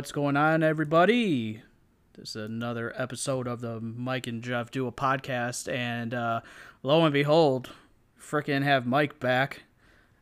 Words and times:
What's 0.00 0.12
going 0.12 0.38
on, 0.38 0.62
everybody? 0.62 1.60
This 2.14 2.30
is 2.30 2.36
another 2.36 2.90
episode 2.96 3.46
of 3.46 3.60
the 3.60 3.80
Mike 3.82 4.26
and 4.26 4.42
Jeff 4.42 4.70
Do 4.70 4.86
a 4.86 4.92
podcast, 4.92 5.70
and 5.70 6.14
uh, 6.14 6.40
lo 6.82 7.04
and 7.04 7.12
behold, 7.12 7.68
freaking 8.18 8.62
have 8.62 8.86
Mike 8.86 9.20
back 9.20 9.64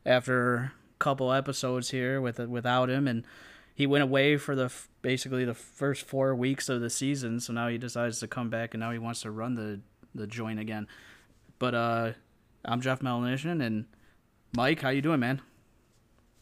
after 0.05 0.55
a 0.55 0.71
couple 0.99 1.31
episodes 1.31 1.91
here 1.91 2.19
with 2.19 2.39
without 2.39 2.89
him, 2.89 3.07
and 3.07 3.23
he 3.73 3.87
went 3.87 4.03
away 4.03 4.35
for 4.35 4.53
the 4.53 4.69
basically 5.01 5.45
the 5.45 5.53
first 5.53 6.05
four 6.05 6.35
weeks 6.35 6.67
of 6.67 6.81
the 6.81 6.89
season. 6.89 7.39
So 7.39 7.53
now 7.53 7.69
he 7.69 7.77
decides 7.77 8.19
to 8.19 8.27
come 8.27 8.49
back, 8.49 8.73
and 8.73 8.81
now 8.81 8.91
he 8.91 8.99
wants 8.99 9.21
to 9.21 9.31
run 9.31 9.55
the 9.55 9.79
the 10.13 10.27
joint 10.27 10.59
again. 10.59 10.89
But 11.57 11.73
uh, 11.73 12.11
I'm 12.65 12.81
Jeff 12.81 12.99
Melanician, 12.99 13.65
and 13.65 13.85
Mike, 14.53 14.81
how 14.81 14.89
you 14.89 15.01
doing, 15.01 15.21
man? 15.21 15.41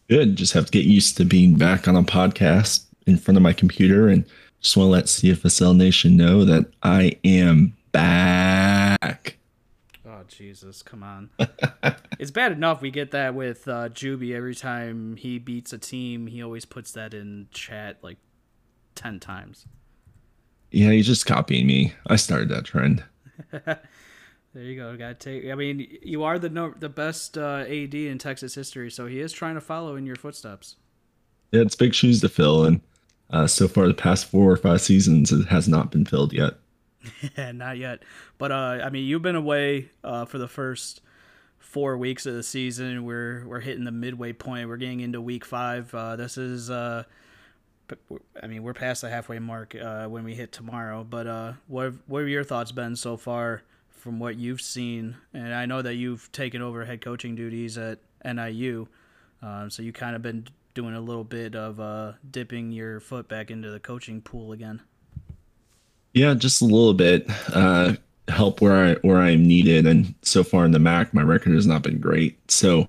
Good. 0.10 0.38
Just 0.38 0.54
have 0.54 0.66
to 0.66 0.72
get 0.72 0.86
used 0.86 1.18
to 1.18 1.24
being 1.24 1.54
back 1.54 1.88
on 1.88 1.96
a 1.96 2.02
podcast 2.02 2.86
in 3.08 3.18
front 3.18 3.38
of 3.38 3.42
my 3.42 3.54
computer 3.54 4.10
and 4.10 4.26
just 4.62 4.76
want 4.78 4.88
to 4.88 4.92
let 4.92 5.06
CFSL 5.06 5.76
Nation 5.76 6.18
know 6.18 6.44
that 6.46 6.66
I 6.84 7.18
am 7.24 7.76
back. 7.92 9.38
Oh 10.06 10.24
Jesus, 10.28 10.82
come 10.82 11.04
on! 11.04 11.30
it's 12.20 12.32
bad 12.32 12.52
enough 12.52 12.82
we 12.82 12.92
get 12.92 13.12
that 13.12 13.34
with 13.36 13.68
uh, 13.68 13.90
Juby 13.90 14.36
every 14.36 14.56
time 14.56 15.16
he 15.16 15.40
beats 15.40 15.74
a 15.74 15.78
team. 15.78 16.28
He 16.28 16.42
always 16.42 16.66
puts 16.66 16.92
that 16.94 17.14
in 17.14 17.48
chat 17.52 17.98
like 18.02 18.18
ten 18.96 19.20
times. 19.20 19.66
Yeah, 20.72 20.92
he's 20.92 21.08
just 21.08 21.26
copying 21.26 21.66
me. 21.66 21.94
I 22.08 22.18
started 22.18 22.50
that 22.50 22.66
trend. 22.66 23.04
there 23.52 23.80
you 24.56 24.76
go. 24.76 24.96
Got 24.98 25.20
to 25.20 25.42
take. 25.42 25.52
I 25.52 25.56
mean, 25.56 25.88
you 26.02 26.24
are 26.24 26.40
the 26.40 26.50
no, 26.50 26.74
the 26.78 26.90
best 26.90 27.38
uh, 27.38 27.64
AD 27.68 27.94
in 27.94 28.18
Texas 28.18 28.56
history, 28.56 28.92
so 28.92 29.06
he 29.06 29.20
is 29.20 29.32
trying 29.32 29.56
to 29.56 29.62
follow 29.62 29.96
in 29.96 30.06
your 30.06 30.16
footsteps. 30.16 30.76
Yeah, 31.52 31.62
it's 31.62 31.76
big 31.76 31.94
shoes 31.94 32.22
to 32.22 32.30
fill, 32.30 32.66
and 32.66 32.82
uh, 33.30 33.48
so 33.48 33.68
far, 33.68 33.88
the 33.88 33.94
past 33.94 34.26
four 34.26 34.52
or 34.52 34.58
five 34.58 34.82
seasons, 34.82 35.32
it 35.32 35.48
has 35.48 35.68
not 35.68 35.92
been 35.92 36.06
filled 36.06 36.34
yet. 36.34 36.54
not 37.54 37.78
yet. 37.78 38.04
But 38.38 38.52
uh, 38.52 38.80
I 38.84 38.90
mean, 38.90 39.06
you've 39.06 39.22
been 39.22 39.36
away 39.36 39.90
uh, 40.04 40.26
for 40.26 40.38
the 40.38 40.48
first 40.48 41.02
four 41.60 41.98
weeks 41.98 42.26
of 42.26 42.34
the 42.34 42.44
season. 42.44 43.04
We're 43.04 43.46
we're 43.46 43.60
hitting 43.60 43.84
the 43.84 43.92
midway 43.92 44.34
point. 44.34 44.70
We're 44.70 44.78
getting 44.78 45.02
into 45.02 45.22
week 45.22 45.44
five. 45.44 45.94
Uh, 45.94 46.16
this 46.16 46.38
is, 46.38 46.70
uh, 46.70 47.04
I 48.42 48.48
mean, 48.48 48.64
we're 48.64 48.74
past 48.74 49.02
the 49.02 49.10
halfway 49.10 49.40
mark 49.40 49.76
uh, 49.76 50.08
when 50.08 50.24
we 50.24 50.34
hit 50.34 50.52
tomorrow. 50.52 51.04
But 51.04 51.56
what 51.68 51.84
have, 51.84 52.00
what 52.08 52.20
have 52.20 52.30
your 52.30 52.44
thoughts 52.44 52.72
been 52.72 52.96
so 52.96 53.18
far 53.18 53.64
from 53.90 54.20
what 54.20 54.38
you've 54.38 54.62
seen? 54.62 55.18
And 55.34 55.54
I 55.54 55.66
know 55.66 55.82
that 55.82 55.96
you've 55.96 56.32
taken 56.32 56.62
over 56.62 56.86
head 56.86 57.02
coaching 57.02 57.36
duties 57.36 57.78
at 57.78 58.00
NIU, 58.24 58.88
so 59.68 59.82
you 59.82 59.92
kind 59.92 60.16
of 60.16 60.22
been 60.22 60.48
doing 60.78 60.94
a 60.94 61.02
little 61.02 61.24
bit 61.24 61.56
of 61.56 61.80
uh, 61.80 62.14
dipping 62.30 62.72
your 62.72 63.00
foot 63.00 63.28
back 63.28 63.50
into 63.50 63.72
the 63.72 63.80
coaching 63.80 64.22
pool 64.22 64.52
again. 64.52 64.80
Yeah, 66.14 66.36
just 66.36 66.62
a 66.62 66.66
little 66.66 66.94
bit. 66.94 67.26
Uh, 67.52 67.96
help 68.28 68.62
where 68.62 68.76
I 68.76 68.94
where 69.02 69.18
I 69.18 69.32
am 69.32 69.48
needed, 69.48 69.88
and 69.88 70.14
so 70.22 70.44
far 70.44 70.66
in 70.66 70.72
the 70.72 70.80
MAC, 70.80 71.16
my 71.16 71.24
record 71.24 71.56
has 71.56 71.66
not 71.66 71.82
been 71.82 72.00
great. 72.00 72.40
So, 72.52 72.88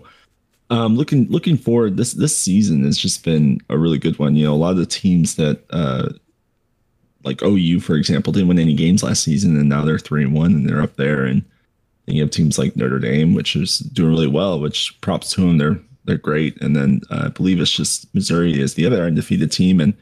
um, 0.68 0.96
looking 0.96 1.30
looking 1.30 1.56
forward, 1.56 1.96
this 1.96 2.12
this 2.12 2.36
season 2.36 2.84
has 2.84 2.98
just 2.98 3.24
been 3.24 3.58
a 3.70 3.78
really 3.78 3.98
good 3.98 4.18
one. 4.18 4.36
You 4.36 4.44
know, 4.44 4.54
a 4.54 4.56
lot 4.56 4.72
of 4.72 4.76
the 4.76 4.84
teams 4.84 5.36
that 5.36 5.64
uh, 5.70 6.10
like 7.24 7.42
OU, 7.42 7.80
for 7.80 7.94
example, 7.94 8.34
didn't 8.34 8.48
win 8.48 8.58
any 8.58 8.74
games 8.74 9.02
last 9.02 9.22
season, 9.22 9.56
and 9.56 9.70
now 9.70 9.82
they're 9.82 9.98
three 9.98 10.24
and 10.24 10.34
one, 10.34 10.52
and 10.52 10.68
they're 10.68 10.82
up 10.82 10.96
there. 10.96 11.24
And 11.24 11.42
you 12.04 12.20
have 12.20 12.30
teams 12.30 12.58
like 12.58 12.76
Notre 12.76 12.98
Dame, 12.98 13.32
which 13.32 13.56
is 13.56 13.78
doing 13.78 14.10
really 14.10 14.26
well. 14.26 14.60
Which 14.60 15.00
props 15.00 15.32
to 15.32 15.40
them. 15.40 15.56
They're 15.56 15.80
they're 16.08 16.18
great. 16.18 16.60
And 16.60 16.74
then 16.74 17.02
uh, 17.10 17.24
I 17.26 17.28
believe 17.28 17.60
it's 17.60 17.70
just 17.70 18.12
Missouri 18.14 18.58
is 18.58 18.74
the 18.74 18.86
other 18.86 19.04
undefeated 19.04 19.52
team. 19.52 19.80
And 19.80 19.94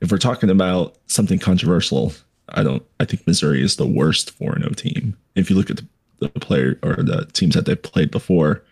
if 0.00 0.10
we're 0.10 0.18
talking 0.18 0.48
about 0.48 0.96
something 1.08 1.38
controversial, 1.38 2.12
I 2.50 2.62
don't. 2.62 2.82
I 3.00 3.04
think 3.04 3.26
Missouri 3.26 3.62
is 3.62 3.76
the 3.76 3.86
worst 3.86 4.30
4 4.30 4.58
0 4.58 4.70
team. 4.70 5.16
If 5.34 5.50
you 5.50 5.56
look 5.56 5.68
at 5.68 5.76
the, 5.76 5.86
the 6.20 6.28
player 6.28 6.78
or 6.82 6.94
the 6.96 7.28
teams 7.32 7.54
that 7.54 7.66
they've 7.66 7.82
played 7.82 8.10
before, 8.10 8.62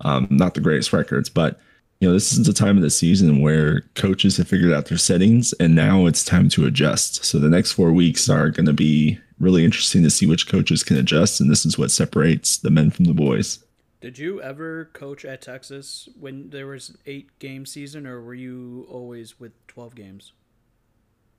um, 0.00 0.26
not 0.30 0.54
the 0.54 0.60
greatest 0.60 0.92
records, 0.92 1.30
but 1.30 1.60
you 2.00 2.08
know, 2.08 2.12
this 2.12 2.32
is 2.32 2.44
the 2.44 2.52
time 2.52 2.76
of 2.76 2.82
the 2.82 2.90
season 2.90 3.40
where 3.40 3.82
coaches 3.94 4.36
have 4.36 4.48
figured 4.48 4.72
out 4.72 4.86
their 4.86 4.98
settings 4.98 5.52
and 5.54 5.76
now 5.76 6.06
it's 6.06 6.24
time 6.24 6.48
to 6.48 6.66
adjust. 6.66 7.24
So 7.24 7.38
the 7.38 7.48
next 7.48 7.72
four 7.72 7.92
weeks 7.92 8.28
are 8.28 8.50
going 8.50 8.66
to 8.66 8.72
be 8.72 9.20
really 9.38 9.64
interesting 9.64 10.02
to 10.02 10.10
see 10.10 10.26
which 10.26 10.48
coaches 10.48 10.82
can 10.82 10.96
adjust. 10.96 11.40
And 11.40 11.48
this 11.48 11.64
is 11.64 11.78
what 11.78 11.92
separates 11.92 12.56
the 12.58 12.70
men 12.70 12.90
from 12.90 13.04
the 13.04 13.14
boys. 13.14 13.64
Did 14.02 14.18
you 14.18 14.42
ever 14.42 14.90
coach 14.92 15.24
at 15.24 15.40
Texas 15.40 16.08
when 16.18 16.50
there 16.50 16.66
was 16.66 16.96
eight 17.06 17.38
game 17.38 17.64
season, 17.64 18.04
or 18.04 18.20
were 18.20 18.34
you 18.34 18.84
always 18.90 19.38
with 19.38 19.52
twelve 19.68 19.94
games? 19.94 20.32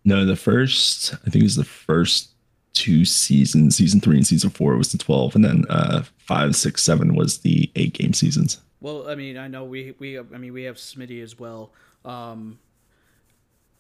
No, 0.06 0.26
the 0.26 0.38
first 0.38 1.14
I 1.14 1.30
think 1.30 1.42
it 1.42 1.44
was 1.44 1.58
the 1.58 1.66
first 1.66 2.30
two 2.72 3.04
seasons, 3.06 3.76
season 3.76 4.00
three 4.00 4.16
and 4.16 4.26
season 4.26 4.50
four 4.50 4.78
was 4.78 4.94
the 4.94 4.98
twelve, 4.98 5.36
and 5.36 5.44
then 5.44 5.66
uh, 5.70 6.04
five, 6.18 6.56
six, 6.56 6.82
seven 6.82 7.16
was 7.16 7.40
the 7.40 7.70
eight 7.76 7.94
game 7.94 8.14
seasons. 8.14 8.62
Well, 8.80 9.10
I 9.10 9.16
mean, 9.16 9.38
I 9.38 9.50
know 9.50 9.66
we 9.66 9.94
we 10.00 10.18
I 10.18 10.24
mean 10.24 10.54
we 10.54 10.64
have 10.64 10.78
Smitty 10.78 11.22
as 11.22 11.38
well. 11.38 11.74
Um, 12.06 12.60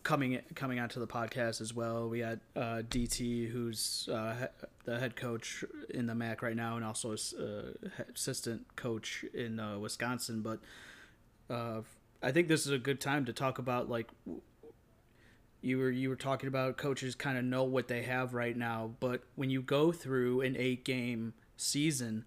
coming 0.03 0.39
coming 0.55 0.79
onto 0.79 0.99
the 0.99 1.07
podcast 1.07 1.61
as 1.61 1.73
well. 1.73 2.07
We 2.09 2.19
had 2.19 2.39
uh, 2.55 2.81
DT, 2.89 3.49
who's 3.49 4.07
uh, 4.11 4.47
the 4.85 4.99
head 4.99 5.15
coach 5.15 5.63
in 5.89 6.05
the 6.05 6.15
MAC 6.15 6.41
right 6.41 6.55
now, 6.55 6.75
and 6.75 6.85
also 6.85 7.13
uh, 7.13 7.89
assistant 8.13 8.75
coach 8.75 9.25
in 9.33 9.59
uh, 9.59 9.79
Wisconsin. 9.79 10.41
But 10.41 10.59
uh, 11.49 11.81
I 12.21 12.31
think 12.31 12.47
this 12.47 12.65
is 12.65 12.71
a 12.71 12.77
good 12.77 12.99
time 12.99 13.25
to 13.25 13.33
talk 13.33 13.59
about 13.59 13.89
like 13.89 14.09
you 15.61 15.77
were 15.77 15.91
you 15.91 16.09
were 16.09 16.15
talking 16.15 16.47
about 16.47 16.77
coaches 16.77 17.15
kind 17.15 17.37
of 17.37 17.45
know 17.45 17.63
what 17.63 17.87
they 17.87 18.03
have 18.03 18.33
right 18.33 18.55
now, 18.55 18.91
but 18.99 19.23
when 19.35 19.49
you 19.49 19.61
go 19.61 19.91
through 19.91 20.41
an 20.41 20.55
eight 20.57 20.83
game 20.83 21.33
season 21.55 22.25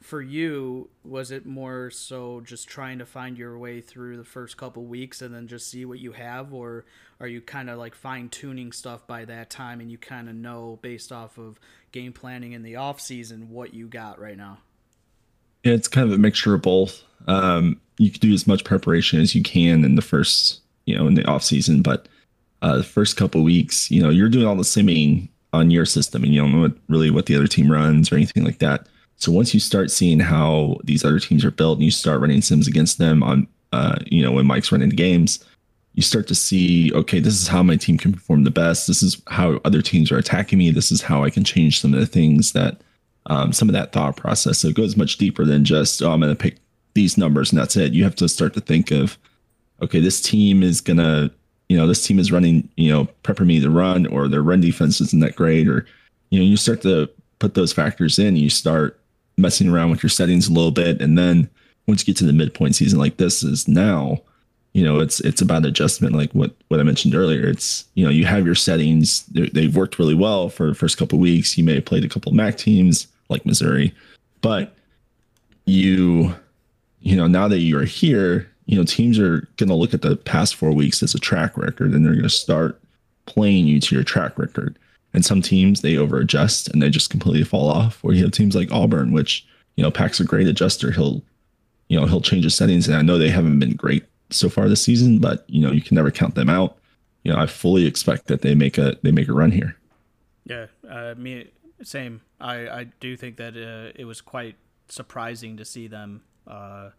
for 0.00 0.22
you 0.22 0.88
was 1.04 1.30
it 1.30 1.44
more 1.44 1.90
so 1.90 2.40
just 2.40 2.68
trying 2.68 2.98
to 2.98 3.06
find 3.06 3.36
your 3.36 3.58
way 3.58 3.80
through 3.80 4.16
the 4.16 4.24
first 4.24 4.56
couple 4.56 4.84
weeks 4.84 5.20
and 5.20 5.34
then 5.34 5.46
just 5.46 5.68
see 5.68 5.84
what 5.84 5.98
you 5.98 6.12
have? 6.12 6.54
Or 6.54 6.84
are 7.20 7.26
you 7.26 7.40
kind 7.40 7.68
of 7.68 7.78
like 7.78 7.94
fine 7.94 8.28
tuning 8.28 8.72
stuff 8.72 9.06
by 9.06 9.26
that 9.26 9.50
time 9.50 9.80
and 9.80 9.90
you 9.90 9.98
kind 9.98 10.28
of 10.28 10.34
know 10.34 10.78
based 10.80 11.12
off 11.12 11.38
of 11.38 11.60
game 11.92 12.12
planning 12.12 12.52
in 12.52 12.62
the 12.62 12.76
off 12.76 13.00
season 13.00 13.50
what 13.50 13.74
you 13.74 13.86
got 13.86 14.18
right 14.18 14.36
now? 14.36 14.58
Yeah 15.64 15.74
it's 15.74 15.88
kind 15.88 16.06
of 16.06 16.14
a 16.14 16.18
mixture 16.18 16.54
of 16.54 16.62
both. 16.62 17.02
Um, 17.26 17.78
you 17.98 18.10
can 18.10 18.20
do 18.20 18.32
as 18.32 18.46
much 18.46 18.64
preparation 18.64 19.20
as 19.20 19.34
you 19.34 19.42
can 19.42 19.84
in 19.84 19.94
the 19.94 20.02
first 20.02 20.60
you 20.86 20.96
know 20.96 21.06
in 21.06 21.14
the 21.14 21.24
off 21.26 21.44
season 21.44 21.82
but 21.82 22.08
uh, 22.62 22.78
the 22.78 22.82
first 22.82 23.16
couple 23.16 23.42
weeks 23.42 23.90
you 23.90 24.02
know 24.02 24.08
you're 24.08 24.30
doing 24.30 24.46
all 24.46 24.56
the 24.56 24.62
simming 24.62 25.28
on 25.52 25.70
your 25.70 25.84
system 25.84 26.24
and 26.24 26.32
you 26.32 26.40
don't 26.40 26.52
know 26.52 26.60
what, 26.60 26.72
really 26.88 27.10
what 27.10 27.26
the 27.26 27.36
other 27.36 27.46
team 27.46 27.70
runs 27.70 28.10
or 28.10 28.16
anything 28.16 28.44
like 28.44 28.58
that 28.58 28.86
so 29.20 29.30
once 29.30 29.52
you 29.52 29.60
start 29.60 29.90
seeing 29.90 30.18
how 30.18 30.78
these 30.82 31.04
other 31.04 31.20
teams 31.20 31.44
are 31.44 31.50
built 31.50 31.76
and 31.76 31.84
you 31.84 31.90
start 31.90 32.22
running 32.22 32.40
sims 32.40 32.66
against 32.66 32.96
them 32.96 33.22
on, 33.22 33.46
uh, 33.70 33.96
you 34.06 34.22
know, 34.22 34.32
when 34.32 34.46
Mike's 34.46 34.72
running 34.72 34.88
the 34.88 34.96
games, 34.96 35.44
you 35.92 36.02
start 36.02 36.26
to 36.28 36.34
see, 36.34 36.90
okay, 36.94 37.20
this 37.20 37.38
is 37.38 37.46
how 37.46 37.62
my 37.62 37.76
team 37.76 37.98
can 37.98 38.14
perform 38.14 38.44
the 38.44 38.50
best. 38.50 38.86
This 38.86 39.02
is 39.02 39.20
how 39.26 39.60
other 39.66 39.82
teams 39.82 40.10
are 40.10 40.16
attacking 40.16 40.58
me. 40.58 40.70
This 40.70 40.90
is 40.90 41.02
how 41.02 41.22
I 41.22 41.28
can 41.28 41.44
change 41.44 41.80
some 41.80 41.92
of 41.92 42.00
the 42.00 42.06
things 42.06 42.52
that, 42.52 42.80
um, 43.26 43.52
some 43.52 43.68
of 43.68 43.74
that 43.74 43.92
thought 43.92 44.16
process. 44.16 44.58
So 44.58 44.68
it 44.68 44.76
goes 44.76 44.96
much 44.96 45.18
deeper 45.18 45.44
than 45.44 45.66
just, 45.66 46.00
oh, 46.02 46.12
I'm 46.12 46.20
going 46.20 46.34
to 46.34 46.42
pick 46.42 46.56
these 46.94 47.18
numbers 47.18 47.52
and 47.52 47.60
that's 47.60 47.76
it. 47.76 47.92
You 47.92 48.04
have 48.04 48.16
to 48.16 48.28
start 48.28 48.54
to 48.54 48.60
think 48.60 48.90
of, 48.90 49.18
okay, 49.82 50.00
this 50.00 50.22
team 50.22 50.62
is 50.62 50.80
going 50.80 50.96
to, 50.96 51.30
you 51.68 51.76
know, 51.76 51.86
this 51.86 52.06
team 52.06 52.18
is 52.18 52.32
running, 52.32 52.70
you 52.78 52.90
know, 52.90 53.06
prepper 53.22 53.44
me 53.44 53.60
to 53.60 53.68
run 53.68 54.06
or 54.06 54.28
their 54.28 54.42
run 54.42 54.62
defense 54.62 54.98
isn't 55.02 55.20
that 55.20 55.36
great 55.36 55.68
or, 55.68 55.84
you 56.30 56.38
know, 56.38 56.44
you 56.44 56.56
start 56.56 56.80
to 56.82 57.10
put 57.38 57.52
those 57.52 57.72
factors 57.72 58.18
in. 58.18 58.36
You 58.36 58.48
start 58.48 58.99
messing 59.40 59.68
around 59.68 59.90
with 59.90 60.02
your 60.02 60.10
settings 60.10 60.48
a 60.48 60.52
little 60.52 60.70
bit. 60.70 61.00
And 61.00 61.16
then 61.18 61.48
once 61.86 62.00
you 62.00 62.06
get 62.06 62.18
to 62.18 62.26
the 62.26 62.32
midpoint 62.32 62.76
season 62.76 62.98
like 62.98 63.16
this 63.16 63.42
is 63.42 63.66
now, 63.66 64.20
you 64.72 64.84
know, 64.84 65.00
it's 65.00 65.20
it's 65.20 65.42
about 65.42 65.66
adjustment, 65.66 66.14
like 66.14 66.30
what 66.32 66.54
what 66.68 66.78
I 66.78 66.84
mentioned 66.84 67.14
earlier. 67.14 67.48
It's 67.48 67.84
you 67.94 68.04
know, 68.04 68.10
you 68.10 68.24
have 68.26 68.46
your 68.46 68.54
settings; 68.54 69.24
they've 69.26 69.74
worked 69.74 69.98
really 69.98 70.14
well 70.14 70.48
for 70.48 70.68
the 70.68 70.74
first 70.74 70.96
couple 70.96 71.18
weeks. 71.18 71.58
You 71.58 71.64
may 71.64 71.74
have 71.74 71.84
played 71.84 72.04
a 72.04 72.08
couple 72.08 72.30
of 72.30 72.36
MAC 72.36 72.56
teams 72.56 73.08
like 73.28 73.44
Missouri, 73.44 73.92
but 74.42 74.76
you, 75.66 76.34
you 77.00 77.16
know, 77.16 77.26
now 77.26 77.48
that 77.48 77.58
you're 77.58 77.84
here, 77.84 78.48
you 78.66 78.76
know, 78.76 78.84
teams 78.84 79.18
are 79.18 79.48
going 79.56 79.68
to 79.68 79.74
look 79.74 79.94
at 79.94 80.02
the 80.02 80.16
past 80.16 80.54
four 80.54 80.72
weeks 80.72 81.02
as 81.02 81.14
a 81.14 81.18
track 81.18 81.56
record, 81.56 81.92
and 81.92 82.04
they're 82.04 82.12
going 82.12 82.22
to 82.22 82.30
start 82.30 82.80
playing 83.26 83.66
you 83.66 83.80
to 83.80 83.94
your 83.94 84.04
track 84.04 84.38
record. 84.38 84.78
And 85.12 85.24
some 85.24 85.42
teams 85.42 85.80
they 85.80 85.96
over 85.96 86.18
adjust 86.18 86.68
and 86.68 86.80
they 86.80 86.88
just 86.88 87.10
completely 87.10 87.44
fall 87.44 87.68
off. 87.68 88.04
Or 88.04 88.12
you 88.12 88.22
have 88.22 88.32
teams 88.32 88.54
like 88.54 88.70
Auburn, 88.70 89.12
which 89.12 89.46
you 89.76 89.82
know 89.82 89.90
Pack's 89.90 90.20
a 90.20 90.24
great 90.24 90.46
adjuster. 90.46 90.90
He'll 90.92 91.22
you 91.88 91.98
know 91.98 92.06
he'll 92.06 92.20
change 92.20 92.44
his 92.44 92.54
settings, 92.54 92.86
and 92.86 92.96
I 92.96 93.02
know 93.02 93.18
they 93.18 93.30
haven't 93.30 93.58
been 93.58 93.74
great 93.74 94.04
so 94.30 94.48
far 94.48 94.68
this 94.68 94.82
season, 94.82 95.18
but 95.18 95.44
you 95.48 95.60
know 95.60 95.72
you 95.72 95.82
can 95.82 95.96
never 95.96 96.10
count 96.10 96.34
them 96.34 96.48
out. 96.48 96.78
You 97.24 97.32
know 97.32 97.38
I 97.38 97.46
fully 97.46 97.86
expect 97.86 98.26
that 98.26 98.42
they 98.42 98.54
make 98.54 98.78
a 98.78 98.96
they 99.02 99.10
make 99.10 99.28
a 99.28 99.32
run 99.32 99.50
here. 99.50 99.76
Yeah, 100.44 100.66
uh, 100.88 101.14
me 101.16 101.48
same. 101.82 102.20
I 102.40 102.68
I 102.68 102.84
do 103.00 103.16
think 103.16 103.36
that 103.36 103.56
uh, 103.56 103.92
it 103.96 104.04
was 104.04 104.20
quite 104.20 104.56
surprising 104.88 105.56
to 105.56 105.64
see 105.64 105.88
them 105.88 106.22
uh, 106.46 106.90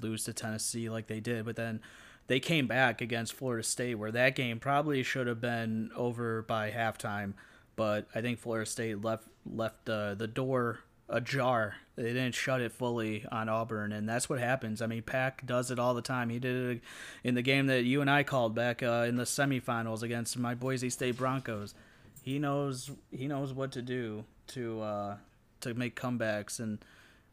lose 0.00 0.24
to 0.24 0.32
Tennessee 0.32 0.88
like 0.88 1.08
they 1.08 1.20
did, 1.20 1.44
but 1.44 1.56
then 1.56 1.80
they 2.28 2.40
came 2.40 2.66
back 2.66 3.00
against 3.00 3.32
Florida 3.32 3.62
State, 3.62 3.96
where 3.96 4.12
that 4.12 4.36
game 4.36 4.60
probably 4.60 5.02
should 5.02 5.26
have 5.26 5.40
been 5.40 5.90
over 5.96 6.42
by 6.42 6.70
halftime, 6.70 7.32
but 7.78 8.08
I 8.12 8.20
think 8.20 8.40
Florida 8.40 8.68
State 8.68 9.02
left 9.02 9.28
left 9.46 9.88
uh, 9.88 10.14
the 10.14 10.26
door 10.26 10.80
ajar. 11.08 11.76
They 11.94 12.02
didn't 12.12 12.34
shut 12.34 12.60
it 12.60 12.72
fully 12.72 13.24
on 13.30 13.48
Auburn, 13.48 13.92
and 13.92 14.08
that's 14.08 14.28
what 14.28 14.40
happens. 14.40 14.82
I 14.82 14.86
mean, 14.86 15.02
Pack 15.02 15.46
does 15.46 15.70
it 15.70 15.78
all 15.78 15.94
the 15.94 16.02
time. 16.02 16.28
He 16.28 16.40
did 16.40 16.56
it 16.56 16.80
in 17.22 17.36
the 17.36 17.42
game 17.42 17.66
that 17.68 17.84
you 17.84 18.00
and 18.00 18.10
I 18.10 18.24
called 18.24 18.52
back 18.52 18.82
uh, 18.82 19.06
in 19.08 19.14
the 19.14 19.22
semifinals 19.22 20.02
against 20.02 20.36
my 20.36 20.56
Boise 20.56 20.90
State 20.90 21.16
Broncos. 21.16 21.72
He 22.20 22.40
knows 22.40 22.90
he 23.12 23.28
knows 23.28 23.52
what 23.52 23.70
to 23.72 23.80
do 23.80 24.24
to 24.48 24.82
uh, 24.82 25.16
to 25.60 25.74
make 25.74 25.94
comebacks, 25.94 26.58
and 26.58 26.84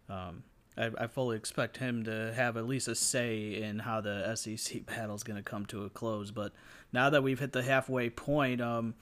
um, 0.09 0.43
I, 0.77 0.91
I, 0.99 1.07
fully 1.07 1.35
expect 1.35 1.77
him 1.77 2.03
to 2.03 2.33
have 2.35 2.55
at 2.55 2.67
least 2.67 2.87
a 2.87 2.93
say 2.93 3.55
in 3.55 3.79
how 3.79 3.99
the 3.99 4.35
SEC 4.35 4.85
battle 4.85 5.15
is 5.15 5.23
going 5.23 5.37
to 5.37 5.43
come 5.43 5.65
to 5.67 5.85
a 5.85 5.89
close. 5.89 6.29
But 6.29 6.53
now 6.93 7.09
that 7.09 7.23
we've 7.23 7.39
hit 7.39 7.51
the 7.51 7.63
halfway 7.63 8.11
point, 8.11 8.61
um, 8.61 8.93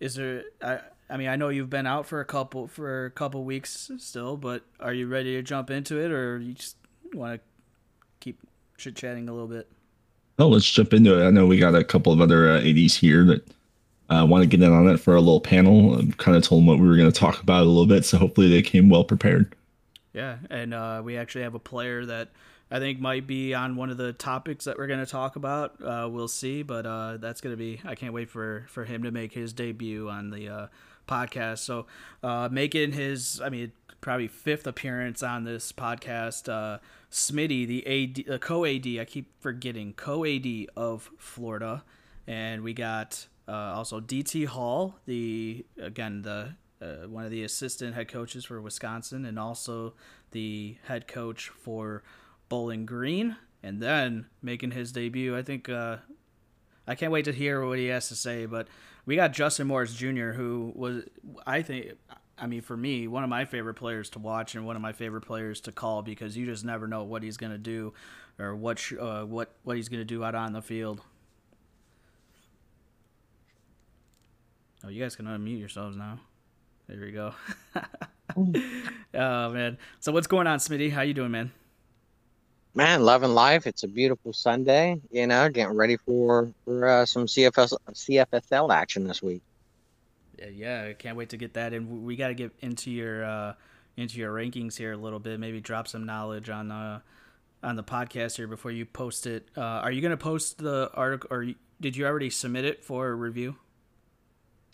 is 0.00 0.14
there? 0.14 0.44
I, 0.60 0.80
I 1.08 1.16
mean, 1.16 1.28
I 1.28 1.36
know 1.36 1.48
you've 1.48 1.70
been 1.70 1.86
out 1.86 2.06
for 2.06 2.20
a 2.20 2.24
couple 2.24 2.66
for 2.66 3.06
a 3.06 3.10
couple 3.10 3.44
weeks 3.44 3.90
still, 3.98 4.36
but 4.36 4.62
are 4.80 4.92
you 4.92 5.06
ready 5.06 5.34
to 5.34 5.42
jump 5.42 5.70
into 5.70 5.98
it, 5.98 6.10
or 6.10 6.38
you 6.38 6.54
just 6.54 6.76
want 7.14 7.34
to 7.34 7.40
keep 8.20 8.38
chit 8.78 8.96
chatting 8.96 9.28
a 9.28 9.32
little 9.32 9.48
bit? 9.48 9.70
Oh, 10.38 10.48
let's 10.48 10.70
jump 10.70 10.94
into 10.94 11.20
it. 11.20 11.26
I 11.26 11.30
know 11.30 11.46
we 11.46 11.58
got 11.58 11.74
a 11.74 11.84
couple 11.84 12.12
of 12.12 12.20
other 12.20 12.50
uh, 12.50 12.60
ads 12.60 12.96
here 12.96 13.24
that 13.24 13.46
uh, 14.08 14.26
want 14.26 14.42
to 14.42 14.48
get 14.48 14.64
in 14.64 14.72
on 14.72 14.88
it 14.88 14.98
for 14.98 15.14
a 15.14 15.20
little 15.20 15.40
panel. 15.40 15.96
I 15.96 16.10
kind 16.16 16.36
of 16.36 16.42
told 16.42 16.62
them 16.62 16.66
what 16.66 16.78
we 16.78 16.88
were 16.88 16.96
going 16.96 17.12
to 17.12 17.18
talk 17.18 17.42
about 17.42 17.62
a 17.62 17.66
little 17.66 17.86
bit, 17.86 18.04
so 18.04 18.16
hopefully 18.16 18.48
they 18.48 18.62
came 18.62 18.88
well 18.88 19.04
prepared. 19.04 19.54
Yeah, 20.12 20.38
and 20.48 20.72
uh, 20.72 21.02
we 21.04 21.16
actually 21.16 21.42
have 21.42 21.54
a 21.54 21.60
player 21.60 22.06
that 22.06 22.30
I 22.70 22.78
think 22.78 23.00
might 23.00 23.26
be 23.26 23.52
on 23.52 23.74
one 23.74 23.90
of 23.90 23.96
the 23.96 24.12
topics 24.12 24.64
that 24.66 24.78
we're 24.78 24.86
going 24.86 25.00
to 25.00 25.10
talk 25.10 25.34
about. 25.36 25.82
Uh, 25.82 26.08
we'll 26.10 26.28
see, 26.28 26.62
but 26.62 26.86
uh, 26.86 27.16
that's 27.16 27.40
going 27.40 27.52
to 27.52 27.56
be. 27.56 27.80
I 27.84 27.96
can't 27.96 28.12
wait 28.12 28.30
for 28.30 28.66
for 28.68 28.84
him 28.84 29.02
to 29.02 29.10
make 29.10 29.32
his 29.32 29.52
debut 29.52 30.08
on 30.08 30.30
the 30.30 30.48
uh, 30.48 30.66
podcast. 31.08 31.58
So, 31.58 31.86
uh, 32.22 32.48
making 32.50 32.92
his, 32.92 33.40
I 33.42 33.48
mean, 33.48 33.72
probably 34.00 34.28
fifth 34.28 34.68
appearance 34.68 35.22
on 35.22 35.42
this 35.44 35.72
podcast, 35.72 36.48
uh, 36.48 36.78
Smitty, 37.10 37.66
the 37.66 37.86
AD, 38.28 38.34
uh, 38.34 38.38
co 38.38 38.64
AD, 38.64 38.86
I 38.86 39.04
keep 39.04 39.32
forgetting, 39.40 39.94
co 39.94 40.24
AD 40.24 40.46
of 40.76 41.10
Florida. 41.18 41.82
And 42.28 42.62
we 42.62 42.72
got 42.72 43.26
also 43.48 44.00
DT 44.00 44.46
Hall, 44.46 45.00
the, 45.06 45.66
again, 45.80 46.22
the, 46.22 46.54
uh, 46.80 47.08
one 47.08 47.24
of 47.24 47.32
the 47.32 47.42
assistant 47.42 47.94
head 47.94 48.06
coaches 48.08 48.44
for 48.44 48.60
Wisconsin, 48.60 49.24
and 49.24 49.38
also 49.38 49.94
the 50.30 50.76
head 50.84 51.08
coach 51.08 51.48
for 51.48 52.02
Bowling 52.50 52.84
Green. 52.84 53.36
And 53.62 53.80
then 53.80 54.26
making 54.42 54.72
his 54.72 54.92
debut, 54.92 55.34
I 55.36 55.42
think, 55.42 55.70
uh, 55.70 55.96
I 56.86 56.94
can't 56.94 57.12
wait 57.12 57.24
to 57.26 57.32
hear 57.32 57.64
what 57.64 57.78
he 57.78 57.86
has 57.86 58.08
to 58.08 58.16
say, 58.16 58.44
but 58.44 58.68
we 59.06 59.16
got 59.16 59.32
Justin 59.32 59.66
Morris 59.66 59.94
Jr., 59.94 60.32
who 60.32 60.72
was, 60.74 61.04
I 61.46 61.62
think, 61.62 61.92
I 62.38 62.46
mean, 62.46 62.62
for 62.62 62.76
me, 62.76 63.06
one 63.06 63.22
of 63.22 63.28
my 63.28 63.44
favorite 63.44 63.74
players 63.74 64.08
to 64.10 64.18
watch 64.18 64.54
and 64.54 64.64
one 64.64 64.76
of 64.76 64.82
my 64.82 64.92
favorite 64.92 65.22
players 65.22 65.60
to 65.62 65.72
call 65.72 66.02
because 66.02 66.36
you 66.36 66.46
just 66.46 66.64
never 66.64 66.88
know 66.88 67.04
what 67.04 67.22
he's 67.22 67.36
going 67.36 67.52
to 67.52 67.58
do 67.58 67.92
or 68.38 68.56
what 68.56 68.78
sh- 68.78 68.94
uh, 68.98 69.24
what 69.24 69.54
what 69.62 69.76
he's 69.76 69.90
going 69.90 70.00
to 70.00 70.06
do 70.06 70.24
out 70.24 70.34
on 70.34 70.54
the 70.54 70.62
field. 70.62 71.02
Oh, 74.82 74.88
you 74.88 75.02
guys 75.02 75.16
can 75.16 75.26
unmute 75.26 75.60
yourselves 75.60 75.96
now. 75.96 76.18
There 76.88 76.98
we 76.98 77.12
go. 77.12 77.34
oh 79.14 79.50
man. 79.50 79.76
So 80.00 80.10
what's 80.10 80.26
going 80.26 80.46
on, 80.46 80.58
Smitty? 80.58 80.90
How 80.90 81.02
you 81.02 81.12
doing, 81.12 81.30
man? 81.30 81.52
Man, 82.74 83.02
loving 83.02 83.34
life. 83.34 83.66
It's 83.66 83.82
a 83.82 83.88
beautiful 83.88 84.32
Sunday. 84.32 85.00
You 85.10 85.26
know, 85.26 85.48
getting 85.48 85.76
ready 85.76 85.96
for 85.96 86.52
for 86.64 86.86
uh, 86.86 87.06
some 87.06 87.26
CFS 87.26 87.74
CFSL 87.92 88.72
action 88.72 89.04
this 89.04 89.22
week. 89.22 89.42
Yeah, 90.38 90.48
yeah, 90.48 90.86
I 90.90 90.92
can't 90.94 91.16
wait 91.16 91.30
to 91.30 91.36
get 91.36 91.54
that. 91.54 91.72
And 91.72 92.04
we 92.04 92.16
got 92.16 92.28
to 92.28 92.34
get 92.34 92.52
into 92.60 92.90
your 92.90 93.24
uh, 93.24 93.54
into 93.96 94.18
your 94.18 94.32
rankings 94.32 94.76
here 94.76 94.92
a 94.92 94.96
little 94.96 95.18
bit. 95.18 95.38
Maybe 95.38 95.60
drop 95.60 95.88
some 95.88 96.06
knowledge 96.06 96.48
on 96.48 96.70
uh, 96.70 97.00
on 97.62 97.76
the 97.76 97.84
podcast 97.84 98.36
here 98.36 98.46
before 98.46 98.70
you 98.70 98.86
post 98.86 99.26
it. 99.26 99.48
Uh, 99.56 99.60
are 99.60 99.92
you 99.92 100.00
going 100.00 100.10
to 100.10 100.16
post 100.16 100.58
the 100.58 100.90
article, 100.94 101.28
or 101.30 101.46
did 101.80 101.96
you 101.96 102.06
already 102.06 102.30
submit 102.30 102.64
it 102.64 102.84
for 102.84 103.14
review? 103.14 103.56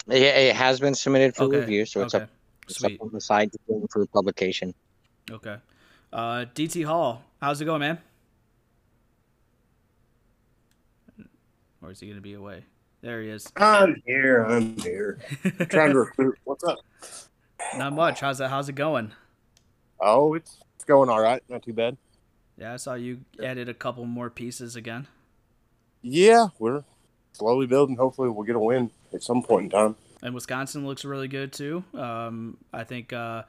Yeah, 0.07 0.17
it 0.17 0.57
has 0.57 0.79
been 0.79 0.95
submitted 0.95 1.35
for 1.35 1.45
okay. 1.45 1.59
review, 1.59 1.85
so 1.85 2.03
it's 2.03 2.15
okay. 2.15 2.25
up. 2.25 2.31
It's 2.69 2.79
Sweet. 2.79 3.01
up 3.01 3.07
on 3.07 3.13
the 3.13 3.21
side 3.21 3.51
for 3.91 4.07
publication. 4.07 4.75
Okay. 5.31 5.57
Uh, 6.13 6.45
DT 6.55 6.85
Hall, 6.85 7.23
how's 7.41 7.61
it 7.61 7.65
going, 7.65 7.81
man? 7.81 7.99
Or 11.83 11.91
is 11.91 12.01
he 12.01 12.09
gonna 12.09 12.21
be 12.21 12.35
away? 12.35 12.65
There 13.01 13.23
he 13.23 13.29
is. 13.29 13.53
I'm 13.57 14.03
here. 14.05 14.43
I'm 14.43 14.77
here. 14.79 15.19
trying 15.69 15.93
to 15.93 16.01
recruit. 16.01 16.39
What's 16.45 16.65
up? 16.65 16.79
Not 17.77 17.93
much. 17.93 18.21
How's 18.21 18.41
it? 18.41 18.49
How's 18.49 18.69
it 18.69 18.75
going? 18.75 19.13
Oh, 20.01 20.35
it's 20.35 20.59
it's 20.75 20.85
going 20.85 21.09
all 21.09 21.21
right. 21.21 21.43
Not 21.49 21.63
too 21.63 21.73
bad. 21.73 21.97
Yeah, 22.59 22.73
I 22.73 22.77
saw 22.77 22.95
you 22.95 23.21
added 23.43 23.69
a 23.69 23.75
couple 23.75 24.05
more 24.07 24.31
pieces 24.31 24.77
again. 24.77 25.07
Yeah, 26.03 26.49
we're 26.59 26.85
slowly 27.33 27.67
building. 27.67 27.97
Hopefully, 27.97 28.31
we'll 28.31 28.47
get 28.47 28.57
a 28.57 28.61
win 28.61 28.91
at 29.13 29.23
some 29.23 29.43
point 29.43 29.65
in 29.65 29.71
time. 29.71 29.97
And 30.23 30.35
Wisconsin 30.35 30.87
looks 30.87 31.05
really 31.05 31.29
good 31.29 31.53
too. 31.53 31.85
Um, 31.95 32.57
I 32.73 32.85
think 32.85 33.13
uh, 33.13 33.43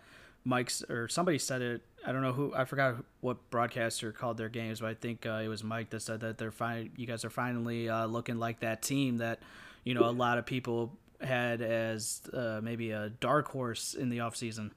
Mike's 0.44 0.84
or 0.84 1.08
somebody 1.08 1.40
said 1.40 1.62
it 1.62 1.82
I 2.08 2.14
don't 2.14 2.22
know 2.22 2.32
who 2.32 2.54
I 2.56 2.64
forgot 2.64 2.96
what 3.20 3.50
broadcaster 3.50 4.14
called 4.14 4.38
their 4.38 4.48
games, 4.48 4.80
but 4.80 4.88
I 4.88 4.94
think 4.94 5.26
uh, 5.26 5.42
it 5.44 5.50
was 5.50 5.62
Mike 5.62 5.90
that 5.90 6.00
said 6.00 6.22
that 6.22 6.38
they're 6.38 6.52
fine. 6.52 6.92
You 6.96 7.06
guys 7.06 7.26
are 7.26 7.30
finally 7.30 7.90
uh, 7.90 8.06
looking 8.06 8.40
like 8.40 8.62
that 8.62 8.82
team 8.82 9.18
that 9.18 9.42
you 9.84 9.94
know 9.94 10.06
a 10.06 10.12
lot 10.12 10.38
of 10.38 10.46
people 10.46 10.94
had 11.20 11.62
as 11.62 12.22
uh, 12.32 12.62
maybe 12.64 12.92
a 12.92 13.10
dark 13.10 13.50
horse 13.50 13.94
in 13.94 14.10
the 14.10 14.22
off 14.22 14.38
season. 14.38 14.72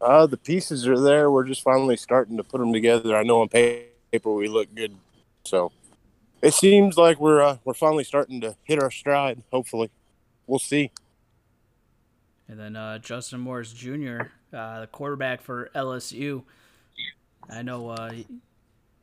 Uh, 0.00 0.26
the 0.26 0.36
pieces 0.36 0.88
are 0.88 0.98
there. 0.98 1.30
We're 1.30 1.44
just 1.44 1.62
finally 1.62 1.96
starting 1.96 2.36
to 2.36 2.42
put 2.42 2.58
them 2.58 2.72
together. 2.72 3.14
I 3.14 3.22
know 3.22 3.40
on 3.40 3.48
paper 3.48 4.32
we 4.32 4.48
look 4.48 4.74
good, 4.74 4.96
so 5.44 5.70
it 6.42 6.52
seems 6.52 6.96
like 6.96 7.20
we're 7.20 7.42
uh, 7.42 7.58
we're 7.64 7.74
finally 7.74 8.02
starting 8.02 8.40
to 8.40 8.56
hit 8.64 8.82
our 8.82 8.90
stride. 8.90 9.44
Hopefully, 9.52 9.88
we'll 10.48 10.58
see. 10.58 10.90
And 12.48 12.58
then 12.58 12.74
uh, 12.74 12.98
Justin 12.98 13.38
Morris 13.38 13.72
Jr 13.72 14.22
uh, 14.54 14.80
the 14.80 14.86
quarterback 14.86 15.42
for 15.42 15.70
LSU. 15.74 16.42
I 17.50 17.62
know. 17.62 17.90
Uh, 17.90 18.12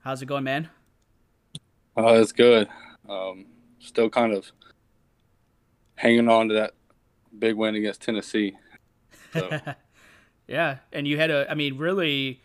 how's 0.03 0.21
it 0.21 0.25
going, 0.25 0.43
man? 0.43 0.69
Uh, 1.97 2.13
it's 2.13 2.31
good. 2.31 2.67
Um, 3.07 3.45
still 3.79 4.09
kind 4.09 4.33
of 4.33 4.51
hanging 5.95 6.29
on 6.29 6.47
to 6.49 6.55
that 6.55 6.73
big 7.37 7.55
win 7.55 7.75
against 7.75 8.01
Tennessee. 8.01 8.57
So. 9.33 9.59
yeah, 10.47 10.77
and 10.91 11.07
you 11.07 11.17
had 11.17 11.29
a. 11.29 11.49
I 11.49 11.55
mean, 11.55 11.77
really, 11.77 12.41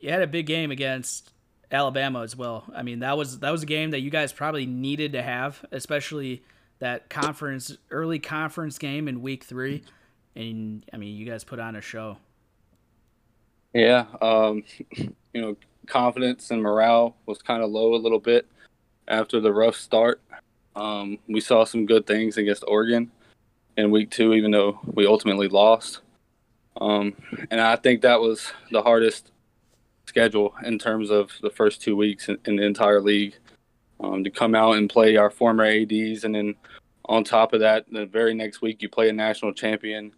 you 0.00 0.10
had 0.10 0.22
a 0.22 0.26
big 0.26 0.46
game 0.46 0.70
against 0.70 1.32
Alabama 1.70 2.22
as 2.22 2.34
well. 2.34 2.64
I 2.74 2.82
mean, 2.82 3.00
that 3.00 3.16
was 3.16 3.40
that 3.40 3.50
was 3.50 3.62
a 3.62 3.66
game 3.66 3.90
that 3.90 4.00
you 4.00 4.10
guys 4.10 4.32
probably 4.32 4.66
needed 4.66 5.12
to 5.12 5.22
have, 5.22 5.64
especially 5.70 6.42
that 6.78 7.08
conference 7.08 7.76
early 7.90 8.18
conference 8.18 8.78
game 8.78 9.08
in 9.08 9.22
week 9.22 9.44
three 9.44 9.82
and 10.36 10.84
I 10.92 10.96
mean, 10.96 11.16
you 11.16 11.26
guys 11.26 11.44
put 11.44 11.58
on 11.58 11.76
a 11.76 11.80
show. 11.80 12.18
Yeah, 13.72 14.06
um, 14.22 14.62
you 14.96 15.12
know, 15.34 15.56
confidence 15.86 16.50
and 16.50 16.62
morale 16.62 17.16
was 17.26 17.42
kind 17.42 17.62
of 17.62 17.70
low 17.70 17.94
a 17.94 17.96
little 17.96 18.20
bit 18.20 18.46
after 19.08 19.40
the 19.40 19.52
rough 19.52 19.76
start. 19.76 20.20
Um, 20.74 21.18
we 21.28 21.40
saw 21.40 21.64
some 21.64 21.86
good 21.86 22.06
things 22.06 22.36
against 22.36 22.64
Oregon 22.68 23.10
in 23.76 23.90
week 23.90 24.10
two, 24.10 24.34
even 24.34 24.50
though 24.50 24.78
we 24.84 25.06
ultimately 25.06 25.48
lost. 25.48 26.00
Um, 26.80 27.14
and 27.50 27.60
I 27.60 27.76
think 27.76 28.02
that 28.02 28.20
was 28.20 28.52
the 28.70 28.82
hardest 28.82 29.32
schedule 30.06 30.54
in 30.64 30.78
terms 30.78 31.10
of 31.10 31.30
the 31.40 31.50
first 31.50 31.80
two 31.80 31.96
weeks 31.96 32.28
in, 32.28 32.38
in 32.44 32.56
the 32.56 32.64
entire 32.64 33.00
league. 33.00 33.36
Um, 33.98 34.24
to 34.24 34.30
come 34.30 34.54
out 34.54 34.76
and 34.76 34.90
play 34.90 35.16
our 35.16 35.30
former 35.30 35.64
ads, 35.64 36.24
and 36.24 36.34
then 36.34 36.54
on 37.06 37.24
top 37.24 37.54
of 37.54 37.60
that, 37.60 37.86
the 37.90 38.04
very 38.04 38.34
next 38.34 38.60
week 38.60 38.82
you 38.82 38.90
play 38.90 39.08
a 39.08 39.12
national 39.12 39.54
champion 39.54 40.12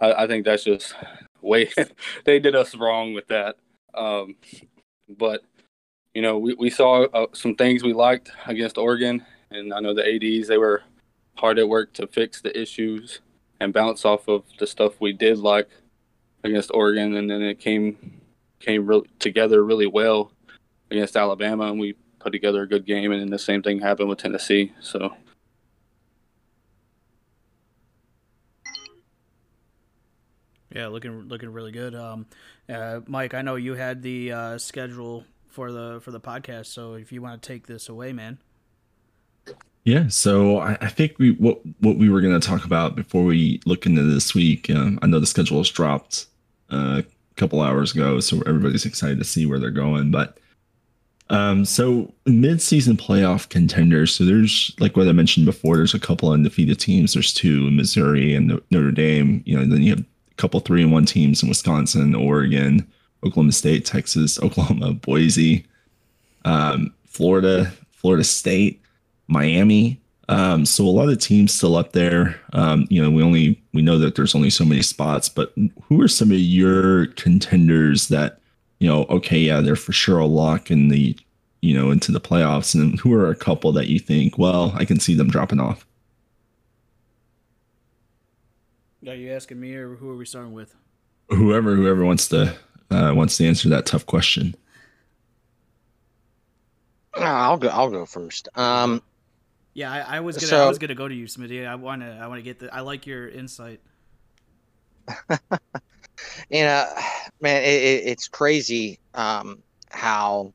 I, 0.00 0.24
I 0.24 0.26
think 0.26 0.44
that's 0.44 0.64
just 0.64 0.94
way 1.40 1.70
they 2.24 2.38
did 2.38 2.54
us 2.54 2.74
wrong 2.74 3.14
with 3.14 3.28
that. 3.28 3.56
Um, 3.94 4.36
but 5.08 5.42
you 6.14 6.22
know, 6.22 6.38
we, 6.38 6.54
we 6.54 6.70
saw 6.70 7.04
uh, 7.04 7.26
some 7.32 7.54
things 7.54 7.82
we 7.82 7.92
liked 7.92 8.30
against 8.46 8.78
Oregon, 8.78 9.24
and 9.50 9.72
I 9.72 9.80
know 9.80 9.94
the 9.94 10.06
ads 10.06 10.48
they 10.48 10.58
were 10.58 10.82
hard 11.34 11.58
at 11.58 11.68
work 11.68 11.92
to 11.94 12.06
fix 12.06 12.40
the 12.40 12.58
issues 12.58 13.20
and 13.60 13.72
bounce 13.72 14.04
off 14.04 14.28
of 14.28 14.44
the 14.58 14.66
stuff 14.66 15.00
we 15.00 15.12
did 15.12 15.38
like 15.38 15.68
against 16.42 16.70
Oregon, 16.72 17.16
and 17.16 17.30
then 17.30 17.42
it 17.42 17.58
came 17.58 18.20
came 18.60 18.86
really 18.86 19.08
together 19.18 19.64
really 19.64 19.86
well 19.86 20.32
against 20.90 21.16
Alabama, 21.16 21.64
and 21.64 21.78
we 21.78 21.94
put 22.18 22.32
together 22.32 22.62
a 22.62 22.68
good 22.68 22.86
game, 22.86 23.12
and 23.12 23.20
then 23.20 23.30
the 23.30 23.38
same 23.38 23.62
thing 23.62 23.80
happened 23.80 24.08
with 24.08 24.18
Tennessee. 24.18 24.72
So 24.80 25.14
Yeah, 30.76 30.88
looking 30.88 31.22
looking 31.22 31.50
really 31.54 31.72
good. 31.72 31.94
Um, 31.94 32.26
uh, 32.68 33.00
Mike, 33.06 33.32
I 33.32 33.40
know 33.40 33.54
you 33.56 33.72
had 33.72 34.02
the 34.02 34.30
uh, 34.30 34.58
schedule 34.58 35.24
for 35.48 35.72
the 35.72 36.00
for 36.02 36.10
the 36.10 36.20
podcast. 36.20 36.66
So 36.66 36.94
if 36.94 37.10
you 37.10 37.22
want 37.22 37.40
to 37.42 37.48
take 37.48 37.66
this 37.66 37.88
away, 37.88 38.12
man. 38.12 38.36
Yeah, 39.84 40.08
so 40.08 40.58
I, 40.58 40.76
I 40.82 40.88
think 40.88 41.18
we 41.18 41.30
what 41.30 41.62
what 41.80 41.96
we 41.96 42.10
were 42.10 42.20
going 42.20 42.38
to 42.38 42.46
talk 42.46 42.66
about 42.66 42.94
before 42.94 43.24
we 43.24 43.58
look 43.64 43.86
into 43.86 44.02
this 44.02 44.34
week. 44.34 44.68
Um, 44.68 44.98
I 45.00 45.06
know 45.06 45.18
the 45.18 45.26
schedule 45.26 45.56
has 45.58 45.70
dropped 45.70 46.26
uh, 46.70 47.00
a 47.00 47.34
couple 47.36 47.62
hours 47.62 47.94
ago, 47.94 48.20
so 48.20 48.42
everybody's 48.42 48.84
excited 48.84 49.18
to 49.18 49.24
see 49.24 49.46
where 49.46 49.58
they're 49.58 49.70
going. 49.70 50.10
But 50.10 50.36
um, 51.30 51.64
so 51.64 52.12
mid-season 52.26 52.98
playoff 52.98 53.48
contenders. 53.48 54.14
So 54.14 54.26
there's 54.26 54.76
like 54.78 54.94
what 54.94 55.08
I 55.08 55.12
mentioned 55.12 55.46
before. 55.46 55.78
There's 55.78 55.94
a 55.94 55.98
couple 55.98 56.30
undefeated 56.30 56.78
teams. 56.78 57.14
There's 57.14 57.32
two 57.32 57.70
Missouri 57.70 58.34
and 58.34 58.60
Notre 58.70 58.90
Dame. 58.90 59.42
You 59.46 59.58
know, 59.58 59.64
then 59.64 59.82
you 59.82 59.94
have 59.94 60.04
couple 60.36 60.60
three 60.60 60.82
and 60.82 60.92
one 60.92 61.06
teams 61.06 61.42
in 61.42 61.48
Wisconsin, 61.48 62.14
Oregon, 62.14 62.86
Oklahoma 63.24 63.52
State, 63.52 63.84
Texas, 63.84 64.38
Oklahoma, 64.42 64.92
Boise, 64.92 65.66
um, 66.44 66.92
Florida, 67.06 67.72
Florida 67.92 68.24
State. 68.24 68.80
Miami. 69.28 70.00
Um, 70.28 70.66
so 70.66 70.84
a 70.84 70.90
lot 70.90 71.08
of 71.08 71.18
teams 71.18 71.54
still 71.54 71.76
up 71.76 71.92
there. 71.92 72.40
Um, 72.52 72.86
you 72.90 73.00
know, 73.00 73.10
we 73.10 73.22
only 73.22 73.62
we 73.72 73.82
know 73.82 73.98
that 73.98 74.16
there's 74.16 74.34
only 74.34 74.50
so 74.50 74.64
many 74.64 74.82
spots, 74.82 75.28
but 75.28 75.52
who 75.84 76.00
are 76.02 76.08
some 76.08 76.30
of 76.30 76.38
your 76.38 77.06
contenders 77.08 78.08
that 78.08 78.40
you 78.80 78.88
know? 78.88 79.04
Okay, 79.04 79.38
yeah, 79.38 79.60
they're 79.60 79.76
for 79.76 79.92
sure 79.92 80.18
a 80.18 80.26
lock 80.26 80.70
in 80.70 80.88
the 80.88 81.16
you 81.60 81.74
know 81.74 81.90
into 81.90 82.10
the 82.10 82.20
playoffs, 82.20 82.74
and 82.74 82.98
who 82.98 83.12
are 83.14 83.30
a 83.30 83.36
couple 83.36 83.70
that 83.72 83.86
you 83.86 84.00
think? 84.00 84.36
Well, 84.36 84.72
I 84.76 84.84
can 84.84 84.98
see 84.98 85.14
them 85.14 85.28
dropping 85.28 85.60
off. 85.60 85.85
Are 89.06 89.14
you 89.14 89.32
asking 89.32 89.60
me, 89.60 89.74
or 89.74 89.94
who 89.94 90.10
are 90.10 90.16
we 90.16 90.24
starting 90.26 90.52
with? 90.52 90.74
Whoever, 91.28 91.74
whoever 91.76 92.04
wants 92.04 92.28
to 92.28 92.56
uh, 92.90 93.12
wants 93.14 93.36
to 93.38 93.46
answer 93.46 93.68
that 93.70 93.86
tough 93.86 94.06
question. 94.06 94.54
I'll 97.14 97.56
go. 97.56 97.68
I'll 97.68 97.90
go 97.90 98.04
first. 98.04 98.48
Um, 98.56 99.02
yeah, 99.74 99.92
I, 99.92 100.16
I 100.16 100.20
was 100.20 100.36
gonna. 100.36 100.46
So- 100.48 100.64
I 100.64 100.68
was 100.68 100.78
gonna 100.78 100.94
go 100.94 101.08
to 101.08 101.14
you, 101.14 101.26
Smitty. 101.26 101.66
I 101.66 101.74
want 101.76 102.02
to. 102.02 102.08
I 102.08 102.26
want 102.26 102.38
to 102.38 102.42
get 102.42 102.58
the. 102.58 102.72
I 102.74 102.80
like 102.80 103.06
your 103.06 103.28
insight. 103.28 103.80
you 105.30 106.62
know, 106.64 106.84
man, 107.40 107.62
it, 107.62 107.66
it, 107.82 108.04
it's 108.06 108.26
crazy 108.28 108.98
um, 109.14 109.62
how 109.90 110.52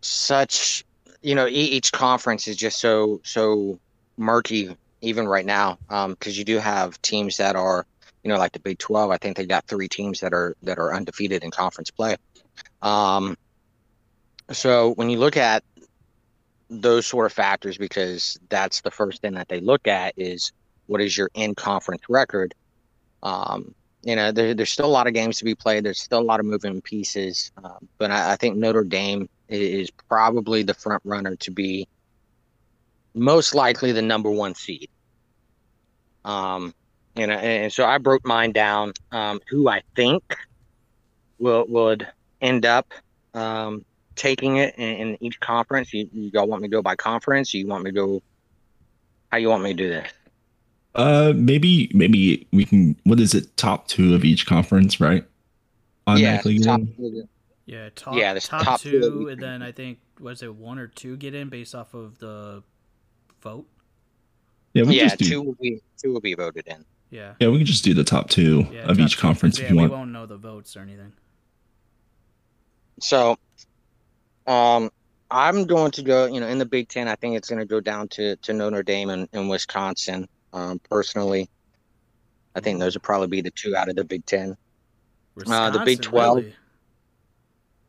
such 0.00 0.84
you 1.22 1.34
know 1.34 1.46
e- 1.46 1.50
each 1.50 1.90
conference 1.92 2.46
is 2.46 2.56
just 2.56 2.78
so 2.78 3.20
so 3.24 3.78
murky 4.16 4.76
even 5.00 5.26
right 5.26 5.46
now 5.46 5.78
because 5.88 6.38
you 6.38 6.44
do 6.44 6.58
have 6.58 7.00
teams 7.02 7.36
that 7.38 7.56
are 7.56 7.86
you 8.22 8.28
know 8.28 8.38
like 8.38 8.52
the 8.52 8.60
Big 8.60 8.78
Twelve. 8.78 9.10
I 9.10 9.18
think 9.18 9.36
they 9.36 9.46
got 9.46 9.66
three 9.66 9.88
teams 9.88 10.20
that 10.20 10.32
are 10.32 10.56
that 10.62 10.78
are 10.78 10.94
undefeated 10.94 11.44
in 11.44 11.50
conference 11.50 11.90
play. 11.90 12.16
Um, 12.82 13.36
so 14.50 14.92
when 14.94 15.10
you 15.10 15.18
look 15.18 15.36
at 15.36 15.62
those 16.70 17.06
sort 17.06 17.26
of 17.26 17.32
factors, 17.32 17.78
because 17.78 18.38
that's 18.48 18.80
the 18.82 18.90
first 18.90 19.22
thing 19.22 19.34
that 19.34 19.48
they 19.48 19.60
look 19.60 19.86
at 19.88 20.14
is 20.16 20.52
what 20.86 21.00
is 21.00 21.16
your 21.16 21.30
in 21.34 21.54
conference 21.54 22.02
record. 22.08 22.54
Um, 23.22 23.74
you 24.02 24.16
know, 24.16 24.32
there, 24.32 24.54
there's 24.54 24.70
still 24.70 24.86
a 24.86 24.86
lot 24.86 25.06
of 25.06 25.14
games 25.14 25.38
to 25.38 25.44
be 25.44 25.54
played. 25.54 25.84
There's 25.84 26.00
still 26.00 26.20
a 26.20 26.22
lot 26.22 26.40
of 26.40 26.46
moving 26.46 26.80
pieces, 26.80 27.52
um, 27.62 27.88
but 27.98 28.10
I, 28.10 28.32
I 28.32 28.36
think 28.36 28.56
Notre 28.56 28.84
Dame 28.84 29.28
is 29.48 29.90
probably 29.90 30.62
the 30.62 30.74
front 30.74 31.02
runner 31.04 31.36
to 31.36 31.50
be 31.50 31.88
most 33.14 33.54
likely 33.54 33.92
the 33.92 34.02
number 34.02 34.30
one 34.30 34.54
seed. 34.54 34.88
Um, 36.24 36.74
you 37.14 37.26
know, 37.26 37.34
and, 37.34 37.64
and 37.64 37.72
so 37.72 37.84
I 37.84 37.98
broke 37.98 38.24
mine 38.24 38.52
down. 38.52 38.92
Um, 39.12 39.40
who 39.48 39.68
I 39.68 39.82
think 39.96 40.22
will 41.38 41.64
would 41.68 42.06
end 42.40 42.66
up 42.66 42.92
um, 43.34 43.84
taking 44.14 44.56
it 44.56 44.74
in, 44.76 44.96
in 44.96 45.22
each 45.22 45.40
conference. 45.40 45.92
You, 45.92 46.08
you 46.12 46.30
all 46.38 46.46
want 46.46 46.62
me 46.62 46.68
to 46.68 46.72
go 46.72 46.82
by 46.82 46.96
conference? 46.96 47.54
You 47.54 47.66
want 47.66 47.84
me 47.84 47.90
to 47.90 47.94
go? 47.94 48.22
How 49.30 49.38
you 49.38 49.48
want 49.48 49.62
me 49.62 49.70
to 49.70 49.76
do 49.76 49.88
this? 49.88 50.10
Uh, 50.94 51.32
maybe 51.34 51.90
maybe 51.94 52.46
we 52.52 52.64
can. 52.64 52.96
What 53.04 53.20
is 53.20 53.34
it? 53.34 53.56
Top 53.56 53.88
two 53.88 54.14
of 54.14 54.24
each 54.24 54.46
conference, 54.46 55.00
right? 55.00 55.24
Automatically 56.06 56.54
yeah, 56.54 56.64
top, 56.64 56.80
in? 56.80 57.28
Yeah, 57.66 57.88
top. 57.94 58.14
Yeah, 58.16 58.32
there's 58.32 58.48
top, 58.48 58.64
top 58.64 58.80
two 58.80 59.00
two, 59.00 59.28
and 59.28 59.40
then 59.40 59.62
I 59.62 59.72
think 59.72 59.98
was 60.18 60.42
it 60.42 60.54
one 60.54 60.78
or 60.78 60.86
two 60.86 61.16
get 61.16 61.34
in 61.34 61.48
based 61.48 61.74
off 61.74 61.94
of 61.94 62.18
the 62.18 62.62
vote. 63.40 63.66
Yeah, 64.74 64.84
we 64.84 64.96
yeah, 64.96 65.04
just 65.04 65.18
do. 65.18 65.24
two 65.28 65.42
will 65.42 65.54
be 65.60 65.80
two 66.00 66.12
will 66.12 66.20
be 66.20 66.34
voted 66.34 66.66
in. 66.66 66.84
Yeah. 67.10 67.34
Yeah, 67.40 67.48
we 67.48 67.56
can 67.58 67.66
just 67.66 67.84
do 67.84 67.94
the 67.94 68.04
top 68.04 68.28
two 68.28 68.66
Yeah, 68.70 68.80
of 68.82 68.98
top 68.98 69.06
each 69.06 69.14
two, 69.16 69.20
conference 69.22 69.56
'cause, 69.56 69.64
if 69.64 69.70
yeah, 69.70 69.74
you 69.74 69.76
we 69.76 69.82
want. 69.88 69.92
won't 69.92 70.10
know 70.12 70.26
the 70.26 70.36
votes 70.36 70.76
or 70.76 70.80
anything. 70.80 71.12
So, 73.00 73.36
um, 74.46 74.90
I'm 75.30 75.66
going 75.66 75.90
to 75.92 76.02
go. 76.02 76.26
You 76.26 76.40
know, 76.40 76.48
in 76.48 76.58
the 76.58 76.66
Big 76.66 76.88
Ten, 76.88 77.08
I 77.08 77.14
think 77.16 77.36
it's 77.36 77.48
going 77.48 77.60
to 77.60 77.66
go 77.66 77.80
down 77.80 78.08
to 78.08 78.36
to 78.36 78.52
Notre 78.52 78.82
Dame 78.82 79.10
and, 79.10 79.28
and 79.32 79.48
Wisconsin. 79.48 80.28
Um, 80.52 80.80
personally, 80.90 81.48
I 82.54 82.60
think 82.60 82.78
those 82.80 82.94
would 82.94 83.02
probably 83.02 83.28
be 83.28 83.40
the 83.40 83.50
two 83.52 83.76
out 83.76 83.88
of 83.88 83.96
the 83.96 84.04
Big 84.04 84.24
Ten. 84.26 84.56
Uh, 85.46 85.70
the 85.70 85.78
Big 85.84 86.02
12. 86.02 86.36
really? 86.38 86.54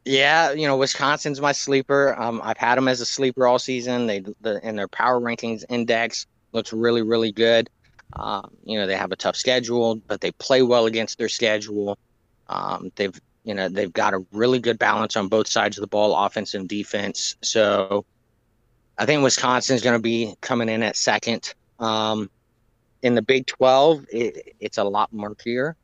Yeah, 0.10 0.54
you 0.54 0.66
know, 0.66 0.76
Wisconsin's 0.76 1.40
my 1.40 1.52
sleeper. 1.52 2.20
Um, 2.20 2.42
I've 2.44 2.58
had 2.58 2.80
them 2.80 2.88
as 2.88 3.00
a 3.00 3.06
sleeper 3.06 3.46
all 3.46 3.60
season. 3.60 4.08
They 4.08 4.22
the 4.42 4.60
and 4.64 4.76
their 4.76 4.88
power 4.88 5.22
rankings 5.22 5.64
index 5.70 6.26
looks 6.52 6.74
really, 6.74 7.04
really 7.04 7.32
good. 7.32 7.70
Um, 8.14 8.50
you 8.64 8.80
know, 8.80 8.88
they 8.88 8.96
have 8.96 9.12
a 9.12 9.16
tough 9.16 9.36
schedule, 9.36 9.98
but 10.08 10.20
they 10.20 10.32
play 10.32 10.64
well 10.64 10.88
against 10.88 11.20
their 11.20 11.30
schedule. 11.30 11.96
Um, 12.48 12.92
they've 12.96 13.16
you 13.44 13.54
know 13.54 13.70
they've 13.70 13.94
got 13.94 14.16
a 14.16 14.26
really 14.32 14.58
good 14.58 14.80
balance 14.80 15.16
on 15.16 15.28
both 15.28 15.48
sides 15.48 15.78
of 15.78 15.82
the 15.82 15.88
ball, 15.88 16.16
offense 16.16 16.56
and 16.56 16.68
defense. 16.68 17.36
So 17.44 18.04
I 18.98 19.06
think 19.06 19.22
Wisconsin's 19.22 19.84
going 19.84 19.96
to 19.96 20.02
be 20.02 20.34
coming 20.42 20.70
in 20.70 20.82
at 20.82 20.96
second. 20.96 21.54
Um, 21.78 22.32
in 23.04 23.14
the 23.14 23.22
Big 23.22 23.46
Twelve, 23.46 24.08
it, 24.12 24.56
it's 24.60 24.80
a 24.80 24.84
lot 24.84 25.14
murkier. 25.14 25.76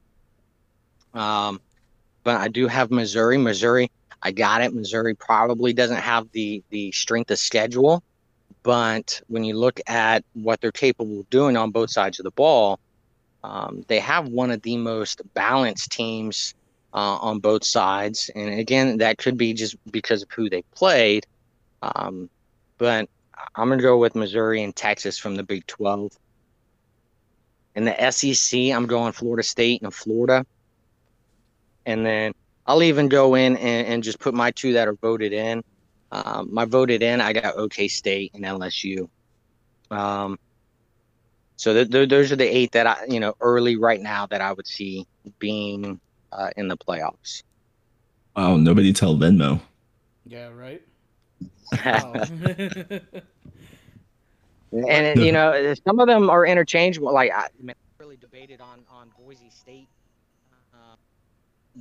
Um, 1.13 1.61
but 2.23 2.41
I 2.41 2.47
do 2.47 2.67
have 2.67 2.89
Missouri. 2.89 3.37
Missouri, 3.37 3.91
I 4.21 4.31
got 4.31 4.61
it. 4.61 4.73
Missouri 4.73 5.15
probably 5.15 5.73
doesn't 5.73 5.97
have 5.97 6.31
the 6.31 6.63
the 6.69 6.91
strength 6.91 7.31
of 7.31 7.39
schedule, 7.39 8.03
but 8.63 9.21
when 9.27 9.43
you 9.43 9.57
look 9.57 9.79
at 9.87 10.23
what 10.33 10.61
they're 10.61 10.71
capable 10.71 11.19
of 11.19 11.29
doing 11.29 11.57
on 11.57 11.71
both 11.71 11.91
sides 11.91 12.19
of 12.19 12.23
the 12.23 12.31
ball, 12.31 12.79
um, 13.43 13.83
they 13.87 13.99
have 13.99 14.27
one 14.27 14.51
of 14.51 14.61
the 14.63 14.77
most 14.77 15.21
balanced 15.33 15.91
teams 15.91 16.55
uh, 16.93 17.17
on 17.17 17.39
both 17.39 17.63
sides. 17.63 18.31
And 18.33 18.59
again, 18.59 18.97
that 18.97 19.17
could 19.17 19.37
be 19.37 19.53
just 19.53 19.75
because 19.91 20.23
of 20.23 20.31
who 20.31 20.49
they 20.49 20.63
played. 20.73 21.27
Um, 21.81 22.29
but 22.77 23.09
I'm 23.55 23.69
gonna 23.69 23.81
go 23.81 23.97
with 23.97 24.15
Missouri 24.15 24.63
and 24.63 24.75
Texas 24.75 25.17
from 25.17 25.35
the 25.35 25.43
Big 25.43 25.67
12. 25.67 26.11
In 27.75 27.85
the 27.85 28.11
SEC, 28.11 28.71
I'm 28.71 28.87
going 28.87 29.11
Florida 29.11 29.43
State 29.43 29.81
and 29.81 29.93
Florida. 29.93 30.45
And 31.85 32.05
then 32.05 32.33
I'll 32.65 32.83
even 32.83 33.07
go 33.07 33.35
in 33.35 33.57
and, 33.57 33.87
and 33.87 34.03
just 34.03 34.19
put 34.19 34.33
my 34.33 34.51
two 34.51 34.73
that 34.73 34.87
are 34.87 34.95
voted 35.01 35.33
in. 35.33 35.63
Um, 36.11 36.49
my 36.51 36.65
voted 36.65 37.03
in, 37.03 37.21
I 37.21 37.33
got 37.33 37.55
OK 37.57 37.87
State 37.87 38.31
and 38.33 38.43
LSU. 38.43 39.07
Um, 39.91 40.37
so 41.57 41.73
th- 41.73 41.89
th- 41.89 42.09
those 42.09 42.31
are 42.31 42.35
the 42.35 42.45
eight 42.45 42.71
that 42.71 42.87
I, 42.87 42.97
you 43.07 43.19
know, 43.19 43.33
early 43.39 43.77
right 43.77 44.01
now 44.01 44.25
that 44.27 44.41
I 44.41 44.51
would 44.53 44.67
see 44.67 45.05
being 45.39 45.99
uh, 46.31 46.49
in 46.57 46.67
the 46.67 46.77
playoffs. 46.77 47.43
Wow, 48.35 48.57
nobody 48.57 48.91
tell 48.93 49.15
Venmo. 49.15 49.61
Yeah, 50.25 50.49
right. 50.49 50.81
and 54.71 55.19
you 55.19 55.31
know, 55.31 55.73
some 55.87 55.99
of 55.99 56.07
them 56.07 56.29
are 56.29 56.45
interchangeable. 56.45 57.13
Like 57.13 57.31
I 57.31 57.47
man, 57.61 57.75
really 57.99 58.17
debated 58.17 58.59
on 58.61 58.81
on 58.89 59.11
Boise 59.17 59.49
State 59.49 59.87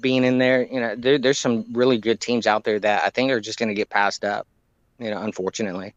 being 0.00 0.24
in 0.24 0.38
there. 0.38 0.66
You 0.66 0.80
know, 0.80 0.94
there, 0.96 1.18
there's 1.18 1.38
some 1.38 1.64
really 1.72 1.98
good 1.98 2.20
teams 2.20 2.46
out 2.46 2.64
there 2.64 2.78
that 2.80 3.04
I 3.04 3.10
think 3.10 3.30
are 3.30 3.40
just 3.40 3.58
going 3.58 3.68
to 3.68 3.74
get 3.74 3.90
passed 3.90 4.24
up. 4.24 4.46
You 4.98 5.10
know, 5.10 5.20
unfortunately. 5.20 5.94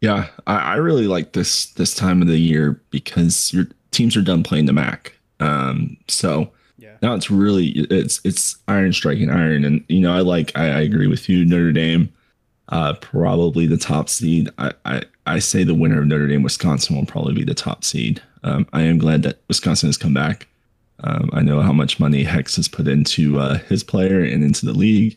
Yeah, 0.00 0.28
I, 0.46 0.56
I 0.56 0.74
really 0.76 1.06
like 1.06 1.32
this 1.32 1.66
this 1.72 1.94
time 1.94 2.22
of 2.22 2.28
the 2.28 2.38
year 2.38 2.80
because 2.90 3.52
your 3.52 3.66
teams 3.90 4.16
are 4.16 4.22
done 4.22 4.42
playing 4.42 4.66
the 4.66 4.72
MAC. 4.72 5.12
Um, 5.40 5.96
so 6.08 6.52
yeah. 6.78 6.96
now 7.02 7.14
it's 7.14 7.30
really 7.30 7.70
it's 7.90 8.20
it's 8.24 8.56
iron 8.68 8.92
striking 8.92 9.30
iron, 9.30 9.64
and 9.64 9.84
you 9.88 10.00
know 10.00 10.12
I 10.12 10.20
like 10.20 10.56
I, 10.56 10.66
I 10.66 10.80
agree 10.80 11.08
with 11.08 11.28
you. 11.28 11.44
Notre 11.44 11.72
Dame, 11.72 12.12
uh, 12.68 12.94
probably 12.94 13.66
the 13.66 13.76
top 13.76 14.08
seed. 14.08 14.50
I, 14.58 14.72
I 14.84 15.02
I 15.26 15.38
say 15.40 15.64
the 15.64 15.74
winner 15.74 16.00
of 16.00 16.06
Notre 16.06 16.28
Dame 16.28 16.42
Wisconsin 16.42 16.96
will 16.96 17.06
probably 17.06 17.34
be 17.34 17.44
the 17.44 17.54
top 17.54 17.84
seed. 17.84 18.22
Um, 18.44 18.66
I 18.72 18.82
am 18.82 18.98
glad 18.98 19.22
that 19.24 19.40
Wisconsin 19.48 19.88
has 19.88 19.96
come 19.96 20.14
back. 20.14 20.47
Um, 21.04 21.30
I 21.32 21.42
know 21.42 21.60
how 21.60 21.72
much 21.72 22.00
money 22.00 22.24
Hex 22.24 22.56
has 22.56 22.68
put 22.68 22.88
into 22.88 23.38
uh, 23.38 23.58
his 23.58 23.84
player 23.84 24.20
and 24.20 24.42
into 24.42 24.66
the 24.66 24.72
league. 24.72 25.16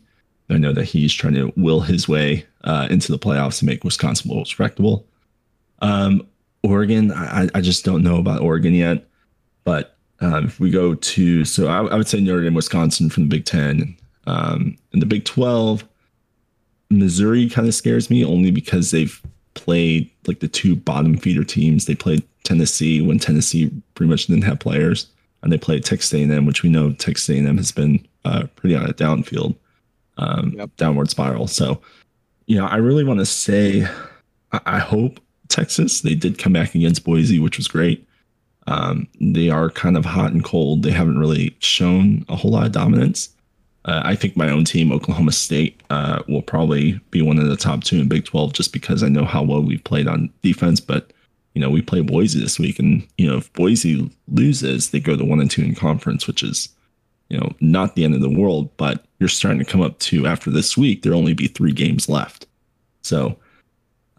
I 0.50 0.58
know 0.58 0.74
that 0.74 0.86
he's 0.86 1.14
trying 1.14 1.34
to 1.36 1.54
will 1.56 1.82
his 1.82 2.08
way 2.08 2.46
uh, 2.64 2.88
into 2.90 3.12
the 3.12 3.20
playoffs 3.20 3.60
to 3.60 3.66
make 3.66 3.84
Wisconsin 3.84 4.30
more 4.30 4.42
respectable. 4.42 5.08
Um, 5.80 6.28
Oregon, 6.64 7.12
I, 7.12 7.50
I 7.56 7.62
just 7.62 7.86
don't 7.86 8.04
know 8.04 8.18
about 8.18 8.42
Oregon 8.42 8.74
yet, 8.74 9.08
but 9.64 9.98
Um, 10.22 10.46
if 10.46 10.60
we 10.60 10.70
go 10.70 10.94
to, 10.94 11.44
so 11.46 11.68
I, 11.68 11.84
I, 11.88 11.96
would 11.96 12.08
say 12.08 12.20
Notre 12.22 12.44
Dame, 12.44 12.54
Wisconsin 12.54 13.10
from 13.10 13.24
the 13.24 13.30
Big 13.30 13.46
Ten. 13.46 13.98
Um, 14.28 14.78
in 14.94 15.00
the 15.00 15.08
Big 15.08 15.26
12, 15.26 15.84
Missouri 16.92 17.50
kind 17.50 17.68
of 17.68 17.74
scares 17.74 18.12
me 18.12 18.24
only 18.24 18.52
because 18.52 18.92
they've 18.92 19.20
played 19.56 20.12
like 20.28 20.40
the 20.40 20.48
two 20.48 20.76
bottom 20.76 21.18
feeder 21.18 21.44
teams. 21.44 21.86
They 21.86 21.96
played 21.96 22.24
Tennessee 22.44 23.02
when 23.02 23.18
Tennessee 23.18 23.72
pretty 23.96 24.12
much 24.12 24.28
didn't 24.28 24.44
have 24.44 24.60
players, 24.60 25.08
and 25.44 25.52
they 25.52 25.58
play 25.58 25.80
Texas 25.80 26.14
A&M, 26.14 26.46
which 26.46 26.64
we 26.64 26.70
know 26.70 26.92
Texas 26.94 27.30
A&M 27.30 27.58
has 27.58 27.72
been 27.72 28.06
uh, 28.26 28.46
pretty 28.56 28.76
on 28.76 28.86
a 28.86 28.94
downfield, 28.94 29.56
um, 30.18 30.54
yep. 30.56 30.70
downward 30.78 31.10
spiral. 31.10 31.48
So, 31.48 31.82
you 32.46 32.58
know, 32.58 32.68
I 32.68 32.78
really 32.78 33.04
want 33.04 33.20
to 33.20 33.26
say, 33.26 33.88
I, 34.52 34.62
I 34.66 34.80
hope 34.80 35.20
Texas. 35.48 36.02
They 36.02 36.16
did 36.16 36.38
come 36.38 36.54
back 36.54 36.76
against 36.76 37.04
Boise, 37.04 37.40
which 37.40 37.58
was 37.58 37.68
great. 37.68 38.08
Um, 38.68 39.08
they 39.20 39.50
are 39.50 39.70
kind 39.70 39.98
of 39.98 40.06
hot 40.06 40.32
and 40.32 40.44
cold. 40.44 40.84
They 40.84 40.92
haven't 40.92 41.20
really 41.20 41.56
shown 41.60 42.26
a 42.30 42.36
whole 42.36 42.52
lot 42.52 42.66
of 42.66 42.72
dominance. 42.72 43.30
Uh, 43.86 44.02
I 44.06 44.16
think 44.16 44.38
my 44.38 44.50
own 44.50 44.64
team, 44.64 44.92
Oklahoma 44.92 45.32
State, 45.32 45.82
uh, 45.90 46.22
will 46.28 46.44
probably 46.44 47.00
be 47.10 47.24
one 47.24 47.40
of 47.40 47.48
the 47.48 47.58
top 47.58 47.84
two 47.84 48.00
in 48.00 48.08
Big 48.08 48.26
12 48.26 48.54
just 48.54 48.74
because 48.74 49.02
I 49.02 49.10
know 49.10 49.26
how 49.26 49.42
well 49.42 49.62
we've 49.62 49.84
played 49.84 50.08
on 50.08 50.32
defense. 50.44 50.80
But, 50.80 51.12
you 51.54 51.62
know, 51.62 51.70
we 51.70 51.82
play 51.82 52.02
Boise 52.02 52.40
this 52.40 52.60
week. 52.60 52.80
And, 52.80 53.08
you 53.18 53.28
know, 53.28 53.38
if 53.38 53.52
Boise 53.54 54.10
loses, 54.28 54.92
they 54.92 55.00
go 55.00 55.16
to 55.16 55.26
one 55.26 55.40
and 55.40 55.52
two 55.52 55.64
in 55.64 55.76
conference, 55.76 56.28
which 56.28 56.44
is, 56.44 56.70
you 57.30 57.38
know, 57.38 57.52
not 57.60 57.96
the 57.96 58.04
end 58.04 58.16
of 58.16 58.22
the 58.22 58.30
world. 58.30 58.76
But 58.78 59.06
you're 59.20 59.30
starting 59.30 59.60
to 59.60 59.66
come 59.66 59.82
up 59.82 60.00
to 60.00 60.28
after 60.28 60.50
this 60.50 60.78
week, 60.78 61.02
there'll 61.02 61.20
only 61.20 61.34
be 61.34 61.48
three 61.48 61.74
games 61.74 62.10
left. 62.10 62.48
So, 63.02 63.38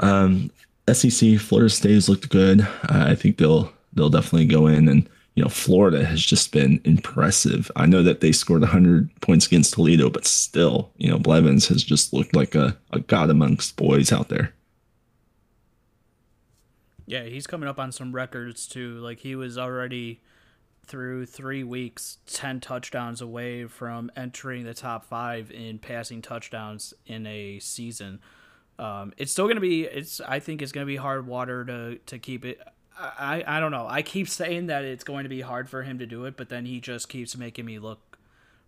um, 0.01 0.51
SEC, 0.93 1.39
Florida 1.39 1.71
State 1.71 1.95
has 1.95 2.09
looked 2.09 2.29
good. 2.29 2.63
Uh, 2.63 3.07
I 3.09 3.15
think 3.15 3.39
they'll 3.39 3.73
they'll 3.93 4.11
definitely 4.11 4.47
go 4.47 4.67
in 4.67 4.89
and 4.89 5.09
you 5.35 5.43
know, 5.43 5.49
Florida 5.49 6.05
has 6.05 6.23
just 6.23 6.53
been 6.53 6.81
impressive. 6.85 7.71
I 7.75 7.87
know 7.87 8.03
that 8.03 8.21
they 8.21 8.33
scored 8.33 8.61
100 8.61 9.09
points 9.23 9.47
against 9.47 9.75
Toledo, 9.75 10.11
but 10.11 10.27
still, 10.27 10.91
you 10.99 11.11
know, 11.11 11.19
Blevins 11.19 11.67
has 11.69 11.83
just 11.83 12.13
looked 12.13 12.37
like 12.37 12.55
a, 12.55 12.77
a 12.91 13.01
god 13.01 13.31
amongst 13.31 13.77
boys 13.77 14.13
out 14.13 14.29
there. 14.29 14.53
Yeah, 17.07 17.25
he's 17.25 17.47
coming 17.47 17.69
up 17.69 17.79
on 17.79 17.93
some 17.93 18.13
records 18.13 18.67
too. 18.67 18.99
Like 18.99 19.21
he 19.21 19.35
was 19.35 19.59
already 19.59 20.21
through 20.87 21.27
three 21.27 21.63
weeks, 21.63 22.19
10 22.27 22.61
touchdowns 22.61 23.21
away 23.21 23.67
from 23.67 24.11
entering 24.17 24.65
the 24.65 24.75
top 24.75 25.05
five 25.05 25.51
in 25.51 25.79
passing 25.79 26.23
touchdowns 26.23 26.93
in 27.07 27.27
a 27.27 27.59
season. 27.61 28.21
Um, 28.79 29.13
it's 29.17 29.31
still 29.31 29.47
to 29.57 29.61
be, 29.61 29.85
it's, 29.85 30.21
I 30.21 30.41
think 30.41 30.61
it's 30.61 30.73
to 30.83 30.87
be 30.87 30.97
hard 30.97 31.27
water 31.27 31.65
to, 31.65 31.99
to 31.99 32.19
keep 32.19 32.45
it 32.45 32.61
I, 32.99 33.43
I 33.47 33.61
don't 33.61 33.71
know. 33.71 33.87
I 33.89 34.03
keep 34.03 34.29
saying 34.29 34.67
that 34.67 34.85
it's 34.85 35.05
going 35.05 35.25
to 35.25 35.29
be 35.29 35.41
hard 35.41 35.69
for 35.69 35.83
him 35.83 35.99
to 35.99 36.07
do 36.07 36.25
it, 36.25 36.37
but 36.37 36.49
then 36.49 36.67
he 36.67 36.81
just 36.81 37.09
keeps 37.09 37.37
making 37.37 37.65
me 37.65 37.79
look 37.79 38.19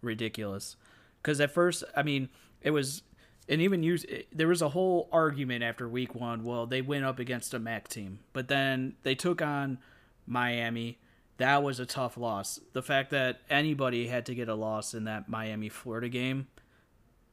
ridiculous. 0.03 0.77
Because 1.23 1.41
at 1.41 1.51
first, 1.51 1.85
I 1.97 2.03
mean, 2.03 2.29
it 2.61 2.71
was, 2.71 3.03
and 3.49 3.61
even 3.61 3.83
use 3.83 4.05
there 4.33 4.49
was 4.49 4.63
a 4.63 4.71
whole 4.71 5.09
argument 5.13 5.63
after 5.63 5.89
week 5.89 6.15
one. 6.15 6.45
Well, 6.45 6.67
they 6.67 6.83
went 6.83 7.05
up 7.05 7.19
against 7.19 7.55
a 7.55 7.59
MAC 7.59 7.89
team, 7.89 8.21
but 8.33 8.49
then 8.49 8.95
they 9.03 9.15
took 9.15 9.43
on 9.43 9.79
Miami. 10.27 10.99
That 11.39 11.63
was 11.63 11.81
a 11.81 11.87
tough 11.87 12.17
loss. 12.17 12.61
The 12.73 12.83
fact 12.83 13.11
that 13.11 13.41
anybody 13.51 14.07
had 14.07 14.27
to 14.27 14.35
get 14.35 14.49
a 14.49 14.55
loss 14.55 14.95
in 14.95 15.05
that 15.05 15.29
Miami 15.29 15.69
Florida 15.69 16.09
game 16.09 16.47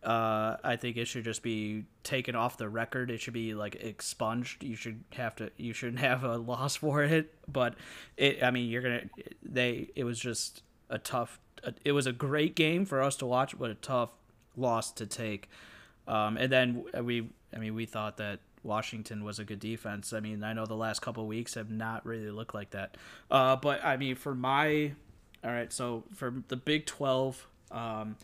uh, 0.04 0.58
I 0.64 0.78
think 0.78 0.98
it 0.98 1.06
should 1.06 1.24
just 1.24 1.44
be 1.44 1.86
taken 2.04 2.36
off 2.36 2.58
the 2.58 2.68
record. 2.68 3.12
It 3.12 3.22
should 3.22 3.34
be 3.34 3.54
like 3.54 3.76
expunged. 3.76 4.64
You 4.64 4.76
should 4.76 5.04
have 5.14 5.36
to. 5.36 5.52
You 5.58 5.74
shouldn't 5.74 6.00
have 6.10 6.24
a 6.24 6.38
loss 6.38 6.76
for 6.76 7.04
it. 7.04 7.34
But 7.48 7.76
it. 8.18 8.42
I 8.44 8.52
mean, 8.52 8.70
you're 8.70 8.82
gonna. 8.82 9.04
They. 9.44 9.90
It 9.96 10.04
was 10.04 10.20
just 10.20 10.64
a 10.90 10.98
tough. 10.98 11.40
It 11.86 11.92
was 11.92 12.08
a 12.08 12.12
great 12.12 12.56
game 12.56 12.86
for 12.86 13.02
us 13.02 13.16
to 13.18 13.28
watch, 13.28 13.58
but 13.58 13.70
a 13.70 13.76
tough 13.76 14.10
loss 14.58 14.92
to 14.94 15.06
take. 15.06 15.50
Um, 16.08 16.38
and 16.38 16.52
then 16.52 16.86
we. 17.04 17.30
I 17.54 17.58
mean, 17.58 17.76
we 17.76 17.86
thought 17.86 18.16
that 18.18 18.40
Washington 18.64 19.26
was 19.26 19.40
a 19.40 19.44
good 19.44 19.60
defense. 19.60 20.14
I 20.14 20.22
mean, 20.22 20.44
I 20.44 20.54
know 20.54 20.66
the 20.66 20.74
last 20.76 21.02
couple 21.02 21.28
weeks 21.28 21.56
have 21.56 21.70
not 21.70 22.06
really 22.06 22.32
looked 22.32 22.54
like 22.54 22.72
that. 22.72 22.96
Uh, 23.30 23.56
but 23.56 23.84
I 23.84 23.98
mean, 23.98 24.16
for 24.16 24.36
my. 24.36 24.94
All 25.44 25.52
right, 25.52 25.74
so 25.74 26.04
for 26.16 26.34
the 26.48 26.56
Big 26.58 26.86
Twelve. 26.86 27.48
Um, 27.72 28.16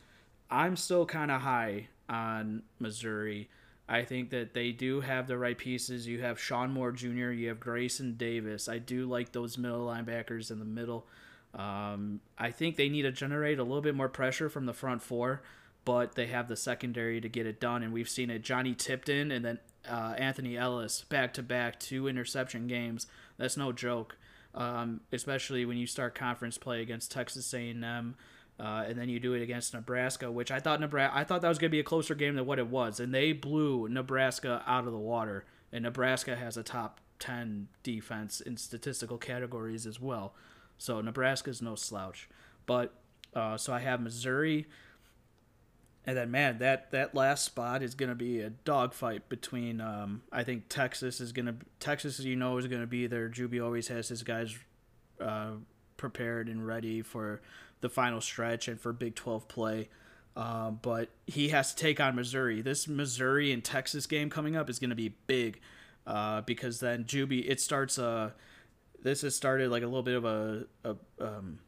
I'm 0.49 0.75
still 0.75 1.05
kind 1.05 1.31
of 1.31 1.41
high 1.41 1.87
on 2.09 2.63
Missouri. 2.79 3.49
I 3.89 4.03
think 4.03 4.31
that 4.31 4.53
they 4.53 4.71
do 4.71 5.01
have 5.01 5.27
the 5.27 5.37
right 5.37 5.57
pieces. 5.57 6.07
You 6.07 6.21
have 6.21 6.39
Sean 6.39 6.71
Moore 6.71 6.91
Jr., 6.91 7.31
you 7.31 7.47
have 7.47 7.59
Grayson 7.59 8.15
Davis. 8.15 8.67
I 8.67 8.79
do 8.79 9.05
like 9.05 9.31
those 9.31 9.57
middle 9.57 9.87
linebackers 9.87 10.51
in 10.51 10.59
the 10.59 10.65
middle. 10.65 11.05
Um, 11.55 12.19
I 12.37 12.51
think 12.51 12.75
they 12.75 12.89
need 12.89 13.03
to 13.03 13.11
generate 13.11 13.59
a 13.59 13.63
little 13.63 13.81
bit 13.81 13.95
more 13.95 14.09
pressure 14.09 14.49
from 14.49 14.65
the 14.65 14.73
front 14.73 15.01
four, 15.01 15.41
but 15.87 16.15
they 16.15 16.27
have 16.27 16.49
the 16.49 16.55
secondary 16.57 17.21
to 17.21 17.29
get 17.29 17.47
it 17.47 17.61
done. 17.61 17.81
And 17.81 17.93
we've 17.93 18.09
seen 18.09 18.29
it 18.29 18.41
Johnny 18.41 18.75
Tipton 18.75 19.31
and 19.31 19.45
then 19.45 19.59
uh, 19.89 20.15
Anthony 20.17 20.57
Ellis 20.57 21.05
back 21.07 21.33
to 21.35 21.41
back, 21.41 21.79
two 21.79 22.09
interception 22.09 22.67
games. 22.67 23.07
That's 23.37 23.55
no 23.55 23.71
joke, 23.71 24.17
um, 24.53 24.99
especially 25.13 25.65
when 25.65 25.77
you 25.77 25.87
start 25.87 26.13
conference 26.13 26.57
play 26.57 26.81
against 26.81 27.09
Texas 27.09 27.53
A&M. 27.53 28.15
Uh, 28.59 28.83
and 28.85 28.99
then 28.99 29.07
you 29.07 29.21
do 29.21 29.33
it 29.33 29.41
against 29.41 29.73
Nebraska, 29.73 30.29
which 30.29 30.51
I 30.51 30.59
thought 30.59 30.81
Nebraska, 30.81 31.17
I 31.17 31.23
thought 31.23 31.41
that 31.41 31.47
was 31.47 31.57
going 31.57 31.69
to 31.69 31.75
be 31.75 31.79
a 31.79 31.85
closer 31.85 32.15
game 32.15 32.35
than 32.35 32.45
what 32.45 32.59
it 32.59 32.67
was, 32.67 32.99
and 32.99 33.13
they 33.13 33.31
blew 33.31 33.87
Nebraska 33.87 34.63
out 34.67 34.87
of 34.87 34.91
the 34.91 34.99
water. 34.99 35.45
And 35.71 35.83
Nebraska 35.83 36.35
has 36.35 36.57
a 36.57 36.63
top 36.63 36.99
ten 37.19 37.69
defense 37.83 38.41
in 38.41 38.57
statistical 38.57 39.19
categories 39.19 39.85
as 39.85 40.01
well, 40.01 40.33
so 40.79 40.99
Nebraska 41.01 41.51
is 41.51 41.61
no 41.61 41.75
slouch. 41.75 42.27
But 42.65 42.95
uh, 43.35 43.57
so 43.57 43.73
I 43.73 43.79
have 43.79 44.01
Missouri, 44.01 44.65
and 46.07 46.15
then 46.15 46.31
man, 46.31 46.59
that 46.59 46.91
that 46.91 47.13
last 47.13 47.43
spot 47.43 47.83
is 47.83 47.93
going 47.93 48.09
to 48.09 48.15
be 48.15 48.39
a 48.39 48.49
dogfight 48.49 49.27
between. 49.27 49.81
Um, 49.81 50.23
I 50.31 50.45
think 50.45 50.69
Texas 50.69 51.19
is 51.19 51.33
going 51.33 51.47
to 51.47 51.55
Texas, 51.81 52.17
as 52.17 52.25
you 52.25 52.37
know, 52.37 52.57
is 52.57 52.65
going 52.65 52.81
to 52.81 52.87
be 52.87 53.07
there. 53.07 53.27
Juby 53.27 53.61
always 53.61 53.89
has 53.89 54.07
his 54.07 54.23
guys 54.23 54.57
uh, 55.19 55.51
prepared 55.97 56.47
and 56.47 56.65
ready 56.65 57.01
for 57.01 57.41
the 57.81 57.89
final 57.89 58.21
stretch 58.21 58.69
and 58.69 58.79
for 58.79 58.93
Big 58.93 59.15
12 59.15 59.49
play. 59.49 59.89
Uh, 60.33 60.71
but 60.71 61.09
he 61.25 61.49
has 61.49 61.73
to 61.73 61.83
take 61.83 61.99
on 61.99 62.15
Missouri. 62.15 62.61
This 62.61 62.87
Missouri 62.87 63.51
and 63.51 63.61
Texas 63.61 64.05
game 64.05 64.29
coming 64.29 64.55
up 64.55 64.69
is 64.69 64.79
going 64.79 64.91
to 64.91 64.95
be 64.95 65.13
big 65.27 65.59
uh, 66.05 66.39
because 66.41 66.79
then 66.79 67.03
Juby 67.03 67.43
it 67.49 67.59
starts 67.59 67.97
a. 67.97 68.07
Uh, 68.07 68.29
this 69.03 69.21
has 69.21 69.35
started 69.35 69.69
like 69.69 69.83
a 69.83 69.87
little 69.87 70.03
bit 70.03 70.15
of 70.15 70.23
a 70.25 70.67
a, 70.85 70.95
um, 71.19 71.59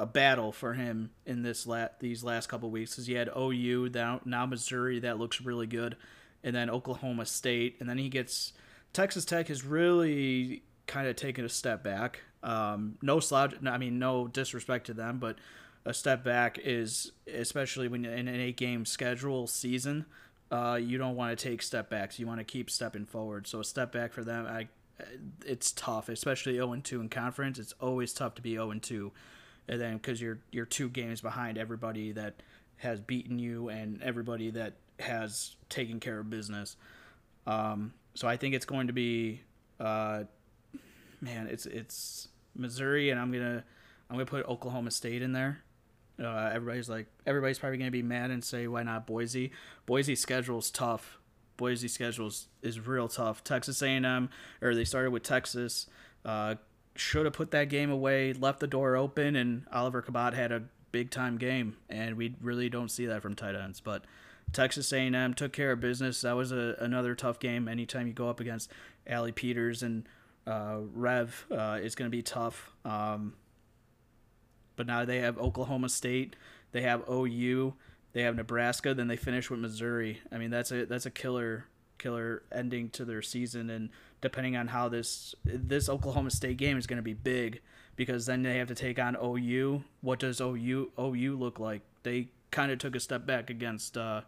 a 0.00 0.06
battle 0.06 0.50
for 0.50 0.72
him 0.72 1.10
in 1.26 1.42
this 1.42 1.66
la- 1.66 1.88
these 1.98 2.24
last 2.24 2.48
couple 2.48 2.70
weeks 2.70 2.92
because 2.92 3.06
he 3.06 3.12
had 3.12 3.28
OU 3.36 3.90
now 3.92 4.20
now 4.24 4.46
Missouri 4.46 4.98
that 5.00 5.18
looks 5.18 5.42
really 5.42 5.66
good, 5.66 5.96
and 6.42 6.56
then 6.56 6.70
Oklahoma 6.70 7.26
State, 7.26 7.76
and 7.80 7.88
then 7.88 7.98
he 7.98 8.08
gets 8.08 8.54
Texas 8.94 9.26
Tech 9.26 9.48
has 9.48 9.62
really 9.62 10.62
kind 10.86 11.06
of 11.06 11.16
taken 11.16 11.44
a 11.44 11.50
step 11.50 11.84
back. 11.84 12.22
Um, 12.42 12.96
no 13.02 13.20
slouch. 13.20 13.54
I 13.64 13.76
mean, 13.76 13.98
no 13.98 14.26
disrespect 14.26 14.86
to 14.86 14.94
them, 14.94 15.18
but 15.18 15.36
a 15.84 15.92
step 15.92 16.24
back 16.24 16.58
is 16.58 17.12
especially 17.32 17.86
when 17.86 18.06
in 18.06 18.26
an 18.26 18.40
eight 18.40 18.56
game 18.56 18.86
schedule 18.86 19.46
season. 19.46 20.06
Uh, 20.50 20.80
you 20.82 20.98
don't 20.98 21.14
want 21.14 21.38
to 21.38 21.48
take 21.48 21.62
step 21.62 21.90
backs. 21.90 22.18
You 22.18 22.26
want 22.26 22.40
to 22.40 22.44
keep 22.44 22.70
stepping 22.70 23.04
forward. 23.04 23.46
So 23.46 23.60
a 23.60 23.64
step 23.64 23.92
back 23.92 24.12
for 24.12 24.24
them, 24.24 24.46
I, 24.46 24.66
it's 25.46 25.70
tough, 25.70 26.08
especially 26.08 26.54
0 26.54 26.80
2 26.82 27.00
in 27.02 27.08
conference. 27.08 27.58
It's 27.58 27.74
always 27.80 28.12
tough 28.12 28.34
to 28.36 28.42
be 28.42 28.54
0 28.54 28.72
2, 28.74 29.12
and 29.68 29.80
then 29.80 29.96
because 29.96 30.20
you're 30.20 30.38
you're 30.50 30.66
two 30.66 30.88
games 30.88 31.20
behind 31.20 31.58
everybody 31.58 32.12
that 32.12 32.42
has 32.76 33.00
beaten 33.00 33.38
you 33.38 33.68
and 33.68 34.02
everybody 34.02 34.50
that 34.50 34.74
has 34.98 35.56
taken 35.68 36.00
care 36.00 36.18
of 36.18 36.30
business. 36.30 36.76
Um, 37.46 37.92
so 38.14 38.26
I 38.28 38.36
think 38.36 38.54
it's 38.54 38.66
going 38.66 38.86
to 38.86 38.92
be 38.92 39.42
uh, 39.78 40.24
man, 41.20 41.46
it's 41.50 41.66
it's 41.66 42.28
Missouri, 42.54 43.10
and 43.10 43.20
I'm 43.20 43.32
gonna 43.32 43.64
I'm 44.08 44.16
gonna 44.16 44.26
put 44.26 44.46
Oklahoma 44.46 44.90
State 44.90 45.22
in 45.22 45.32
there. 45.32 45.62
Uh, 46.22 46.50
everybody's 46.52 46.88
like 46.88 47.06
everybody's 47.26 47.58
probably 47.58 47.78
gonna 47.78 47.90
be 47.90 48.02
mad 48.02 48.30
and 48.30 48.44
say 48.44 48.66
why 48.66 48.82
not 48.82 49.06
Boise? 49.06 49.52
Boise's 49.86 50.20
schedule's 50.20 50.70
tough. 50.70 51.18
Boise's 51.56 51.92
schedule 51.92 52.30
is 52.62 52.80
real 52.86 53.08
tough. 53.08 53.44
Texas 53.44 53.82
A&M, 53.82 54.30
or 54.62 54.74
they 54.74 54.84
started 54.84 55.10
with 55.10 55.22
Texas. 55.22 55.86
Uh, 56.24 56.54
should 56.94 57.24
have 57.24 57.34
put 57.34 57.50
that 57.52 57.68
game 57.68 57.90
away, 57.90 58.32
left 58.32 58.60
the 58.60 58.66
door 58.66 58.96
open, 58.96 59.36
and 59.36 59.64
Oliver 59.72 60.02
Cabot 60.02 60.34
had 60.34 60.52
a 60.52 60.64
big 60.92 61.10
time 61.10 61.38
game, 61.38 61.76
and 61.88 62.16
we 62.16 62.34
really 62.40 62.68
don't 62.68 62.90
see 62.90 63.06
that 63.06 63.22
from 63.22 63.34
tight 63.34 63.54
ends. 63.54 63.80
But 63.80 64.04
Texas 64.52 64.92
A&M 64.92 65.34
took 65.34 65.52
care 65.52 65.72
of 65.72 65.80
business. 65.80 66.20
That 66.22 66.36
was 66.36 66.52
a, 66.52 66.76
another 66.78 67.14
tough 67.14 67.38
game. 67.38 67.68
Anytime 67.68 68.06
you 68.06 68.12
go 68.12 68.28
up 68.28 68.40
against 68.40 68.70
Allie 69.06 69.32
Peters 69.32 69.82
and 69.82 70.08
uh, 70.46 70.78
Rev 70.92 71.46
uh, 71.50 71.78
is 71.80 71.94
going 71.94 72.10
to 72.10 72.16
be 72.16 72.22
tough. 72.22 72.72
Um, 72.84 73.34
but 74.76 74.86
now 74.86 75.04
they 75.04 75.18
have 75.18 75.38
Oklahoma 75.38 75.88
State, 75.88 76.36
they 76.72 76.82
have 76.82 77.02
OU, 77.08 77.74
they 78.12 78.22
have 78.22 78.34
Nebraska, 78.34 78.94
then 78.94 79.08
they 79.08 79.16
finish 79.16 79.50
with 79.50 79.60
Missouri. 79.60 80.20
I 80.32 80.38
mean, 80.38 80.50
that's 80.50 80.72
a 80.72 80.86
that's 80.86 81.06
a 81.06 81.10
killer 81.10 81.66
killer 81.98 82.42
ending 82.50 82.88
to 82.90 83.04
their 83.04 83.22
season. 83.22 83.68
And 83.70 83.90
depending 84.20 84.56
on 84.56 84.68
how 84.68 84.88
this 84.88 85.34
this 85.44 85.88
Oklahoma 85.88 86.30
State 86.30 86.56
game 86.56 86.76
is 86.76 86.86
going 86.86 86.98
to 86.98 87.02
be 87.02 87.14
big 87.14 87.60
because 87.96 88.26
then 88.26 88.42
they 88.42 88.58
have 88.58 88.68
to 88.68 88.74
take 88.74 88.98
on 88.98 89.16
OU. 89.22 89.84
What 90.00 90.18
does 90.18 90.40
OU 90.40 90.92
OU 90.98 91.36
look 91.36 91.58
like? 91.58 91.82
They 92.02 92.28
kind 92.50 92.72
of 92.72 92.78
took 92.78 92.96
a 92.96 93.00
step 93.00 93.26
back 93.26 93.50
against 93.50 93.96
uh, 93.96 94.22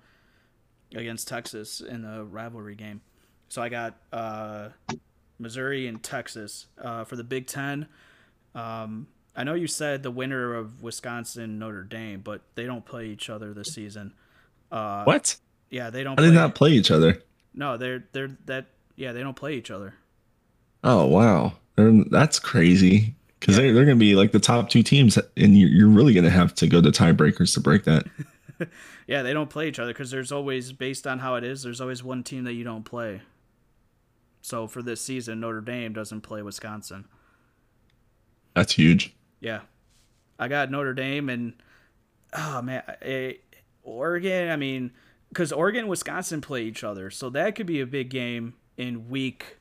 against 0.95 1.29
Texas 1.29 1.81
in 1.81 2.03
the 2.03 2.25
rivalry 2.25 2.75
game. 2.75 3.01
So 3.49 3.63
I 3.63 3.69
got 3.69 3.97
uh, 4.13 4.69
Missouri 5.39 5.87
and 5.87 6.03
Texas 6.03 6.67
uh, 6.83 7.05
for 7.05 7.17
the 7.17 7.25
Big 7.25 7.47
Ten. 7.47 7.87
Um, 8.55 9.09
I 9.35 9.45
know 9.45 9.55
you 9.55 9.67
said 9.67 10.03
the 10.03 10.11
winner 10.11 10.55
of 10.55 10.83
Wisconsin 10.83 11.59
Notre 11.59 11.85
Dame, 11.85 12.21
but 12.21 12.43
they 12.55 12.65
don't 12.65 12.85
play 12.85 13.07
each 13.07 13.31
other 13.31 13.55
this 13.55 13.73
season. 13.73 14.13
Uh, 14.71 15.05
What? 15.05 15.37
Yeah, 15.71 15.91
they 15.91 16.03
don't. 16.05 16.17
Play, 16.17 16.31
not 16.31 16.55
play 16.55 16.73
each 16.73 16.91
other? 16.91 17.23
No, 17.55 17.77
they're 17.77 18.05
they're 18.13 18.37
that. 18.47 18.67
Yeah, 18.97 19.13
they 19.13 19.23
don't 19.23 19.37
play 19.37 19.55
each 19.55 19.71
other. 19.71 19.95
Oh 20.85 21.07
wow, 21.07 21.55
They're- 21.77 22.05
that's 22.11 22.39
crazy. 22.39 23.15
Because 23.41 23.57
they're, 23.57 23.73
they're 23.73 23.85
going 23.85 23.99
to 23.99 24.01
be 24.01 24.15
like 24.15 24.31
the 24.31 24.39
top 24.39 24.69
two 24.69 24.85
teams, 24.85 25.19
and 25.37 25.59
you're, 25.59 25.69
you're 25.69 25.89
really 25.89 26.15
going 26.15 26.23
to 26.23 26.31
have 26.31 26.55
to 26.57 26.69
go 26.69 26.81
to 26.81 26.91
tiebreakers 26.91 27.55
to 27.55 27.61
break 27.61 27.85
that. 27.85 28.07
Yeah, 29.09 29.23
they 29.23 29.33
don't 29.33 29.51
play 29.51 29.67
each 29.69 29.81
other 29.81 29.93
because 29.93 30.13
there's 30.13 30.31
always 30.31 30.73
based 30.73 31.09
on 31.09 31.19
how 31.19 31.35
it 31.35 31.43
is. 31.43 31.65
There's 31.65 31.81
always 31.81 32.05
one 32.05 32.23
team 32.23 32.45
that 32.45 32.53
you 32.53 32.63
don't 32.63 32.85
play. 32.85 33.23
So 34.43 34.69
for 34.69 34.81
this 34.81 35.01
season, 35.01 35.41
Notre 35.41 35.61
Dame 35.61 35.93
doesn't 35.93 36.21
play 36.21 36.41
Wisconsin. 36.41 37.07
That's 38.55 38.75
huge. 38.75 39.15
Yeah, 39.41 39.63
I 40.39 40.47
got 40.49 40.71
Notre 40.71 40.95
Dame 40.95 41.29
and 41.29 41.55
oh 42.33 42.63
man, 42.63 42.85
Oregon. 43.83 44.51
I 44.51 44.57
mean, 44.57 44.93
because 45.31 45.53
Oregon 45.53 45.81
and 45.81 45.89
Wisconsin 45.89 46.41
play 46.41 46.63
each 46.63 46.85
other, 46.85 47.11
so 47.11 47.29
that 47.31 47.57
could 47.57 47.67
be 47.67 47.81
a 47.81 47.87
big 47.87 48.09
game 48.09 48.55
in 48.83 49.09
week 49.09 49.59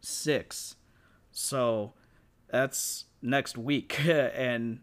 six. 0.00 0.76
So 1.32 1.94
that's 2.48 3.04
next 3.22 3.58
week, 3.58 3.98
and 4.08 4.80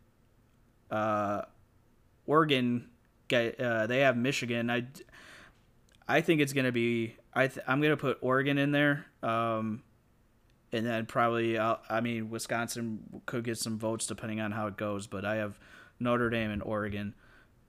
uh, 0.89 1.43
Oregon 2.25 2.89
get 3.27 3.59
uh, 3.59 3.87
they 3.87 3.99
have 3.99 4.17
Michigan. 4.17 4.69
I 4.69 4.85
I 6.07 6.21
think 6.21 6.41
it's 6.41 6.53
gonna 6.53 6.71
be. 6.71 7.15
I 7.33 7.47
th- 7.47 7.65
I'm 7.67 7.81
gonna 7.81 7.97
put 7.97 8.17
Oregon 8.21 8.57
in 8.57 8.71
there. 8.71 9.05
Um, 9.23 9.83
and 10.73 10.85
then 10.85 11.05
probably 11.05 11.57
uh, 11.57 11.77
I 11.89 12.01
mean 12.01 12.29
Wisconsin 12.29 13.21
could 13.25 13.43
get 13.43 13.57
some 13.57 13.77
votes 13.77 14.07
depending 14.07 14.41
on 14.41 14.51
how 14.51 14.67
it 14.67 14.77
goes, 14.77 15.07
but 15.07 15.25
I 15.25 15.35
have 15.35 15.59
Notre 15.99 16.29
Dame 16.29 16.51
and 16.51 16.63
Oregon 16.63 17.13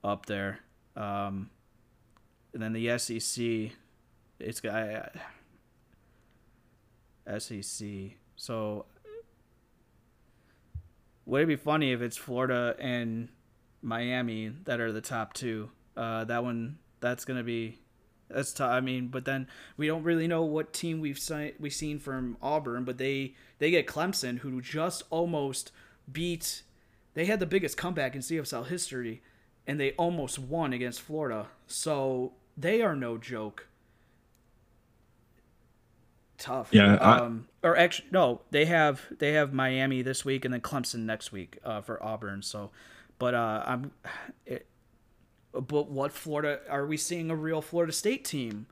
up 0.05 0.27
there. 0.27 0.61
Um, 0.96 1.51
and 2.53 2.62
then 2.62 2.72
the 2.72 2.98
SEC, 2.98 3.72
it's 4.38 4.61
got 4.61 5.16
SEC. 7.38 7.88
So 8.37 8.87
would 11.26 11.42
it 11.42 11.46
be 11.46 11.56
funny 11.56 11.92
if 11.92 12.02
it's 12.02 12.16
Florida 12.16 12.74
and 12.78 13.28
Miami 13.82 14.52
that 14.64 14.80
are 14.80 14.92
the 14.92 15.00
top 15.00 15.32
two? 15.32 15.70
Uh, 15.96 16.24
that 16.24 16.42
one 16.42 16.78
that's 17.00 17.24
gonna 17.24 17.44
be 17.44 17.78
that's 18.28 18.52
tough. 18.52 18.70
I 18.70 18.80
mean, 18.80 19.08
but 19.08 19.24
then 19.24 19.46
we 19.76 19.87
don't 19.87 20.02
really 20.02 20.26
know 20.26 20.42
what 20.42 20.72
team 20.72 21.00
we've 21.00 21.18
seen 21.18 21.52
we've 21.58 21.72
seen 21.72 21.98
from 21.98 22.37
Auburn, 22.42 22.85
but 22.85 22.98
they 22.98 23.35
they 23.58 23.70
get 23.70 23.87
Clemson, 23.87 24.38
who 24.38 24.61
just 24.61 25.02
almost 25.11 25.70
beat. 26.11 26.62
They 27.14 27.26
had 27.26 27.40
the 27.40 27.46
biggest 27.46 27.76
comeback 27.76 28.14
in 28.14 28.22
CFL 28.22 28.68
history, 28.68 29.22
and 29.66 29.78
they 29.78 29.92
almost 29.92 30.38
won 30.38 30.72
against 30.72 31.02
Florida. 31.02 31.48
So 31.66 32.32
they 32.56 32.80
are 32.80 32.96
no 32.96 33.18
joke. 33.18 33.68
Tough. 36.42 36.70
Yeah, 36.72 36.96
I- 36.96 37.18
Um, 37.20 37.46
or 37.62 37.76
actually, 37.76 38.09
no, 38.11 38.40
they 38.50 38.64
have 38.64 39.00
they 39.18 39.33
have 39.35 39.52
Miami 39.52 40.02
this 40.02 40.24
week 40.24 40.44
and 40.44 40.52
then 40.52 40.61
Clemson 40.61 41.05
next 41.05 41.31
week 41.31 41.59
uh, 41.64 41.81
for 41.81 42.02
Auburn. 42.02 42.42
So, 42.42 42.72
but 43.20 43.33
uh, 43.35 43.62
I'm. 43.64 43.92
It, 44.44 44.66
but 45.52 45.88
what 45.88 46.11
Florida 46.12 46.59
are 46.68 46.85
we 46.87 46.96
seeing 46.96 47.31
a 47.31 47.37
real 47.37 47.61
Florida 47.62 47.92
State 47.92 48.24
team? 48.24 48.66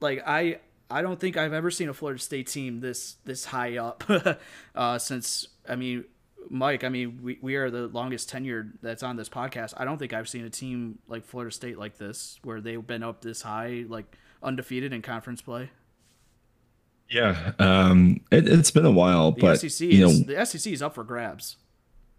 Like 0.00 0.22
I 0.26 0.60
I 0.90 1.02
don't 1.02 1.20
think 1.20 1.36
I've 1.36 1.52
ever 1.52 1.70
seen 1.70 1.88
a 1.90 1.94
Florida 1.94 2.20
State 2.20 2.46
team 2.46 2.80
this 2.80 3.16
this 3.26 3.44
high 3.44 3.76
up 3.76 4.02
uh, 4.74 4.98
since 4.98 5.48
I 5.68 5.76
mean 5.76 6.04
Mike, 6.48 6.84
I 6.84 6.88
mean 6.88 7.20
we, 7.22 7.38
we 7.42 7.56
are 7.56 7.68
the 7.70 7.88
longest 7.88 8.30
tenured 8.32 8.72
that's 8.80 9.02
on 9.02 9.16
this 9.16 9.28
podcast. 9.28 9.74
I 9.76 9.84
don't 9.84 9.98
think 9.98 10.12
I've 10.14 10.28
seen 10.28 10.44
a 10.46 10.50
team 10.50 11.00
like 11.08 11.26
Florida 11.26 11.50
State 11.52 11.76
like 11.78 11.98
this 11.98 12.38
where 12.44 12.60
they've 12.62 12.86
been 12.86 13.02
up 13.02 13.20
this 13.20 13.42
high 13.42 13.84
like 13.88 14.06
undefeated 14.42 14.92
in 14.94 15.02
conference 15.02 15.42
play. 15.42 15.68
Yeah, 17.08 17.52
um, 17.58 18.20
it, 18.30 18.48
it's 18.48 18.70
been 18.70 18.86
a 18.86 18.90
while, 18.90 19.32
The 19.32 19.40
but 19.40 19.60
SEC 19.60 19.80
you 19.88 20.00
know, 20.00 20.08
is 20.08 20.26
the 20.26 20.44
SEC 20.44 20.72
is 20.72 20.82
up 20.82 20.94
for 20.94 21.04
grabs. 21.04 21.56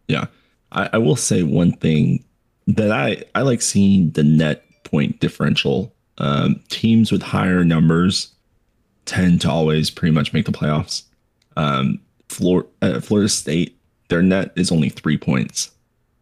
Yeah. 0.07 0.25
I, 0.71 0.89
I 0.93 0.97
will 0.97 1.15
say 1.15 1.43
one 1.43 1.73
thing 1.73 2.23
that 2.67 2.91
I, 2.91 3.23
I 3.35 3.41
like 3.41 3.61
seeing 3.61 4.11
the 4.11 4.23
net 4.23 4.63
point 4.83 5.19
differential. 5.19 5.93
Um, 6.19 6.61
teams 6.69 7.11
with 7.11 7.21
higher 7.21 7.63
numbers 7.63 8.33
tend 9.05 9.41
to 9.41 9.49
always 9.51 9.89
pretty 9.89 10.13
much 10.13 10.33
make 10.33 10.45
the 10.45 10.51
playoffs. 10.51 11.03
Um, 11.55 11.99
Flor- 12.29 12.67
uh, 12.81 12.99
Florida 12.99 13.29
State, 13.29 13.77
their 14.09 14.21
net 14.21 14.51
is 14.55 14.71
only 14.71 14.89
three 14.89 15.17
points. 15.17 15.71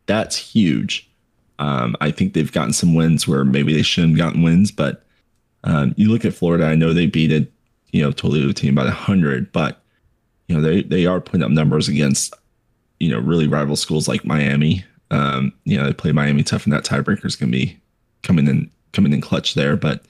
That's 0.05 0.35
huge. 0.37 1.09
Um, 1.57 1.95
I 2.01 2.11
think 2.11 2.33
they've 2.33 2.51
gotten 2.51 2.73
some 2.73 2.93
wins 2.93 3.27
where 3.27 3.45
maybe 3.45 3.73
they 3.73 3.81
shouldn't 3.81 4.17
have 4.17 4.27
gotten 4.27 4.43
wins, 4.43 4.71
but 4.71 5.05
um, 5.63 5.93
you 5.97 6.11
look 6.11 6.25
at 6.25 6.33
Florida. 6.33 6.65
I 6.65 6.75
know 6.75 6.93
they 6.93 7.07
beat 7.07 7.31
a 7.31 7.47
you 7.91 8.01
know 8.01 8.11
Toledo 8.11 8.51
team 8.51 8.75
by 8.75 8.87
hundred, 8.89 9.51
but 9.51 9.81
you 10.47 10.55
know 10.55 10.61
they 10.61 10.81
they 10.83 11.05
are 11.05 11.21
putting 11.21 11.43
up 11.43 11.51
numbers 11.51 11.87
against 11.87 12.33
you 12.99 13.09
know 13.09 13.19
really 13.19 13.47
rival 13.47 13.75
schools 13.75 14.07
like 14.07 14.25
Miami. 14.25 14.83
Um, 15.11 15.53
you 15.63 15.77
know 15.77 15.85
they 15.85 15.93
play 15.93 16.11
Miami 16.11 16.43
tough, 16.43 16.65
and 16.65 16.73
that 16.73 16.85
tiebreaker 16.85 17.25
is 17.25 17.35
going 17.35 17.51
to 17.51 17.57
be 17.57 17.77
coming 18.23 18.47
in 18.47 18.69
coming 18.93 19.13
in 19.13 19.21
clutch 19.21 19.53
there. 19.53 19.75
But 19.75 20.03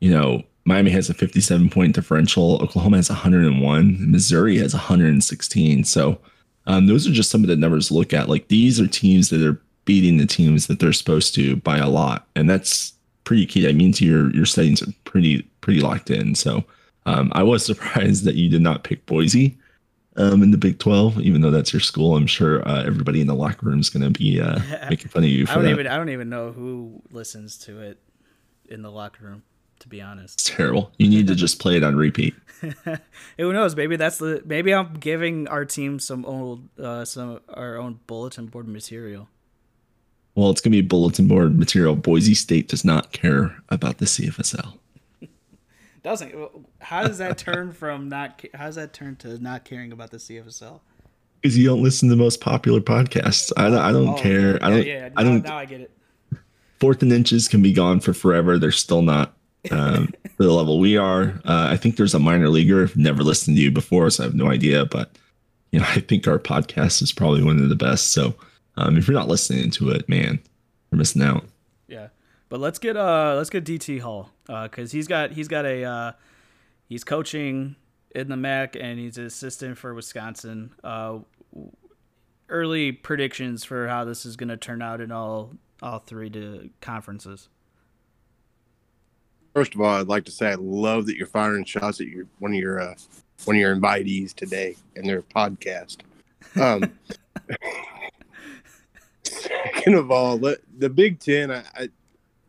you 0.00 0.10
know 0.10 0.42
Miami 0.64 0.90
has 0.90 1.10
a 1.10 1.14
57 1.14 1.70
point 1.70 1.94
differential. 1.94 2.62
Oklahoma 2.62 2.96
has 2.96 3.10
101. 3.10 4.10
Missouri 4.10 4.58
has 4.58 4.74
116. 4.74 5.84
So 5.84 6.18
um, 6.66 6.86
those 6.86 7.06
are 7.06 7.12
just 7.12 7.30
some 7.30 7.42
of 7.42 7.48
the 7.48 7.56
numbers 7.56 7.88
to 7.88 7.94
look 7.94 8.12
at. 8.12 8.28
Like 8.28 8.48
these 8.48 8.80
are 8.80 8.86
teams 8.86 9.30
that 9.30 9.44
are 9.44 9.60
beating 9.84 10.18
the 10.18 10.26
teams 10.26 10.68
that 10.68 10.78
they're 10.78 10.92
supposed 10.92 11.34
to 11.34 11.56
by 11.56 11.78
a 11.78 11.88
lot, 11.88 12.26
and 12.36 12.48
that's 12.48 12.92
pretty 13.24 13.46
key. 13.46 13.62
That 13.62 13.74
means 13.74 14.00
your 14.00 14.32
your 14.34 14.46
settings 14.46 14.82
are 14.82 14.92
pretty 15.04 15.42
pretty 15.60 15.80
locked 15.80 16.10
in. 16.10 16.34
So 16.34 16.64
um, 17.06 17.32
I 17.34 17.42
was 17.42 17.64
surprised 17.66 18.24
that 18.24 18.34
you 18.34 18.48
did 18.48 18.62
not 18.62 18.84
pick 18.84 19.06
Boise 19.06 19.56
um, 20.16 20.42
in 20.42 20.50
the 20.50 20.58
Big 20.58 20.78
12, 20.78 21.20
even 21.20 21.40
though 21.40 21.50
that's 21.50 21.72
your 21.72 21.80
school. 21.80 22.16
I'm 22.16 22.26
sure 22.26 22.66
uh, 22.68 22.84
everybody 22.84 23.20
in 23.20 23.26
the 23.26 23.34
locker 23.34 23.66
room 23.66 23.80
is 23.80 23.90
going 23.90 24.02
to 24.02 24.18
be 24.18 24.40
uh, 24.40 24.58
making 24.90 25.08
fun 25.08 25.24
of 25.24 25.30
you 25.30 25.46
I 25.48 25.54
don't 25.54 25.64
that. 25.64 25.70
even 25.70 25.86
I 25.86 25.96
don't 25.96 26.10
even 26.10 26.28
know 26.28 26.52
who 26.52 27.02
listens 27.10 27.56
to 27.58 27.80
it 27.80 27.98
in 28.68 28.82
the 28.82 28.90
locker 28.90 29.24
room. 29.24 29.42
To 29.80 29.88
be 29.88 30.00
honest. 30.00 30.40
It's 30.40 30.44
terrible. 30.48 30.92
You 30.96 31.08
need 31.08 31.26
to 31.26 31.34
just 31.34 31.58
play 31.58 31.76
it 31.76 31.82
on 31.82 31.96
repeat. 31.96 32.36
Who 33.36 33.52
knows? 33.52 33.74
Maybe 33.74 33.96
that's 33.96 34.18
the. 34.18 34.40
Maybe 34.44 34.72
I'm 34.72 34.94
giving 34.94 35.48
our 35.48 35.64
team 35.64 35.98
some 35.98 36.24
old, 36.24 36.68
uh, 36.78 37.04
some 37.04 37.40
our 37.48 37.76
own 37.78 37.98
bulletin 38.06 38.46
board 38.46 38.68
material. 38.68 39.28
Well, 40.36 40.50
it's 40.50 40.60
going 40.60 40.70
to 40.70 40.80
be 40.80 40.86
bulletin 40.86 41.26
board 41.26 41.58
material. 41.58 41.96
Boise 41.96 42.34
State 42.34 42.68
does 42.68 42.84
not 42.84 43.10
care 43.10 43.56
about 43.70 43.98
the 43.98 44.04
CFSL. 44.04 44.78
Doesn't. 46.02 46.34
How 46.80 47.06
does 47.06 47.18
that 47.18 47.38
turn 47.38 47.72
from 47.72 48.08
not? 48.08 48.42
How 48.54 48.66
does 48.66 48.74
that 48.76 48.92
turn 48.92 49.16
to 49.16 49.38
not 49.38 49.64
caring 49.64 49.92
about 49.92 50.10
the 50.10 50.16
CFSL? 50.16 50.80
Because 51.40 51.56
you 51.58 51.66
don't 51.66 51.82
listen 51.82 52.08
to 52.08 52.14
the 52.14 52.22
most 52.22 52.40
popular 52.40 52.80
podcasts. 52.80 53.52
I 53.56 53.68
don't, 53.68 53.78
I 53.78 53.92
don't 53.92 54.08
Oh, 54.08 54.14
care. 54.18 54.58
I 54.62 54.70
don't. 54.70 54.86
Yeah, 54.86 55.10
I 55.16 55.22
don't. 55.22 55.44
now 55.44 55.58
I 55.58 55.64
get 55.64 55.80
it. 55.82 55.90
Fourth 56.80 57.02
and 57.02 57.12
inches 57.12 57.46
can 57.48 57.62
be 57.62 57.72
gone 57.72 58.00
for 58.00 58.12
forever. 58.12 58.58
They're 58.58 58.72
still 58.72 59.02
not 59.02 59.34
um, 59.70 60.08
for 60.36 60.42
the 60.44 60.52
level 60.52 60.80
we 60.80 60.96
are. 60.96 61.40
Uh, 61.44 61.68
I 61.70 61.76
think 61.76 61.96
there's 61.96 62.14
a 62.14 62.18
minor 62.18 62.48
leaguer. 62.48 62.82
I've 62.82 62.96
never 62.96 63.22
listened 63.22 63.56
to 63.56 63.62
you 63.62 63.70
before, 63.70 64.10
so 64.10 64.24
I 64.24 64.26
have 64.26 64.34
no 64.34 64.50
idea. 64.50 64.84
But 64.86 65.16
you 65.70 65.78
know, 65.78 65.86
I 65.90 66.00
think 66.00 66.26
our 66.26 66.38
podcast 66.38 67.00
is 67.02 67.12
probably 67.12 67.44
one 67.44 67.60
of 67.60 67.68
the 67.68 67.76
best. 67.76 68.10
So 68.12 68.34
um, 68.76 68.96
if 68.96 69.06
you're 69.06 69.16
not 69.16 69.28
listening 69.28 69.70
to 69.72 69.90
it, 69.90 70.08
man, 70.08 70.40
you're 70.90 70.98
missing 70.98 71.22
out. 71.22 71.44
Yeah, 71.86 72.08
but 72.52 72.60
let's 72.60 72.78
get 72.78 72.98
uh 72.98 73.32
let's 73.34 73.48
get 73.48 73.64
DT 73.64 74.00
Hall 74.00 74.28
because 74.46 74.92
he's 74.92 75.08
got 75.08 75.32
he's 75.32 75.48
got 75.48 75.64
a 75.64 75.84
uh, 75.84 76.12
he's 76.86 77.02
coaching 77.02 77.76
in 78.14 78.28
the 78.28 78.36
MAC 78.36 78.76
and 78.76 78.98
he's 78.98 79.16
an 79.16 79.24
assistant 79.24 79.78
for 79.78 79.94
Wisconsin. 79.94 80.74
Uh, 80.84 81.20
early 82.50 82.92
predictions 82.92 83.64
for 83.64 83.88
how 83.88 84.04
this 84.04 84.26
is 84.26 84.36
going 84.36 84.50
to 84.50 84.58
turn 84.58 84.82
out 84.82 85.00
in 85.00 85.10
all 85.10 85.52
all 85.80 86.00
three 86.00 86.28
to 86.28 86.68
conferences. 86.82 87.48
First 89.54 89.74
of 89.74 89.80
all, 89.80 89.98
I'd 89.98 90.08
like 90.08 90.26
to 90.26 90.30
say 90.30 90.50
I 90.50 90.56
love 90.56 91.06
that 91.06 91.16
you're 91.16 91.26
firing 91.26 91.64
shots 91.64 92.02
at 92.02 92.06
your 92.06 92.26
one 92.38 92.52
of 92.52 92.60
your 92.60 92.80
uh, 92.82 92.94
one 93.46 93.56
of 93.56 93.60
your 93.60 93.74
invitees 93.74 94.34
today 94.34 94.76
in 94.94 95.06
their 95.06 95.22
podcast. 95.22 96.00
Um, 96.60 96.92
second 99.22 99.94
of 99.94 100.10
all, 100.10 100.36
the 100.36 100.90
Big 100.90 101.18
Ten. 101.18 101.50
I, 101.50 101.64
I 101.74 101.88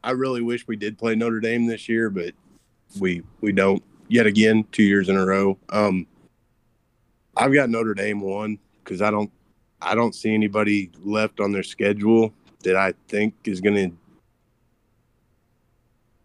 I 0.03 0.11
really 0.11 0.41
wish 0.41 0.67
we 0.67 0.75
did 0.75 0.97
play 0.97 1.15
Notre 1.15 1.39
Dame 1.39 1.65
this 1.65 1.87
year, 1.87 2.09
but 2.09 2.33
we 2.99 3.23
we 3.41 3.51
don't. 3.51 3.81
yet 4.09 4.27
again, 4.27 4.65
two 4.71 4.83
years 4.83 5.09
in 5.09 5.15
a 5.15 5.25
row. 5.25 5.57
Um, 5.69 6.05
I've 7.35 7.53
got 7.53 7.69
Notre 7.69 7.93
Dame 7.93 8.19
one 8.21 8.59
because 8.83 9.01
I 9.01 9.09
don't, 9.09 9.31
I 9.81 9.95
don't 9.95 10.13
see 10.13 10.33
anybody 10.33 10.91
left 10.99 11.39
on 11.39 11.51
their 11.51 11.63
schedule 11.63 12.33
that 12.63 12.75
I 12.75 12.93
think 13.07 13.33
is 13.45 13.59
going 13.59 13.75
to, 13.75 13.97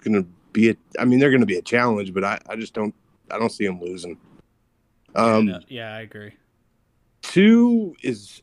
going 0.05 0.23
to 0.23 0.29
be 0.53 0.71
a. 0.71 0.77
I 0.99 1.05
mean, 1.05 1.19
they're 1.19 1.31
going 1.31 1.41
to 1.41 1.47
be 1.47 1.57
a 1.57 1.63
challenge, 1.63 2.13
but 2.13 2.25
I, 2.25 2.39
I 2.49 2.57
just 2.57 2.75
don't, 2.75 2.95
I 3.31 3.39
don't 3.39 3.51
see 3.51 3.67
them 3.67 3.81
losing. 3.81 4.19
Um, 5.15 5.49
yeah, 5.49 5.59
yeah, 5.69 5.95
I 5.95 6.01
agree. 6.01 6.35
two 7.23 7.95
is, 8.03 8.43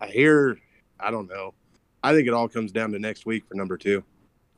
I 0.00 0.06
hear, 0.06 0.58
I 1.00 1.10
don't 1.10 1.28
know. 1.28 1.54
I 2.02 2.14
think 2.14 2.26
it 2.26 2.34
all 2.34 2.48
comes 2.48 2.72
down 2.72 2.92
to 2.92 2.98
next 2.98 3.26
week 3.26 3.44
for 3.46 3.54
number 3.54 3.76
two, 3.76 4.02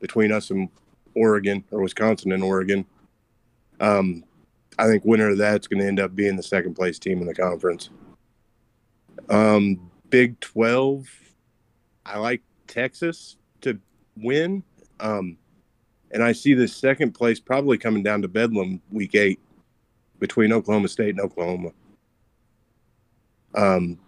between 0.01 0.33
us 0.33 0.51
and 0.51 0.69
Oregon 1.15 1.65
or 1.71 1.83
Wisconsin 1.83 2.33
and 2.33 2.43
Oregon. 2.43 2.85
Um, 3.81 4.25
I 4.79 4.87
think 4.87 5.05
winner 5.05 5.31
of 5.31 5.39
that's 5.39 5.67
going 5.67 5.81
to 5.81 5.87
end 5.87 6.01
up 6.01 6.15
being 6.15 6.37
the 6.37 6.43
second 6.43 6.75
place 6.75 6.99
team 6.99 7.21
in 7.21 7.27
the 7.27 7.35
conference. 7.35 7.91
Um, 9.29 9.91
Big 10.09 10.39
Twelve, 10.41 11.09
I 12.07 12.19
like 12.19 12.43
Texas 12.67 13.37
to 13.63 13.79
win, 14.17 14.63
um, 15.01 15.37
and 16.11 16.23
I 16.23 16.33
see 16.33 16.55
the 16.55 16.69
second 16.69 17.13
place 17.13 17.41
probably 17.41 17.79
coming 17.79 18.03
down 18.03 18.23
to 18.23 18.29
Bedlam 18.29 18.81
week 18.91 19.15
eight 19.15 19.41
between 20.19 20.53
Oklahoma 20.53 20.89
State 20.89 21.11
and 21.11 21.21
Oklahoma. 21.21 21.71
Um, 23.55 23.99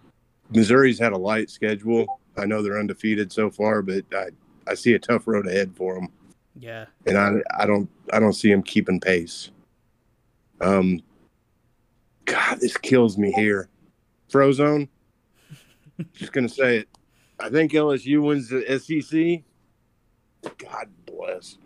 Missouri's 0.50 0.98
had 0.98 1.12
a 1.12 1.18
light 1.18 1.50
schedule. 1.50 2.20
I 2.36 2.46
know 2.46 2.62
they're 2.62 2.78
undefeated 2.78 3.32
so 3.32 3.50
far, 3.50 3.82
but 3.82 4.04
I, 4.12 4.28
I 4.66 4.74
see 4.74 4.94
a 4.94 4.98
tough 4.98 5.26
road 5.26 5.46
ahead 5.46 5.72
for 5.76 5.94
them 5.94 6.08
Yeah, 6.58 6.86
and 7.06 7.16
I 7.18 7.34
I 7.56 7.66
don't 7.66 7.88
I 8.12 8.20
don't 8.20 8.32
see 8.32 8.50
them 8.50 8.62
keeping 8.62 9.00
pace. 9.00 9.50
Um, 10.60 11.00
God, 12.24 12.60
this 12.60 12.76
kills 12.76 13.18
me 13.18 13.32
here. 13.32 13.68
Frozone. 14.30 14.88
Just 16.12 16.32
gonna 16.32 16.48
say 16.48 16.78
it. 16.78 16.88
I 17.38 17.50
think 17.50 17.72
LSU 17.72 18.22
wins 18.22 18.48
the 18.48 18.78
SEC. 18.78 19.42
God 20.58 20.88
bless. 21.06 21.58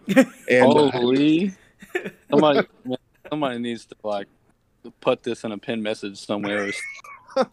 And 0.49 0.77
uh, 0.77 0.91
Holy! 0.91 1.53
Somebody, 2.31 2.67
somebody 3.31 3.59
needs 3.59 3.87
to 3.87 3.97
like 4.03 4.29
put 5.01 5.23
this 5.23 5.45
in 5.45 5.53
a 5.53 5.59
pin 5.59 5.83
message 5.83 6.19
somewhere. 6.19 6.71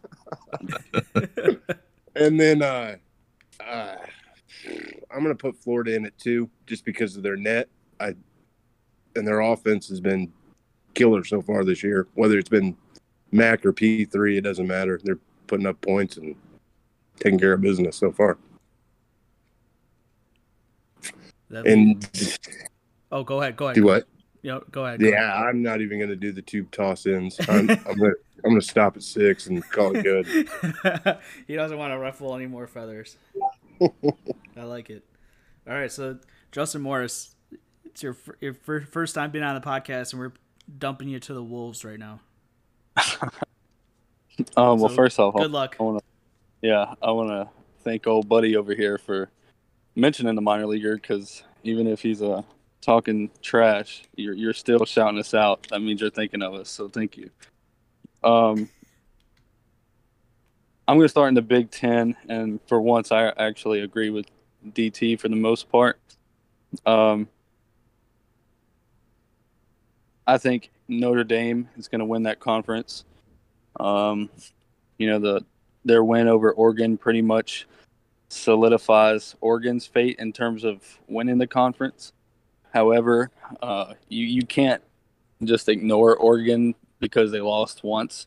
and 2.14 2.38
then 2.38 2.62
uh, 2.62 2.96
uh, 3.60 3.96
I'm 5.10 5.22
gonna 5.22 5.34
put 5.34 5.56
Florida 5.56 5.94
in 5.94 6.04
it 6.04 6.16
too, 6.18 6.50
just 6.66 6.84
because 6.84 7.16
of 7.16 7.22
their 7.22 7.36
net. 7.36 7.68
I 8.00 8.14
and 9.14 9.26
their 9.26 9.40
offense 9.40 9.88
has 9.88 10.00
been 10.00 10.32
killer 10.94 11.24
so 11.24 11.40
far 11.40 11.64
this 11.64 11.82
year. 11.82 12.06
Whether 12.14 12.38
it's 12.38 12.48
been 12.48 12.76
MAC 13.32 13.64
or 13.64 13.72
P 13.72 14.04
three, 14.04 14.36
it 14.38 14.42
doesn't 14.42 14.66
matter. 14.66 15.00
They're 15.02 15.18
putting 15.46 15.66
up 15.66 15.80
points 15.80 16.16
and 16.16 16.34
taking 17.18 17.38
care 17.38 17.52
of 17.52 17.60
business 17.60 17.96
so 17.96 18.12
far. 18.12 18.38
That'd 21.48 21.64
be- 21.64 21.70
And 21.72 22.38
oh, 23.12 23.22
go 23.22 23.40
ahead, 23.40 23.56
go 23.56 23.66
ahead. 23.66 23.76
do 23.76 23.84
what? 23.84 24.04
You 24.42 24.52
know, 24.52 24.62
go 24.70 24.84
ahead. 24.84 25.00
go 25.00 25.08
Yeah, 25.08 25.34
I'm 25.34 25.62
not 25.62 25.80
even 25.80 25.98
gonna 25.98 26.16
do 26.16 26.32
the 26.32 26.42
tube 26.42 26.70
toss 26.70 27.06
ins. 27.06 27.38
I'm, 27.48 27.68
I'm 27.70 27.96
gonna 27.96 28.12
I'm 28.44 28.50
gonna 28.50 28.60
stop 28.60 28.96
at 28.96 29.02
six 29.02 29.46
and 29.46 29.66
call 29.70 29.96
it 29.96 30.02
good. 30.02 30.26
he 31.46 31.54
doesn't 31.56 31.78
want 31.78 31.92
to 31.92 31.98
ruffle 31.98 32.34
any 32.34 32.46
more 32.46 32.66
feathers. 32.66 33.16
I 34.56 34.62
like 34.62 34.90
it. 34.90 35.04
All 35.68 35.74
right, 35.74 35.90
so 35.90 36.18
Justin 36.52 36.82
Morris, 36.82 37.34
it's 37.84 38.02
your 38.02 38.16
your 38.40 38.54
first 38.54 39.14
time 39.14 39.30
being 39.30 39.44
on 39.44 39.54
the 39.54 39.66
podcast, 39.66 40.12
and 40.12 40.20
we're 40.20 40.32
dumping 40.78 41.08
you 41.08 41.20
to 41.20 41.34
the 41.34 41.42
wolves 41.42 41.84
right 41.84 41.98
now. 41.98 42.20
Um, 44.56 44.80
well, 44.80 44.90
So, 44.90 44.94
first 44.94 45.18
off, 45.18 45.34
Good 45.34 45.50
luck. 45.50 45.76
I 45.80 45.82
want 45.82 45.98
to, 45.98 46.04
yeah, 46.60 46.94
I 47.02 47.10
want 47.10 47.30
to 47.30 47.48
thank 47.82 48.06
old 48.06 48.28
buddy 48.28 48.56
over 48.56 48.74
here 48.74 48.98
for 48.98 49.30
mentioning 49.94 50.34
the 50.34 50.42
minor 50.42 50.66
leaguer 50.66 50.96
because 50.96 51.42
even 51.62 51.86
if 51.86 52.02
he's 52.02 52.20
a 52.20 52.44
talking 52.82 53.30
trash, 53.40 54.04
you're 54.14 54.34
you're 54.34 54.52
still 54.52 54.84
shouting 54.84 55.18
us 55.18 55.32
out. 55.34 55.66
That 55.70 55.80
means 55.80 56.00
you're 56.00 56.10
thinking 56.10 56.42
of 56.42 56.54
us. 56.54 56.68
So 56.68 56.88
thank 56.88 57.16
you. 57.16 57.30
Um, 58.22 58.68
I'm 60.88 60.96
going 60.96 61.04
to 61.04 61.08
start 61.08 61.28
in 61.28 61.34
the 61.34 61.42
Big 61.42 61.70
Ten, 61.70 62.16
and 62.28 62.60
for 62.68 62.80
once, 62.80 63.10
I 63.10 63.28
actually 63.38 63.80
agree 63.80 64.10
with 64.10 64.26
DT 64.68 65.18
for 65.18 65.28
the 65.28 65.36
most 65.36 65.68
part. 65.68 65.98
Um, 66.84 67.28
I 70.28 70.38
think 70.38 70.70
Notre 70.86 71.24
Dame 71.24 71.68
is 71.76 71.88
going 71.88 71.98
to 71.98 72.04
win 72.04 72.22
that 72.24 72.38
conference. 72.38 73.04
Um, 73.80 74.30
you 74.98 75.08
know 75.08 75.18
the 75.18 75.44
their 75.84 76.02
win 76.02 76.28
over 76.28 76.52
Oregon 76.52 76.96
pretty 76.96 77.22
much 77.22 77.66
solidifies 78.28 79.36
Oregon's 79.40 79.86
fate 79.86 80.18
in 80.18 80.32
terms 80.32 80.64
of 80.64 80.82
winning 81.08 81.38
the 81.38 81.46
conference. 81.46 82.12
However, 82.72 83.30
uh, 83.60 83.94
you 84.08 84.24
you 84.26 84.42
can't 84.42 84.82
just 85.44 85.68
ignore 85.68 86.16
Oregon 86.16 86.74
because 87.00 87.30
they 87.32 87.40
lost 87.40 87.84
once. 87.84 88.26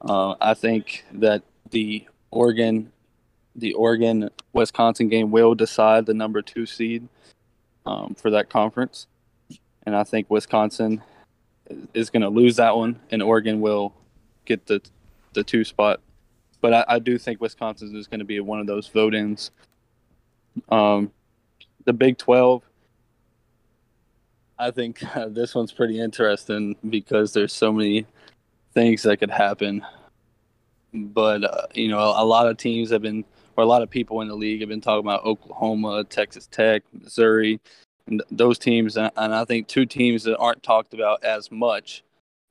Uh, 0.00 0.34
I 0.40 0.54
think 0.54 1.04
that 1.12 1.42
the 1.70 2.06
Oregon, 2.30 2.92
the 3.56 3.72
Oregon 3.74 4.30
Wisconsin 4.52 5.08
game 5.08 5.30
will 5.30 5.54
decide 5.54 6.06
the 6.06 6.14
number 6.14 6.42
two 6.42 6.66
seed 6.66 7.08
um, 7.86 8.14
for 8.14 8.30
that 8.30 8.50
conference, 8.50 9.06
and 9.84 9.96
I 9.96 10.04
think 10.04 10.30
Wisconsin 10.30 11.02
is 11.94 12.10
going 12.10 12.22
to 12.22 12.28
lose 12.28 12.56
that 12.56 12.76
one, 12.76 13.00
and 13.10 13.22
Oregon 13.22 13.60
will 13.60 13.94
get 14.44 14.66
the 14.66 14.80
the 15.34 15.44
two 15.44 15.64
spot. 15.64 16.00
But 16.60 16.74
I, 16.74 16.84
I 16.88 16.98
do 16.98 17.18
think 17.18 17.40
Wisconsin 17.40 17.94
is 17.94 18.06
going 18.06 18.18
to 18.18 18.24
be 18.24 18.40
one 18.40 18.58
of 18.58 18.66
those 18.66 18.88
vote-ins. 18.88 19.52
Um, 20.70 21.12
the 21.84 21.92
Big 21.92 22.18
Twelve. 22.18 22.62
I 24.58 24.72
think 24.72 25.04
uh, 25.16 25.28
this 25.30 25.54
one's 25.54 25.72
pretty 25.72 26.00
interesting 26.00 26.76
because 26.88 27.32
there's 27.32 27.52
so 27.52 27.72
many 27.72 28.06
things 28.74 29.02
that 29.02 29.18
could 29.18 29.30
happen. 29.30 29.84
But 31.06 31.44
uh, 31.44 31.66
you 31.74 31.88
know, 31.88 31.98
a, 31.98 32.22
a 32.22 32.26
lot 32.26 32.46
of 32.46 32.56
teams 32.56 32.90
have 32.90 33.02
been, 33.02 33.24
or 33.56 33.64
a 33.64 33.66
lot 33.66 33.82
of 33.82 33.90
people 33.90 34.20
in 34.20 34.28
the 34.28 34.36
league 34.36 34.60
have 34.60 34.68
been 34.68 34.80
talking 34.80 35.06
about 35.06 35.24
Oklahoma, 35.24 36.04
Texas 36.04 36.46
Tech, 36.50 36.82
Missouri, 36.92 37.60
and 38.06 38.22
those 38.30 38.58
teams. 38.58 38.96
And, 38.96 39.10
and 39.16 39.34
I 39.34 39.44
think 39.44 39.68
two 39.68 39.86
teams 39.86 40.24
that 40.24 40.36
aren't 40.38 40.62
talked 40.62 40.94
about 40.94 41.22
as 41.24 41.50
much 41.50 42.02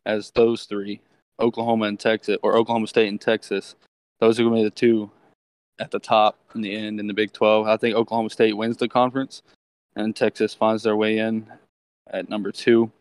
as 0.06 0.32
those 0.32 0.64
three 0.64 1.02
Oklahoma 1.40 1.86
and 1.86 2.00
Texas, 2.00 2.38
or 2.42 2.56
Oklahoma 2.56 2.88
State 2.88 3.10
and 3.10 3.22
Texas. 3.22 3.76
Those 4.20 4.40
are 4.40 4.44
going 4.44 4.56
to 4.56 4.60
be 4.62 4.64
the 4.64 4.72
two 4.72 5.12
at 5.80 5.92
the 5.92 6.00
top 6.00 6.38
in 6.56 6.62
the 6.62 6.76
end 6.76 7.00
in 7.00 7.08
the 7.08 7.14
Big 7.14 7.32
12. 7.34 7.68
I 7.68 7.78
think 7.78 7.96
Oklahoma 7.96 8.30
State 8.30 8.58
wins 8.58 8.78
the 8.78 8.88
conference, 8.88 9.44
and 9.96 10.16
Texas 10.16 10.54
finds 10.54 10.84
their 10.84 10.96
way 10.96 11.20
in 11.20 11.46
at 12.10 12.30
number 12.30 12.52
two. 12.52 12.92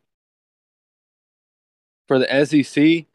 For 2.09 2.19
the 2.19 2.45
SEC, 2.45 3.07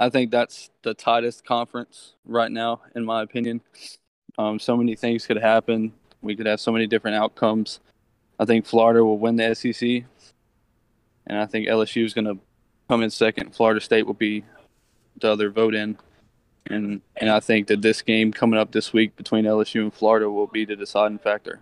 I 0.00 0.08
think 0.10 0.30
that's 0.30 0.70
the 0.82 0.94
tightest 0.94 1.44
conference 1.44 2.14
right 2.24 2.50
now, 2.50 2.82
in 2.94 3.04
my 3.04 3.22
opinion. 3.22 3.60
Um, 4.38 4.58
so 4.58 4.76
many 4.76 4.94
things 4.94 5.26
could 5.26 5.38
happen. 5.38 5.92
We 6.22 6.36
could 6.36 6.46
have 6.46 6.60
so 6.60 6.70
many 6.70 6.86
different 6.86 7.16
outcomes. 7.16 7.80
I 8.38 8.44
think 8.44 8.66
Florida 8.66 9.04
will 9.04 9.18
win 9.18 9.36
the 9.36 9.54
SEC, 9.54 10.04
and 11.26 11.38
I 11.38 11.46
think 11.46 11.66
LSU 11.66 12.04
is 12.04 12.14
going 12.14 12.26
to 12.26 12.38
come 12.88 13.02
in 13.02 13.10
second. 13.10 13.54
Florida 13.54 13.80
State 13.80 14.06
will 14.06 14.14
be 14.14 14.44
the 15.20 15.30
other 15.32 15.50
vote 15.50 15.74
in, 15.74 15.98
and 16.66 17.00
and 17.16 17.30
I 17.30 17.40
think 17.40 17.66
that 17.66 17.82
this 17.82 18.02
game 18.02 18.32
coming 18.32 18.58
up 18.58 18.70
this 18.70 18.92
week 18.92 19.16
between 19.16 19.44
LSU 19.44 19.82
and 19.82 19.92
Florida 19.92 20.30
will 20.30 20.46
be 20.46 20.64
the 20.64 20.76
deciding 20.76 21.18
factor. 21.18 21.60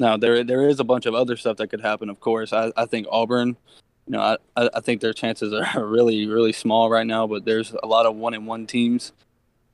Now 0.00 0.16
there 0.16 0.42
there 0.44 0.68
is 0.68 0.80
a 0.80 0.84
bunch 0.84 1.04
of 1.04 1.14
other 1.14 1.36
stuff 1.36 1.58
that 1.58 1.68
could 1.68 1.82
happen. 1.82 2.08
Of 2.08 2.20
course, 2.20 2.54
I, 2.54 2.72
I 2.76 2.86
think 2.86 3.06
Auburn, 3.10 3.56
you 4.08 4.12
know, 4.12 4.38
I, 4.56 4.70
I 4.74 4.80
think 4.80 5.02
their 5.02 5.12
chances 5.12 5.52
are 5.52 5.86
really 5.86 6.26
really 6.26 6.52
small 6.52 6.88
right 6.88 7.06
now. 7.06 7.26
But 7.26 7.44
there's 7.44 7.74
a 7.82 7.86
lot 7.86 8.06
of 8.06 8.16
one 8.16 8.32
and 8.32 8.46
one 8.46 8.66
teams 8.66 9.12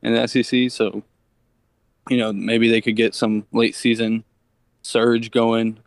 in 0.03 0.13
the 0.13 0.27
SEC, 0.27 0.71
so 0.71 1.05
you 2.11 2.17
know 2.17 2.33
maybe 2.33 2.69
they 2.69 2.81
could 2.81 2.97
get 2.97 3.15
some 3.15 3.47
late 3.53 3.77
season 3.77 4.25
surge 4.83 5.31
going. 5.31 5.79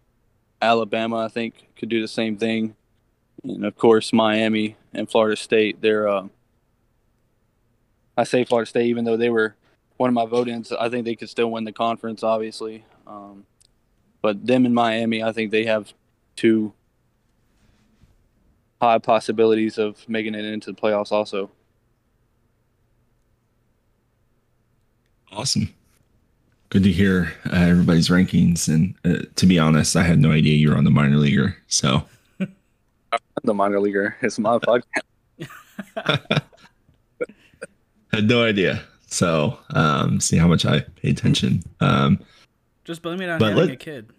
Alabama, 0.62 1.17
I 1.17 1.27
think, 1.27 1.67
could 1.75 1.89
do 1.89 2.01
the 2.01 2.07
same 2.07 2.38
thing, 2.38 2.75
and 3.43 3.65
of 3.65 3.77
course 3.77 4.13
Miami 4.13 4.77
and 4.93 5.10
Florida 5.10 5.36
State. 5.36 5.81
They're 5.81 6.07
uh, 6.07 6.27
I 8.15 8.23
say 8.23 8.45
Florida 8.45 8.67
State, 8.67 8.88
even 8.88 9.03
though 9.03 9.17
they 9.17 9.29
were 9.29 9.55
one 9.97 10.07
of 10.07 10.13
my 10.13 10.25
vote-ins, 10.25 10.71
I 10.71 10.89
think 10.89 11.05
they 11.05 11.15
could 11.15 11.29
still 11.29 11.51
win 11.51 11.65
the 11.65 11.73
conference, 11.73 12.23
obviously. 12.23 12.86
Um, 13.05 13.45
but 14.21 14.45
them 14.45 14.65
in 14.65 14.73
Miami, 14.73 15.21
I 15.23 15.31
think 15.31 15.51
they 15.51 15.65
have 15.65 15.93
two 16.36 16.73
high 18.81 18.99
possibilities 18.99 19.77
of 19.77 20.07
making 20.07 20.35
it 20.35 20.45
into 20.45 20.71
the 20.71 20.79
playoffs. 20.79 21.11
Also, 21.11 21.49
Awesome. 25.31 25.73
Good 26.69 26.83
to 26.83 26.91
hear 26.91 27.33
uh, 27.45 27.55
everybody's 27.55 28.09
rankings. 28.09 28.67
And 28.73 28.95
uh, 29.05 29.25
to 29.35 29.45
be 29.45 29.59
honest, 29.59 29.95
I 29.95 30.03
had 30.03 30.19
no 30.19 30.31
idea 30.31 30.55
you 30.55 30.69
were 30.71 30.77
on 30.77 30.83
the 30.83 30.89
minor 30.89 31.17
leaguer. 31.17 31.57
So 31.67 32.03
I'm 32.39 32.47
the 33.43 33.53
minor 33.53 33.79
leaguer. 33.79 34.15
It's 34.21 34.39
my 34.39 34.57
podcast. 34.59 34.89
Had 38.13 38.27
no 38.27 38.43
idea. 38.43 38.81
So, 39.07 39.59
um, 39.71 40.19
see 40.19 40.37
how 40.37 40.47
much 40.47 40.65
I 40.65 40.79
pay 40.79 41.09
attention. 41.11 41.61
Um, 41.81 42.19
Just 42.85 43.01
blame 43.01 43.21
it 43.21 43.29
on 43.29 43.37
But 43.39 43.49
having 43.49 43.65
let- 43.65 43.73
a 43.73 43.75
kid. 43.75 44.09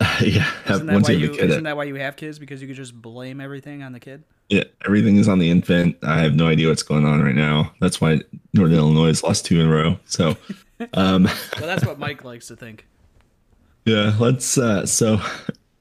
yeah, 0.20 0.42
have 0.64 0.76
Isn't 0.76 0.86
that 0.86 1.02
why 1.02 1.10
you 1.10 1.18
you? 1.18 1.26
have 1.28 1.36
kid, 1.36 1.50
Isn't 1.50 1.64
that 1.64 1.76
why 1.76 1.84
you 1.84 1.94
have 1.96 2.16
kids? 2.16 2.38
Because 2.38 2.60
you 2.62 2.68
could 2.68 2.76
just 2.76 3.00
blame 3.00 3.40
everything 3.40 3.82
on 3.82 3.92
the 3.92 4.00
kid. 4.00 4.22
yeah, 4.48 4.64
everything 4.86 5.16
is 5.16 5.28
on 5.28 5.38
the 5.40 5.50
infant. 5.50 5.96
I 6.02 6.20
have 6.20 6.34
no 6.36 6.46
idea 6.46 6.68
what's 6.68 6.82
going 6.84 7.04
on 7.04 7.20
right 7.22 7.34
now. 7.34 7.72
That's 7.80 8.00
why 8.00 8.20
Northern 8.54 8.78
Illinois 8.78 9.20
lost 9.22 9.44
two 9.44 9.60
in 9.60 9.66
a 9.66 9.70
row. 9.70 9.98
So, 10.04 10.36
um, 10.94 11.24
Well, 11.24 11.66
that's 11.66 11.84
what 11.84 11.98
Mike 11.98 12.24
likes 12.24 12.46
to 12.48 12.56
think. 12.56 12.86
Yeah, 13.84 14.14
let's 14.20 14.58
uh 14.58 14.84
so 14.84 15.18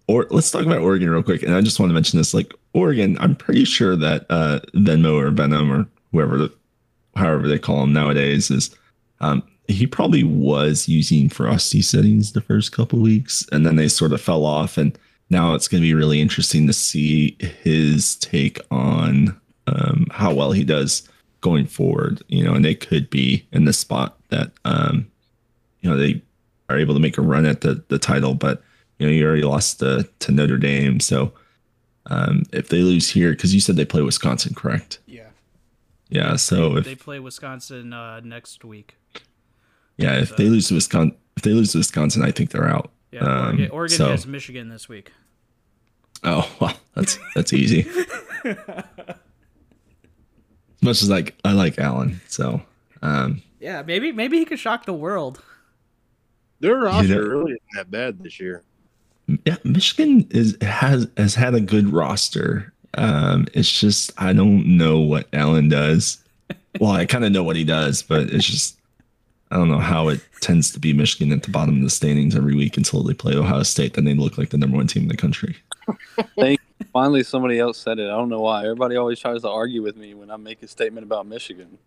or 0.08 0.27
let's 0.30 0.49
talk 0.49 0.65
about 0.65 0.80
Oregon 0.80 1.10
real 1.10 1.23
quick. 1.23 1.43
And 1.43 1.53
I 1.53 1.60
just 1.60 1.77
want 1.77 1.89
to 1.89 1.93
mention 1.93 2.17
this 2.17 2.34
like 2.34 2.53
Oregon, 2.73 3.17
I'm 3.19 3.36
pretty 3.36 3.65
sure 3.65 3.97
that 3.97 4.25
uh 4.30 4.62
Venmo 4.75 5.21
or 5.21 5.30
Venom 5.30 5.69
or 5.71 5.86
whoever 6.13 6.38
the 6.38 6.53
however 7.17 7.49
they 7.49 7.60
call 7.60 7.82
them 7.82 7.91
nowadays 7.91 8.49
is 8.49 8.73
um 9.19 9.43
he 9.67 9.86
probably 9.86 10.23
was 10.23 10.88
using 10.88 11.30
frosty 11.30 11.82
settings 11.82 12.32
the 12.32 12.41
first 12.41 12.71
couple 12.71 12.99
weeks 12.99 13.45
and 13.51 13.65
then 13.65 13.75
they 13.75 13.88
sort 13.88 14.13
of 14.13 14.21
fell 14.21 14.45
off 14.45 14.77
and 14.77 14.97
now 15.30 15.53
it's 15.53 15.67
going 15.67 15.82
to 15.82 15.88
be 15.88 15.93
really 15.93 16.21
interesting 16.21 16.67
to 16.67 16.73
see 16.73 17.36
his 17.63 18.15
take 18.17 18.60
on 18.71 19.39
um 19.67 20.08
how 20.12 20.34
well 20.34 20.51
he 20.51 20.63
does 20.63 21.08
going 21.41 21.67
forward, 21.67 22.23
you 22.30 22.43
know, 22.43 22.53
and 22.53 22.65
they 22.65 22.73
could 22.75 23.10
be 23.10 23.45
in 23.51 23.65
the 23.65 23.73
spot 23.73 24.17
that 24.30 24.51
um 24.65 25.10
you 25.82 25.89
know 25.89 25.97
they 25.97 26.21
are 26.69 26.77
able 26.77 26.93
to 26.93 26.99
make 26.99 27.17
a 27.17 27.21
run 27.21 27.45
at 27.45 27.62
the 27.62 27.84
the 27.89 27.99
title, 27.99 28.34
but 28.34 28.63
you 28.99 29.06
know 29.06 29.12
you 29.12 29.25
already 29.25 29.43
lost 29.43 29.80
to 29.80 30.08
to 30.19 30.32
Notre 30.32 30.58
Dame, 30.58 30.99
so 30.99 31.34
um, 32.10 32.43
if 32.53 32.69
they 32.69 32.82
lose 32.82 33.10
here, 33.10 33.32
because 33.32 33.53
you 33.53 33.60
said 33.60 33.75
they 33.75 33.86
play 33.86 34.01
Wisconsin, 34.01 34.53
correct? 34.53 34.99
Yeah. 35.06 35.27
Yeah. 36.10 36.36
So 36.38 36.69
they, 36.69 36.80
if 36.80 36.86
they 36.86 36.95
play 36.95 37.19
Wisconsin 37.19 37.93
uh, 37.93 38.21
next 38.21 38.63
week. 38.63 38.95
Yeah, 39.97 40.19
if 40.19 40.36
they 40.38 40.45
lose 40.45 40.67
to 40.69 40.75
Wisconsin, 40.75 41.17
if 41.36 41.43
they 41.43 41.51
lose 41.51 41.71
to 41.73 41.79
Wisconsin, 41.79 42.23
I 42.23 42.31
think 42.31 42.51
they're 42.51 42.67
out. 42.69 42.91
Yeah, 43.12 43.21
Um, 43.21 43.45
Oregon, 43.47 43.69
Oregon 43.71 43.97
so- 43.97 44.10
has 44.12 44.27
Michigan 44.27 44.69
this 44.69 44.88
week. 44.89 45.12
Oh 46.23 46.49
well, 46.60 46.75
that's 46.95 47.19
that's 47.36 47.53
easy. 47.53 47.88
as 48.43 48.55
much 50.81 51.01
as 51.01 51.10
like 51.10 51.36
I 51.43 51.53
like 51.53 51.77
Allen, 51.79 52.19
so 52.27 52.62
um, 53.01 53.41
Yeah, 53.60 53.83
maybe 53.83 54.12
maybe 54.12 54.38
he 54.39 54.45
could 54.45 54.60
shock 54.60 54.86
the 54.86 54.93
world. 54.93 55.41
Their 56.60 56.75
roster 56.77 57.07
know- 57.21 57.27
really 57.39 57.51
isn't 57.53 57.62
that 57.75 57.91
bad 57.91 58.19
this 58.23 58.39
year. 58.39 58.63
yeah, 59.45 59.57
Michigan 59.63 60.27
is 60.31 60.57
has 60.62 61.07
has 61.17 61.36
had 61.36 61.53
a 61.55 61.62
good 61.62 61.91
roster. 61.93 62.73
Um, 62.95 63.45
it's 63.53 63.71
just 63.71 64.12
I 64.17 64.33
don't 64.33 64.65
know 64.77 64.99
what 64.99 65.27
Allen 65.33 65.69
does. 65.69 66.23
Well, 66.79 66.91
I 66.91 67.05
kind 67.05 67.25
of 67.25 67.31
know 67.31 67.43
what 67.43 67.55
he 67.55 67.63
does, 67.63 68.01
but 68.01 68.29
it's 68.33 68.45
just 68.45 68.76
I 69.49 69.55
don't 69.55 69.69
know 69.69 69.79
how 69.79 70.10
it 70.10 70.19
tends 70.41 70.71
to 70.71 70.79
be 70.79 70.91
Michigan 70.93 71.31
at 71.31 71.43
the 71.43 71.51
bottom 71.51 71.77
of 71.77 71.83
the 71.83 71.89
standings 71.89 72.36
every 72.36 72.55
week 72.55 72.75
until 72.75 73.03
they 73.03 73.13
play 73.13 73.33
Ohio 73.33 73.63
State. 73.63 73.93
Then 73.93 74.03
they 74.05 74.13
look 74.13 74.38
like 74.38 74.49
the 74.49 74.57
number 74.57 74.77
one 74.77 74.88
team 74.88 75.03
in 75.03 75.10
the 75.10 75.17
country. 75.17 75.55
Thank 76.38 76.60
Finally, 76.93 77.23
somebody 77.23 77.60
else 77.60 77.77
said 77.77 77.99
it. 77.99 78.05
I 78.05 78.17
don't 78.17 78.29
know 78.29 78.41
why. 78.41 78.63
Everybody 78.63 78.95
always 78.95 79.19
tries 79.19 79.41
to 79.41 79.49
argue 79.49 79.81
with 79.81 79.97
me 79.97 80.13
when 80.13 80.29
I 80.31 80.38
make 80.38 80.62
a 80.63 80.67
statement 80.67 81.05
about 81.05 81.25
Michigan. 81.25 81.77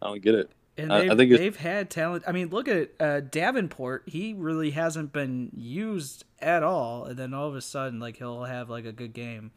I 0.00 0.08
don't 0.08 0.22
get 0.22 0.34
it. 0.34 0.50
And 0.76 0.92
I- 0.92 0.98
I 0.98 1.08
they've, 1.08 1.16
think 1.16 1.30
they've 1.32 1.56
had 1.56 1.90
talent. 1.90 2.24
I 2.26 2.32
mean, 2.32 2.48
look 2.48 2.66
at 2.68 2.90
uh, 2.98 3.20
Davenport. 3.20 4.04
He 4.06 4.34
really 4.34 4.70
hasn't 4.70 5.12
been 5.12 5.50
used 5.56 6.24
at 6.40 6.62
all, 6.62 7.04
and 7.04 7.16
then 7.16 7.32
all 7.32 7.48
of 7.48 7.54
a 7.54 7.60
sudden, 7.60 8.00
like 8.00 8.16
he'll 8.16 8.44
have 8.44 8.68
like 8.68 8.84
a 8.84 8.92
good 8.92 9.12
game. 9.12 9.52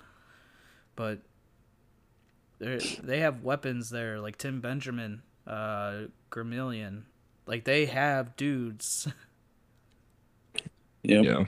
But 0.96 1.20
they 2.60 2.80
they 3.02 3.20
have 3.20 3.44
weapons 3.44 3.90
there, 3.90 4.20
like 4.20 4.38
Tim 4.38 4.62
Benjamin, 4.62 5.24
uh, 5.48 6.08
Gramillion. 6.32 7.04
Like 7.46 7.64
they 7.64 7.86
have 7.86 8.36
dudes. 8.36 9.08
Yep. 11.04 11.24
Yeah. 11.24 11.46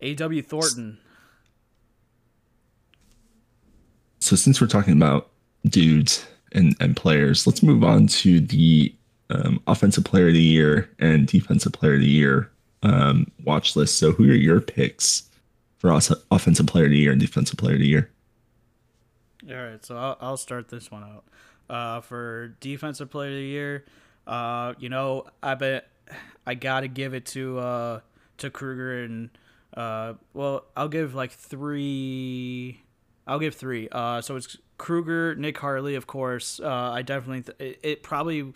A.W. 0.00 0.40
Thornton. 0.40 0.96
So 4.20 4.36
since 4.36 4.58
we're 4.58 4.68
talking 4.68 4.94
about 4.94 5.28
dudes 5.66 6.26
and, 6.52 6.74
and 6.80 6.96
players, 6.96 7.46
let's 7.46 7.62
move 7.62 7.84
on 7.84 8.06
to 8.06 8.40
the 8.40 8.94
um, 9.28 9.60
offensive 9.66 10.04
player 10.04 10.28
of 10.28 10.32
the 10.32 10.40
year 10.40 10.88
and 10.98 11.26
defensive 11.26 11.74
player 11.74 11.94
of 11.94 12.00
the 12.00 12.06
year 12.06 12.50
um, 12.82 13.30
watch 13.44 13.76
list. 13.76 13.98
So 13.98 14.12
who 14.12 14.24
are 14.30 14.34
your 14.34 14.60
picks 14.60 15.28
for 15.78 15.92
us, 15.92 16.12
offensive 16.30 16.66
player 16.66 16.84
of 16.84 16.90
the 16.90 16.98
year 16.98 17.12
and 17.12 17.20
defensive 17.20 17.58
player 17.58 17.74
of 17.74 17.80
the 17.80 17.86
year? 17.86 18.10
All 19.48 19.56
right, 19.56 19.84
so 19.84 19.96
I'll, 19.96 20.16
I'll 20.20 20.36
start 20.36 20.68
this 20.68 20.90
one 20.90 21.04
out. 21.04 21.24
Uh, 21.68 22.00
for 22.00 22.54
defensive 22.60 23.10
player 23.10 23.30
of 23.30 23.36
the 23.36 23.42
year, 23.42 23.84
uh, 24.26 24.74
you 24.78 24.88
know, 24.88 25.26
I 25.42 25.54
bet 25.54 25.88
I 26.46 26.54
gotta 26.54 26.88
give 26.88 27.14
it 27.14 27.26
to 27.26 27.58
uh, 27.58 28.00
to 28.38 28.50
Kruger 28.50 29.02
and 29.02 29.30
uh, 29.76 30.14
well, 30.32 30.64
I'll 30.76 30.88
give 30.88 31.14
like 31.14 31.32
three. 31.32 32.82
I'll 33.26 33.38
give 33.38 33.54
three. 33.54 33.88
Uh, 33.92 34.20
so 34.22 34.36
it's 34.36 34.56
Kruger, 34.78 35.34
Nick 35.34 35.58
Harley, 35.58 35.94
of 35.94 36.06
course. 36.06 36.60
Uh, 36.60 36.70
I 36.70 37.02
definitely 37.02 37.42
th- 37.42 37.58
it, 37.58 37.80
it 37.82 38.02
probably 38.02 38.52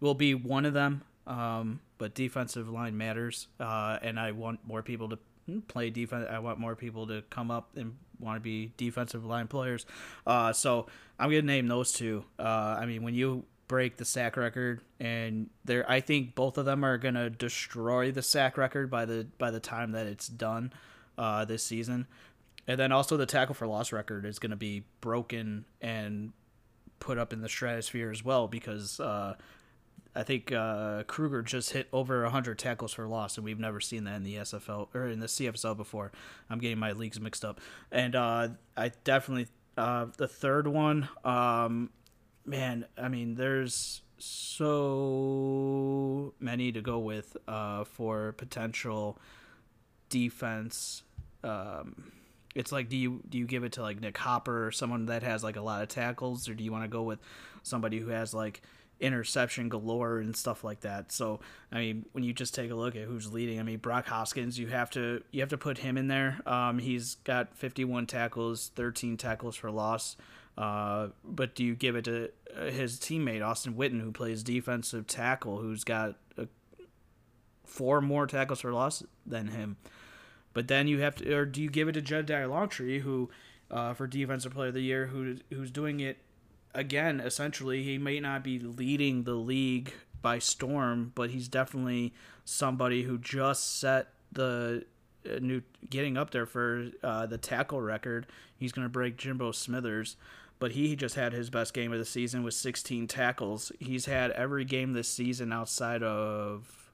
will 0.00 0.14
be 0.14 0.34
one 0.34 0.64
of 0.64 0.74
them. 0.74 1.02
Um, 1.26 1.80
but 1.98 2.14
defensive 2.14 2.68
line 2.68 2.96
matters, 2.96 3.48
uh, 3.60 3.98
and 4.00 4.18
I 4.18 4.32
want 4.32 4.60
more 4.66 4.82
people 4.82 5.10
to 5.10 5.18
play 5.68 5.90
defense. 5.90 6.26
I 6.30 6.38
want 6.38 6.58
more 6.58 6.74
people 6.74 7.06
to 7.08 7.22
come 7.30 7.50
up 7.50 7.76
and 7.76 7.96
want 8.18 8.36
to 8.36 8.40
be 8.40 8.72
defensive 8.76 9.24
line 9.24 9.46
players. 9.46 9.86
Uh, 10.26 10.52
so 10.52 10.86
I'm 11.20 11.28
gonna 11.30 11.42
name 11.42 11.68
those 11.68 11.92
two. 11.92 12.24
Uh, 12.38 12.78
I 12.80 12.86
mean, 12.86 13.02
when 13.02 13.14
you 13.14 13.44
break 13.68 13.98
the 13.98 14.04
sack 14.04 14.36
record, 14.36 14.80
and 14.98 15.50
there, 15.64 15.88
I 15.88 16.00
think 16.00 16.34
both 16.34 16.56
of 16.58 16.64
them 16.64 16.82
are 16.82 16.96
gonna 16.96 17.28
destroy 17.28 18.10
the 18.10 18.22
sack 18.22 18.56
record 18.56 18.90
by 18.90 19.04
the 19.04 19.26
by 19.38 19.50
the 19.50 19.60
time 19.60 19.92
that 19.92 20.06
it's 20.06 20.26
done 20.26 20.72
uh, 21.18 21.44
this 21.44 21.62
season. 21.62 22.06
And 22.66 22.80
then 22.80 22.90
also 22.90 23.16
the 23.16 23.26
tackle 23.26 23.54
for 23.54 23.66
loss 23.66 23.92
record 23.92 24.24
is 24.24 24.38
gonna 24.38 24.56
be 24.56 24.84
broken 25.02 25.66
and 25.80 26.32
put 27.00 27.18
up 27.18 27.32
in 27.32 27.42
the 27.42 27.48
stratosphere 27.48 28.10
as 28.10 28.24
well 28.24 28.48
because 28.48 28.98
uh, 28.98 29.34
I 30.14 30.22
think 30.22 30.52
uh, 30.52 31.04
Kruger 31.04 31.42
just 31.42 31.70
hit 31.70 31.88
over 31.92 32.22
100 32.22 32.58
tackles 32.58 32.92
for 32.92 33.06
loss, 33.06 33.36
and 33.36 33.44
we've 33.44 33.60
never 33.60 33.80
seen 33.80 34.04
that 34.04 34.16
in 34.16 34.24
the 34.24 34.36
SFL 34.36 34.88
or 34.94 35.06
in 35.06 35.20
the 35.20 35.26
CFSL 35.26 35.76
before. 35.76 36.10
I'm 36.48 36.58
getting 36.58 36.78
my 36.78 36.92
leagues 36.92 37.20
mixed 37.20 37.44
up. 37.44 37.60
And 37.92 38.16
uh, 38.16 38.48
I 38.76 38.90
definitely, 39.04 39.46
uh, 39.80 40.06
the 40.16 40.28
third 40.28 40.66
one, 40.66 41.08
um, 41.24 41.90
man, 42.44 42.84
I 42.98 43.08
mean, 43.08 43.34
there's 43.34 44.02
so 44.18 45.14
many 46.38 46.70
to 46.72 46.82
go 46.82 46.98
with 46.98 47.36
uh, 47.48 47.84
for 47.84 48.32
potential 48.32 49.18
defense. 50.10 51.02
Um, 51.42 52.12
it's 52.54 52.72
like 52.72 52.88
do 52.88 52.96
you 52.96 53.22
do 53.28 53.38
you 53.38 53.46
give 53.46 53.64
it 53.64 53.72
to 53.72 53.82
like 53.82 54.00
Nick 54.00 54.18
Hopper 54.18 54.66
or 54.66 54.72
someone 54.72 55.06
that 55.06 55.22
has 55.22 55.42
like 55.42 55.56
a 55.56 55.62
lot 55.62 55.82
of 55.82 55.88
tackles 55.88 56.48
or 56.48 56.54
do 56.54 56.62
you 56.64 56.72
want 56.72 56.84
to 56.84 56.88
go 56.88 57.02
with 57.02 57.20
somebody 57.62 57.98
who 57.98 58.08
has 58.08 58.34
like 58.34 58.60
interception 59.00 59.68
galore 59.68 60.18
and 60.18 60.36
stuff 60.36 60.62
like 60.62 60.80
that. 60.80 61.10
So 61.10 61.40
I 61.72 61.78
mean, 61.78 62.06
when 62.12 62.22
you 62.22 62.32
just 62.32 62.54
take 62.54 62.70
a 62.70 62.74
look 62.74 62.94
at 62.94 63.02
who's 63.02 63.32
leading, 63.32 63.58
I 63.58 63.62
mean 63.62 63.78
Brock 63.78 64.06
Hoskins, 64.06 64.58
you 64.58 64.68
have 64.68 64.90
to 64.90 65.22
you 65.30 65.40
have 65.40 65.48
to 65.50 65.58
put 65.58 65.78
him 65.78 65.96
in 65.96 66.08
there. 66.08 66.40
Um, 66.46 66.78
he's 66.78 67.16
got 67.16 67.56
51 67.56 68.06
tackles, 68.06 68.70
13 68.74 69.16
tackles 69.16 69.56
for 69.56 69.70
loss. 69.70 70.16
Uh, 70.58 71.08
but 71.24 71.54
do 71.54 71.64
you 71.64 71.74
give 71.74 71.96
it 71.96 72.04
to 72.04 72.30
uh, 72.56 72.64
his 72.66 72.98
teammate 72.98 73.44
Austin 73.44 73.74
Witten, 73.74 74.00
who 74.00 74.12
plays 74.12 74.42
defensive 74.42 75.06
tackle, 75.06 75.58
who's 75.58 75.84
got 75.84 76.16
uh, 76.36 76.44
four 77.64 78.00
more 78.00 78.26
tackles 78.26 78.60
for 78.60 78.72
loss 78.72 79.02
than 79.24 79.48
him? 79.48 79.76
But 80.52 80.68
then 80.68 80.88
you 80.88 81.00
have 81.00 81.14
to, 81.16 81.32
or 81.32 81.46
do 81.46 81.62
you 81.62 81.70
give 81.70 81.88
it 81.88 81.92
to 81.92 82.02
Jedediah 82.02 82.48
Longtree, 82.48 83.00
who, 83.00 83.30
uh, 83.70 83.94
for 83.94 84.06
defensive 84.06 84.52
player 84.52 84.68
of 84.68 84.74
the 84.74 84.82
year, 84.82 85.06
who 85.06 85.36
who's 85.50 85.70
doing 85.70 86.00
it 86.00 86.18
again? 86.74 87.20
Essentially, 87.20 87.82
he 87.82 87.98
may 87.98 88.20
not 88.20 88.44
be 88.44 88.58
leading 88.58 89.24
the 89.24 89.34
league 89.34 89.92
by 90.22 90.38
storm, 90.38 91.12
but 91.14 91.30
he's 91.30 91.48
definitely 91.48 92.12
somebody 92.44 93.02
who 93.02 93.18
just 93.18 93.78
set 93.78 94.08
the 94.32 94.84
uh, 95.26 95.38
new 95.40 95.62
getting 95.88 96.16
up 96.16 96.30
there 96.30 96.46
for 96.46 96.88
uh, 97.02 97.26
the 97.26 97.38
tackle 97.38 97.80
record. 97.80 98.26
He's 98.56 98.72
going 98.72 98.84
to 98.84 98.90
break 98.90 99.16
Jimbo 99.16 99.52
Smithers, 99.52 100.16
but 100.58 100.72
he 100.72 100.96
just 100.96 101.14
had 101.14 101.32
his 101.32 101.50
best 101.50 101.74
game 101.74 101.92
of 101.92 101.98
the 101.98 102.04
season 102.04 102.42
with 102.42 102.54
16 102.54 103.06
tackles. 103.06 103.72
He's 103.78 104.06
had 104.06 104.30
every 104.32 104.64
game 104.64 104.92
this 104.92 105.08
season 105.08 105.52
outside 105.52 106.02
of 106.02 106.90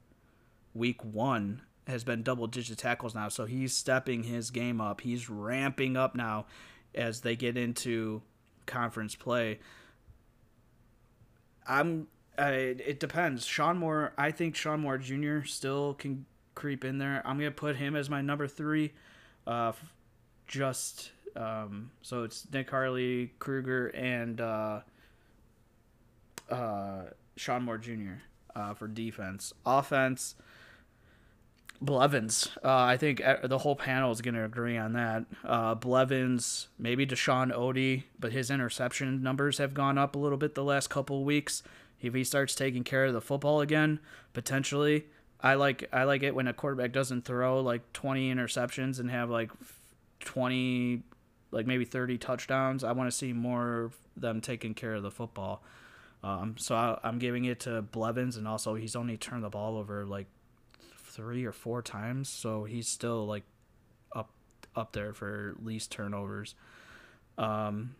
week 0.74 1.02
one 1.04 1.62
has 1.86 2.04
been 2.04 2.22
double 2.22 2.46
digit 2.46 2.78
tackles 2.78 3.14
now. 3.14 3.28
So 3.28 3.44
he's 3.44 3.72
stepping 3.72 4.24
his 4.24 4.50
game 4.50 4.80
up. 4.80 5.00
He's 5.00 5.30
ramping 5.30 5.96
up 5.96 6.14
now 6.14 6.46
as 6.94 7.20
they 7.20 7.36
get 7.36 7.56
into 7.56 8.22
conference 8.66 9.14
play. 9.14 9.58
I'm. 11.66 12.08
It 12.38 13.00
depends. 13.00 13.46
Sean 13.46 13.78
Moore. 13.78 14.12
I 14.18 14.30
think 14.30 14.54
Sean 14.56 14.80
Moore 14.80 14.98
Jr. 14.98 15.42
still 15.44 15.94
can 15.94 16.26
creep 16.54 16.84
in 16.84 16.98
there. 16.98 17.22
I'm 17.24 17.38
gonna 17.38 17.50
put 17.50 17.76
him 17.76 17.96
as 17.96 18.10
my 18.10 18.20
number 18.20 18.46
three. 18.46 18.92
Uh, 19.46 19.72
just 20.46 21.12
Um, 21.36 21.90
so 22.02 22.22
it's 22.24 22.46
Nick 22.50 22.70
Harley, 22.70 23.32
Kruger, 23.38 23.88
and 23.88 24.40
uh, 24.40 24.80
uh, 26.50 27.02
Sean 27.36 27.62
Moore 27.64 27.78
Jr. 27.78 28.22
Uh, 28.54 28.72
for 28.74 28.88
defense. 28.88 29.52
Offense, 29.66 30.34
Blevins. 31.80 32.48
Uh, 32.64 32.74
I 32.74 32.96
think 32.96 33.22
the 33.44 33.58
whole 33.58 33.76
panel 33.76 34.10
is 34.12 34.20
going 34.20 34.34
to 34.34 34.44
agree 34.44 34.76
on 34.76 34.92
that. 34.94 35.24
Uh, 35.44 35.74
Blevins, 35.74 36.68
maybe 36.78 37.06
Deshaun 37.06 37.54
Odie, 37.54 38.04
but 38.18 38.32
his 38.32 38.50
interception 38.50 39.22
numbers 39.22 39.58
have 39.58 39.74
gone 39.74 39.98
up 39.98 40.16
a 40.16 40.18
little 40.18 40.38
bit 40.38 40.54
the 40.54 40.64
last 40.64 40.88
couple 40.88 41.24
weeks. 41.24 41.62
If 42.00 42.14
he 42.14 42.24
starts 42.24 42.54
taking 42.54 42.84
care 42.84 43.04
of 43.06 43.14
the 43.14 43.20
football 43.20 43.60
again, 43.60 44.00
potentially, 44.32 45.06
I 45.40 45.54
like 45.54 45.88
I 45.92 46.04
like 46.04 46.22
it 46.22 46.34
when 46.34 46.46
a 46.46 46.52
quarterback 46.52 46.92
doesn't 46.92 47.24
throw 47.24 47.60
like 47.60 47.92
20 47.92 48.32
interceptions 48.32 48.98
and 49.00 49.10
have 49.10 49.30
like 49.30 49.50
20, 50.20 51.02
like 51.50 51.66
maybe 51.66 51.84
30 51.84 52.18
touchdowns. 52.18 52.84
I 52.84 52.92
want 52.92 53.10
to 53.10 53.16
see 53.16 53.32
more 53.32 53.84
of 53.84 53.96
them 54.16 54.40
taking 54.40 54.74
care 54.74 54.94
of 54.94 55.02
the 55.02 55.10
football. 55.10 55.62
Um, 56.22 56.56
so 56.58 56.74
I, 56.74 56.98
I'm 57.02 57.18
giving 57.18 57.44
it 57.44 57.60
to 57.60 57.82
Blevins, 57.82 58.36
and 58.36 58.48
also 58.48 58.74
he's 58.74 58.96
only 58.96 59.16
turned 59.16 59.44
the 59.44 59.50
ball 59.50 59.76
over 59.76 60.04
like 60.04 60.26
three 61.16 61.44
or 61.44 61.52
four 61.52 61.82
times, 61.82 62.28
so 62.28 62.64
he's 62.64 62.86
still 62.86 63.26
like 63.26 63.44
up 64.14 64.30
up 64.76 64.92
there 64.92 65.12
for 65.12 65.56
least 65.62 65.90
turnovers. 65.90 66.54
Um, 67.38 67.96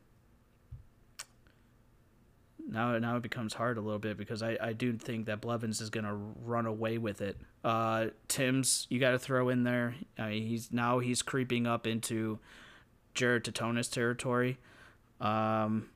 now 2.69 2.99
now 2.99 3.17
it 3.17 3.23
becomes 3.23 3.55
hard 3.55 3.79
a 3.79 3.81
little 3.81 3.99
bit 3.99 4.17
because 4.17 4.43
I, 4.43 4.59
I 4.61 4.73
do 4.73 4.93
think 4.93 5.27
that 5.27 5.41
Blevins 5.41 5.81
is 5.81 5.91
gonna 5.91 6.15
run 6.15 6.67
away 6.67 6.99
with 6.99 7.23
it. 7.23 7.39
Uh, 7.65 8.07
Tim's 8.29 8.87
you 8.91 9.01
got 9.01 9.13
to 9.13 9.19
throw 9.19 9.49
in 9.49 9.65
there. 9.65 9.95
I 10.19 10.31
mean, 10.31 10.47
he's 10.47 10.73
now 10.73 10.99
he's 10.99 11.23
creeping 11.23 11.67
up 11.67 11.87
into 11.87 12.39
Jared 13.15 13.45
Tatonis 13.45 13.91
territory. 13.91 14.59
Um, 15.21 15.89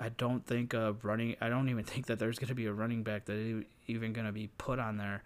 I 0.00 0.08
don't 0.08 0.44
think 0.44 0.74
a 0.74 0.96
running. 1.02 1.36
I 1.40 1.48
don't 1.48 1.68
even 1.68 1.84
think 1.84 2.06
that 2.06 2.18
there's 2.18 2.38
gonna 2.38 2.54
be 2.54 2.66
a 2.66 2.72
running 2.72 3.02
back 3.02 3.26
that 3.26 3.64
even 3.86 4.12
gonna 4.12 4.32
be 4.32 4.48
put 4.58 4.78
on 4.78 4.96
there. 4.96 5.22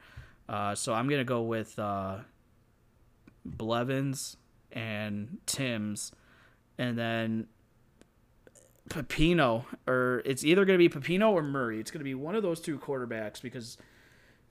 Uh, 0.49 0.75
so 0.75 0.95
I'm 0.95 1.09
gonna 1.09 1.25
go 1.25 1.43
with 1.43 1.79
uh, 1.79 2.19
Blevins 3.45 4.37
and 4.73 5.39
Tim's, 5.47 6.13
and 6.79 6.99
then 6.99 7.49
Pepino, 8.89 9.65
or 9.87 10.23
it's 10.25 10.45
either 10.45 10.65
to 10.79 10.89
be 10.89 10.89
Pepino 10.89 11.31
or 11.31 11.43
Murray. 11.43 11.81
It's 11.81 11.91
to 12.01 12.05
be 12.05 12.15
one 12.15 12.35
of 12.37 12.43
those 12.43 12.61
two 12.61 12.79
quarterbacks 12.79 13.43
because 13.43 13.79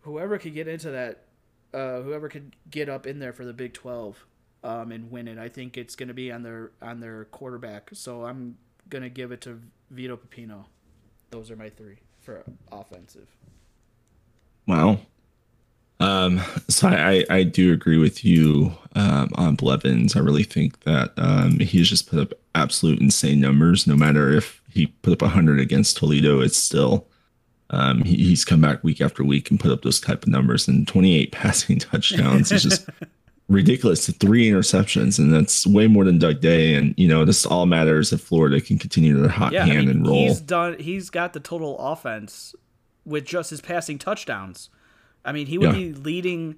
whoever 0.02 0.38
could 0.38 0.54
get 0.54 0.68
into 0.68 0.92
that, 0.92 1.26
uh, 1.74 2.02
whoever 2.02 2.28
could 2.30 2.56
get 2.70 2.90
up 2.90 3.08
in 3.08 3.20
there 3.20 3.34
for 3.34 3.46
the 3.46 3.54
Big 3.54 3.74
Twelve 3.74 4.26
um, 4.66 4.92
and 4.92 5.12
win 5.12 5.28
it, 5.28 5.38
I 5.38 5.48
think 5.48 5.78
it's 5.78 5.96
to 6.08 6.14
be 6.14 6.32
on 6.32 6.44
their 6.44 6.72
on 6.82 7.00
their 7.00 7.26
quarterback. 7.26 7.92
So 7.94 8.26
I'm 8.26 8.58
to 9.04 9.10
give 9.10 9.32
it 9.32 9.42
to 9.42 9.62
Vito 9.92 10.18
Pepino. 10.18 10.66
Those 11.30 11.52
are 11.52 11.56
my 11.56 11.70
three 11.70 12.00
for 12.22 12.44
offensive. 12.72 13.28
Wow. 14.68 15.00
Um, 16.26 16.42
so 16.70 16.88
I, 16.88 17.24
I 17.30 17.44
do 17.44 17.72
agree 17.74 17.98
with 17.98 18.24
you 18.26 18.72
um, 18.96 19.30
on 19.36 19.56
Blevins. 19.56 20.16
I 20.16 20.20
really 20.20 20.44
think 20.44 20.82
that 20.82 21.14
um, 21.18 21.60
he's 21.60 21.90
just 21.90 22.10
put 22.10 22.20
up 22.20 22.34
absolute 22.54 23.00
insane 23.00 23.40
numbers. 23.42 23.88
No 23.88 23.96
matter 23.96 24.32
if 24.32 24.62
he 24.70 24.88
put 24.88 25.14
up 25.14 25.22
100 25.22 25.60
against 25.60 25.98
Toledo, 25.98 26.40
it's 26.42 26.58
still 26.58 27.08
um, 27.70 28.04
he, 28.04 28.16
he's 28.18 28.46
come 28.46 28.62
back 28.62 28.84
week 28.84 29.02
after 29.02 29.24
week 29.24 29.50
and 29.50 29.60
put 29.60 29.72
up 29.72 29.82
those 29.82 30.00
type 30.00 30.24
of 30.24 30.30
numbers. 30.30 30.68
And 30.68 30.88
28 30.88 31.32
passing 31.32 31.80
touchdowns 31.80 32.52
is 32.52 32.64
just 32.64 32.90
ridiculous. 33.50 34.08
Three 34.10 34.50
interceptions, 34.50 35.20
and 35.20 35.34
that's 35.34 35.66
way 35.68 35.88
more 35.88 36.04
than 36.06 36.20
Doug 36.20 36.42
Day. 36.42 36.76
And 36.76 36.94
you 36.98 37.08
know, 37.08 37.26
this 37.26 37.46
all 37.46 37.66
matters 37.66 38.14
if 38.14 38.22
Florida 38.22 38.62
can 38.62 38.78
continue 38.78 39.20
their 39.20 39.30
hot 39.30 39.54
Yeah, 39.54 39.66
hand 39.66 39.78
I 39.78 39.82
mean, 39.82 39.90
and 39.90 40.08
roll. 40.08 40.28
he's 40.28 40.42
done. 40.42 40.78
He's 40.80 41.10
got 41.10 41.34
the 41.34 41.40
total 41.40 41.78
offense 41.80 42.56
with 43.06 43.26
just 43.26 43.50
his 43.52 43.62
passing 43.62 44.00
touchdowns. 44.00 44.70
I 45.26 45.32
mean, 45.32 45.48
he 45.48 45.58
would 45.58 45.74
Yeah. 45.74 45.80
be 45.80 45.94
leading 45.94 46.56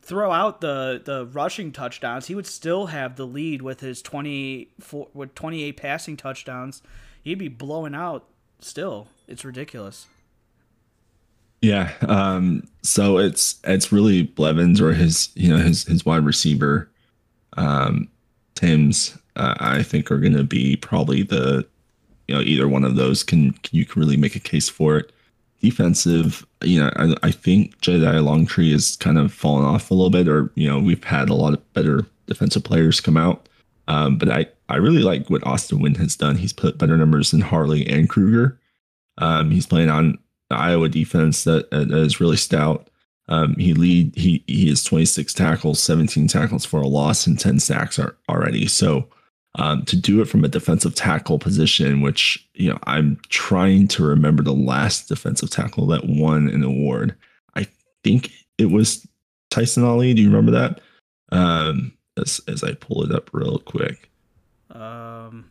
throughout 0.00 0.60
the 0.60 1.00
the 1.04 1.26
rushing 1.26 1.72
touchdowns. 1.72 2.26
He 2.26 2.34
would 2.34 2.46
still 2.46 2.86
have 2.86 3.16
the 3.16 3.26
lead 3.26 3.62
with 3.62 3.80
his 3.80 4.00
twenty 4.02 4.70
four 4.80 5.08
with 5.14 5.34
twenty 5.34 5.62
eight 5.62 5.76
passing 5.76 6.16
touchdowns. 6.16 6.82
He'd 7.22 7.38
be 7.38 7.48
blowing 7.48 7.94
out. 7.94 8.26
Still, 8.60 9.08
it's 9.28 9.44
ridiculous. 9.44 10.06
Yeah. 11.62 11.92
Um, 12.06 12.68
so 12.82 13.18
it's 13.18 13.56
it's 13.64 13.90
really 13.92 14.22
Blevins 14.22 14.80
or 14.80 14.92
his 14.92 15.30
you 15.34 15.48
know 15.48 15.58
his 15.58 15.84
his 15.84 16.04
wide 16.06 16.24
receiver, 16.24 16.90
um, 17.56 18.08
Tim's. 18.54 19.16
Uh, 19.34 19.54
I 19.58 19.82
think 19.82 20.10
are 20.10 20.18
going 20.18 20.32
to 20.36 20.44
be 20.44 20.76
probably 20.76 21.22
the 21.22 21.66
you 22.26 22.34
know 22.34 22.40
either 22.40 22.66
one 22.68 22.84
of 22.84 22.96
those 22.96 23.22
can, 23.22 23.52
can 23.52 23.76
you 23.76 23.84
can 23.84 24.00
really 24.00 24.16
make 24.16 24.34
a 24.36 24.40
case 24.40 24.68
for 24.68 24.96
it. 24.96 25.12
Defensive, 25.60 26.46
you 26.62 26.80
know, 26.80 26.90
I, 26.96 27.14
I 27.22 27.30
think 27.30 27.80
Jedi 27.80 28.22
Longtree 28.22 28.72
has 28.72 28.96
kind 28.96 29.18
of 29.18 29.32
fallen 29.32 29.64
off 29.64 29.90
a 29.90 29.94
little 29.94 30.10
bit, 30.10 30.28
or 30.28 30.50
you 30.54 30.68
know 30.68 30.78
we've 30.78 31.02
had 31.02 31.28
a 31.28 31.34
lot 31.34 31.54
of 31.54 31.72
better 31.72 32.06
defensive 32.26 32.64
players 32.64 33.00
come 33.00 33.16
out. 33.16 33.48
Um, 33.88 34.18
but 34.18 34.28
I 34.28 34.46
I 34.68 34.76
really 34.76 35.02
like 35.02 35.30
what 35.30 35.46
Austin 35.46 35.80
Wynn 35.80 35.94
has 35.96 36.16
done. 36.16 36.36
He's 36.36 36.52
put 36.52 36.78
better 36.78 36.96
numbers 36.96 37.30
than 37.30 37.40
Harley 37.40 37.86
and 37.86 38.08
Kruger. 38.08 38.58
Um, 39.18 39.50
he's 39.50 39.66
playing 39.66 39.88
on 39.88 40.18
the 40.50 40.56
Iowa 40.56 40.88
defense 40.88 41.44
that, 41.44 41.70
that 41.70 41.90
is 41.90 42.20
really 42.20 42.36
stout. 42.36 42.88
Um, 43.28 43.54
he 43.56 43.74
lead 43.74 44.14
he 44.14 44.44
he 44.46 44.68
has 44.68 44.84
26 44.84 45.34
tackles, 45.34 45.82
17 45.82 46.28
tackles 46.28 46.64
for 46.64 46.80
a 46.80 46.86
loss, 46.86 47.26
and 47.26 47.38
10 47.38 47.58
sacks 47.58 47.98
are, 47.98 48.16
already. 48.28 48.66
So 48.66 49.08
um, 49.56 49.84
to 49.86 49.96
do 49.96 50.20
it 50.20 50.26
from 50.28 50.44
a 50.44 50.48
defensive 50.48 50.94
tackle 50.94 51.38
position, 51.38 52.00
which 52.00 52.46
you 52.54 52.70
know 52.70 52.78
I'm 52.84 53.18
trying 53.28 53.88
to 53.88 54.04
remember 54.04 54.42
the 54.42 54.52
last 54.54 55.08
defensive 55.08 55.50
tackle 55.50 55.86
that 55.88 56.06
won 56.06 56.48
an 56.48 56.62
award. 56.62 57.14
I 57.54 57.66
think 58.04 58.30
it 58.58 58.70
was 58.70 59.06
Tyson 59.50 59.84
Ali. 59.84 60.14
Do 60.14 60.22
you 60.22 60.28
remember 60.28 60.52
that? 60.52 60.80
Um, 61.32 61.92
as 62.16 62.40
as 62.48 62.62
I 62.62 62.74
pull 62.74 63.02
it 63.02 63.12
up 63.14 63.30
real 63.32 63.58
quick. 63.58 64.10
Um, 64.70 65.46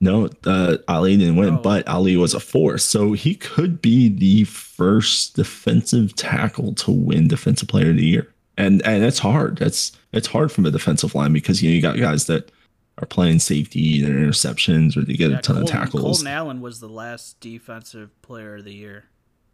No, 0.00 0.28
uh, 0.44 0.76
Ali 0.88 1.16
didn't 1.16 1.36
win, 1.36 1.54
Oh. 1.54 1.62
but 1.62 1.86
Ali 1.88 2.16
was 2.18 2.34
a 2.34 2.40
force. 2.40 2.84
So 2.84 3.12
he 3.12 3.34
could 3.34 3.80
be 3.80 4.08
the 4.08 4.44
first 4.44 5.36
defensive 5.36 6.14
tackle 6.16 6.74
to 6.74 6.90
win 6.90 7.28
Defensive 7.28 7.68
Player 7.68 7.90
of 7.90 7.96
the 7.96 8.04
Year. 8.06 8.28
And 8.58 8.82
and 8.86 9.04
it's 9.04 9.18
hard. 9.18 9.56
That's 9.58 9.92
it's 10.16 10.26
hard 10.26 10.50
from 10.50 10.66
a 10.66 10.70
defensive 10.70 11.14
line 11.14 11.32
because 11.32 11.62
you 11.62 11.70
know 11.70 11.74
you 11.76 11.82
got 11.82 11.96
guys 11.98 12.26
that 12.26 12.50
are 12.98 13.06
playing 13.06 13.38
safety 13.38 14.02
and 14.02 14.14
interceptions 14.14 14.96
or 14.96 15.02
they 15.02 15.14
get 15.14 15.30
yeah, 15.30 15.38
a 15.38 15.42
ton 15.42 15.56
Colton, 15.56 15.62
of 15.76 15.82
tackles. 15.82 16.02
Colton 16.02 16.26
Allen 16.28 16.60
was 16.60 16.80
the 16.80 16.88
last 16.88 17.38
defensive 17.40 18.10
player 18.22 18.56
of 18.56 18.64
the 18.64 18.72
year 18.72 19.04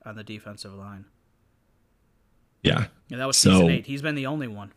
on 0.06 0.14
the 0.16 0.22
defensive 0.24 0.72
line. 0.74 1.04
Yeah. 2.62 2.86
That 3.10 3.26
was 3.26 3.36
So- 3.36 3.50
season 3.50 3.70
eight. 3.70 3.86
He's 3.86 4.02
been 4.02 4.14
the 4.14 4.26
only 4.26 4.48
one. 4.48 4.72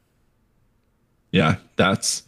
Yeah, 1.31 1.57
that's 1.75 2.23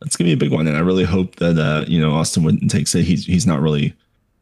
that's 0.00 0.16
gonna 0.16 0.28
be 0.28 0.32
a 0.34 0.36
big 0.36 0.52
one, 0.52 0.66
and 0.66 0.76
I 0.76 0.80
really 0.80 1.04
hope 1.04 1.36
that 1.36 1.58
uh, 1.58 1.84
you 1.88 2.00
know 2.00 2.12
Austin 2.12 2.42
Witten 2.44 2.68
takes 2.70 2.94
it. 2.94 3.04
He's 3.04 3.26
he's 3.26 3.46
not 3.46 3.60
really 3.60 3.94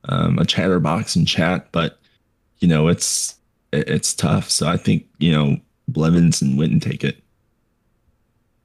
um, 0.04 0.38
a 0.38 0.44
chatterbox 0.44 1.16
in 1.16 1.24
chat, 1.26 1.68
but 1.72 1.98
you 2.58 2.68
know 2.68 2.88
it's 2.88 3.36
it- 3.72 3.88
it's 3.88 4.14
tough. 4.14 4.50
So 4.50 4.68
I 4.68 4.76
think 4.76 5.06
you 5.18 5.32
know 5.32 5.58
Blevins 5.88 6.42
and 6.42 6.58
Witten 6.58 6.80
take 6.82 7.02
it. 7.02 7.22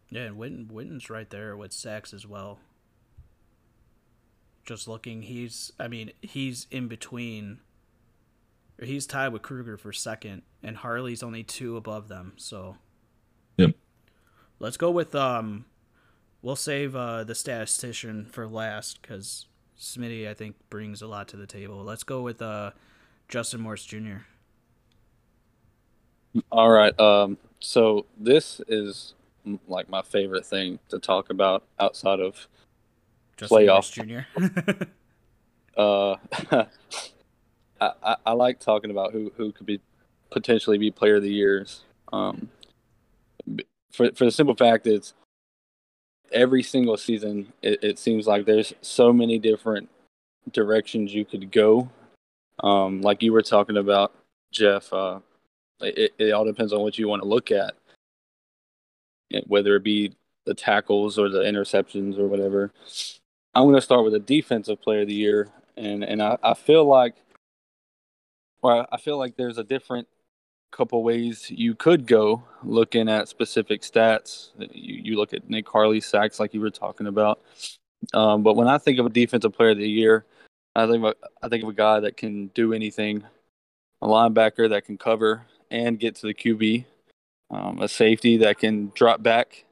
Yeah, 0.09 0.23
and 0.23 0.37
Witten, 0.37 0.71
Witten's 0.71 1.09
right 1.09 1.29
there 1.29 1.57
with 1.57 1.73
sacks 1.73 2.13
as 2.13 2.25
well. 2.25 2.59
Just 4.65 4.87
looking, 4.87 5.23
he's 5.23 5.71
I 5.79 5.87
mean, 5.87 6.11
he's 6.21 6.67
in 6.71 6.87
between 6.87 7.59
he's 8.81 9.05
tied 9.07 9.29
with 9.29 9.41
Kruger 9.41 9.77
for 9.77 9.93
second, 9.93 10.41
and 10.63 10.77
Harley's 10.77 11.23
only 11.23 11.43
two 11.43 11.77
above 11.77 12.07
them, 12.07 12.33
so 12.35 12.77
Yep. 13.57 13.75
Let's 14.59 14.77
go 14.77 14.91
with 14.91 15.15
um 15.15 15.65
we'll 16.41 16.55
save 16.55 16.95
uh 16.95 17.23
the 17.23 17.35
statistician 17.35 18.25
for 18.25 18.47
last 18.47 19.01
because 19.01 19.47
Smitty 19.77 20.27
I 20.27 20.33
think 20.33 20.55
brings 20.69 21.01
a 21.01 21.07
lot 21.07 21.27
to 21.29 21.37
the 21.37 21.47
table. 21.47 21.83
Let's 21.83 22.03
go 22.03 22.21
with 22.21 22.41
uh 22.41 22.71
Justin 23.27 23.61
Morris 23.61 23.85
Jr. 23.85 24.25
All 26.51 26.69
right. 26.69 26.97
Um, 26.99 27.37
so 27.59 28.05
this 28.17 28.61
is 28.67 29.13
like 29.67 29.89
my 29.89 30.01
favorite 30.01 30.45
thing 30.45 30.79
to 30.89 30.99
talk 30.99 31.29
about 31.29 31.63
outside 31.79 32.19
of 32.19 32.47
Justin 33.37 33.57
Playoff. 33.57 33.91
Jr. 33.91 34.87
uh, 35.77 36.15
I, 37.81 37.91
I, 38.03 38.15
I 38.25 38.31
like 38.33 38.59
talking 38.59 38.91
about 38.91 39.11
who, 39.11 39.31
who 39.35 39.51
could 39.51 39.65
be 39.65 39.81
potentially 40.31 40.77
be 40.77 40.91
player 40.91 41.15
of 41.15 41.23
the 41.23 41.33
years. 41.33 41.83
Um, 42.11 42.49
for 43.91 44.11
for 44.13 44.25
the 44.25 44.31
simple 44.31 44.55
fact 44.55 44.87
is 44.87 45.13
every 46.31 46.63
single 46.63 46.97
season 46.97 47.53
it, 47.61 47.83
it 47.83 47.99
seems 47.99 48.27
like 48.27 48.45
there's 48.45 48.73
so 48.81 49.13
many 49.13 49.39
different 49.39 49.89
directions 50.51 51.13
you 51.13 51.25
could 51.25 51.51
go. 51.51 51.89
Um, 52.63 53.01
like 53.01 53.21
you 53.21 53.33
were 53.33 53.41
talking 53.41 53.77
about, 53.77 54.13
Jeff. 54.51 54.91
Uh, 54.91 55.19
it, 55.81 56.13
it 56.17 56.31
all 56.31 56.45
depends 56.45 56.71
on 56.73 56.81
what 56.81 56.97
you 56.97 57.07
want 57.07 57.21
to 57.21 57.27
look 57.27 57.51
at. 57.51 57.75
Whether 59.47 59.75
it 59.75 59.83
be 59.83 60.15
the 60.45 60.53
tackles 60.53 61.17
or 61.17 61.29
the 61.29 61.39
interceptions 61.39 62.17
or 62.17 62.27
whatever. 62.27 62.71
I'm 63.53 63.63
going 63.63 63.75
to 63.75 63.81
start 63.81 64.03
with 64.03 64.13
a 64.13 64.19
defensive 64.19 64.81
player 64.81 65.01
of 65.01 65.07
the 65.07 65.13
year, 65.13 65.49
and 65.75 66.03
and 66.03 66.21
I, 66.21 66.37
I 66.43 66.53
feel 66.53 66.85
like, 66.85 67.15
well, 68.61 68.87
I 68.91 68.97
feel 68.97 69.17
like 69.17 69.35
there's 69.35 69.57
a 69.57 69.63
different 69.63 70.07
couple 70.71 71.03
ways 71.03 71.49
you 71.49 71.73
could 71.73 72.05
go 72.05 72.43
looking 72.63 73.07
at 73.07 73.29
specific 73.29 73.81
stats. 73.81 74.49
You, 74.57 75.01
you 75.03 75.17
look 75.17 75.33
at 75.33 75.49
Nick 75.49 75.69
Harley 75.69 76.01
sacks, 76.01 76.39
like 76.39 76.53
you 76.53 76.61
were 76.61 76.69
talking 76.69 77.07
about. 77.07 77.41
Um, 78.13 78.43
but 78.43 78.55
when 78.55 78.67
I 78.67 78.77
think 78.77 78.99
of 78.99 79.05
a 79.05 79.09
defensive 79.09 79.53
player 79.53 79.69
of 79.69 79.77
the 79.77 79.89
year, 79.89 80.25
I 80.75 80.85
think 80.85 81.05
of, 81.05 81.13
I 81.41 81.47
think 81.47 81.63
of 81.63 81.69
a 81.69 81.73
guy 81.73 82.01
that 82.01 82.17
can 82.17 82.47
do 82.47 82.73
anything, 82.73 83.23
a 84.01 84.07
linebacker 84.07 84.69
that 84.69 84.85
can 84.85 84.97
cover 84.97 85.43
and 85.71 85.97
get 85.97 86.15
to 86.15 86.27
the 86.27 86.33
QB, 86.33 86.83
um, 87.49 87.81
a 87.81 87.87
safety 87.87 88.37
that 88.37 88.59
can 88.59 88.91
drop 88.95 89.21
back 89.21 89.65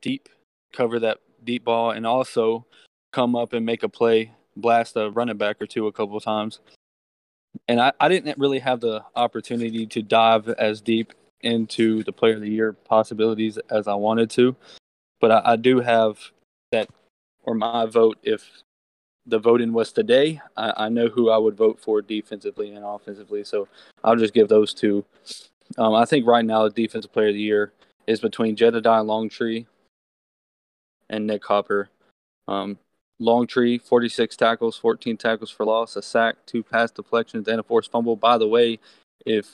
deep, 0.00 0.28
cover 0.72 0.98
that 1.00 1.18
deep 1.44 1.64
ball, 1.64 1.90
and 1.90 2.06
also 2.06 2.66
come 3.12 3.36
up 3.36 3.52
and 3.52 3.64
make 3.64 3.82
a 3.82 3.88
play, 3.88 4.32
blast 4.56 4.96
a 4.96 5.10
running 5.10 5.36
back 5.36 5.60
or 5.60 5.66
two 5.66 5.86
a 5.86 5.92
couple 5.92 6.16
of 6.16 6.24
times. 6.24 6.60
And 7.68 7.80
I, 7.80 7.92
I 8.00 8.08
didn't 8.08 8.38
really 8.38 8.58
have 8.60 8.80
the 8.80 9.04
opportunity 9.14 9.86
to 9.86 10.02
dive 10.02 10.48
as 10.48 10.80
deep 10.80 11.12
into 11.42 12.02
the 12.04 12.12
player 12.12 12.34
of 12.34 12.40
the 12.40 12.50
year 12.50 12.72
possibilities 12.72 13.58
as 13.70 13.88
I 13.88 13.94
wanted 13.94 14.30
to. 14.30 14.56
But 15.20 15.30
I, 15.30 15.52
I 15.52 15.56
do 15.56 15.80
have 15.80 16.18
that, 16.70 16.88
or 17.42 17.54
my 17.54 17.86
vote, 17.86 18.18
if 18.22 18.62
the 19.26 19.38
voting 19.38 19.72
was 19.72 19.92
today, 19.92 20.40
I, 20.56 20.72
I, 20.76 20.88
know 20.88 21.06
who 21.06 21.30
I 21.30 21.36
would 21.36 21.56
vote 21.56 21.78
for 21.80 22.02
defensively 22.02 22.74
and 22.74 22.84
offensively. 22.84 23.44
So 23.44 23.68
I'll 24.02 24.16
just 24.16 24.34
give 24.34 24.48
those 24.48 24.74
two. 24.74 25.04
Um, 25.78 25.94
I 25.94 26.04
think 26.04 26.26
right 26.26 26.44
now 26.44 26.64
the 26.64 26.70
defensive 26.70 27.12
player 27.12 27.28
of 27.28 27.34
the 27.34 27.40
year 27.40 27.72
is 28.06 28.20
between 28.20 28.56
Jedediah 28.56 29.02
Longtree 29.04 29.66
and 31.08 31.26
Nick 31.26 31.44
Hopper. 31.44 31.88
Um, 32.48 32.78
Longtree, 33.20 33.78
46 33.78 34.36
tackles, 34.36 34.76
14 34.76 35.16
tackles 35.16 35.50
for 35.50 35.64
loss, 35.64 35.96
a 35.96 36.02
sack, 36.02 36.36
two 36.46 36.62
pass 36.62 36.90
deflections, 36.90 37.46
and 37.46 37.60
a 37.60 37.62
forced 37.62 37.92
fumble. 37.92 38.16
By 38.16 38.38
the 38.38 38.48
way, 38.48 38.80
if 39.24 39.46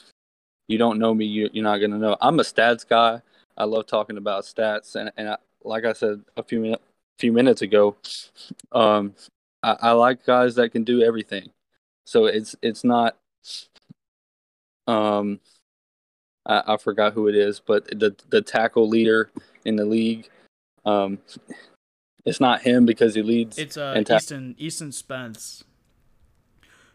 you 0.68 0.78
don't 0.78 0.98
know 0.98 1.14
me, 1.14 1.26
you, 1.26 1.46
are 1.46 1.62
not 1.62 1.78
going 1.78 1.90
to 1.90 1.98
know. 1.98 2.16
I'm 2.20 2.40
a 2.40 2.44
stats 2.44 2.86
guy. 2.88 3.20
I 3.56 3.64
love 3.64 3.86
talking 3.86 4.16
about 4.16 4.44
stats. 4.44 4.96
And, 4.96 5.12
and 5.16 5.30
I, 5.30 5.36
like 5.64 5.84
I 5.84 5.92
said 5.92 6.22
a 6.36 6.42
few, 6.42 6.60
min- 6.60 6.76
few 7.18 7.32
minutes 7.32 7.60
ago, 7.60 7.96
um, 8.72 9.14
I, 9.62 9.76
I 9.80 9.90
like 9.92 10.24
guys 10.24 10.54
that 10.54 10.70
can 10.70 10.84
do 10.84 11.02
everything. 11.02 11.50
So 12.06 12.24
it's 12.24 12.56
it's 12.62 12.84
not 12.84 13.18
um 14.86 15.40
I, 16.48 16.62
I 16.66 16.76
forgot 16.76 17.12
who 17.12 17.28
it 17.28 17.34
is, 17.34 17.60
but 17.60 17.86
the 17.86 18.16
the 18.30 18.42
tackle 18.42 18.88
leader 18.88 19.30
in 19.64 19.76
the 19.76 19.84
league. 19.84 20.28
Um 20.84 21.18
it's 22.24 22.40
not 22.40 22.62
him 22.62 22.84
because 22.84 23.14
he 23.14 23.22
leads. 23.22 23.58
It's 23.58 23.76
uh 23.76 24.02
ta- 24.02 24.16
Easton 24.16 24.54
Easton 24.58 24.92
Spence 24.92 25.64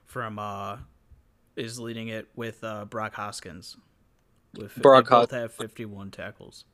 from 0.06 0.38
uh 0.40 0.78
is 1.56 1.80
leading 1.80 2.08
it 2.08 2.28
with 2.36 2.64
uh 2.64 2.86
Brock 2.86 3.14
Hoskins. 3.16 3.78
With 4.58 4.76
Brock 4.76 5.10
both 5.10 5.32
Hos- 5.32 5.40
have 5.40 5.54
fifty 5.54 5.86
one 5.86 6.12
tackles. 6.12 6.66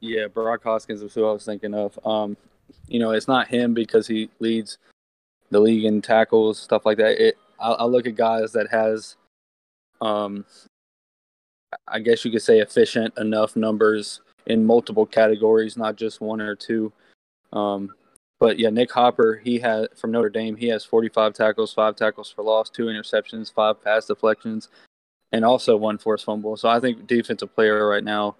Yeah, 0.00 0.26
Brock 0.26 0.64
Hoskins 0.64 1.02
is 1.02 1.14
who 1.14 1.26
I 1.26 1.32
was 1.32 1.44
thinking 1.44 1.74
of. 1.74 1.98
Um, 2.04 2.36
you 2.88 2.98
know, 2.98 3.12
it's 3.12 3.28
not 3.28 3.46
him 3.48 3.72
because 3.72 4.06
he 4.06 4.30
leads 4.40 4.78
the 5.50 5.60
league 5.60 5.84
in 5.84 6.02
tackles, 6.02 6.58
stuff 6.58 6.84
like 6.84 6.98
that. 6.98 7.24
It 7.24 7.38
I, 7.60 7.70
I 7.72 7.84
look 7.84 8.06
at 8.06 8.16
guys 8.16 8.52
that 8.52 8.68
has, 8.70 9.16
um, 10.00 10.44
I 11.88 11.98
guess 12.00 12.24
you 12.24 12.30
could 12.30 12.42
say 12.42 12.60
efficient 12.60 13.16
enough 13.18 13.56
numbers 13.56 14.20
in 14.46 14.64
multiple 14.64 15.06
categories, 15.06 15.76
not 15.76 15.96
just 15.96 16.20
one 16.20 16.40
or 16.40 16.54
two. 16.54 16.92
Um, 17.52 17.94
but 18.40 18.58
yeah, 18.58 18.70
Nick 18.70 18.90
Hopper, 18.90 19.40
he 19.42 19.58
had 19.58 19.96
from 19.96 20.10
Notre 20.10 20.28
Dame, 20.28 20.56
he 20.56 20.66
has 20.68 20.84
45 20.84 21.32
tackles, 21.32 21.72
five 21.72 21.94
tackles 21.96 22.30
for 22.30 22.42
loss, 22.42 22.70
two 22.70 22.86
interceptions, 22.86 23.52
five 23.52 23.82
pass 23.82 24.06
deflections, 24.06 24.68
and 25.30 25.44
also 25.44 25.76
one 25.76 25.98
forced 25.98 26.24
fumble. 26.24 26.56
So 26.56 26.68
I 26.68 26.80
think 26.80 27.06
defensive 27.06 27.54
player 27.54 27.86
right 27.86 28.02
now, 28.02 28.36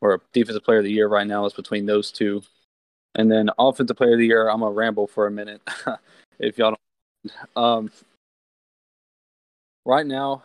or 0.00 0.22
defensive 0.32 0.64
player 0.64 0.78
of 0.78 0.84
the 0.84 0.92
year 0.92 1.08
right 1.08 1.26
now, 1.26 1.44
is 1.44 1.52
between 1.52 1.86
those 1.86 2.10
two. 2.10 2.42
And 3.16 3.30
then 3.30 3.50
offensive 3.58 3.96
player 3.96 4.14
of 4.14 4.18
the 4.18 4.26
year, 4.26 4.48
I'm 4.48 4.60
gonna 4.60 4.72
ramble 4.72 5.06
for 5.06 5.26
a 5.26 5.30
minute. 5.30 5.60
if 6.38 6.58
y'all 6.58 6.74
don't. 7.24 7.56
Um, 7.56 7.90
right 9.84 10.06
now, 10.06 10.42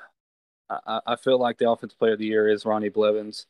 I, 0.70 1.00
I, 1.08 1.16
feel 1.16 1.40
like 1.40 1.58
the 1.58 1.70
offensive 1.70 1.98
player 1.98 2.14
of 2.14 2.20
the 2.20 2.26
year 2.26 2.48
is 2.48 2.66
Ronnie 2.66 2.90
Blevins. 2.90 3.48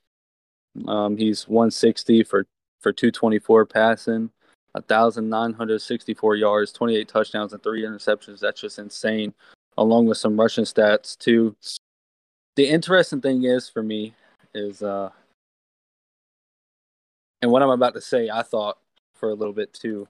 Um, 0.87 1.17
he's 1.17 1.47
160 1.47 2.23
for 2.23 2.45
for 2.79 2.93
224 2.93 3.65
passing, 3.65 4.31
1,964 4.71 6.35
yards, 6.35 6.71
28 6.71 7.07
touchdowns, 7.07 7.53
and 7.53 7.61
three 7.61 7.83
interceptions. 7.83 8.39
That's 8.39 8.61
just 8.61 8.79
insane, 8.79 9.33
along 9.77 10.05
with 10.07 10.17
some 10.17 10.39
rushing 10.39 10.63
stats 10.63 11.17
too. 11.17 11.55
The 12.55 12.69
interesting 12.69 13.21
thing 13.21 13.43
is 13.43 13.69
for 13.69 13.83
me 13.83 14.13
is, 14.53 14.81
uh, 14.81 15.09
and 17.41 17.51
what 17.51 17.63
I'm 17.63 17.69
about 17.69 17.95
to 17.95 18.01
say, 18.01 18.29
I 18.29 18.43
thought 18.43 18.77
for 19.13 19.29
a 19.29 19.35
little 19.35 19.53
bit 19.53 19.73
too. 19.73 20.07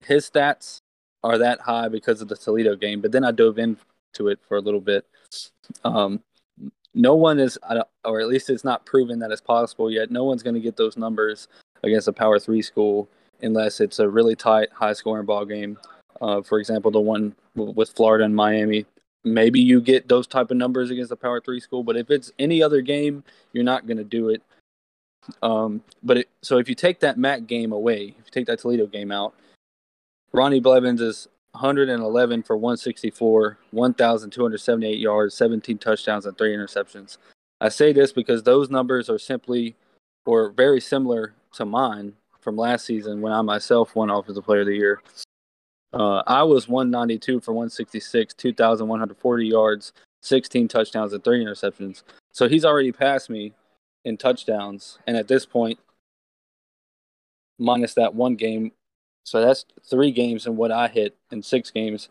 His 0.00 0.28
stats 0.28 0.80
are 1.22 1.38
that 1.38 1.60
high 1.60 1.88
because 1.88 2.20
of 2.20 2.28
the 2.28 2.36
Toledo 2.36 2.76
game. 2.76 3.00
But 3.00 3.12
then 3.12 3.24
I 3.24 3.30
dove 3.30 3.58
into 4.12 4.28
it 4.28 4.38
for 4.46 4.56
a 4.56 4.60
little 4.60 4.80
bit. 4.80 5.06
Um, 5.84 6.22
no 6.94 7.14
one 7.14 7.38
is, 7.38 7.58
or 8.04 8.20
at 8.20 8.28
least 8.28 8.50
it's 8.50 8.64
not 8.64 8.84
proven 8.84 9.18
that 9.20 9.30
it's 9.30 9.40
possible 9.40 9.90
yet. 9.90 10.10
No 10.10 10.24
one's 10.24 10.42
going 10.42 10.54
to 10.54 10.60
get 10.60 10.76
those 10.76 10.96
numbers 10.96 11.48
against 11.82 12.08
a 12.08 12.12
Power 12.12 12.38
Three 12.38 12.62
school 12.62 13.08
unless 13.40 13.80
it's 13.80 13.98
a 13.98 14.08
really 14.08 14.36
tight, 14.36 14.68
high-scoring 14.72 15.26
ball 15.26 15.44
game. 15.44 15.78
Uh, 16.20 16.42
for 16.42 16.58
example, 16.58 16.90
the 16.90 17.00
one 17.00 17.34
with 17.54 17.90
Florida 17.90 18.24
and 18.24 18.36
Miami. 18.36 18.86
Maybe 19.24 19.60
you 19.60 19.80
get 19.80 20.08
those 20.08 20.26
type 20.26 20.50
of 20.50 20.56
numbers 20.56 20.90
against 20.90 21.12
a 21.12 21.16
Power 21.16 21.40
Three 21.40 21.60
school, 21.60 21.82
but 21.82 21.96
if 21.96 22.10
it's 22.10 22.32
any 22.38 22.62
other 22.62 22.82
game, 22.82 23.24
you're 23.52 23.64
not 23.64 23.86
going 23.86 23.96
to 23.96 24.04
do 24.04 24.28
it. 24.28 24.42
Um, 25.42 25.82
but 26.02 26.18
it, 26.18 26.28
so 26.42 26.58
if 26.58 26.68
you 26.68 26.74
take 26.74 27.00
that 27.00 27.16
MAC 27.16 27.46
game 27.46 27.72
away, 27.72 28.14
if 28.18 28.26
you 28.26 28.32
take 28.32 28.46
that 28.46 28.58
Toledo 28.58 28.86
game 28.86 29.12
out, 29.12 29.34
Ronnie 30.32 30.60
Blevins 30.60 31.00
is 31.00 31.28
111 31.52 32.42
for 32.42 32.56
164, 32.56 33.58
1,278 33.70 34.98
yards, 34.98 35.34
17 35.34 35.78
touchdowns, 35.78 36.26
and 36.26 36.36
three 36.36 36.54
interceptions. 36.54 37.18
I 37.60 37.68
say 37.68 37.92
this 37.92 38.12
because 38.12 38.42
those 38.42 38.70
numbers 38.70 39.08
are 39.10 39.18
simply 39.18 39.76
or 40.24 40.50
very 40.50 40.80
similar 40.80 41.34
to 41.54 41.64
mine 41.64 42.14
from 42.40 42.56
last 42.56 42.86
season 42.86 43.20
when 43.20 43.32
I 43.32 43.42
myself 43.42 43.94
won 43.94 44.10
Offensive 44.10 44.44
Player 44.44 44.60
of 44.60 44.66
the 44.66 44.74
Year. 44.74 45.02
Uh, 45.92 46.22
I 46.26 46.42
was 46.42 46.68
192 46.68 47.40
for 47.40 47.52
166, 47.52 48.34
2,140 48.34 49.46
yards, 49.46 49.92
16 50.22 50.68
touchdowns, 50.68 51.12
and 51.12 51.22
three 51.22 51.44
interceptions. 51.44 52.02
So 52.32 52.48
he's 52.48 52.64
already 52.64 52.92
passed 52.92 53.28
me 53.28 53.52
in 54.04 54.16
touchdowns. 54.16 54.98
And 55.06 55.16
at 55.16 55.28
this 55.28 55.44
point, 55.44 55.78
minus 57.58 57.94
that 57.94 58.14
one 58.14 58.36
game, 58.36 58.72
so 59.24 59.40
that's 59.40 59.64
three 59.88 60.10
games 60.10 60.46
and 60.46 60.56
what 60.56 60.72
I 60.72 60.88
hit 60.88 61.16
in 61.30 61.42
six 61.42 61.70
games. 61.70 62.08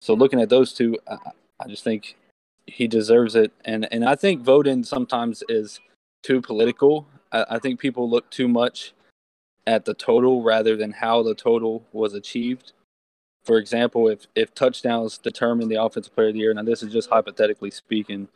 So 0.00 0.14
looking 0.14 0.40
at 0.40 0.48
those 0.48 0.72
two, 0.72 0.98
I, 1.08 1.16
I 1.60 1.68
just 1.68 1.84
think 1.84 2.16
he 2.66 2.86
deserves 2.86 3.34
it. 3.34 3.52
And 3.64 3.88
and 3.92 4.04
I 4.04 4.14
think 4.14 4.42
voting 4.42 4.84
sometimes 4.84 5.42
is 5.48 5.80
too 6.22 6.40
political. 6.40 7.06
I, 7.32 7.44
I 7.50 7.58
think 7.58 7.80
people 7.80 8.08
look 8.08 8.30
too 8.30 8.48
much 8.48 8.92
at 9.66 9.84
the 9.84 9.94
total 9.94 10.42
rather 10.42 10.76
than 10.76 10.92
how 10.92 11.22
the 11.22 11.34
total 11.34 11.84
was 11.92 12.14
achieved. 12.14 12.72
For 13.44 13.58
example, 13.58 14.08
if 14.08 14.26
if 14.34 14.54
touchdowns 14.54 15.18
determine 15.18 15.68
the 15.68 15.82
offensive 15.82 16.14
player 16.14 16.28
of 16.28 16.34
the 16.34 16.40
year, 16.40 16.54
now 16.54 16.62
this 16.62 16.82
is 16.82 16.92
just 16.92 17.10
hypothetically 17.10 17.70
speaking, 17.70 18.28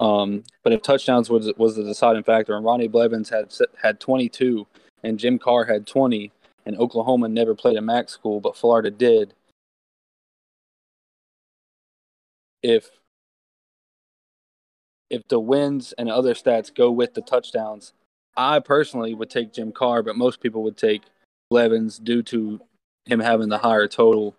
um, 0.00 0.42
but 0.62 0.72
if 0.72 0.82
touchdowns 0.82 1.30
was 1.30 1.52
was 1.56 1.76
the 1.76 1.84
deciding 1.84 2.24
factor, 2.24 2.56
and 2.56 2.64
Ronnie 2.64 2.88
Blevins 2.88 3.30
had 3.30 3.52
had 3.80 4.00
22 4.00 4.66
and 5.02 5.18
Jim 5.18 5.38
Carr 5.38 5.64
had 5.64 5.86
20, 5.86 6.32
and 6.66 6.76
Oklahoma 6.76 7.28
never 7.28 7.54
played 7.54 7.76
a 7.76 7.80
MAC 7.80 8.10
school, 8.10 8.40
but 8.40 8.56
Florida 8.56 8.90
did. 8.90 9.32
If 12.62 12.90
if 15.08 15.22
the 15.28 15.38
wins 15.38 15.94
and 15.96 16.10
other 16.10 16.34
stats 16.34 16.74
go 16.74 16.90
with 16.90 17.14
the 17.14 17.20
touchdowns, 17.20 17.92
I 18.36 18.58
personally 18.58 19.14
would 19.14 19.30
take 19.30 19.52
Jim 19.52 19.70
Carr, 19.70 20.02
but 20.02 20.16
most 20.16 20.40
people 20.40 20.64
would 20.64 20.76
take 20.76 21.02
Blevins 21.48 21.98
due 21.98 22.24
to 22.24 22.60
him 23.04 23.20
having 23.20 23.48
the 23.48 23.58
higher 23.58 23.86
total 23.86 24.34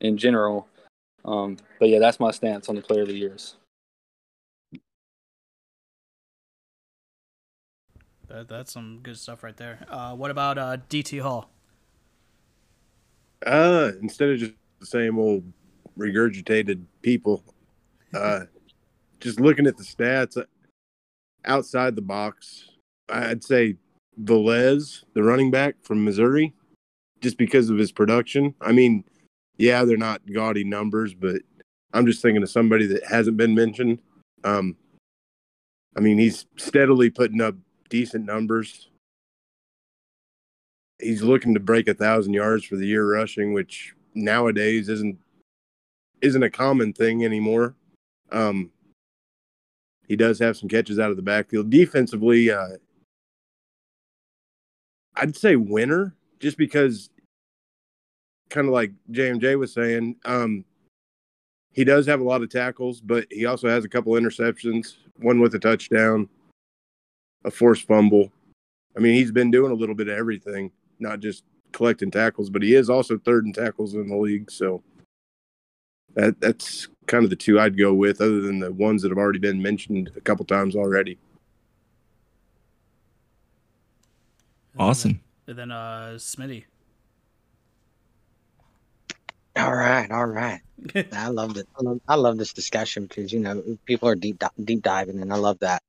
in 0.00 0.16
general. 0.16 0.68
Um, 1.26 1.58
but 1.78 1.90
yeah, 1.90 1.98
that's 1.98 2.18
my 2.18 2.30
stance 2.30 2.70
on 2.70 2.76
the 2.76 2.80
player 2.80 3.02
of 3.02 3.08
the 3.08 3.14
years. 3.14 3.56
That, 8.28 8.48
that's 8.48 8.72
some 8.72 9.00
good 9.02 9.18
stuff 9.18 9.42
right 9.42 9.56
there. 9.56 9.84
Uh, 9.88 10.14
what 10.14 10.30
about 10.30 10.56
uh, 10.56 10.78
DT 10.88 11.20
Hall? 11.20 11.50
Uh, 13.46 13.92
instead 14.02 14.28
of 14.30 14.38
just 14.38 14.52
the 14.80 14.86
same 14.86 15.18
old 15.18 15.44
regurgitated 15.96 16.82
people, 17.00 17.44
uh, 18.12 18.40
just 19.20 19.40
looking 19.40 19.66
at 19.66 19.76
the 19.76 19.84
stats 19.84 20.36
uh, 20.36 20.44
outside 21.44 21.94
the 21.94 22.02
box, 22.02 22.70
I'd 23.08 23.44
say 23.44 23.76
Velez, 24.20 25.04
the 25.14 25.22
running 25.22 25.50
back 25.50 25.76
from 25.82 26.04
Missouri, 26.04 26.52
just 27.20 27.38
because 27.38 27.70
of 27.70 27.78
his 27.78 27.92
production. 27.92 28.54
I 28.60 28.72
mean, 28.72 29.04
yeah, 29.58 29.84
they're 29.84 29.96
not 29.96 30.20
gaudy 30.30 30.64
numbers, 30.64 31.14
but 31.14 31.36
I'm 31.92 32.04
just 32.04 32.22
thinking 32.22 32.42
of 32.42 32.50
somebody 32.50 32.86
that 32.86 33.06
hasn't 33.06 33.36
been 33.36 33.54
mentioned. 33.54 34.00
Um, 34.44 34.76
I 35.96 36.00
mean, 36.00 36.18
he's 36.18 36.46
steadily 36.56 37.10
putting 37.10 37.40
up 37.40 37.54
decent 37.88 38.26
numbers. 38.26 38.90
He's 41.00 41.22
looking 41.22 41.54
to 41.54 41.60
break 41.60 41.88
a 41.88 41.94
thousand 41.94 42.32
yards 42.32 42.64
for 42.64 42.76
the 42.76 42.86
year 42.86 43.06
rushing, 43.06 43.52
which 43.52 43.94
nowadays 44.14 44.88
isn't 44.88 45.18
isn't 46.22 46.42
a 46.42 46.50
common 46.50 46.92
thing 46.92 47.24
anymore. 47.24 47.74
Um, 48.32 48.70
he 50.08 50.16
does 50.16 50.38
have 50.38 50.56
some 50.56 50.68
catches 50.68 50.98
out 50.98 51.10
of 51.10 51.16
the 51.16 51.22
backfield. 51.22 51.70
Defensively, 51.70 52.50
uh, 52.50 52.76
I'd 55.16 55.36
say 55.36 55.56
winner, 55.56 56.14
just 56.40 56.56
because, 56.56 57.10
kind 58.50 58.66
of 58.66 58.72
like 58.72 58.92
JMJ 59.10 59.58
was 59.58 59.72
saying, 59.72 60.16
um, 60.24 60.64
he 61.72 61.84
does 61.84 62.06
have 62.06 62.20
a 62.20 62.24
lot 62.24 62.42
of 62.42 62.50
tackles, 62.50 63.00
but 63.00 63.26
he 63.30 63.46
also 63.46 63.68
has 63.68 63.84
a 63.84 63.88
couple 63.88 64.12
interceptions, 64.14 64.96
one 65.16 65.40
with 65.40 65.54
a 65.54 65.58
touchdown, 65.58 66.28
a 67.44 67.50
forced 67.50 67.86
fumble. 67.86 68.32
I 68.96 69.00
mean, 69.00 69.14
he's 69.14 69.32
been 69.32 69.50
doing 69.50 69.72
a 69.72 69.74
little 69.74 69.94
bit 69.94 70.08
of 70.08 70.16
everything, 70.16 70.70
not 70.98 71.20
just 71.20 71.44
collecting 71.72 72.10
tackles, 72.10 72.50
but 72.50 72.62
he 72.62 72.74
is 72.74 72.88
also 72.88 73.18
third 73.18 73.46
in 73.46 73.52
tackles 73.52 73.94
in 73.94 74.08
the 74.08 74.16
league. 74.16 74.50
So 74.50 74.82
that 76.14 76.40
that's 76.40 76.88
kind 77.06 77.24
of 77.24 77.30
the 77.30 77.36
two 77.36 77.60
I'd 77.60 77.78
go 77.78 77.94
with, 77.94 78.20
other 78.20 78.40
than 78.40 78.58
the 78.58 78.72
ones 78.72 79.02
that 79.02 79.10
have 79.10 79.18
already 79.18 79.38
been 79.38 79.62
mentioned 79.62 80.10
a 80.16 80.20
couple 80.20 80.44
times 80.44 80.74
already. 80.74 81.18
Awesome. 84.78 85.20
And 85.46 85.58
then 85.58 85.70
uh 85.70 86.14
Smitty. 86.16 86.64
All 89.56 89.74
right, 89.74 90.10
all 90.10 90.26
right. 90.26 90.60
I 91.12 91.28
love 91.28 91.56
it. 91.56 91.66
I 91.78 91.82
love, 91.82 92.00
I 92.06 92.14
love 92.16 92.36
this 92.36 92.52
discussion 92.52 93.06
because 93.06 93.32
you 93.32 93.40
know 93.40 93.62
people 93.86 94.08
are 94.08 94.14
deep 94.14 94.42
deep 94.64 94.82
diving, 94.82 95.20
and 95.22 95.32
I 95.32 95.36
love 95.36 95.58
that 95.60 95.82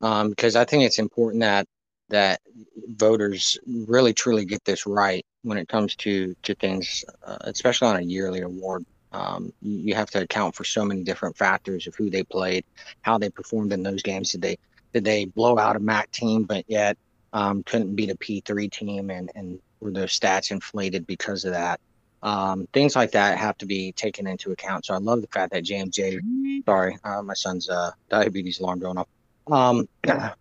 um, 0.00 0.30
because 0.30 0.56
I 0.56 0.64
think 0.64 0.84
it's 0.84 0.98
important 0.98 1.42
that 1.42 1.66
that 2.10 2.40
voters 2.88 3.58
really 3.66 4.12
truly 4.12 4.44
get 4.44 4.64
this 4.64 4.86
right 4.86 5.24
when 5.42 5.58
it 5.58 5.68
comes 5.68 5.96
to 5.96 6.34
to 6.42 6.54
things, 6.54 7.04
uh, 7.24 7.38
especially 7.42 7.88
on 7.88 7.96
a 7.96 8.02
yearly 8.02 8.40
award. 8.40 8.84
Um, 9.12 9.52
you, 9.60 9.96
have 9.96 10.10
to 10.10 10.22
account 10.22 10.54
for 10.54 10.62
so 10.62 10.84
many 10.84 11.02
different 11.02 11.36
factors 11.36 11.88
of 11.88 11.96
who 11.96 12.10
they 12.10 12.22
played, 12.22 12.64
how 13.02 13.18
they 13.18 13.28
performed 13.28 13.72
in 13.72 13.82
those 13.82 14.02
games. 14.02 14.30
Did 14.30 14.42
they 14.42 14.58
did 14.92 15.04
they 15.04 15.24
blow 15.24 15.58
out 15.58 15.74
a 15.74 15.80
MAC 15.80 16.12
team, 16.12 16.44
but 16.44 16.64
yet 16.68 16.96
um, 17.32 17.64
couldn't 17.64 17.96
beat 17.96 18.10
a 18.10 18.16
P 18.16 18.40
three 18.44 18.68
team, 18.68 19.10
and 19.10 19.30
and 19.34 19.58
were 19.80 19.90
those 19.90 20.18
stats 20.18 20.50
inflated 20.50 21.06
because 21.06 21.44
of 21.44 21.52
that? 21.52 21.80
Um, 22.22 22.68
things 22.72 22.94
like 22.94 23.12
that 23.12 23.38
have 23.38 23.56
to 23.58 23.66
be 23.66 23.92
taken 23.92 24.26
into 24.26 24.52
account. 24.52 24.84
So 24.84 24.94
I 24.94 24.98
love 24.98 25.22
the 25.22 25.28
fact 25.28 25.52
that 25.52 25.64
JMJ, 25.64 26.64
sorry, 26.66 26.98
uh, 27.02 27.22
my 27.22 27.34
son's 27.34 27.68
uh, 27.68 27.92
diabetes 28.10 28.60
alarm 28.60 28.80
going 28.80 28.98
off. 28.98 29.08
Um, 29.46 29.88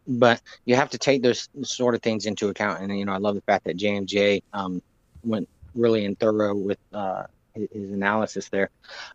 but 0.08 0.42
you 0.66 0.76
have 0.76 0.90
to 0.92 0.98
take 0.98 1.22
those 1.22 1.50
sort 1.64 1.96
of 1.96 2.02
things 2.02 2.26
into 2.26 2.50
account. 2.50 2.82
And, 2.82 2.98
you 2.98 3.06
know, 3.06 3.14
I 3.14 3.18
love 3.18 3.36
the 3.36 3.42
fact 3.42 3.66
that 3.66 3.78
JMJ 3.78 4.44
um, 4.54 4.82
went 5.24 5.48
really 5.76 6.06
in 6.06 6.16
thorough 6.16 6.56
with 6.56 6.80
uh, 6.94 7.24
his, 7.54 7.92
analysis 7.92 8.50
there. 8.50 8.70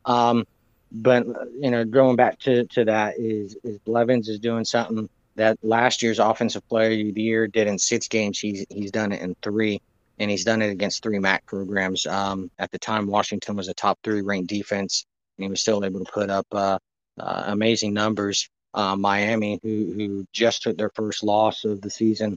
Um, 0.05 0.47
but, 0.91 1.27
you 1.27 1.71
know, 1.71 1.85
going 1.85 2.17
back 2.17 2.39
to, 2.41 2.65
to 2.67 2.85
that 2.85 3.19
is, 3.19 3.57
is 3.65 3.79
Blevins 3.79 4.29
is 4.29 4.39
doing 4.39 4.65
something 4.65 5.09
that 5.37 5.59
last 5.63 6.03
year's 6.03 6.21
offensive 6.21 6.67
player 6.69 7.09
of 7.09 7.15
the 7.15 7.23
year 7.23 7.49
did 7.49 7.67
in 7.67 7.79
six 7.79 8.07
games. 8.07 8.39
He's, 8.39 8.65
he's 8.71 8.91
done 8.91 9.13
it 9.13 9.21
in 9.21 9.35
three 9.43 9.81
and 10.19 10.31
he's 10.31 10.45
done 10.45 10.63
it 10.63 10.71
against 10.71 11.03
three 11.03 11.19
MAC 11.19 11.45
programs. 11.47 12.07
Um, 12.07 12.51
at 12.59 12.71
the 12.71 12.79
time, 12.79 13.07
Washington 13.07 13.57
was 13.57 13.69
a 13.69 13.75
top 13.75 13.99
three 14.05 14.23
ranked 14.23 14.49
defense, 14.49 15.07
and 15.37 15.45
he 15.45 15.51
was 15.51 15.61
still 15.61 15.85
able 15.85 16.05
to 16.05 16.13
put 16.13 16.31
up 16.31 16.47
uh, 16.53 16.79
uh, 17.19 17.45
amazing 17.47 17.95
numbers. 17.95 18.49
Uh, 18.75 18.97
Miami, 18.97 19.59
who 19.63 19.93
who 19.97 20.27
just 20.33 20.63
took 20.63 20.77
their 20.77 20.91
first 20.95 21.23
loss 21.23 21.65
of 21.65 21.81
the 21.81 21.91
season, 21.91 22.37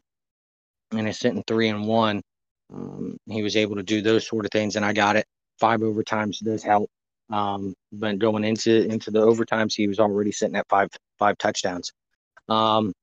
and 0.91 1.07
is 1.07 1.19
sitting 1.19 1.43
three 1.47 1.69
and 1.69 1.87
one. 1.87 2.21
Um, 2.73 3.17
he 3.27 3.43
was 3.43 3.55
able 3.55 3.75
to 3.77 3.83
do 3.83 4.01
those 4.01 4.27
sort 4.27 4.45
of 4.45 4.51
things, 4.51 4.75
and 4.75 4.85
I 4.85 4.93
got 4.93 5.15
it. 5.15 5.25
Five 5.59 5.79
overtimes 5.79 6.39
does 6.43 6.63
help, 6.63 6.89
um, 7.31 7.73
but 7.91 8.19
going 8.19 8.43
into 8.43 8.85
into 8.85 9.11
the 9.11 9.25
overtimes, 9.25 9.73
he 9.75 9.87
was 9.87 9.99
already 9.99 10.31
sitting 10.31 10.55
at 10.55 10.69
five 10.69 10.89
five 11.17 11.37
touchdowns. 11.37 11.91
Um, 12.49 12.93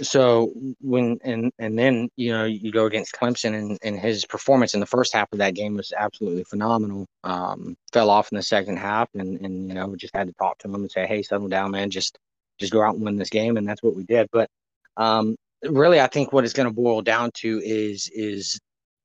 so 0.00 0.52
when 0.80 1.18
and 1.22 1.52
and 1.58 1.78
then 1.78 2.08
you 2.16 2.32
know 2.32 2.44
you 2.44 2.72
go 2.72 2.86
against 2.86 3.14
Clemson 3.14 3.54
and, 3.54 3.78
and 3.82 3.98
his 3.98 4.24
performance 4.24 4.74
in 4.74 4.80
the 4.80 4.86
first 4.86 5.12
half 5.14 5.28
of 5.32 5.38
that 5.38 5.54
game 5.54 5.76
was 5.76 5.92
absolutely 5.96 6.44
phenomenal. 6.44 7.06
Um, 7.24 7.76
fell 7.92 8.10
off 8.10 8.32
in 8.32 8.36
the 8.36 8.42
second 8.42 8.78
half 8.78 9.08
and 9.14 9.40
and 9.44 9.68
you 9.68 9.74
know 9.74 9.94
just 9.96 10.14
had 10.14 10.28
to 10.28 10.34
talk 10.34 10.58
to 10.58 10.68
him 10.68 10.74
and 10.76 10.90
say, 10.90 11.06
hey, 11.06 11.22
settle 11.22 11.48
down, 11.48 11.70
man. 11.72 11.90
Just 11.90 12.18
just 12.62 12.72
go 12.72 12.82
out 12.82 12.94
and 12.94 13.04
win 13.04 13.16
this 13.16 13.30
game, 13.30 13.56
and 13.56 13.68
that's 13.68 13.82
what 13.82 13.94
we 13.94 14.04
did. 14.04 14.28
But 14.32 14.48
um, 14.96 15.36
really, 15.62 16.00
I 16.00 16.06
think 16.06 16.32
what 16.32 16.44
it's 16.44 16.54
going 16.54 16.68
to 16.68 16.74
boil 16.74 17.02
down 17.02 17.30
to 17.34 17.60
is 17.62 18.10
is 18.14 18.58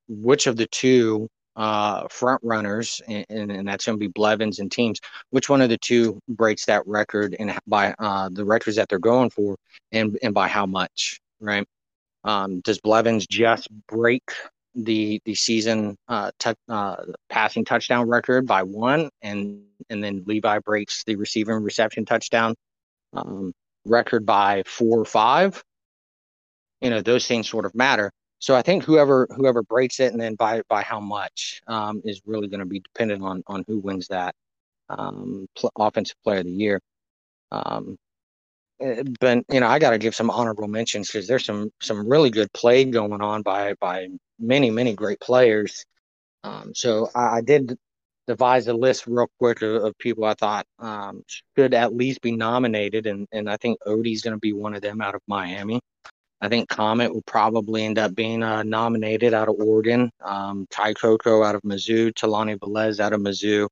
which 0.08 0.48
of 0.48 0.56
the 0.56 0.68
two 0.68 1.28
uh, 1.58 2.08
front 2.10 2.40
runners, 2.44 3.02
and, 3.08 3.26
and, 3.30 3.52
and 3.52 3.68
that's 3.68 3.86
going 3.86 3.98
to 3.98 4.00
be 4.00 4.08
Blevins 4.08 4.60
and 4.60 4.72
teams. 4.72 5.00
Which 5.32 5.50
one 5.50 5.62
of 5.62 5.70
the 5.70 5.78
two 5.78 6.20
breaks 6.30 6.66
that 6.66 6.86
record 6.88 7.36
and 7.40 7.58
by 7.68 7.94
uh, 8.00 8.30
the 8.32 8.46
records 8.46 8.78
that 8.78 8.88
they're 8.90 9.00
going 9.00 9.32
for, 9.32 9.58
and 9.92 10.18
and 10.24 10.34
by 10.34 10.48
how 10.48 10.66
much, 10.66 11.20
right? 11.42 11.68
Um, 12.24 12.62
does 12.62 12.80
Blevins 12.80 13.26
just 13.28 13.68
break 13.88 14.24
the 14.76 15.20
the 15.26 15.36
season 15.36 15.98
uh, 16.08 16.32
t- 16.40 16.54
uh, 16.70 16.98
passing 17.30 17.66
touchdown 17.66 18.08
record 18.08 18.46
by 18.46 18.64
one, 18.64 19.10
and 19.22 19.64
and 19.90 20.04
then 20.04 20.24
Levi 20.26 20.60
breaks 20.60 21.04
the 21.04 21.16
receiving 21.16 21.56
reception 21.56 22.06
touchdown 22.06 22.56
um, 23.18 23.54
record 23.86 24.26
by 24.26 24.64
four 24.66 25.00
or 25.00 25.06
five? 25.06 25.64
You 26.82 26.90
know, 26.90 27.02
those 27.02 27.28
things 27.28 27.50
sort 27.50 27.66
of 27.66 27.74
matter. 27.76 28.12
So 28.40 28.56
I 28.56 28.62
think 28.62 28.84
whoever 28.84 29.28
whoever 29.36 29.64
breaks 29.64 30.00
it 30.00 30.12
and 30.12 30.22
then 30.22 30.36
by 30.36 30.62
by 30.70 30.84
how 30.84 31.00
much 31.00 31.62
um, 31.68 32.02
is 32.06 32.22
really 32.26 32.48
going 32.48 32.60
to 32.60 32.66
be 32.66 32.80
dependent 32.80 33.24
on 33.24 33.44
on 33.48 33.64
who 33.68 33.80
wins 33.80 34.08
that 34.10 34.36
um, 34.90 35.48
pl- 35.56 35.72
offensive 35.78 36.18
player 36.24 36.40
of 36.40 36.46
the 36.46 36.52
year. 36.52 36.80
Um, 37.52 37.98
eh, 38.80 39.04
but 39.20 39.44
you 39.52 39.60
know 39.60 39.68
I 39.68 39.80
got 39.80 39.92
to 39.92 39.98
give 39.98 40.16
some 40.16 40.30
honorable 40.30 40.68
mentions 40.68 41.08
because 41.08 41.28
there's 41.28 41.46
some 41.46 41.72
some 41.82 42.08
really 42.08 42.30
good 42.30 42.52
play 42.54 42.86
going 42.86 43.22
on 43.22 43.42
by 43.42 43.74
by 43.82 44.08
many 44.40 44.70
many 44.70 44.94
great 44.94 45.20
players. 45.20 45.86
Um, 46.44 46.74
so 46.76 47.10
I, 47.16 47.38
I, 47.38 47.42
did 47.42 47.78
devise 48.28 48.68
a 48.68 48.74
list 48.74 49.08
real 49.08 49.30
quick 49.40 49.62
of, 49.62 49.84
of 49.84 49.98
people 49.98 50.26
I 50.26 50.34
thought 50.34 50.66
um, 50.80 51.24
should 51.56 51.74
at 51.74 51.96
least 51.96 52.22
be 52.22 52.32
nominated, 52.32 53.08
and 53.08 53.28
and 53.32 53.50
I 53.50 53.58
think 53.58 53.80
Odie's 53.86 54.22
going 54.22 54.36
to 54.36 54.40
be 54.40 54.54
one 54.54 54.76
of 54.76 54.82
them 54.82 55.02
out 55.02 55.16
of 55.16 55.22
Miami. 55.28 55.82
I 56.40 56.50
think 56.50 56.70
Comet 56.70 57.14
will 57.14 57.24
probably 57.24 57.84
end 57.84 57.98
up 57.98 58.14
being 58.14 58.44
uh, 58.44 58.62
nominated 58.64 59.34
out 59.34 59.50
of 59.50 59.56
Oregon. 59.60 60.12
Um, 60.24 60.68
Ty 60.70 60.94
Coco 60.94 61.44
out 61.44 61.56
of 61.56 61.62
Mizzou, 61.64 62.14
Talani 62.14 62.60
Velez 62.60 63.00
out 63.00 63.14
of 63.14 63.22
Mizzou, 63.22 63.68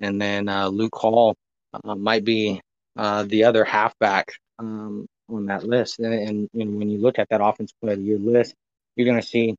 and 0.00 0.20
then 0.20 0.48
uh, 0.48 0.68
Luke 0.68 0.94
Hall 0.94 1.36
uh, 1.84 1.94
might 1.94 2.24
be 2.24 2.60
uh, 2.96 3.24
the 3.24 3.44
other 3.44 3.64
halfback 3.64 4.32
um, 4.58 5.06
on 5.28 5.46
that 5.46 5.64
list. 5.64 5.98
And, 5.98 6.14
and, 6.14 6.48
and, 6.54 6.78
when 6.78 6.88
you 6.88 6.98
look 6.98 7.18
at 7.18 7.28
that 7.28 7.42
offense 7.42 7.72
player 7.80 7.92
of 7.92 7.98
the 7.98 8.04
year 8.04 8.18
list, 8.18 8.54
you're 8.94 9.06
going 9.06 9.20
to 9.20 9.26
see 9.26 9.54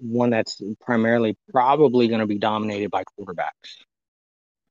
one 0.00 0.30
that's 0.30 0.60
primarily 0.80 1.36
probably 1.50 2.08
going 2.08 2.20
to 2.20 2.26
be 2.26 2.38
dominated 2.38 2.90
by 2.90 3.04
quarterbacks. 3.04 3.82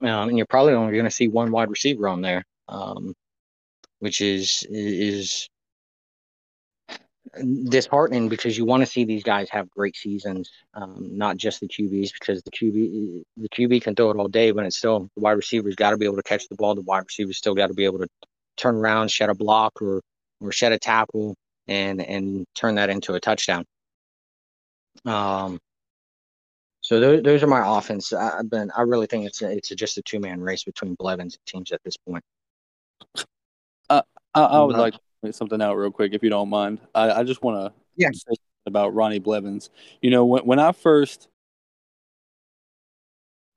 Um, 0.02 0.30
and 0.30 0.38
you're 0.38 0.48
probably 0.48 0.74
only 0.74 0.94
going 0.94 1.06
to 1.06 1.12
see 1.12 1.28
one 1.28 1.52
wide 1.52 1.70
receiver 1.70 2.08
on 2.08 2.22
there, 2.22 2.44
um, 2.68 3.14
which 4.00 4.22
is 4.22 4.66
is 4.70 5.48
disheartening 7.70 8.28
because 8.28 8.58
you 8.58 8.66
want 8.66 8.82
to 8.82 8.88
see 8.88 9.06
these 9.06 9.24
guys 9.24 9.50
have 9.50 9.70
great 9.70 9.96
seasons, 9.96 10.50
um, 10.74 11.10
not 11.12 11.38
just 11.38 11.62
the 11.62 11.68
QBs 11.68 12.12
because 12.20 12.42
the 12.44 12.52
QB 12.52 13.24
the 13.38 13.50
QB 13.50 13.84
can 13.84 13.96
throw 13.96 14.10
it 14.12 14.18
all 14.18 14.28
day, 14.28 14.52
but 14.52 14.66
it's 14.66 14.78
still 14.78 15.08
the 15.16 15.22
wide 15.22 15.34
receivers 15.34 15.76
got 15.76 15.92
to 15.92 15.98
be 15.98 16.06
able 16.06 16.18
to 16.18 16.24
catch 16.24 16.48
the 16.50 16.56
ball. 16.56 16.76
The 16.76 16.82
wide 16.82 17.04
receivers 17.06 17.38
still 17.38 17.56
got 17.56 17.68
to 17.68 17.74
be 17.74 17.86
able 17.86 18.00
to 18.00 18.08
turn 18.58 18.76
around, 18.76 19.12
shed 19.12 19.30
a 19.30 19.36
block, 19.36 19.82
or 19.82 20.02
or 20.42 20.52
shed 20.52 20.72
a 20.72 20.80
tackle, 20.80 21.36
and 21.68 22.02
and 22.02 22.46
turn 22.56 22.76
that 22.76 22.90
into 22.90 23.14
a 23.14 23.20
touchdown. 23.20 23.66
Um. 25.06 25.60
So 26.82 27.00
those, 27.00 27.22
those 27.22 27.44
are 27.44 27.48
my 27.48 27.78
offense. 27.78 28.12
I've 28.12 28.50
been 28.50 28.72
I 28.76 28.82
really 28.82 29.06
think 29.06 29.26
it's 29.26 29.42
a, 29.42 29.52
it's 29.52 29.72
a, 29.72 29.76
just 29.76 29.98
a 29.98 30.02
two 30.02 30.20
man 30.20 30.42
race 30.42 30.64
between 30.64 30.96
Blevins 30.96 31.38
teams 31.46 31.72
at 31.72 31.80
this 31.84 31.96
point. 31.96 32.24
Uh, 33.90 34.02
I, 34.34 34.42
I 34.42 34.64
would 34.64 34.76
like 34.76 34.94
to 34.94 35.00
point 35.22 35.36
something 35.36 35.62
out 35.62 35.76
real 35.76 35.92
quick 35.92 36.14
if 36.14 36.24
you 36.24 36.30
don't 36.30 36.50
mind. 36.50 36.80
I, 36.96 37.12
I 37.12 37.24
just 37.24 37.44
want 37.44 37.58
to 37.58 37.80
yeah. 37.96 38.10
say 38.12 38.36
about 38.66 38.96
Ronnie 38.96 39.20
Blevins. 39.20 39.70
You 40.02 40.10
know, 40.10 40.26
when 40.26 40.44
when 40.44 40.60
I 40.60 40.72
first 40.72 41.28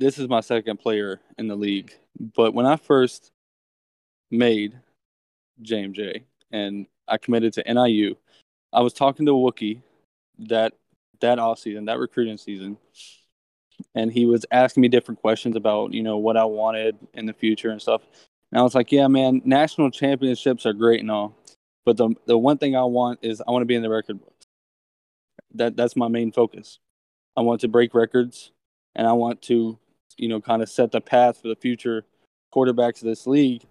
this 0.00 0.18
is 0.18 0.28
my 0.28 0.40
second 0.40 0.78
player 0.78 1.20
in 1.38 1.48
the 1.48 1.56
league, 1.56 1.94
but 2.34 2.52
when 2.52 2.66
I 2.66 2.76
first 2.76 3.30
made 4.30 4.78
JMJ 5.62 6.24
and 6.50 6.86
I 7.08 7.16
committed 7.16 7.52
to 7.54 7.72
NIU, 7.72 8.16
I 8.72 8.80
was 8.80 8.92
talking 8.92 9.26
to 9.26 9.32
Wookie 9.32 9.80
that 10.40 10.74
that 11.20 11.38
off 11.38 11.58
season, 11.58 11.86
that 11.86 11.98
recruiting 11.98 12.36
season, 12.36 12.76
and 13.94 14.12
he 14.12 14.26
was 14.26 14.44
asking 14.50 14.82
me 14.82 14.88
different 14.88 15.20
questions 15.20 15.56
about 15.56 15.92
you 15.92 16.02
know 16.02 16.18
what 16.18 16.36
I 16.36 16.44
wanted 16.44 16.96
in 17.14 17.26
the 17.26 17.32
future 17.32 17.70
and 17.70 17.80
stuff. 17.80 18.02
And 18.50 18.60
I 18.60 18.62
was 18.62 18.74
like, 18.74 18.92
yeah, 18.92 19.08
man, 19.08 19.42
national 19.44 19.90
championships 19.90 20.64
are 20.66 20.72
great 20.72 21.00
and 21.00 21.10
all, 21.10 21.36
but 21.84 21.96
the 21.96 22.14
the 22.26 22.38
one 22.38 22.58
thing 22.58 22.76
I 22.76 22.84
want 22.84 23.20
is 23.22 23.42
I 23.46 23.50
want 23.50 23.62
to 23.62 23.66
be 23.66 23.74
in 23.74 23.82
the 23.82 23.90
record 23.90 24.20
books. 24.20 24.46
That 25.54 25.76
that's 25.76 25.96
my 25.96 26.08
main 26.08 26.32
focus. 26.32 26.78
I 27.36 27.40
want 27.40 27.60
to 27.62 27.68
break 27.68 27.94
records, 27.94 28.52
and 28.94 29.06
I 29.06 29.12
want 29.12 29.42
to, 29.42 29.78
you 30.16 30.28
know, 30.28 30.40
kind 30.40 30.62
of 30.62 30.68
set 30.68 30.92
the 30.92 31.00
path 31.00 31.42
for 31.42 31.48
the 31.48 31.56
future 31.56 32.04
quarterbacks 32.54 33.02
of 33.02 33.08
this 33.08 33.26
league. 33.26 33.64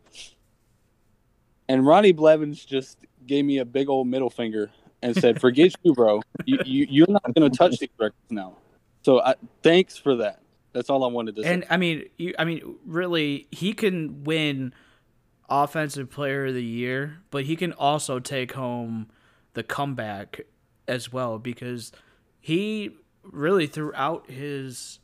And 1.70 1.86
Ronnie 1.86 2.12
Blevins 2.12 2.66
just 2.66 2.98
gave 3.26 3.46
me 3.46 3.60
a 3.60 3.66
big 3.66 3.90
old 3.90 4.08
middle 4.08 4.30
finger 4.30 4.70
and 5.04 5.16
said, 5.16 5.40
"Forget 5.40 5.74
you, 5.84 5.94
bro. 5.94 6.22
You, 6.46 6.60
you 6.66 6.88
you're 6.90 7.08
not 7.10 7.34
going 7.34 7.50
to 7.50 7.56
touch 7.56 7.78
these 7.78 7.90
records 8.00 8.16
now." 8.30 8.58
So 9.04 9.22
I, 9.22 9.36
thanks 9.62 9.98
for 9.98 10.16
that. 10.16 10.42
That's 10.72 10.90
all 10.90 11.04
I 11.04 11.08
wanted 11.08 11.36
to 11.36 11.44
say. 11.44 11.54
And 11.54 11.66
I 11.70 11.78
mean, 11.78 12.06
you, 12.18 12.34
I 12.40 12.46
mean, 12.46 12.76
really, 12.86 13.48
he 13.52 13.74
can 13.74 14.24
win 14.24 14.74
offensive 15.50 16.10
player 16.10 16.48
of 16.48 16.56
the 16.56 16.64
year, 16.64 17.20
but 17.30 17.44
he 17.44 17.56
can 17.56 17.74
also 17.74 18.20
take 18.20 18.54
home 18.54 19.10
the 19.54 19.64
comeback 19.64 20.42
as 20.88 21.14
well 21.14 21.38
because 21.38 21.92
he 22.40 22.92
really 23.24 23.68
throughout 23.68 24.30
his 24.30 25.00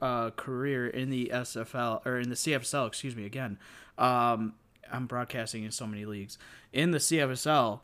uh, 0.00 0.30
career 0.30 0.86
in 0.86 1.10
the 1.10 1.30
SFL 1.34 2.04
or 2.06 2.18
in 2.18 2.28
the 2.28 2.36
CFSL, 2.36 2.86
excuse 2.86 3.16
me, 3.16 3.26
again, 3.26 3.58
um, 3.96 4.54
I'm 4.90 5.06
broadcasting 5.06 5.64
in 5.64 5.70
so 5.70 5.86
many 5.86 6.04
leagues 6.04 6.38
in 6.72 6.92
the 6.92 6.98
CFSL 6.98 7.80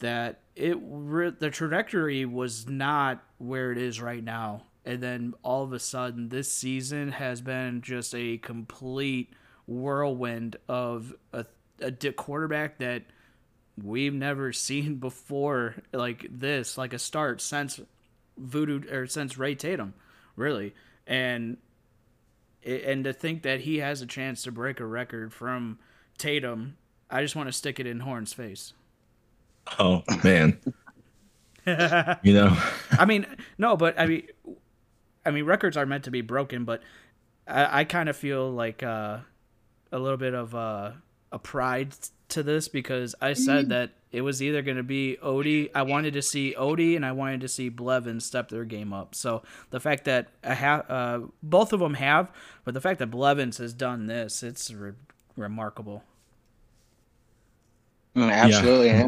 that 0.00 0.40
it 0.56 0.76
re- 0.80 1.30
the 1.38 1.50
trajectory 1.50 2.24
was 2.24 2.68
not 2.68 3.22
where 3.38 3.72
it 3.72 3.78
is 3.78 4.00
right 4.00 4.22
now. 4.22 4.64
And 4.84 5.02
then 5.02 5.34
all 5.42 5.62
of 5.62 5.72
a 5.72 5.78
sudden 5.78 6.28
this 6.28 6.52
season 6.52 7.12
has 7.12 7.40
been 7.40 7.82
just 7.82 8.14
a 8.14 8.38
complete 8.38 9.32
whirlwind 9.66 10.56
of 10.68 11.14
a, 11.32 11.46
a 11.80 11.92
quarterback 12.12 12.78
that 12.78 13.04
we've 13.82 14.14
never 14.14 14.52
seen 14.52 14.96
before 14.96 15.76
like 15.92 16.26
this 16.30 16.76
like 16.76 16.92
a 16.92 16.98
start 16.98 17.40
since 17.40 17.80
voodoo 18.36 18.80
or 18.90 19.06
since 19.06 19.38
ray 19.38 19.54
tatum 19.54 19.94
really. 20.36 20.74
And 21.06 21.58
and 22.64 23.04
to 23.04 23.12
think 23.12 23.42
that 23.42 23.60
he 23.60 23.78
has 23.78 24.02
a 24.02 24.06
chance 24.06 24.42
to 24.42 24.52
break 24.52 24.80
a 24.80 24.86
record 24.86 25.32
from 25.32 25.78
tatum 26.18 26.76
i 27.08 27.22
just 27.22 27.34
want 27.34 27.48
to 27.48 27.52
stick 27.52 27.80
it 27.80 27.86
in 27.86 28.00
horn's 28.00 28.32
face 28.32 28.74
oh 29.78 30.02
man 30.24 30.58
you 32.22 32.34
know 32.34 32.56
i 32.92 33.04
mean 33.04 33.26
no 33.58 33.76
but 33.76 33.98
i 33.98 34.06
mean 34.06 34.26
I 35.24 35.30
mean, 35.30 35.44
records 35.44 35.76
are 35.76 35.86
meant 35.86 36.04
to 36.04 36.10
be 36.10 36.22
broken, 36.22 36.64
but 36.64 36.82
I, 37.46 37.80
I 37.80 37.84
kind 37.84 38.08
of 38.08 38.16
feel 38.16 38.50
like 38.50 38.82
uh, 38.82 39.18
a 39.92 39.98
little 39.98 40.16
bit 40.16 40.34
of 40.34 40.54
uh, 40.54 40.92
a 41.30 41.38
pride 41.38 41.94
to 42.30 42.42
this 42.42 42.68
because 42.68 43.14
I 43.20 43.34
said 43.34 43.68
that 43.70 43.90
it 44.12 44.22
was 44.22 44.42
either 44.42 44.62
going 44.62 44.76
to 44.76 44.82
be 44.82 45.18
Odie. 45.22 45.70
I 45.74 45.82
wanted 45.82 46.14
to 46.14 46.22
see 46.22 46.54
Odie 46.58 46.96
and 46.96 47.04
I 47.04 47.12
wanted 47.12 47.40
to 47.42 47.48
see 47.48 47.70
Blevin 47.70 48.22
step 48.22 48.48
their 48.48 48.64
game 48.64 48.92
up. 48.92 49.14
So 49.14 49.42
the 49.70 49.80
fact 49.80 50.04
that 50.04 50.28
I 50.44 50.54
have 50.54 50.90
uh, 50.90 51.20
both 51.42 51.72
of 51.72 51.80
them 51.80 51.94
have, 51.94 52.30
but 52.64 52.74
the 52.74 52.80
fact 52.80 52.98
that 53.00 53.10
Blevins 53.10 53.58
has 53.58 53.74
done 53.74 54.06
this, 54.06 54.42
it's 54.42 54.72
re- 54.72 54.92
remarkable. 55.36 56.04
Mm, 58.16 58.32
absolutely. 58.32 58.86
Yeah. 58.88 59.06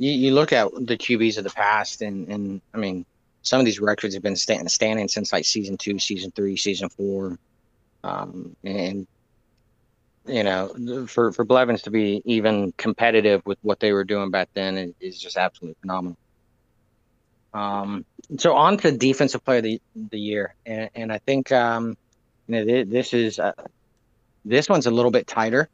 You, 0.00 0.12
you 0.12 0.30
look 0.32 0.50
at 0.54 0.72
the 0.72 0.96
QBs 0.96 1.36
of 1.36 1.44
the 1.44 1.50
past, 1.50 2.00
and, 2.00 2.26
and 2.28 2.62
I 2.72 2.78
mean, 2.78 3.04
some 3.42 3.60
of 3.60 3.66
these 3.66 3.80
records 3.80 4.14
have 4.14 4.22
been 4.22 4.34
stand, 4.34 4.70
standing 4.70 5.08
since 5.08 5.30
like 5.30 5.44
season 5.44 5.76
two, 5.76 5.98
season 5.98 6.30
three, 6.30 6.56
season 6.56 6.88
four, 6.88 7.38
um, 8.02 8.56
and 8.64 9.06
you 10.26 10.42
know, 10.42 11.06
for 11.06 11.32
for 11.32 11.44
Blevins 11.44 11.82
to 11.82 11.90
be 11.90 12.22
even 12.24 12.72
competitive 12.78 13.44
with 13.44 13.58
what 13.60 13.78
they 13.78 13.92
were 13.92 14.04
doing 14.04 14.30
back 14.30 14.48
then 14.54 14.94
is 15.00 15.20
just 15.20 15.36
absolutely 15.36 15.76
phenomenal. 15.82 16.16
Um, 17.52 18.06
so 18.38 18.54
on 18.54 18.78
to 18.78 18.92
defensive 18.92 19.44
player 19.44 19.58
of 19.58 19.64
the, 19.64 19.82
the 19.94 20.18
year, 20.18 20.54
and, 20.64 20.88
and 20.94 21.12
I 21.12 21.18
think 21.18 21.52
um, 21.52 21.98
you 22.48 22.64
know 22.64 22.84
this 22.84 23.12
is 23.12 23.38
uh, 23.38 23.52
this 24.46 24.66
one's 24.66 24.86
a 24.86 24.90
little 24.90 25.10
bit 25.10 25.26
tighter. 25.26 25.68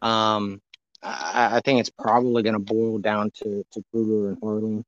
Um, 0.00 0.62
I, 1.02 1.56
I 1.56 1.60
think 1.60 1.80
it's 1.80 1.90
probably 1.90 2.42
going 2.42 2.54
to 2.54 2.58
boil 2.58 2.98
down 2.98 3.30
to 3.36 3.64
to 3.72 3.84
Kruger 3.90 4.30
and 4.30 4.40
Harling. 4.40 4.82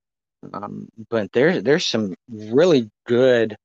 Um, 0.52 0.88
but 1.08 1.32
there's 1.32 1.62
there's 1.62 1.86
some 1.86 2.14
really 2.28 2.90
good 3.06 3.56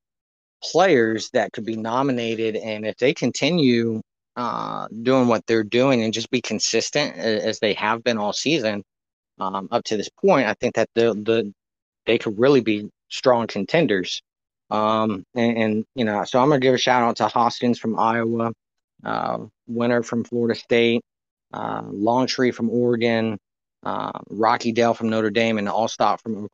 players 0.64 1.30
that 1.32 1.52
could 1.54 1.66
be 1.66 1.76
nominated, 1.76 2.56
and 2.56 2.86
if 2.86 2.98
they 2.98 3.14
continue 3.14 4.02
uh, 4.36 4.88
doing 5.02 5.28
what 5.28 5.46
they're 5.48 5.64
doing 5.64 6.04
and 6.04 6.14
just 6.14 6.30
be 6.30 6.42
consistent 6.42 7.18
as 7.18 7.60
they 7.60 7.74
have 7.74 8.04
been 8.04 8.18
all 8.18 8.34
season 8.34 8.84
um, 9.40 9.68
up 9.72 9.84
to 9.86 9.98
this 9.98 10.10
point, 10.10 10.48
I 10.48 10.54
think 10.54 10.76
that 10.76 10.90
the 10.96 11.14
the 11.14 11.54
they 12.06 12.18
could 12.18 12.40
really 12.40 12.62
be 12.62 12.90
strong 13.10 13.48
contenders. 13.48 14.22
Um, 14.70 15.24
and, 15.34 15.58
and, 15.58 15.86
you 15.96 16.04
know, 16.06 16.24
so 16.26 16.42
I'm 16.42 16.50
gonna 16.50 16.60
give 16.60 16.74
a 16.74 16.78
shout 16.78 17.04
out 17.04 17.18
to 17.18 17.28
Hoskins 17.28 17.80
from 17.80 17.98
Iowa, 17.98 18.52
uh, 19.04 19.40
winner 19.68 20.04
from 20.04 20.24
Florida 20.24 20.60
State, 20.60 21.04
uh, 21.54 21.82
Longtree 21.84 22.54
from 22.54 22.70
Oregon, 22.70 23.38
uh, 23.84 24.12
Rocky 24.30 24.72
Dell 24.72 24.94
from 24.94 25.10
Notre 25.10 25.30
Dame, 25.30 25.58
and 25.58 25.68
Alstott 25.68 26.22
from 26.22 26.48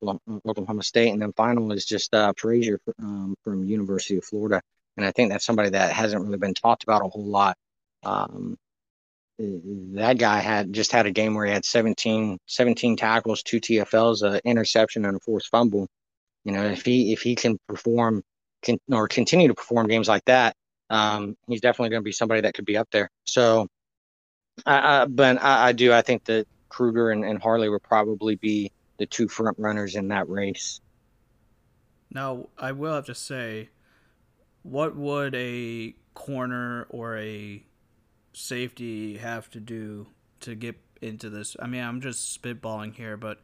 Oklahoma, 0.46 0.84
State. 0.84 1.10
And 1.10 1.22
then 1.22 1.34
final 1.34 1.72
is 1.72 1.86
just 1.86 2.14
uh, 2.14 2.34
Frazier 2.38 2.80
um, 3.00 3.36
from 3.44 3.64
University 3.64 4.18
of 4.18 4.26
Florida. 4.26 4.62
And 4.98 5.06
I 5.06 5.12
think 5.12 5.32
that's 5.32 5.46
somebody 5.46 5.70
that 5.70 5.92
hasn't 5.92 6.24
really 6.24 6.38
been 6.38 6.54
talked 6.54 6.84
about 6.84 7.04
a 7.04 7.10
whole 7.10 7.26
lot. 7.26 7.58
Um, 8.04 8.58
that 9.40 10.18
guy 10.20 10.40
had 10.40 10.72
just 10.74 10.92
had 10.92 11.06
a 11.06 11.12
game 11.12 11.34
where 11.34 11.46
he 11.46 11.52
had 11.52 11.66
17, 11.66 12.38
17 12.46 12.96
tackles, 12.98 13.42
two 13.42 13.60
TFLs, 13.60 14.22
an 14.22 14.40
interception, 14.46 15.06
and 15.06 15.18
a 15.18 15.20
forced 15.20 15.50
fumble. 15.50 15.88
You 16.44 16.52
know, 16.52 16.66
if 16.66 16.86
he 16.86 17.14
if 17.14 17.22
he 17.22 17.36
can 17.36 17.58
perform 17.68 18.22
can, 18.62 18.78
or 18.92 19.08
continue 19.08 19.48
to 19.48 19.54
perform 19.54 19.88
games 19.88 20.08
like 20.08 20.26
that, 20.26 20.56
um, 20.90 21.36
he's 21.48 21.62
definitely 21.62 21.90
going 21.90 22.02
to 22.02 22.06
be 22.06 22.12
somebody 22.12 22.42
that 22.42 22.54
could 22.54 22.66
be 22.66 22.78
up 22.78 22.88
there. 22.92 23.10
So, 23.24 23.68
uh, 24.66 25.06
but 25.08 25.42
I, 25.42 25.70
I, 25.70 25.72
do. 25.72 25.94
I 25.94 26.02
think 26.02 26.26
that 26.26 26.48
Kruger 26.70 27.12
and, 27.12 27.24
and 27.24 27.42
Harley 27.42 27.70
would 27.70 27.84
probably 27.84 28.36
be 28.36 28.72
the 28.98 29.06
two 29.06 29.28
front 29.28 29.58
runners 29.60 29.96
in 29.96 30.08
that 30.10 30.30
race. 30.30 30.82
Now, 32.12 32.50
I 32.58 32.72
will 32.72 32.94
have 32.94 33.06
to 33.08 33.16
say, 33.16 33.70
what 34.62 34.96
would 34.96 35.34
a 35.36 35.96
corner 36.14 36.86
or 36.90 37.18
a 37.18 37.64
safety 38.34 39.18
have 39.18 39.50
to 39.52 39.60
do 39.60 40.08
to 40.42 40.56
get 40.56 40.76
into 41.02 41.30
this? 41.30 41.56
I 41.60 41.68
mean, 41.68 41.84
I'm 41.84 42.02
just 42.02 42.40
spitballing 42.42 42.96
here, 42.96 43.18
but 43.18 43.42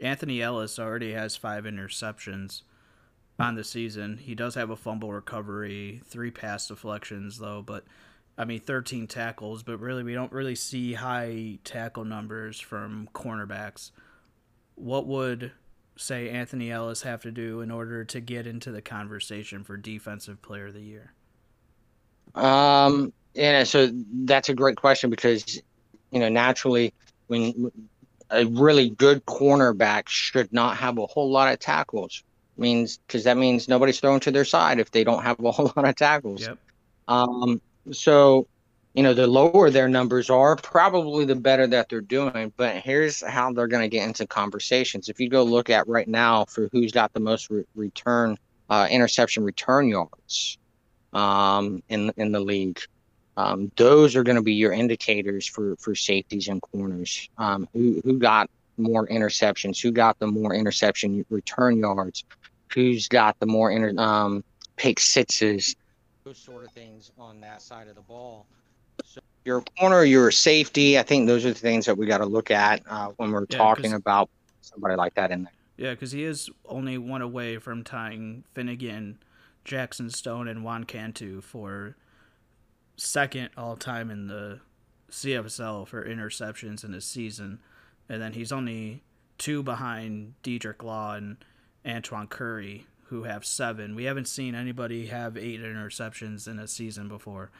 Anthony 0.00 0.42
Ellis 0.42 0.78
already 0.78 1.12
has 1.12 1.36
five 1.36 1.64
interceptions 1.64 2.62
on 3.38 3.54
the 3.54 3.64
season. 3.64 4.18
He 4.18 4.34
does 4.34 4.54
have 4.54 4.70
a 4.70 4.76
fumble 4.76 5.12
recovery, 5.12 6.02
three 6.04 6.30
pass 6.30 6.68
deflections, 6.68 7.38
though, 7.38 7.62
but 7.62 7.84
I 8.40 8.46
mean, 8.46 8.60
13 8.60 9.06
tackles, 9.06 9.62
but 9.62 9.80
really, 9.80 10.02
we 10.02 10.14
don't 10.14 10.32
really 10.32 10.54
see 10.54 10.94
high 10.94 11.58
tackle 11.62 12.06
numbers 12.06 12.58
from 12.58 13.06
cornerbacks. 13.12 13.90
What 14.76 15.06
would, 15.06 15.52
say, 15.96 16.30
Anthony 16.30 16.70
Ellis 16.70 17.02
have 17.02 17.20
to 17.24 17.30
do 17.30 17.60
in 17.60 17.70
order 17.70 18.02
to 18.06 18.18
get 18.18 18.46
into 18.46 18.72
the 18.72 18.80
conversation 18.80 19.62
for 19.62 19.76
Defensive 19.76 20.40
Player 20.40 20.68
of 20.68 20.72
the 20.72 20.80
Year? 20.80 21.12
Um, 22.34 23.12
yeah, 23.34 23.64
so 23.64 23.90
that's 24.24 24.48
a 24.48 24.54
great 24.54 24.78
question 24.78 25.10
because, 25.10 25.60
you 26.10 26.18
know, 26.18 26.30
naturally, 26.30 26.94
when 27.26 27.70
a 28.30 28.46
really 28.46 28.88
good 28.88 29.26
cornerback 29.26 30.08
should 30.08 30.50
not 30.50 30.78
have 30.78 30.96
a 30.96 31.04
whole 31.04 31.30
lot 31.30 31.52
of 31.52 31.58
tackles, 31.58 32.22
means 32.56 33.00
because 33.06 33.24
that 33.24 33.36
means 33.36 33.68
nobody's 33.68 34.00
throwing 34.00 34.20
to 34.20 34.30
their 34.30 34.46
side 34.46 34.80
if 34.80 34.92
they 34.92 35.04
don't 35.04 35.24
have 35.24 35.38
a 35.40 35.50
whole 35.50 35.70
lot 35.76 35.86
of 35.86 35.94
tackles. 35.94 36.40
Yep. 36.40 36.58
Um, 37.06 37.60
so, 37.92 38.46
you 38.94 39.02
know, 39.02 39.14
the 39.14 39.26
lower 39.26 39.70
their 39.70 39.88
numbers 39.88 40.30
are, 40.30 40.56
probably 40.56 41.24
the 41.24 41.36
better 41.36 41.66
that 41.66 41.88
they're 41.88 42.00
doing. 42.00 42.52
But 42.56 42.76
here's 42.76 43.22
how 43.22 43.52
they're 43.52 43.68
going 43.68 43.82
to 43.82 43.88
get 43.88 44.06
into 44.06 44.26
conversations. 44.26 45.08
If 45.08 45.20
you 45.20 45.28
go 45.28 45.42
look 45.42 45.70
at 45.70 45.86
right 45.88 46.08
now 46.08 46.44
for 46.46 46.68
who's 46.72 46.92
got 46.92 47.12
the 47.12 47.20
most 47.20 47.50
re- 47.50 47.64
return, 47.74 48.36
uh, 48.68 48.88
interception 48.90 49.44
return 49.44 49.88
yards 49.88 50.58
um, 51.12 51.82
in 51.88 52.12
in 52.16 52.32
the 52.32 52.40
league, 52.40 52.80
um, 53.36 53.70
those 53.76 54.16
are 54.16 54.22
going 54.22 54.36
to 54.36 54.42
be 54.42 54.54
your 54.54 54.72
indicators 54.72 55.46
for 55.46 55.76
for 55.76 55.94
safeties 55.94 56.48
and 56.48 56.60
corners. 56.60 57.28
Um, 57.38 57.68
who 57.72 58.00
who 58.04 58.18
got 58.18 58.50
more 58.76 59.06
interceptions? 59.06 59.80
Who 59.80 59.92
got 59.92 60.18
the 60.18 60.26
more 60.26 60.54
interception 60.54 61.24
return 61.30 61.78
yards? 61.78 62.24
Who's 62.72 63.08
got 63.08 63.38
the 63.40 63.46
more 63.46 63.70
inter, 63.70 63.94
um, 64.00 64.44
pick 64.76 65.00
sixes? 65.00 65.76
Those 66.30 66.38
sort 66.38 66.64
of 66.64 66.70
things 66.70 67.10
on 67.18 67.40
that 67.40 67.60
side 67.60 67.88
of 67.88 67.96
the 67.96 68.02
ball. 68.02 68.46
So 69.04 69.20
your 69.44 69.64
corner, 69.76 70.04
your 70.04 70.30
safety, 70.30 70.96
I 70.96 71.02
think 71.02 71.26
those 71.26 71.44
are 71.44 71.48
the 71.48 71.58
things 71.58 71.86
that 71.86 71.98
we 71.98 72.06
got 72.06 72.18
to 72.18 72.24
look 72.26 72.52
at 72.52 72.82
uh, 72.88 73.08
when 73.16 73.32
we're 73.32 73.46
yeah, 73.50 73.58
talking 73.58 73.94
about 73.94 74.30
somebody 74.60 74.94
like 74.94 75.14
that 75.14 75.32
in 75.32 75.42
there. 75.42 75.52
Yeah, 75.76 75.90
because 75.90 76.12
he 76.12 76.22
is 76.22 76.48
only 76.66 76.98
one 76.98 77.20
away 77.20 77.58
from 77.58 77.82
tying 77.82 78.44
Finnegan, 78.52 79.18
Jackson 79.64 80.08
Stone, 80.08 80.46
and 80.46 80.62
Juan 80.62 80.84
Cantu 80.84 81.40
for 81.40 81.96
second 82.96 83.50
all 83.56 83.76
time 83.76 84.08
in 84.08 84.28
the 84.28 84.60
CFSL 85.10 85.88
for 85.88 86.04
interceptions 86.04 86.84
in 86.84 86.94
a 86.94 87.00
season, 87.00 87.58
and 88.08 88.22
then 88.22 88.34
he's 88.34 88.52
only 88.52 89.02
two 89.36 89.64
behind 89.64 90.34
Diedrich 90.44 90.84
Law 90.84 91.14
and 91.14 91.38
Antoine 91.84 92.28
Curry, 92.28 92.86
who 93.10 93.24
have 93.24 93.44
seven. 93.44 93.96
We 93.96 94.04
haven't 94.04 94.28
seen 94.28 94.54
anybody 94.54 95.06
have 95.06 95.36
eight 95.36 95.60
interceptions 95.60 96.46
in 96.46 96.60
a 96.60 96.68
season 96.68 97.08
before. 97.08 97.50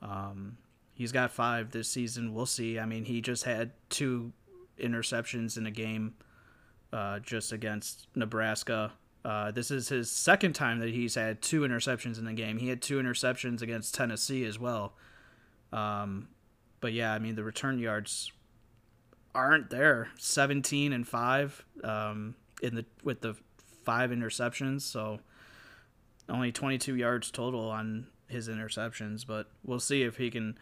Um, 0.00 0.58
he's 0.94 1.10
got 1.10 1.32
five 1.32 1.72
this 1.72 1.88
season. 1.88 2.32
We'll 2.32 2.46
see. 2.46 2.78
I 2.78 2.86
mean, 2.86 3.04
he 3.04 3.20
just 3.20 3.42
had 3.42 3.72
two 3.90 4.32
interceptions 4.78 5.56
in 5.58 5.66
a 5.66 5.72
game 5.72 6.14
uh, 6.92 7.18
just 7.18 7.50
against 7.50 8.06
Nebraska. 8.14 8.92
Uh, 9.24 9.50
this 9.50 9.72
is 9.72 9.88
his 9.88 10.08
second 10.08 10.52
time 10.52 10.78
that 10.78 10.90
he's 10.90 11.16
had 11.16 11.42
two 11.42 11.62
interceptions 11.62 12.16
in 12.16 12.24
the 12.24 12.32
game. 12.32 12.58
He 12.58 12.68
had 12.68 12.80
two 12.80 13.00
interceptions 13.00 13.60
against 13.60 13.94
Tennessee 13.96 14.44
as 14.44 14.56
well. 14.56 14.94
Um, 15.72 16.28
but 16.80 16.92
yeah, 16.92 17.12
I 17.12 17.18
mean 17.18 17.34
the 17.34 17.44
return 17.44 17.80
yards 17.80 18.30
aren't 19.34 19.70
there. 19.70 20.10
Seventeen 20.16 20.92
and 20.92 21.08
five 21.08 21.64
um, 21.82 22.36
in 22.62 22.76
the 22.76 22.84
with 23.02 23.20
the 23.20 23.34
five 23.84 24.10
interceptions, 24.10 24.82
so 24.82 25.20
only 26.28 26.52
twenty 26.52 26.78
two 26.78 26.96
yards 26.96 27.30
total 27.30 27.68
on 27.70 28.06
his 28.28 28.48
interceptions. 28.48 29.26
But 29.26 29.48
we'll 29.64 29.80
see 29.80 30.02
if 30.02 30.16
he 30.16 30.30
can. 30.30 30.58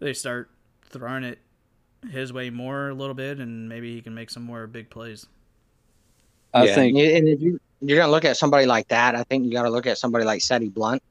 They 0.00 0.12
start 0.12 0.50
throwing 0.84 1.24
it 1.24 1.38
his 2.10 2.32
way 2.32 2.50
more 2.50 2.90
a 2.90 2.94
little 2.94 3.14
bit, 3.14 3.38
and 3.38 3.68
maybe 3.68 3.94
he 3.94 4.02
can 4.02 4.14
make 4.14 4.30
some 4.30 4.44
more 4.44 4.66
big 4.66 4.90
plays. 4.90 5.26
I 6.52 6.66
Yeah, 6.66 6.66
think 6.66 6.96
and 6.98 7.28
if 7.28 7.40
you, 7.40 7.58
you're 7.80 7.98
gonna 7.98 8.10
look 8.10 8.24
at 8.24 8.36
somebody 8.36 8.66
like 8.66 8.88
that, 8.88 9.14
I 9.14 9.24
think 9.24 9.44
you 9.44 9.52
got 9.52 9.62
to 9.62 9.70
look 9.70 9.86
at 9.86 9.98
somebody 9.98 10.24
like 10.24 10.42
Seti 10.42 10.68
Blunt. 10.68 11.02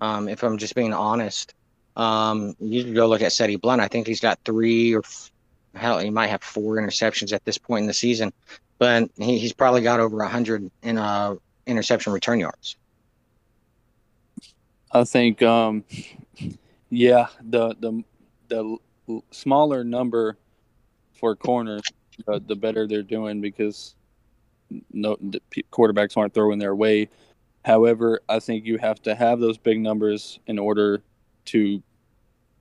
Um, 0.00 0.28
if 0.28 0.42
I'm 0.44 0.58
just 0.58 0.74
being 0.74 0.94
honest, 0.94 1.54
um, 1.96 2.54
you 2.60 2.84
can 2.84 2.94
go 2.94 3.08
look 3.08 3.22
at 3.22 3.32
Seti 3.32 3.56
Blunt. 3.56 3.82
I 3.82 3.88
think 3.88 4.06
he's 4.06 4.20
got 4.20 4.38
three 4.44 4.94
or 4.94 5.00
f- 5.04 5.30
hell, 5.74 5.98
he 6.00 6.10
might 6.10 6.28
have 6.28 6.42
four 6.42 6.76
interceptions 6.76 7.32
at 7.32 7.44
this 7.44 7.58
point 7.58 7.82
in 7.84 7.88
the 7.88 7.94
season, 7.94 8.32
but 8.78 9.10
he, 9.16 9.38
he's 9.38 9.52
probably 9.52 9.82
got 9.82 10.00
over 10.00 10.20
a 10.20 10.28
hundred 10.28 10.70
in 10.82 10.98
uh 10.98 11.34
interception 11.66 12.12
return 12.12 12.40
yards. 12.40 12.76
I 14.92 15.02
think, 15.04 15.42
um, 15.42 15.84
yeah, 16.90 17.26
the 17.42 17.74
the 17.80 18.04
the 18.48 19.20
smaller 19.32 19.82
number 19.82 20.36
for 21.14 21.34
corners, 21.34 21.82
the, 22.26 22.40
the 22.46 22.54
better 22.54 22.86
they're 22.86 23.02
doing 23.02 23.40
because 23.40 23.96
no 24.92 25.16
quarterbacks 25.72 26.16
aren't 26.16 26.32
throwing 26.32 26.58
their 26.58 26.74
way. 26.74 27.08
However, 27.64 28.20
I 28.28 28.38
think 28.38 28.66
you 28.66 28.78
have 28.78 29.02
to 29.02 29.14
have 29.14 29.40
those 29.40 29.58
big 29.58 29.80
numbers 29.80 30.38
in 30.46 30.58
order 30.58 31.02
to 31.46 31.82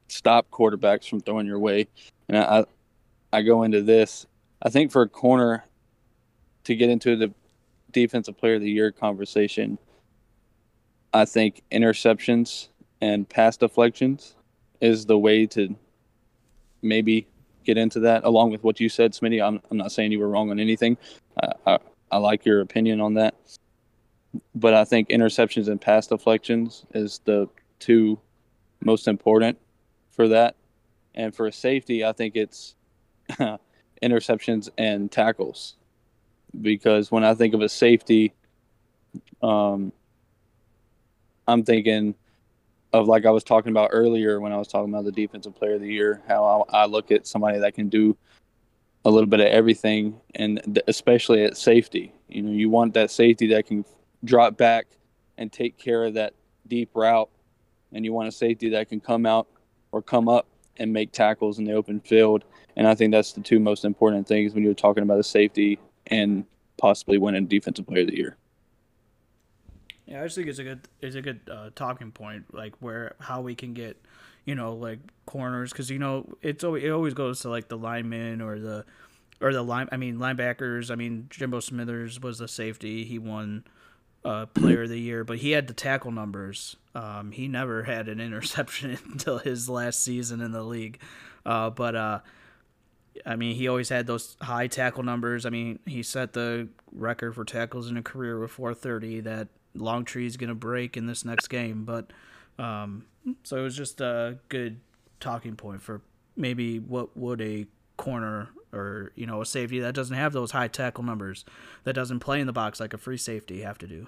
stop 0.07 0.49
quarterbacks 0.49 1.07
from 1.07 1.19
throwing 1.19 1.45
your 1.45 1.59
way. 1.59 1.87
And 2.29 2.37
I 2.37 2.65
I 3.31 3.41
go 3.43 3.63
into 3.63 3.81
this. 3.83 4.25
I 4.61 4.69
think 4.69 4.91
for 4.91 5.03
a 5.03 5.09
corner 5.09 5.65
to 6.63 6.75
get 6.75 6.89
into 6.89 7.15
the 7.15 7.33
defensive 7.91 8.37
player 8.37 8.55
of 8.55 8.61
the 8.61 8.69
year 8.69 8.91
conversation, 8.91 9.77
I 11.13 11.25
think 11.25 11.63
interceptions 11.71 12.69
and 13.01 13.27
pass 13.27 13.57
deflections 13.57 14.35
is 14.81 15.05
the 15.05 15.17
way 15.17 15.45
to 15.47 15.75
maybe 16.81 17.27
get 17.63 17.77
into 17.77 17.99
that. 18.01 18.23
Along 18.23 18.51
with 18.51 18.63
what 18.63 18.79
you 18.79 18.89
said, 18.89 19.13
Smitty, 19.13 19.45
I'm, 19.45 19.61
I'm 19.69 19.77
not 19.77 19.91
saying 19.91 20.11
you 20.11 20.19
were 20.19 20.29
wrong 20.29 20.49
on 20.51 20.59
anything. 20.59 20.97
I, 21.41 21.51
I, 21.65 21.79
I 22.11 22.17
like 22.17 22.45
your 22.45 22.61
opinion 22.61 23.01
on 23.01 23.13
that. 23.15 23.35
But 24.55 24.73
I 24.73 24.83
think 24.83 25.09
interceptions 25.09 25.67
and 25.67 25.79
pass 25.79 26.07
deflections 26.07 26.85
is 26.93 27.21
the 27.25 27.47
two 27.79 28.19
most 28.83 29.07
important 29.07 29.57
for 30.11 30.27
that. 30.29 30.55
And 31.15 31.35
for 31.35 31.51
safety, 31.51 32.03
I 32.03 32.11
think 32.11 32.35
it's 32.35 32.75
interceptions 34.01 34.69
and 34.77 35.11
tackles. 35.11 35.75
Because 36.59 37.11
when 37.11 37.23
I 37.23 37.33
think 37.33 37.53
of 37.53 37.61
a 37.61 37.69
safety, 37.69 38.33
um, 39.41 39.91
I'm 41.47 41.63
thinking 41.63 42.15
of 42.93 43.07
like 43.07 43.25
I 43.25 43.31
was 43.31 43.43
talking 43.43 43.71
about 43.71 43.89
earlier 43.91 44.39
when 44.39 44.51
I 44.51 44.57
was 44.57 44.67
talking 44.67 44.93
about 44.93 45.05
the 45.05 45.11
defensive 45.11 45.55
player 45.55 45.73
of 45.73 45.81
the 45.81 45.91
year, 45.91 46.21
how 46.27 46.65
I, 46.71 46.83
I 46.83 46.85
look 46.85 47.11
at 47.11 47.25
somebody 47.25 47.59
that 47.59 47.73
can 47.73 47.89
do 47.89 48.15
a 49.03 49.09
little 49.09 49.27
bit 49.27 49.39
of 49.39 49.47
everything, 49.47 50.19
and 50.35 50.61
th- 50.63 50.85
especially 50.87 51.43
at 51.43 51.57
safety. 51.57 52.13
You 52.29 52.43
know, 52.43 52.51
you 52.51 52.69
want 52.69 52.93
that 52.93 53.11
safety 53.11 53.47
that 53.47 53.65
can 53.65 53.83
drop 54.23 54.57
back 54.57 54.87
and 55.37 55.51
take 55.51 55.77
care 55.77 56.05
of 56.05 56.13
that 56.13 56.33
deep 56.67 56.91
route, 56.93 57.29
and 57.91 58.05
you 58.05 58.13
want 58.13 58.29
a 58.29 58.31
safety 58.31 58.69
that 58.69 58.89
can 58.89 58.99
come 58.99 59.25
out 59.25 59.47
or 59.91 60.01
come 60.01 60.29
up 60.29 60.47
and 60.77 60.93
make 60.93 61.11
tackles 61.11 61.59
in 61.59 61.65
the 61.65 61.73
open 61.73 61.99
field. 61.99 62.45
And 62.75 62.87
I 62.87 62.95
think 62.95 63.11
that's 63.11 63.33
the 63.33 63.41
two 63.41 63.59
most 63.59 63.85
important 63.85 64.27
things 64.27 64.53
when 64.53 64.63
you're 64.63 64.73
talking 64.73 65.03
about 65.03 65.19
a 65.19 65.23
safety 65.23 65.79
and 66.07 66.45
possibly 66.77 67.17
winning 67.17 67.47
defensive 67.47 67.87
player 67.87 68.01
of 68.01 68.07
the 68.07 68.17
year. 68.17 68.37
Yeah, 70.05 70.21
I 70.21 70.23
just 70.25 70.35
think 70.35 70.47
it's 70.47 70.59
a 70.59 70.63
good 70.63 70.81
it's 71.01 71.15
a 71.15 71.21
good 71.21 71.41
uh, 71.49 71.69
talking 71.75 72.11
point, 72.11 72.53
like 72.53 72.73
where 72.79 73.15
how 73.19 73.41
we 73.41 73.55
can 73.55 73.73
get, 73.73 73.97
you 74.45 74.55
know, 74.55 74.73
like 74.73 74.99
corners, 75.25 75.71
because 75.71 75.89
you 75.89 75.99
know 75.99 76.27
it's 76.41 76.63
always, 76.63 76.83
it 76.83 76.89
always 76.89 77.13
goes 77.13 77.39
to 77.41 77.49
like 77.49 77.69
the 77.69 77.77
linemen 77.77 78.41
or 78.41 78.59
the 78.59 78.85
or 79.39 79.53
the 79.53 79.63
line. 79.63 79.87
I 79.91 79.97
mean 79.97 80.17
linebackers. 80.17 80.91
I 80.91 80.95
mean 80.95 81.27
Jimbo 81.29 81.61
Smithers 81.61 82.19
was 82.19 82.41
a 82.41 82.47
safety. 82.47 83.05
He 83.05 83.17
won 83.17 83.63
uh, 84.25 84.45
Player 84.47 84.83
of 84.83 84.89
the 84.89 84.99
Year, 84.99 85.23
but 85.23 85.37
he 85.37 85.51
had 85.51 85.67
the 85.67 85.73
tackle 85.73 86.11
numbers. 86.11 86.75
Um, 86.95 87.31
he 87.31 87.47
never 87.47 87.83
had 87.83 88.07
an 88.07 88.19
interception 88.19 88.97
until 89.11 89.37
his 89.37 89.69
last 89.69 90.03
season 90.03 90.41
in 90.41 90.51
the 90.51 90.63
league. 90.63 90.99
Uh, 91.45 91.69
but 91.69 91.95
uh, 91.95 92.19
I 93.25 93.35
mean, 93.35 93.55
he 93.55 93.67
always 93.67 93.89
had 93.89 94.07
those 94.07 94.37
high 94.41 94.67
tackle 94.67 95.03
numbers. 95.03 95.45
I 95.45 95.49
mean, 95.49 95.79
he 95.85 96.03
set 96.03 96.33
the 96.33 96.67
record 96.91 97.35
for 97.35 97.45
tackles 97.45 97.89
in 97.89 97.97
a 97.97 98.01
career 98.01 98.39
with 98.39 98.51
430 98.51 99.21
that 99.21 99.47
Longtree 99.75 100.25
is 100.25 100.37
going 100.37 100.49
to 100.49 100.55
break 100.55 100.97
in 100.97 101.05
this 101.05 101.23
next 101.25 101.47
game. 101.47 101.85
But 101.85 102.11
um, 102.57 103.05
so 103.43 103.57
it 103.57 103.61
was 103.61 103.77
just 103.77 104.01
a 104.01 104.39
good 104.49 104.79
talking 105.19 105.55
point 105.55 105.81
for 105.81 106.01
maybe 106.35 106.79
what 106.79 107.15
would 107.15 107.41
a 107.41 107.65
corner 107.97 108.49
or 108.73 109.11
you 109.15 109.25
know 109.25 109.41
a 109.41 109.45
safety 109.45 109.79
that 109.79 109.93
doesn't 109.93 110.15
have 110.15 110.33
those 110.33 110.51
high 110.51 110.67
tackle 110.67 111.03
numbers 111.03 111.45
that 111.83 111.93
doesn't 111.93 112.19
play 112.19 112.41
in 112.41 112.47
the 112.47 112.53
box 112.53 112.79
like 112.79 112.93
a 112.93 112.97
free 112.97 113.17
safety 113.17 113.61
have 113.61 113.77
to 113.77 113.87
do. 113.87 114.07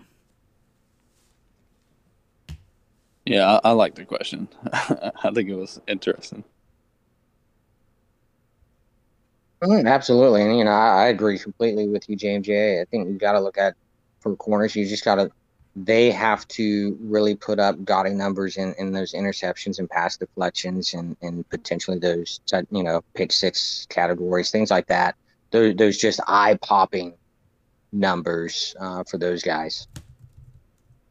Yeah, 3.25 3.59
I, 3.63 3.69
I 3.69 3.71
like 3.71 3.95
the 3.95 4.05
question. 4.05 4.47
I 4.71 5.31
think 5.33 5.49
it 5.49 5.55
was 5.55 5.79
interesting. 5.87 6.43
Mm, 9.66 9.89
Absolutely, 9.89 10.43
and 10.43 10.57
you 10.57 10.66
know 10.66 10.72
I, 10.72 11.05
I 11.05 11.07
agree 11.07 11.39
completely 11.39 11.88
with 11.89 12.09
you, 12.09 12.16
JMJ. 12.16 12.82
I 12.82 12.86
think 12.86 13.07
you 13.09 13.18
got 13.18 13.34
to 13.34 13.41
look 13.41 13.57
at 13.57 13.76
from 14.22 14.38
corners. 14.38 14.76
You 14.76 14.88
just 14.88 15.05
got 15.05 15.16
to. 15.16 15.32
They 15.76 16.11
have 16.11 16.47
to 16.49 16.97
really 17.01 17.36
put 17.36 17.59
up 17.59 17.84
gaudy 17.86 18.11
numbers 18.13 18.57
in, 18.57 18.74
in 18.80 18.93
those 18.93 19.13
interceptions 19.13 19.80
and 19.80 19.89
pass 19.89 20.18
deflections 20.18 20.93
and, 20.93 21.18
and 21.22 21.47
potentially 21.49 21.99
those 21.99 22.41
you 22.72 22.84
know 22.84 23.01
pick 23.16 23.32
six 23.34 23.86
categories, 23.89 24.51
things 24.51 24.72
like 24.72 24.88
that. 24.88 25.16
Those, 25.51 25.76
those 25.76 25.97
just 25.97 26.20
eye 26.28 26.57
popping 26.61 27.16
numbers 27.93 28.76
uh, 28.80 29.03
for 29.09 29.18
those 29.18 29.43
guys. 29.43 29.88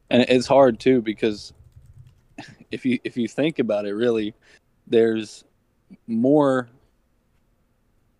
and 0.09 0.25
it's 0.29 0.47
hard 0.47 0.79
too 0.79 1.01
because 1.01 1.53
if 2.71 2.85
you 2.85 2.99
if 3.03 3.17
you 3.17 3.27
think 3.27 3.59
about 3.59 3.85
it 3.85 3.93
really 3.93 4.33
there's 4.87 5.43
more 6.07 6.69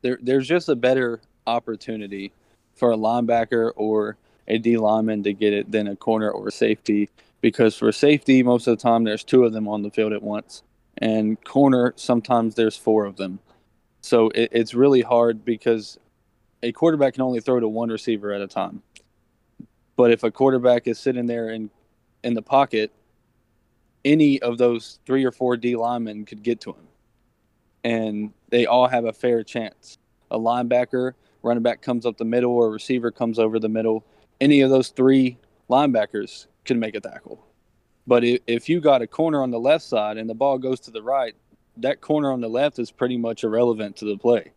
there 0.05 0.19
there's 0.21 0.47
just 0.47 0.69
a 0.69 0.75
better 0.75 1.19
opportunity 1.47 2.31
for 2.75 2.91
a 2.91 2.97
linebacker 2.97 3.71
or 3.75 4.17
a 4.47 4.59
D 4.59 4.77
lineman 4.77 5.23
to 5.23 5.33
get 5.33 5.51
it 5.51 5.71
than 5.71 5.87
a 5.87 5.95
corner 5.95 6.29
or 6.29 6.49
a 6.49 6.51
safety 6.51 7.09
because 7.41 7.75
for 7.75 7.91
safety 7.91 8.43
most 8.43 8.67
of 8.67 8.77
the 8.77 8.81
time 8.81 9.03
there's 9.03 9.23
two 9.23 9.43
of 9.43 9.51
them 9.51 9.67
on 9.67 9.81
the 9.81 9.89
field 9.89 10.13
at 10.13 10.21
once. 10.21 10.61
And 10.99 11.43
corner 11.43 11.93
sometimes 11.97 12.53
there's 12.53 12.77
four 12.77 13.05
of 13.05 13.17
them. 13.17 13.39
So 14.01 14.29
it, 14.29 14.49
it's 14.51 14.75
really 14.75 15.01
hard 15.01 15.43
because 15.43 15.97
a 16.61 16.71
quarterback 16.71 17.15
can 17.15 17.23
only 17.23 17.41
throw 17.41 17.59
to 17.59 17.67
one 17.67 17.89
receiver 17.89 18.31
at 18.31 18.41
a 18.41 18.47
time. 18.47 18.83
But 19.95 20.11
if 20.11 20.23
a 20.23 20.29
quarterback 20.29 20.87
is 20.87 20.99
sitting 20.99 21.25
there 21.25 21.49
in 21.49 21.71
in 22.23 22.35
the 22.35 22.43
pocket, 22.43 22.91
any 24.03 24.39
of 24.39 24.59
those 24.59 24.99
three 25.07 25.25
or 25.25 25.31
four 25.31 25.57
D 25.57 25.75
linemen 25.75 26.25
could 26.25 26.43
get 26.43 26.61
to 26.61 26.69
him. 26.69 26.87
And 27.85 28.33
they 28.49 28.65
all 28.65 28.87
have 28.87 29.05
a 29.05 29.13
fair 29.13 29.43
chance. 29.43 29.99
A 30.31 30.39
linebacker, 30.39 31.13
running 31.43 31.61
back 31.61 31.83
comes 31.83 32.05
up 32.05 32.17
the 32.17 32.25
middle, 32.25 32.51
or 32.51 32.67
a 32.67 32.71
receiver 32.71 33.11
comes 33.11 33.37
over 33.37 33.59
the 33.59 33.69
middle. 33.69 34.03
Any 34.41 34.61
of 34.61 34.71
those 34.71 34.89
three 34.89 35.37
linebackers 35.69 36.47
can 36.65 36.79
make 36.79 36.95
a 36.95 36.99
tackle. 36.99 37.45
But 38.07 38.23
if, 38.23 38.67
you 38.67 38.81
got 38.81 39.01
a 39.01 39.07
corner 39.07 39.41
on 39.41 39.51
the 39.51 39.59
left 39.59 39.83
side 39.83 40.17
and 40.17 40.27
the 40.27 40.33
ball 40.33 40.57
goes 40.57 40.79
to 40.81 40.91
the 40.91 41.01
right, 41.01 41.35
that 41.77 42.01
corner 42.01 42.31
on 42.31 42.41
the 42.41 42.49
left 42.49 42.79
is 42.79 42.91
pretty 42.91 43.17
much 43.17 43.43
irrelevant 43.43 43.97
to 43.97 44.05
the 44.05 44.17
play. 44.17 44.51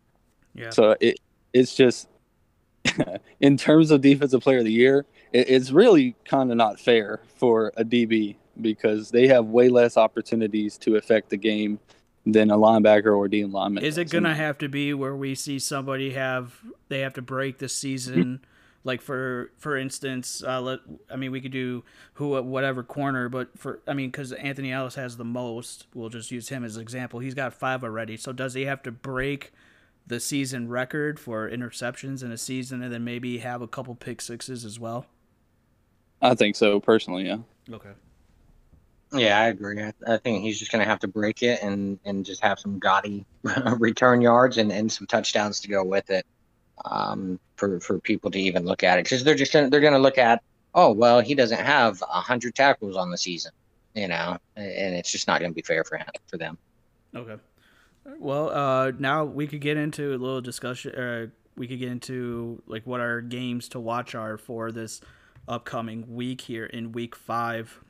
Yeah. 0.55 0.71
So 0.71 0.95
it 0.99 1.19
it's 1.53 1.75
just 1.75 2.07
in 3.39 3.57
terms 3.57 3.91
of 3.91 4.01
defensive 4.01 4.41
player 4.41 4.59
of 4.59 4.65
the 4.65 4.71
year, 4.71 5.05
it, 5.33 5.49
it's 5.49 5.71
really 5.71 6.15
kind 6.25 6.51
of 6.51 6.57
not 6.57 6.79
fair 6.79 7.21
for 7.35 7.73
a 7.77 7.83
DB 7.83 8.35
because 8.61 9.11
they 9.11 9.27
have 9.27 9.45
way 9.45 9.69
less 9.69 9.97
opportunities 9.97 10.77
to 10.79 10.95
affect 10.95 11.29
the 11.29 11.37
game 11.37 11.79
than 12.25 12.51
a 12.51 12.57
linebacker 12.57 13.15
or 13.15 13.27
D 13.27 13.45
lineman. 13.45 13.83
Is 13.83 13.97
it 13.97 14.09
gonna 14.09 14.35
have 14.35 14.57
to 14.59 14.69
be 14.69 14.93
where 14.93 15.15
we 15.15 15.35
see 15.35 15.59
somebody 15.59 16.11
have 16.11 16.59
they 16.89 16.99
have 16.99 17.13
to 17.13 17.21
break 17.21 17.59
the 17.59 17.69
season? 17.69 18.41
like 18.83 19.01
for 19.01 19.51
for 19.57 19.77
instance, 19.77 20.43
uh, 20.45 20.61
let 20.61 20.79
I 21.09 21.15
mean 21.15 21.31
we 21.31 21.41
could 21.41 21.51
do 21.51 21.83
who 22.13 22.41
whatever 22.41 22.83
corner, 22.83 23.29
but 23.29 23.57
for 23.57 23.79
I 23.87 23.93
mean 23.93 24.09
because 24.09 24.31
Anthony 24.33 24.71
Ellis 24.71 24.95
has 24.95 25.17
the 25.17 25.25
most, 25.25 25.87
we'll 25.93 26.09
just 26.09 26.31
use 26.31 26.49
him 26.49 26.63
as 26.63 26.75
an 26.75 26.81
example. 26.81 27.19
He's 27.19 27.33
got 27.33 27.53
five 27.53 27.83
already. 27.83 28.17
So 28.17 28.31
does 28.31 28.53
he 28.53 28.65
have 28.65 28.81
to 28.83 28.91
break 28.91 29.51
the 30.07 30.19
season 30.19 30.69
record 30.69 31.19
for 31.19 31.49
interceptions 31.49 32.23
in 32.23 32.31
a 32.31 32.37
season, 32.37 32.81
and 32.81 32.91
then 32.91 33.03
maybe 33.03 33.39
have 33.39 33.61
a 33.61 33.67
couple 33.67 33.95
pick 33.95 34.21
sixes 34.21 34.65
as 34.65 34.79
well? 34.79 35.05
I 36.21 36.35
think 36.35 36.55
so 36.55 36.79
personally. 36.79 37.25
Yeah. 37.25 37.37
Okay. 37.71 37.91
Yeah, 39.11 39.39
I 39.39 39.47
agree. 39.47 39.83
I, 40.07 40.17
think 40.17 40.43
he's 40.43 40.59
just 40.59 40.71
going 40.71 40.83
to 40.83 40.89
have 40.89 40.99
to 40.99 41.07
break 41.07 41.41
it 41.41 41.63
and, 41.63 41.99
and 42.05 42.23
just 42.23 42.43
have 42.43 42.59
some 42.59 42.77
gaudy 42.77 43.25
return 43.77 44.21
yards 44.21 44.57
and, 44.57 44.71
and 44.71 44.91
some 44.91 45.07
touchdowns 45.07 45.59
to 45.61 45.67
go 45.67 45.83
with 45.83 46.09
it 46.11 46.27
um, 46.85 47.39
for, 47.55 47.79
for 47.79 47.99
people 47.99 48.29
to 48.31 48.39
even 48.39 48.65
look 48.65 48.83
at 48.83 48.99
it. 48.99 49.05
Because 49.05 49.23
they're 49.23 49.35
just 49.35 49.51
gonna, 49.51 49.69
they're 49.69 49.79
going 49.79 49.93
to 49.93 49.99
look 49.99 50.19
at, 50.19 50.43
oh, 50.75 50.91
well, 50.91 51.21
he 51.21 51.33
doesn't 51.33 51.59
have 51.59 52.01
100 52.01 52.53
tackles 52.53 52.95
on 52.95 53.09
the 53.09 53.17
season, 53.17 53.51
you 53.95 54.07
know, 54.07 54.37
and 54.55 54.95
it's 54.95 55.11
just 55.11 55.27
not 55.27 55.39
going 55.39 55.51
to 55.51 55.55
be 55.55 55.63
fair 55.63 55.83
for 55.83 55.97
him 55.97 56.07
for 56.27 56.37
them. 56.37 56.57
Okay. 57.15 57.37
Well, 58.19 58.49
uh, 58.49 58.91
now 58.99 59.25
we 59.25 59.47
could 59.47 59.61
get 59.61 59.77
into 59.77 60.09
a 60.11 60.17
little 60.17 60.41
discussion. 60.41 60.93
Uh, 60.95 61.27
we 61.55 61.67
could 61.67 61.79
get 61.79 61.89
into 61.89 62.61
like 62.67 62.85
what 62.85 63.01
our 63.01 63.21
games 63.21 63.69
to 63.69 63.79
watch 63.79 64.13
are 64.13 64.37
for 64.37 64.71
this 64.71 65.01
upcoming 65.47 66.15
week 66.15 66.41
here 66.41 66.65
in 66.65 66.91
week 66.91 67.15
five 67.15 67.83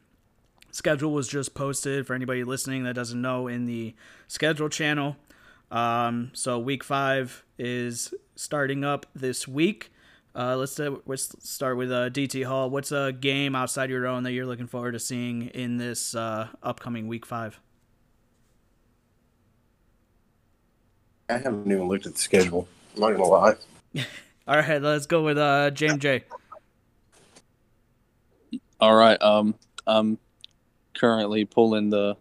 schedule 0.71 1.11
was 1.11 1.27
just 1.27 1.53
posted 1.53 2.05
for 2.05 2.13
anybody 2.13 2.43
listening 2.43 2.83
that 2.83 2.93
doesn't 2.93 3.21
know 3.21 3.47
in 3.47 3.65
the 3.65 3.95
schedule 4.27 4.69
channel. 4.69 5.15
Um, 5.71 6.31
so 6.33 6.57
week 6.59 6.83
five 6.83 7.43
is 7.57 8.13
starting 8.35 8.83
up 8.83 9.05
this 9.13 9.47
week. 9.47 9.91
Uh, 10.35 10.55
let's 10.55 10.79
uh, 10.79 10.95
let's 11.05 11.35
start 11.39 11.77
with 11.77 11.91
uh, 11.91 12.09
DT 12.09 12.45
Hall. 12.45 12.69
What's 12.69 12.91
a 12.91 13.11
game 13.11 13.55
outside 13.55 13.89
your 13.89 14.07
own 14.07 14.23
that 14.23 14.31
you're 14.31 14.45
looking 14.45 14.67
forward 14.67 14.93
to 14.93 14.99
seeing 14.99 15.47
in 15.47 15.77
this 15.77 16.15
uh, 16.15 16.47
upcoming 16.61 17.07
week 17.07 17.25
five? 17.25 17.59
I 21.29 21.37
haven't 21.37 21.71
even 21.71 21.87
looked 21.87 22.05
at 22.05 22.13
the 22.13 22.19
schedule. 22.19 22.67
I'm 22.95 23.01
not 23.01 23.11
gonna 23.11 23.23
lie. 23.25 23.55
All 24.47 24.55
right, 24.55 24.81
let's 24.81 25.05
go 25.05 25.23
with 25.23 25.37
uh, 25.37 25.71
JMJ. 25.71 26.23
All 28.79 28.95
right. 28.95 29.21
Um, 29.21 29.55
um, 29.85 30.17
currently 30.99 31.45
pulling 31.45 31.89
the 31.89 32.17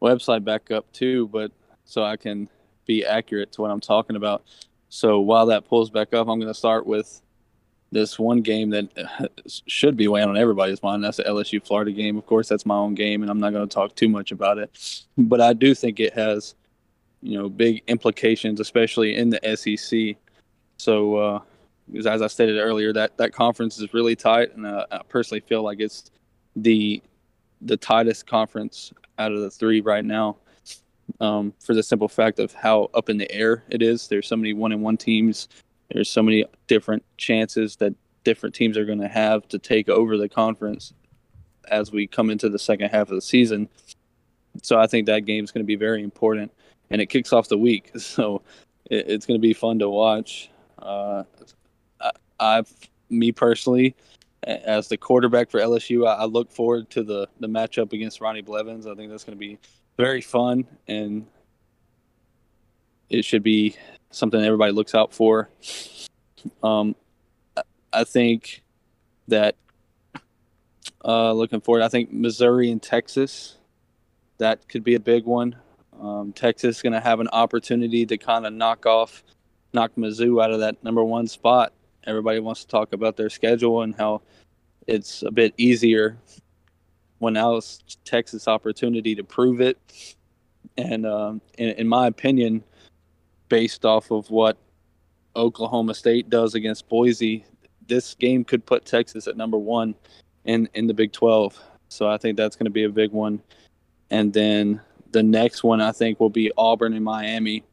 website 0.00 0.44
back 0.44 0.70
up 0.70 0.90
too, 0.92 1.28
but 1.28 1.52
so 1.84 2.02
I 2.02 2.16
can 2.16 2.48
be 2.86 3.04
accurate 3.04 3.52
to 3.52 3.62
what 3.62 3.70
I'm 3.70 3.80
talking 3.80 4.16
about. 4.16 4.44
So 4.88 5.20
while 5.20 5.46
that 5.46 5.66
pulls 5.66 5.90
back 5.90 6.14
up, 6.14 6.28
I'm 6.28 6.38
going 6.38 6.52
to 6.52 6.54
start 6.54 6.86
with 6.86 7.20
this 7.90 8.18
one 8.18 8.42
game 8.42 8.70
that 8.70 9.30
should 9.66 9.96
be 9.96 10.08
weighing 10.08 10.28
on 10.28 10.36
everybody's 10.36 10.82
mind. 10.82 11.04
That's 11.04 11.18
the 11.18 11.24
LSU 11.24 11.64
Florida 11.64 11.92
game. 11.92 12.16
Of 12.16 12.26
course, 12.26 12.48
that's 12.48 12.66
my 12.66 12.76
own 12.76 12.94
game, 12.94 13.22
and 13.22 13.30
I'm 13.30 13.40
not 13.40 13.52
going 13.52 13.68
to 13.68 13.74
talk 13.74 13.94
too 13.94 14.08
much 14.08 14.32
about 14.32 14.58
it. 14.58 14.70
But 15.16 15.40
I 15.40 15.52
do 15.52 15.74
think 15.74 16.00
it 16.00 16.14
has, 16.14 16.54
you 17.22 17.38
know, 17.38 17.48
big 17.48 17.82
implications, 17.86 18.60
especially 18.60 19.16
in 19.16 19.30
the 19.30 19.56
SEC. 19.56 20.16
So, 20.78 21.16
uh, 21.16 21.40
as 21.96 22.22
I 22.22 22.26
stated 22.26 22.58
earlier, 22.58 22.92
that 22.92 23.16
that 23.16 23.32
conference 23.32 23.78
is 23.78 23.92
really 23.94 24.14
tight, 24.14 24.54
and 24.54 24.66
uh, 24.66 24.86
I 24.90 25.00
personally 25.08 25.40
feel 25.40 25.62
like 25.62 25.80
it's 25.80 26.10
the 26.56 27.02
the 27.60 27.76
tightest 27.76 28.26
conference 28.26 28.92
out 29.18 29.32
of 29.32 29.40
the 29.40 29.50
three 29.50 29.80
right 29.80 30.04
now. 30.04 30.36
Um, 31.20 31.54
for 31.58 31.74
the 31.74 31.82
simple 31.82 32.06
fact 32.06 32.38
of 32.38 32.52
how 32.52 32.90
up 32.94 33.08
in 33.08 33.16
the 33.16 33.30
air 33.32 33.64
it 33.70 33.80
is. 33.80 34.08
There's 34.08 34.28
so 34.28 34.36
many 34.36 34.52
one 34.52 34.72
and 34.72 34.82
one 34.82 34.98
teams. 34.98 35.48
There's 35.90 36.10
so 36.10 36.22
many 36.22 36.44
different 36.66 37.02
chances 37.16 37.76
that 37.76 37.94
different 38.24 38.54
teams 38.54 38.76
are 38.76 38.84
going 38.84 39.00
to 39.00 39.08
have 39.08 39.48
to 39.48 39.58
take 39.58 39.88
over 39.88 40.18
the 40.18 40.28
conference 40.28 40.92
as 41.70 41.90
we 41.90 42.06
come 42.06 42.30
into 42.30 42.48
the 42.48 42.58
second 42.58 42.90
half 42.90 43.08
of 43.08 43.14
the 43.14 43.22
season. 43.22 43.68
So 44.62 44.78
I 44.78 44.86
think 44.86 45.06
that 45.06 45.24
game 45.24 45.44
is 45.44 45.50
going 45.50 45.64
to 45.64 45.66
be 45.66 45.76
very 45.76 46.02
important, 46.02 46.52
and 46.90 47.00
it 47.00 47.06
kicks 47.06 47.32
off 47.32 47.48
the 47.48 47.58
week. 47.58 47.90
So 47.98 48.42
it, 48.90 49.08
it's 49.08 49.26
going 49.26 49.40
to 49.40 49.46
be 49.46 49.54
fun 49.54 49.78
to 49.78 49.88
watch. 49.88 50.50
Uh, 50.78 51.24
I, 52.00 52.10
I've 52.38 52.72
me 53.10 53.32
personally, 53.32 53.94
as 54.42 54.88
the 54.88 54.96
quarterback 54.96 55.50
for 55.50 55.60
LSU, 55.60 56.06
I, 56.06 56.14
I, 56.14 56.24
look 56.24 56.50
forward 56.52 56.90
to 56.90 57.02
the 57.02 57.28
the 57.40 57.48
matchup 57.48 57.92
against 57.92 58.20
Ronnie 58.20 58.42
Blevins. 58.42 58.86
I 58.86 58.94
think 58.94 59.10
that's 59.10 59.24
going 59.24 59.36
to 59.36 59.40
be 59.40 59.58
very 59.96 60.20
fun, 60.20 60.66
and 60.86 61.26
it 63.10 63.24
should 63.24 63.42
be 63.42 63.76
something 64.10 64.40
everybody 64.42 64.72
looks 64.72 64.94
out 64.94 65.12
for. 65.12 65.48
Um, 66.62 66.94
I 67.92 68.04
think 68.04 68.62
that 69.28 69.56
uh, 71.04 71.32
looking 71.32 71.60
forward, 71.60 71.82
I 71.82 71.88
think 71.88 72.12
Missouri 72.12 72.70
and 72.70 72.82
Texas, 72.82 73.56
that 74.38 74.68
could 74.68 74.84
be 74.84 74.94
a 74.94 75.00
big 75.00 75.24
one. 75.24 75.56
Um, 76.00 76.32
Texas 76.32 76.76
is 76.76 76.82
going 76.82 76.92
to 76.92 77.00
have 77.00 77.20
an 77.20 77.28
opportunity 77.32 78.06
to 78.06 78.16
kind 78.16 78.46
of 78.46 78.52
knock 78.52 78.86
off, 78.86 79.24
knock 79.72 79.92
Mizzou 79.96 80.42
out 80.42 80.52
of 80.52 80.60
that 80.60 80.82
number 80.84 81.02
one 81.02 81.26
spot. 81.26 81.72
Everybody 82.08 82.40
wants 82.40 82.62
to 82.62 82.68
talk 82.68 82.94
about 82.94 83.18
their 83.18 83.28
schedule 83.28 83.82
and 83.82 83.94
how 83.94 84.22
it's 84.86 85.22
a 85.22 85.30
bit 85.30 85.52
easier 85.58 86.16
when 87.18 87.34
now 87.34 87.56
it's 87.56 87.82
Texas' 88.06 88.48
opportunity 88.48 89.14
to 89.14 89.22
prove 89.22 89.60
it. 89.60 89.76
And 90.78 91.04
um, 91.04 91.42
in, 91.58 91.68
in 91.70 91.86
my 91.86 92.06
opinion, 92.06 92.64
based 93.50 93.84
off 93.84 94.10
of 94.10 94.30
what 94.30 94.56
Oklahoma 95.36 95.92
State 95.92 96.30
does 96.30 96.54
against 96.54 96.88
Boise, 96.88 97.44
this 97.86 98.14
game 98.14 98.42
could 98.42 98.64
put 98.64 98.86
Texas 98.86 99.26
at 99.26 99.36
number 99.36 99.58
one 99.58 99.94
in 100.44 100.66
in 100.72 100.86
the 100.86 100.94
Big 100.94 101.12
12. 101.12 101.60
So 101.88 102.08
I 102.08 102.16
think 102.16 102.38
that's 102.38 102.56
going 102.56 102.64
to 102.64 102.70
be 102.70 102.84
a 102.84 102.88
big 102.90 103.12
one. 103.12 103.42
And 104.10 104.32
then 104.32 104.80
the 105.12 105.22
next 105.22 105.62
one 105.62 105.82
I 105.82 105.92
think 105.92 106.20
will 106.20 106.30
be 106.30 106.52
Auburn 106.56 106.94
and 106.94 107.04
Miami. 107.04 107.64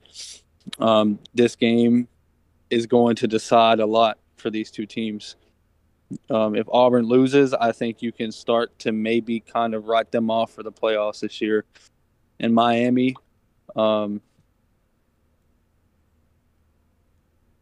Um, 0.80 1.20
this 1.34 1.56
game 1.56 2.10
is 2.70 2.86
going 2.86 3.16
to 3.18 3.28
decide 3.28 3.80
a 3.80 3.86
lot 3.86 4.18
for 4.46 4.52
these 4.52 4.70
two 4.70 4.86
teams. 4.86 5.38
Um, 6.30 6.56
if 6.56 6.68
Auburn 6.70 7.06
loses, 7.06 7.52
I 7.56 7.72
think 7.72 8.04
you 8.04 8.12
can 8.12 8.32
start 8.32 8.78
to 8.78 8.91
maybe 8.91 9.39
kind 9.39 9.74
of 9.74 9.88
write 9.88 10.12
them 10.12 10.30
off 10.30 10.52
for 10.52 10.62
the 10.62 10.72
playoffs 10.72 11.22
this 11.22 11.41
year. 11.41 11.66
In 12.39 12.54
Miami, 12.54 13.16
um, 13.76 14.22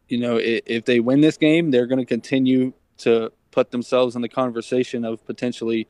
you 0.08 0.18
know, 0.18 0.36
if, 0.36 0.60
if 0.66 0.84
they 0.84 1.00
win 1.00 1.22
this 1.22 1.38
game, 1.38 1.70
they're 1.70 1.86
going 1.86 2.00
to 2.00 2.04
continue 2.04 2.74
to 2.98 3.32
put 3.50 3.70
themselves 3.70 4.14
in 4.14 4.20
the 4.20 4.28
conversation 4.28 5.06
of 5.06 5.24
potentially 5.24 5.88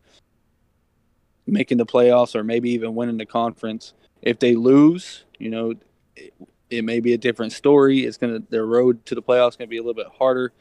making 1.45 1.78
the 1.78 1.86
playoffs 1.86 2.36
or 2.36 2.45
maybe 2.45 2.70
even 2.70 2.95
winning 2.95 3.16
the 3.16 3.26
conference. 3.26 3.95
If 4.22 4.38
they 4.38 4.55
lose, 4.55 5.24
you 5.40 5.51
know, 5.51 5.74
it, 6.14 6.32
it 6.70 6.84
may 6.84 7.01
be 7.01 7.14
a 7.14 7.18
different 7.18 7.51
story. 7.51 8.07
It's 8.07 8.16
going 8.16 8.34
to 8.34 8.47
their 8.49 8.64
road 8.64 9.05
to 9.07 9.16
the 9.16 9.22
playoffs 9.22 9.59
going 9.59 9.66
to 9.66 9.74
be 9.74 9.78
a 9.78 9.82
little 9.82 9.95
bit 9.95 10.12
harder 10.16 10.53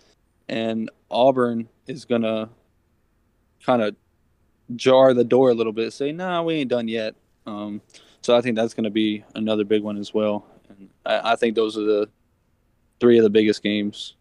and 0.49 0.89
Auburn 1.09 1.69
is 1.87 2.05
gonna 2.05 2.49
kind 3.65 3.81
of 3.81 3.95
jar 4.75 5.13
the 5.13 5.23
door 5.23 5.51
a 5.51 5.53
little 5.53 5.73
bit, 5.73 5.93
say, 5.93 6.11
"Nah, 6.11 6.43
we 6.43 6.55
ain't 6.55 6.69
done 6.69 6.87
yet." 6.87 7.15
Um, 7.45 7.81
so 8.23 8.35
I 8.35 8.41
think 8.41 8.55
that's 8.55 8.73
going 8.73 8.85
to 8.85 8.89
be 8.89 9.23
another 9.35 9.65
big 9.65 9.83
one 9.83 9.97
as 9.97 10.13
well. 10.13 10.45
And 10.69 10.89
I, 11.05 11.33
I, 11.33 11.35
think 11.35 11.55
those 11.55 11.77
are 11.77 11.83
the 11.83 12.09
three 12.99 13.17
of 13.17 13.23
the 13.23 13.29
biggest 13.29 13.61
games. 13.61 14.15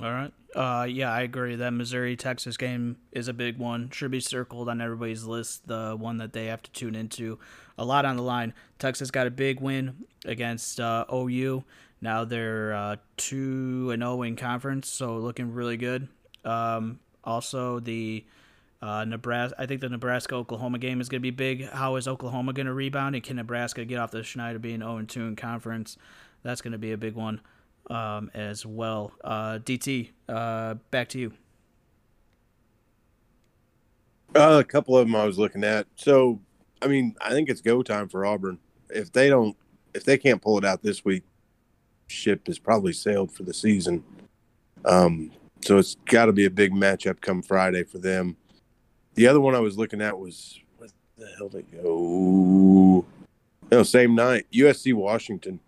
All 0.00 0.10
right. 0.10 0.32
Uh, 0.54 0.84
yeah, 0.84 1.10
I 1.10 1.22
agree. 1.22 1.56
That 1.56 1.70
Missouri 1.70 2.16
Texas 2.16 2.56
game 2.56 2.96
is 3.12 3.28
a 3.28 3.32
big 3.32 3.56
one. 3.56 3.88
Should 3.90 4.10
be 4.10 4.20
circled 4.20 4.68
on 4.68 4.80
everybody's 4.80 5.24
list. 5.24 5.68
The 5.68 5.96
one 5.98 6.18
that 6.18 6.32
they 6.32 6.46
have 6.46 6.62
to 6.62 6.70
tune 6.72 6.94
into. 6.94 7.38
A 7.78 7.84
lot 7.84 8.04
on 8.04 8.16
the 8.16 8.22
line. 8.22 8.52
Texas 8.78 9.10
got 9.10 9.26
a 9.26 9.30
big 9.30 9.60
win 9.60 10.04
against 10.26 10.80
uh, 10.80 11.06
OU. 11.12 11.64
Now 12.00 12.24
they're 12.24 12.74
uh, 12.74 12.96
two 13.16 13.90
and 13.92 14.02
zero 14.02 14.18
oh 14.18 14.22
in 14.22 14.36
conference, 14.36 14.88
so 14.88 15.18
looking 15.18 15.52
really 15.52 15.76
good. 15.76 16.08
Um, 16.44 17.00
also, 17.22 17.80
the 17.80 18.24
uh, 18.82 19.04
Nebraska. 19.04 19.54
I 19.60 19.66
think 19.66 19.80
the 19.80 19.88
Nebraska 19.88 20.34
Oklahoma 20.34 20.78
game 20.78 21.00
is 21.00 21.08
going 21.08 21.20
to 21.20 21.22
be 21.22 21.30
big. 21.30 21.68
How 21.68 21.96
is 21.96 22.08
Oklahoma 22.08 22.52
going 22.52 22.66
to 22.66 22.72
rebound, 22.72 23.14
and 23.14 23.22
can 23.22 23.36
Nebraska 23.36 23.84
get 23.84 23.98
off 23.98 24.10
the 24.10 24.22
Schneider 24.22 24.58
being 24.58 24.80
zero 24.80 24.96
and 24.96 25.08
two 25.08 25.26
in 25.26 25.36
conference? 25.36 25.98
That's 26.42 26.62
going 26.62 26.72
to 26.72 26.78
be 26.78 26.92
a 26.92 26.96
big 26.96 27.14
one 27.14 27.40
um, 27.90 28.30
as 28.32 28.64
well. 28.64 29.12
Uh, 29.22 29.58
DT, 29.58 30.10
uh, 30.28 30.74
back 30.90 31.08
to 31.10 31.18
you. 31.18 31.32
Uh, 34.34 34.58
a 34.60 34.64
couple 34.64 34.96
of 34.96 35.06
them 35.06 35.16
I 35.16 35.24
was 35.24 35.38
looking 35.38 35.64
at. 35.64 35.86
So, 35.96 36.40
I 36.80 36.86
mean, 36.86 37.16
I 37.20 37.30
think 37.30 37.48
it's 37.48 37.60
go 37.60 37.82
time 37.82 38.08
for 38.08 38.24
Auburn. 38.24 38.58
If 38.88 39.12
they 39.12 39.28
don't, 39.28 39.56
if 39.92 40.04
they 40.04 40.16
can't 40.16 40.40
pull 40.40 40.56
it 40.56 40.64
out 40.64 40.82
this 40.82 41.04
week, 41.04 41.24
ship 42.10 42.46
has 42.46 42.58
probably 42.58 42.92
sailed 42.92 43.32
for 43.32 43.42
the 43.42 43.54
season. 43.54 44.04
Um, 44.84 45.30
so 45.62 45.78
it's 45.78 45.96
got 46.06 46.26
to 46.26 46.32
be 46.32 46.46
a 46.46 46.50
big 46.50 46.72
matchup 46.72 47.20
come 47.20 47.42
Friday 47.42 47.84
for 47.84 47.98
them. 47.98 48.36
The 49.14 49.26
other 49.26 49.40
one 49.40 49.54
I 49.54 49.60
was 49.60 49.76
looking 49.76 50.00
at 50.00 50.18
was 50.18 50.58
what 50.78 50.90
the 51.16 51.28
hell 51.36 51.48
they 51.48 51.62
go? 51.62 53.04
No, 53.70 53.82
same 53.82 54.14
night. 54.14 54.46
USC 54.52 54.94
Washington. 54.94 55.60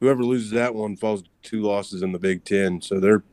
Whoever 0.00 0.22
loses 0.22 0.50
that 0.50 0.74
one 0.74 0.96
falls 0.96 1.24
two 1.42 1.62
losses 1.62 2.02
in 2.02 2.12
the 2.12 2.18
Big 2.18 2.44
Ten. 2.44 2.80
So 2.80 3.00
they're 3.00 3.24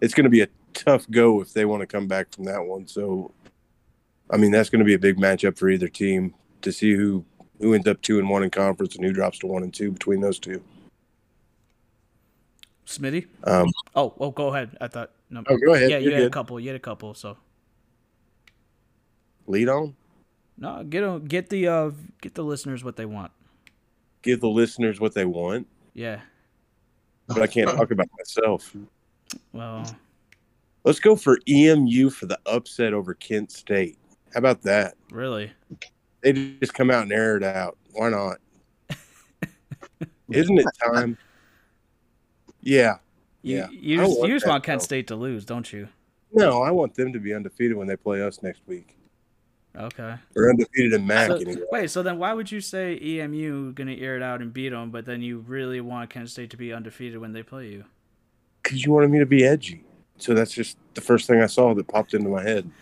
it's 0.00 0.14
going 0.14 0.24
to 0.24 0.30
be 0.30 0.42
a 0.42 0.48
tough 0.74 1.08
go 1.10 1.40
if 1.40 1.52
they 1.52 1.64
want 1.64 1.80
to 1.80 1.86
come 1.86 2.06
back 2.06 2.32
from 2.32 2.44
that 2.44 2.64
one. 2.64 2.86
So, 2.86 3.32
I 4.30 4.36
mean, 4.36 4.50
that's 4.50 4.70
going 4.70 4.80
to 4.80 4.84
be 4.84 4.94
a 4.94 4.98
big 4.98 5.16
matchup 5.16 5.56
for 5.56 5.68
either 5.68 5.88
team 5.88 6.34
to 6.62 6.72
see 6.72 6.94
who 6.94 7.24
who 7.60 7.72
ends 7.72 7.86
up 7.86 8.02
two 8.02 8.18
and 8.18 8.28
one 8.28 8.42
in 8.42 8.50
conference 8.50 8.96
and 8.96 9.04
who 9.04 9.12
drops 9.12 9.38
to 9.38 9.46
one 9.46 9.62
and 9.62 9.72
two 9.72 9.92
between 9.92 10.20
those 10.20 10.38
two. 10.38 10.62
Smitty. 12.86 13.26
Um, 13.44 13.66
Oh, 13.94 14.14
oh, 14.20 14.30
go 14.30 14.48
ahead. 14.48 14.76
I 14.80 14.88
thought. 14.88 15.10
No. 15.30 15.42
oh, 15.48 15.56
go 15.56 15.74
ahead. 15.74 15.90
yeah, 15.90 15.98
you 15.98 16.10
You're 16.10 16.18
had 16.18 16.26
a 16.26 16.30
couple. 16.30 16.58
You 16.60 16.68
had 16.68 16.76
a 16.76 16.80
couple. 16.80 17.14
So 17.14 17.36
Lead 19.46 19.68
on. 19.68 19.94
no, 20.58 20.82
get 20.84 21.02
'em- 21.02 21.24
get 21.26 21.50
the 21.50 21.68
uh 21.68 21.90
get 22.22 22.34
the 22.34 22.44
listeners 22.44 22.82
what 22.84 22.96
they 22.96 23.04
want. 23.06 23.30
Give 24.22 24.40
the 24.40 24.48
listeners 24.48 25.00
what 25.00 25.12
they 25.14 25.24
want, 25.26 25.66
Yeah. 25.92 26.20
but 27.26 27.42
I 27.42 27.46
can't 27.46 27.68
talk 27.70 27.90
about 27.90 28.08
myself. 28.18 28.74
Well, 29.52 29.84
Let's 30.84 31.00
go 31.00 31.16
for 31.16 31.38
EMU 31.48 32.10
for 32.10 32.26
the 32.26 32.38
upset 32.46 32.92
over 32.92 33.14
Kent 33.14 33.50
State. 33.50 33.98
How 34.34 34.38
about 34.38 34.60
that? 34.62 34.94
really. 35.10 35.50
They 36.22 36.32
just 36.32 36.72
come 36.74 36.90
out 36.90 37.02
and 37.02 37.12
air 37.12 37.36
it 37.36 37.42
out. 37.42 37.76
Why 37.92 38.08
not? 38.10 38.38
Isn't 40.30 40.58
it 40.58 40.66
time? 40.82 41.18
Yeah. 42.64 42.96
You, 43.42 43.56
Yeah. 43.58 43.68
you 43.70 43.96
just, 43.98 44.18
want 44.18 44.28
you 44.28 44.34
just 44.36 44.46
want 44.46 44.64
Kent 44.64 44.80
though. 44.80 44.84
State 44.84 45.06
to 45.08 45.16
lose, 45.16 45.44
don't 45.44 45.72
you? 45.72 45.88
No, 46.32 46.62
I 46.62 46.70
want 46.72 46.94
them 46.94 47.12
to 47.12 47.20
be 47.20 47.32
undefeated 47.32 47.76
when 47.76 47.86
they 47.86 47.96
play 47.96 48.20
us 48.22 48.42
next 48.42 48.62
week. 48.66 48.96
Okay. 49.76 50.14
Or 50.36 50.50
undefeated 50.50 50.92
in 50.92 51.06
MAC 51.06 51.28
So, 51.28 51.34
anyway. 51.36 51.62
wait, 51.70 51.90
so 51.90 52.02
then 52.02 52.18
why 52.18 52.32
would 52.32 52.50
you 52.50 52.60
say 52.60 52.98
EMU 53.00 53.72
gonna 53.72 53.94
air 53.94 54.16
it 54.16 54.22
out 54.22 54.40
and 54.40 54.52
beat 54.52 54.70
them, 54.70 54.90
but 54.90 55.04
then 55.04 55.20
you 55.20 55.38
really 55.40 55.80
want 55.80 56.10
Kent 56.10 56.30
State 56.30 56.50
to 56.50 56.56
be 56.56 56.72
undefeated 56.72 57.18
when 57.18 57.32
they 57.32 57.42
play 57.42 57.68
you? 57.68 57.84
Because 58.62 58.84
you 58.84 58.92
wanted 58.92 59.10
me 59.10 59.18
to 59.18 59.26
be 59.26 59.44
edgy. 59.44 59.84
So 60.16 60.32
that's 60.32 60.52
just 60.52 60.78
the 60.94 61.00
first 61.00 61.26
thing 61.26 61.40
I 61.40 61.46
saw 61.46 61.74
that 61.74 61.86
popped 61.88 62.14
into 62.14 62.28
my 62.28 62.42
head. 62.42 62.70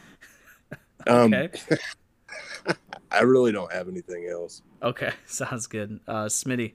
Um, 1.09 1.35
Okay. 1.35 1.51
I 3.11 3.23
really 3.23 3.51
don't 3.51 3.73
have 3.73 3.89
anything 3.89 4.29
else. 4.31 4.63
Okay. 4.83 5.11
Sounds 5.27 5.67
good. 5.67 5.99
Uh, 6.07 6.27
Smitty. 6.27 6.75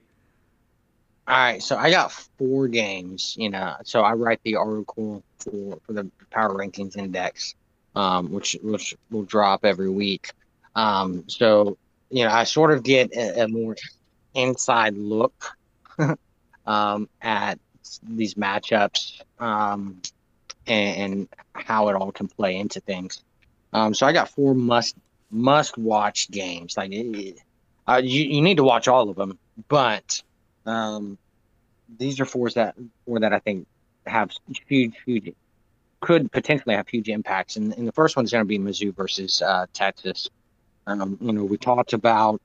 All 1.28 1.36
right, 1.36 1.62
so 1.62 1.76
I 1.76 1.90
got 1.90 2.10
four 2.10 2.68
games. 2.68 3.36
You 3.38 3.50
know, 3.50 3.74
so 3.84 4.00
I 4.00 4.14
write 4.14 4.40
the 4.44 4.56
article 4.56 5.22
for 5.38 5.78
for 5.84 5.92
the 5.92 6.10
Power 6.30 6.54
Rankings 6.54 6.96
Index, 6.96 7.54
um, 7.94 8.32
which 8.32 8.56
which 8.62 8.96
will 9.10 9.24
drop 9.24 9.66
every 9.66 9.90
week. 9.90 10.32
Um, 10.74 11.24
so 11.26 11.76
you 12.08 12.24
know, 12.24 12.30
I 12.30 12.44
sort 12.44 12.70
of 12.70 12.82
get 12.82 13.14
a, 13.14 13.42
a 13.42 13.48
more 13.48 13.76
inside 14.32 14.96
look 14.96 15.54
um, 16.66 17.10
at 17.20 17.58
these 18.02 18.32
matchups 18.34 19.20
um, 19.38 20.00
and, 20.66 20.96
and 20.96 21.28
how 21.52 21.88
it 21.88 21.94
all 21.94 22.10
can 22.10 22.28
play 22.28 22.56
into 22.56 22.80
things. 22.80 23.22
Um, 23.74 23.92
so 23.92 24.06
I 24.06 24.12
got 24.12 24.30
four 24.30 24.54
must 24.54 24.96
must 25.30 25.76
watch 25.76 26.30
games. 26.30 26.74
Like 26.78 26.90
uh, 27.86 28.00
you 28.02 28.24
you 28.24 28.40
need 28.40 28.56
to 28.56 28.64
watch 28.64 28.88
all 28.88 29.10
of 29.10 29.16
them, 29.16 29.38
but 29.68 30.22
um, 30.68 31.18
these 31.98 32.20
are 32.20 32.24
fours 32.24 32.54
that 32.54 32.74
four 33.06 33.20
that 33.20 33.32
I 33.32 33.38
think 33.38 33.66
have 34.06 34.30
huge, 34.66 34.94
huge, 35.04 35.34
could 36.00 36.30
potentially 36.30 36.74
have 36.74 36.88
huge 36.88 37.08
impacts. 37.08 37.56
And, 37.56 37.72
and 37.74 37.88
the 37.88 37.92
first 37.92 38.16
one's 38.16 38.30
going 38.30 38.44
to 38.44 38.48
be 38.48 38.58
Mizzou 38.58 38.94
versus 38.94 39.42
uh, 39.42 39.66
Texas. 39.72 40.28
Um, 40.86 41.18
you 41.20 41.32
know, 41.32 41.44
we 41.44 41.56
talked 41.56 41.92
about, 41.92 42.40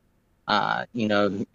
uh, 0.47 0.85
you 0.93 1.07
know, 1.07 1.45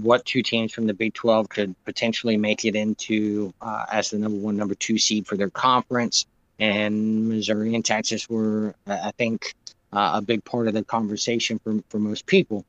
what 0.00 0.24
two 0.24 0.42
teams 0.42 0.72
from 0.72 0.86
the 0.86 0.94
Big 0.94 1.14
12 1.14 1.48
could 1.48 1.74
potentially 1.84 2.36
make 2.36 2.64
it 2.64 2.74
into 2.74 3.52
uh, 3.60 3.86
as 3.90 4.10
the 4.10 4.18
number 4.18 4.38
one, 4.38 4.56
number 4.56 4.74
two 4.74 4.98
seed 4.98 5.26
for 5.26 5.36
their 5.36 5.50
conference. 5.50 6.26
And 6.58 7.28
Missouri 7.28 7.74
and 7.74 7.84
Texas 7.84 8.28
were, 8.28 8.74
I 8.86 9.10
think, 9.18 9.54
uh, 9.92 10.12
a 10.14 10.22
big 10.22 10.44
part 10.44 10.68
of 10.68 10.74
the 10.74 10.84
conversation 10.84 11.58
for, 11.58 11.80
for 11.88 11.98
most 11.98 12.26
people. 12.26 12.64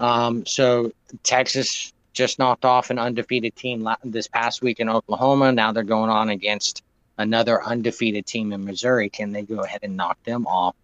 Um, 0.00 0.44
so 0.44 0.92
Texas 1.22 1.92
just 2.18 2.40
knocked 2.40 2.64
off 2.64 2.90
an 2.90 2.98
undefeated 2.98 3.54
team 3.54 3.88
this 4.02 4.26
past 4.26 4.60
week 4.60 4.80
in 4.80 4.88
Oklahoma. 4.88 5.52
Now 5.52 5.70
they're 5.70 5.84
going 5.84 6.10
on 6.10 6.30
against 6.30 6.82
another 7.16 7.62
undefeated 7.62 8.26
team 8.26 8.52
in 8.52 8.64
Missouri. 8.64 9.08
Can 9.08 9.30
they 9.30 9.42
go 9.42 9.60
ahead 9.60 9.80
and 9.84 9.96
knock 9.96 10.20
them 10.24 10.44
off 10.48 10.74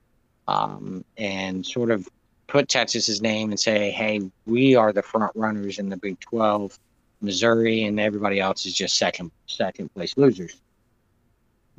um, 0.47 1.05
and 1.19 1.67
sort 1.67 1.91
of 1.91 2.09
put 2.47 2.69
Texas's 2.69 3.21
name 3.21 3.51
and 3.51 3.59
say, 3.59 3.91
hey, 3.91 4.31
we 4.47 4.77
are 4.77 4.93
the 4.93 5.03
front 5.03 5.33
runners 5.35 5.81
in 5.81 5.89
the 5.89 5.97
Big 5.97 6.21
12. 6.21 6.79
Missouri 7.21 7.83
and 7.83 7.99
everybody 7.99 8.39
else 8.39 8.65
is 8.65 8.75
just 8.75 8.97
second 8.97 9.33
second 9.47 9.93
place 9.93 10.17
losers. 10.17 10.55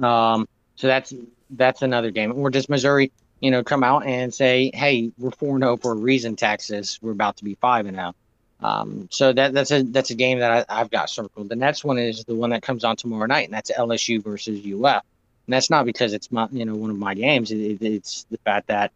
Um, 0.01 0.49
so 0.75 0.87
that's 0.87 1.13
that's 1.51 1.81
another 1.81 2.11
game. 2.11 2.33
Or 2.35 2.49
does 2.49 2.67
Missouri, 2.67 3.11
you 3.39 3.51
know, 3.51 3.63
come 3.63 3.83
out 3.83 4.05
and 4.05 4.33
say, 4.33 4.71
"Hey, 4.73 5.11
we're 5.17 5.31
4 5.31 5.59
0 5.59 5.77
for 5.77 5.91
a 5.93 5.95
reason, 5.95 6.35
Texas. 6.35 6.99
We're 7.01 7.11
about 7.11 7.37
to 7.37 7.45
be 7.45 7.55
five 7.55 7.85
and 7.85 7.95
zero." 7.95 8.15
Um, 8.61 9.07
so 9.11 9.33
that 9.33 9.53
that's 9.53 9.71
a 9.71 9.83
that's 9.83 10.11
a 10.11 10.15
game 10.15 10.39
that 10.39 10.65
I, 10.69 10.81
I've 10.81 10.89
got 10.89 11.09
circled. 11.09 11.49
The 11.49 11.55
next 11.55 11.83
one 11.83 11.97
is 11.97 12.23
the 12.23 12.35
one 12.35 12.51
that 12.51 12.61
comes 12.61 12.83
on 12.83 12.95
tomorrow 12.95 13.25
night, 13.25 13.45
and 13.45 13.53
that's 13.53 13.71
LSU 13.71 14.23
versus 14.23 14.59
UF. 14.59 15.03
And 15.47 15.53
that's 15.53 15.69
not 15.69 15.85
because 15.85 16.13
it's 16.13 16.31
my 16.31 16.47
you 16.51 16.65
know 16.65 16.75
one 16.75 16.89
of 16.89 16.97
my 16.97 17.13
games. 17.13 17.51
It, 17.51 17.59
it, 17.59 17.81
it's 17.81 18.25
the 18.31 18.37
fact 18.39 18.67
that 18.67 18.91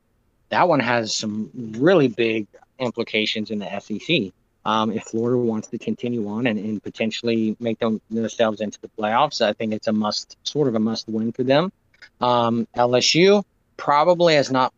that 0.50 0.68
one 0.68 0.80
has 0.80 1.16
some 1.16 1.52
really 1.78 2.08
big 2.08 2.48
implications 2.80 3.52
in 3.52 3.60
the 3.60 3.80
SEC. 3.80 4.32
Um, 4.66 4.92
if 4.92 5.04
Florida 5.04 5.38
wants 5.38 5.68
to 5.70 5.78
continue 5.78 6.28
on 6.28 6.46
and, 6.46 6.60
and 6.60 6.84
potentially 6.84 7.56
make 7.60 7.80
them 7.80 8.02
themselves 8.10 8.62
into 8.62 8.80
the 8.82 8.90
playoffs, 8.90 9.42
I 9.42 9.54
think 9.54 9.74
it's 9.74 9.88
a 9.88 9.94
must, 9.94 10.38
sort 10.44 10.68
of 10.68 10.76
a 10.76 10.80
must 10.80 11.08
win 11.08 11.32
for 11.32 11.44
them. 11.44 11.72
Um, 12.20 12.68
LSU 12.76 13.44
probably 13.78 14.36
has 14.36 14.52
not 14.52 14.74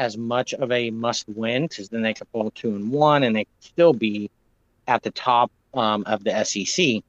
as 0.00 0.16
much 0.16 0.54
of 0.54 0.72
a 0.72 0.90
must 0.90 1.28
win 1.28 1.66
because 1.66 1.90
then 1.90 2.00
they 2.00 2.14
could 2.14 2.26
fall 2.28 2.50
two 2.52 2.74
and 2.74 2.90
one 2.90 3.22
and 3.22 3.36
they 3.36 3.44
could 3.44 3.64
still 3.64 3.92
be 3.92 4.30
at 4.88 5.02
the 5.02 5.10
top 5.10 5.52
um, 5.74 6.04
of 6.06 6.24
the 6.24 6.42
SEC. 6.42 7.02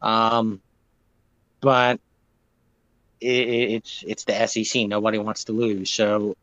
Um, 0.00 0.60
but 1.60 1.98
it, 3.20 3.48
it's 3.48 4.04
it's 4.06 4.24
the 4.24 4.46
SEC. 4.46 4.86
Nobody 4.86 5.18
wants 5.18 5.42
to 5.44 5.52
lose. 5.52 5.90
So 5.90 6.36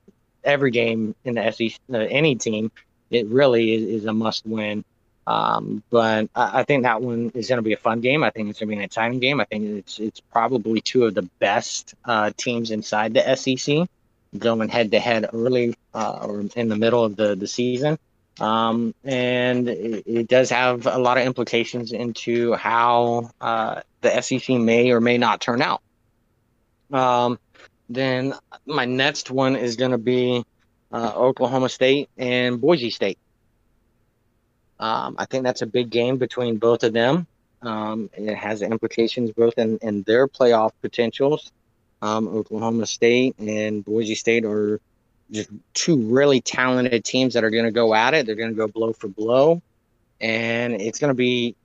every 0.44 0.72
game 0.72 1.16
in 1.24 1.36
the 1.36 1.50
SEC, 1.52 1.80
uh, 1.94 2.00
any 2.00 2.36
team, 2.36 2.70
it 3.10 3.26
really 3.28 3.74
is, 3.74 4.02
is 4.02 4.06
a 4.06 4.14
must 4.14 4.46
win. 4.46 4.84
Um, 5.26 5.84
but 5.90 6.30
I, 6.36 6.60
I 6.60 6.64
think 6.64 6.84
that 6.84 7.02
one 7.02 7.32
is 7.34 7.48
going 7.48 7.60
to 7.60 7.64
be 7.64 7.72
a 7.72 7.78
fun 7.78 8.02
game. 8.02 8.26
I 8.26 8.30
think 8.30 8.50
it's 8.50 8.60
going 8.60 8.68
to 8.68 8.76
be 8.76 8.78
an 8.78 8.84
exciting 8.84 9.20
game. 9.20 9.40
I 9.40 9.46
think 9.46 9.64
it's 9.64 10.00
it's 10.00 10.20
probably 10.20 10.82
two 10.82 11.06
of 11.06 11.14
the 11.14 11.30
best 11.40 11.96
uh, 12.04 12.32
teams 12.36 12.72
inside 12.72 13.14
the 13.14 13.36
SEC 13.38 13.88
going 14.38 14.70
head 14.70 14.92
to 14.92 15.00
head 15.00 15.30
early 15.34 15.76
uh, 15.94 16.20
or 16.22 16.44
in 16.56 16.70
the 16.70 16.76
middle 16.76 17.04
of 17.04 17.16
the 17.16 17.36
the 17.36 17.48
season. 17.48 17.98
Um, 18.40 18.96
and 19.04 19.70
it, 19.70 20.04
it 20.08 20.28
does 20.28 20.50
have 20.50 20.88
a 20.88 20.98
lot 20.98 21.18
of 21.18 21.26
implications 21.26 21.92
into 21.92 22.54
how 22.54 23.30
uh, 23.40 23.82
the 24.02 24.22
SEC 24.22 24.50
may 24.58 24.92
or 24.92 25.00
may 25.00 25.18
not 25.18 25.40
turn 25.40 25.62
out. 25.62 25.82
Um, 26.92 27.40
then 27.90 28.34
my 28.66 28.86
next 28.86 29.30
one 29.30 29.56
is 29.56 29.76
going 29.76 29.92
to 29.92 29.98
be 29.98 30.44
uh, 30.92 31.14
Oklahoma 31.16 31.70
State 31.70 32.10
and 32.18 32.60
Boise 32.60 32.90
State. 32.90 33.20
Um, 34.80 35.16
I 35.18 35.26
think 35.26 35.44
that's 35.44 35.62
a 35.62 35.68
big 35.68 35.90
game 35.90 36.18
between 36.18 36.58
both 36.58 36.84
of 36.84 36.94
them. 36.94 37.28
Um, 37.62 38.10
it 38.14 38.36
has 38.36 38.62
implications 38.62 39.32
both 39.32 39.58
in, 39.58 39.78
in 39.82 40.04
their 40.04 40.28
playoff 40.28 40.72
potentials. 40.82 41.52
Um, 42.04 42.28
Oklahoma 42.28 42.86
State 42.86 43.40
and 43.40 43.84
Boise 43.86 44.16
State 44.16 44.44
are 44.44 44.82
just 45.32 45.50
two 45.74 46.02
really 46.02 46.42
talented 46.42 47.06
teams 47.06 47.34
that 47.34 47.46
are 47.46 47.50
going 47.50 47.64
to 47.64 47.72
go 47.72 47.96
at 47.96 48.14
it. 48.14 48.26
They're 48.26 48.36
going 48.36 48.50
to 48.50 48.58
go 48.58 48.68
blow 48.68 48.92
for 48.92 49.08
blow, 49.08 49.62
and 50.20 50.74
it's 50.74 51.00
going 51.00 51.12
to 51.12 51.16
be, 51.16 51.56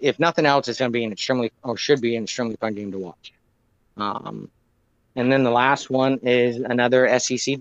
if 0.00 0.18
nothing 0.18 0.46
else, 0.46 0.66
it's 0.66 0.80
going 0.80 0.90
to 0.90 0.92
be 0.92 1.04
an 1.04 1.12
extremely 1.12 1.52
or 1.62 1.76
should 1.76 2.00
be 2.00 2.16
an 2.16 2.24
extremely 2.24 2.56
fun 2.56 2.74
game 2.74 2.90
to 2.90 2.98
watch. 2.98 3.32
Um, 3.96 4.50
and 5.14 5.30
then 5.30 5.44
the 5.44 5.52
last 5.52 5.90
one 5.90 6.18
is 6.24 6.56
another 6.56 7.16
SEC 7.20 7.60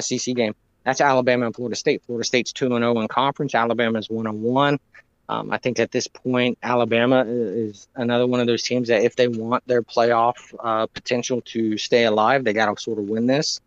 SEC 0.00 0.34
game. 0.34 0.54
That's 0.84 1.02
Alabama 1.02 1.44
and 1.44 1.54
Florida 1.54 1.76
State. 1.76 2.02
Florida 2.06 2.24
State's 2.24 2.54
two 2.54 2.74
and 2.74 2.82
zero 2.82 2.98
in 2.98 3.08
conference. 3.08 3.54
Alabama's 3.54 4.08
one 4.08 4.26
and 4.26 4.42
one. 4.42 4.80
Um, 5.28 5.50
I 5.50 5.58
think 5.58 5.78
at 5.78 5.90
this 5.90 6.06
point, 6.06 6.58
Alabama 6.62 7.24
is 7.26 7.88
another 7.94 8.26
one 8.26 8.40
of 8.40 8.46
those 8.46 8.62
teams 8.62 8.88
that 8.88 9.02
if 9.02 9.16
they 9.16 9.26
want 9.26 9.66
their 9.66 9.82
playoff 9.82 10.54
uh, 10.58 10.86
potential 10.86 11.40
to 11.46 11.78
stay 11.78 12.04
alive, 12.04 12.44
they 12.44 12.52
got 12.52 12.74
to 12.74 12.82
sort 12.82 12.98
of 12.98 13.08
win 13.08 13.26
this. 13.26 13.60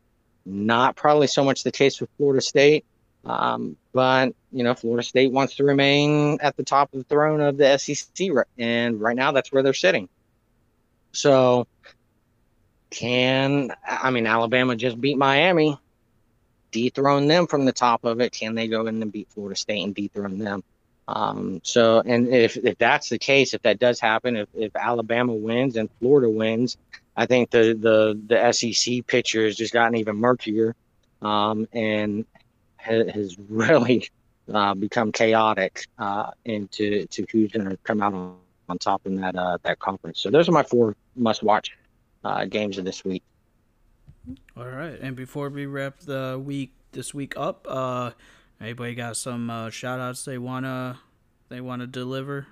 Not 0.46 0.96
probably 0.96 1.28
so 1.28 1.44
much 1.44 1.64
the 1.64 1.72
case 1.72 2.00
with 2.00 2.10
Florida 2.18 2.42
State, 2.42 2.86
um, 3.26 3.76
but 3.92 4.34
you 4.52 4.64
know, 4.64 4.76
Florida 4.76 5.04
State 5.04 5.32
wants 5.32 5.56
to 5.56 5.64
remain 5.64 6.38
at 6.42 6.56
the 6.56 6.64
top 6.64 6.94
of 6.94 7.00
the 7.00 7.04
throne 7.06 7.42
of 7.42 7.58
the 7.58 7.78
SEC, 7.78 8.28
and 8.58 9.02
right 9.02 9.16
now 9.16 9.32
that's 9.32 9.52
where 9.52 9.64
they're 9.64 9.74
sitting. 9.74 10.08
So 11.12 11.68
can 12.92 13.72
I 13.86 14.12
mean 14.12 14.28
Alabama 14.28 14.76
just 14.76 15.02
beat 15.02 15.18
Miami, 15.18 15.78
dethrone 16.72 17.28
them 17.28 17.48
from 17.48 17.66
the 17.66 17.74
top 17.74 18.06
of 18.06 18.22
it? 18.22 18.32
Can 18.32 18.56
they 18.56 18.68
go 18.68 18.86
in 18.86 19.02
and 19.02 19.12
beat 19.12 19.30
Florida 19.32 19.56
State 19.56 19.84
and 19.84 19.96
dethrone 19.96 20.38
them? 20.38 20.64
Um, 21.08 21.62
so, 21.64 22.02
and 22.06 22.28
if, 22.28 22.58
if 22.58 22.78
that's 22.78 23.10
the 23.10 23.18
case, 23.18 23.54
if 23.54 23.62
that 23.62 23.80
does 23.80 24.00
happen, 24.00 24.36
if, 24.36 24.50
if 24.54 24.76
Alabama 24.76 25.34
wins 25.34 25.78
and 25.78 25.90
Florida 26.00 26.30
wins, 26.30 26.78
I 27.16 27.26
think 27.26 27.50
the 27.50 27.74
the 27.74 28.20
the 28.28 28.52
SEC 28.52 29.08
picture 29.08 29.46
has 29.46 29.56
just 29.56 29.74
gotten 29.74 29.96
even 29.96 30.18
murkier, 30.18 30.76
um, 31.22 31.68
and 31.74 32.26
ha- 32.78 33.10
has 33.12 33.38
really 33.50 34.10
uh, 34.54 34.76
become 34.76 35.12
chaotic 35.12 35.88
uh, 35.98 36.32
into 36.46 37.06
to 37.08 37.26
who's 37.32 37.52
going 37.52 37.70
to 37.70 37.78
come 37.78 38.02
out 38.02 38.14
on, 38.14 38.38
on 38.70 38.78
top 38.78 39.06
in 39.06 39.16
that 39.16 39.36
uh, 39.36 39.58
that 39.64 39.80
conference. 39.80 40.20
So 40.20 40.30
those 40.30 40.48
are 40.48 40.52
my 40.52 40.64
four 40.64 40.96
must 41.16 41.42
watch 41.42 41.72
uh, 42.24 42.46
games 42.46 42.78
of 42.78 42.86
this 42.86 43.04
week. 43.04 43.24
All 44.56 44.68
right, 44.68 45.00
and 45.00 45.16
before 45.16 45.50
we 45.50 45.66
wrap 45.66 46.00
the 46.00 46.42
week 46.44 46.74
this 46.92 47.14
week 47.14 47.36
up, 47.38 47.66
uh, 47.70 48.12
anybody 48.62 48.96
got 48.96 49.18
some 49.18 49.50
uh, 49.50 49.70
shout 49.70 50.00
outs 50.00 50.26
they 50.26 50.38
wanna 50.38 51.00
they 51.50 51.62
wanna 51.62 51.88
deliver? 51.88 52.48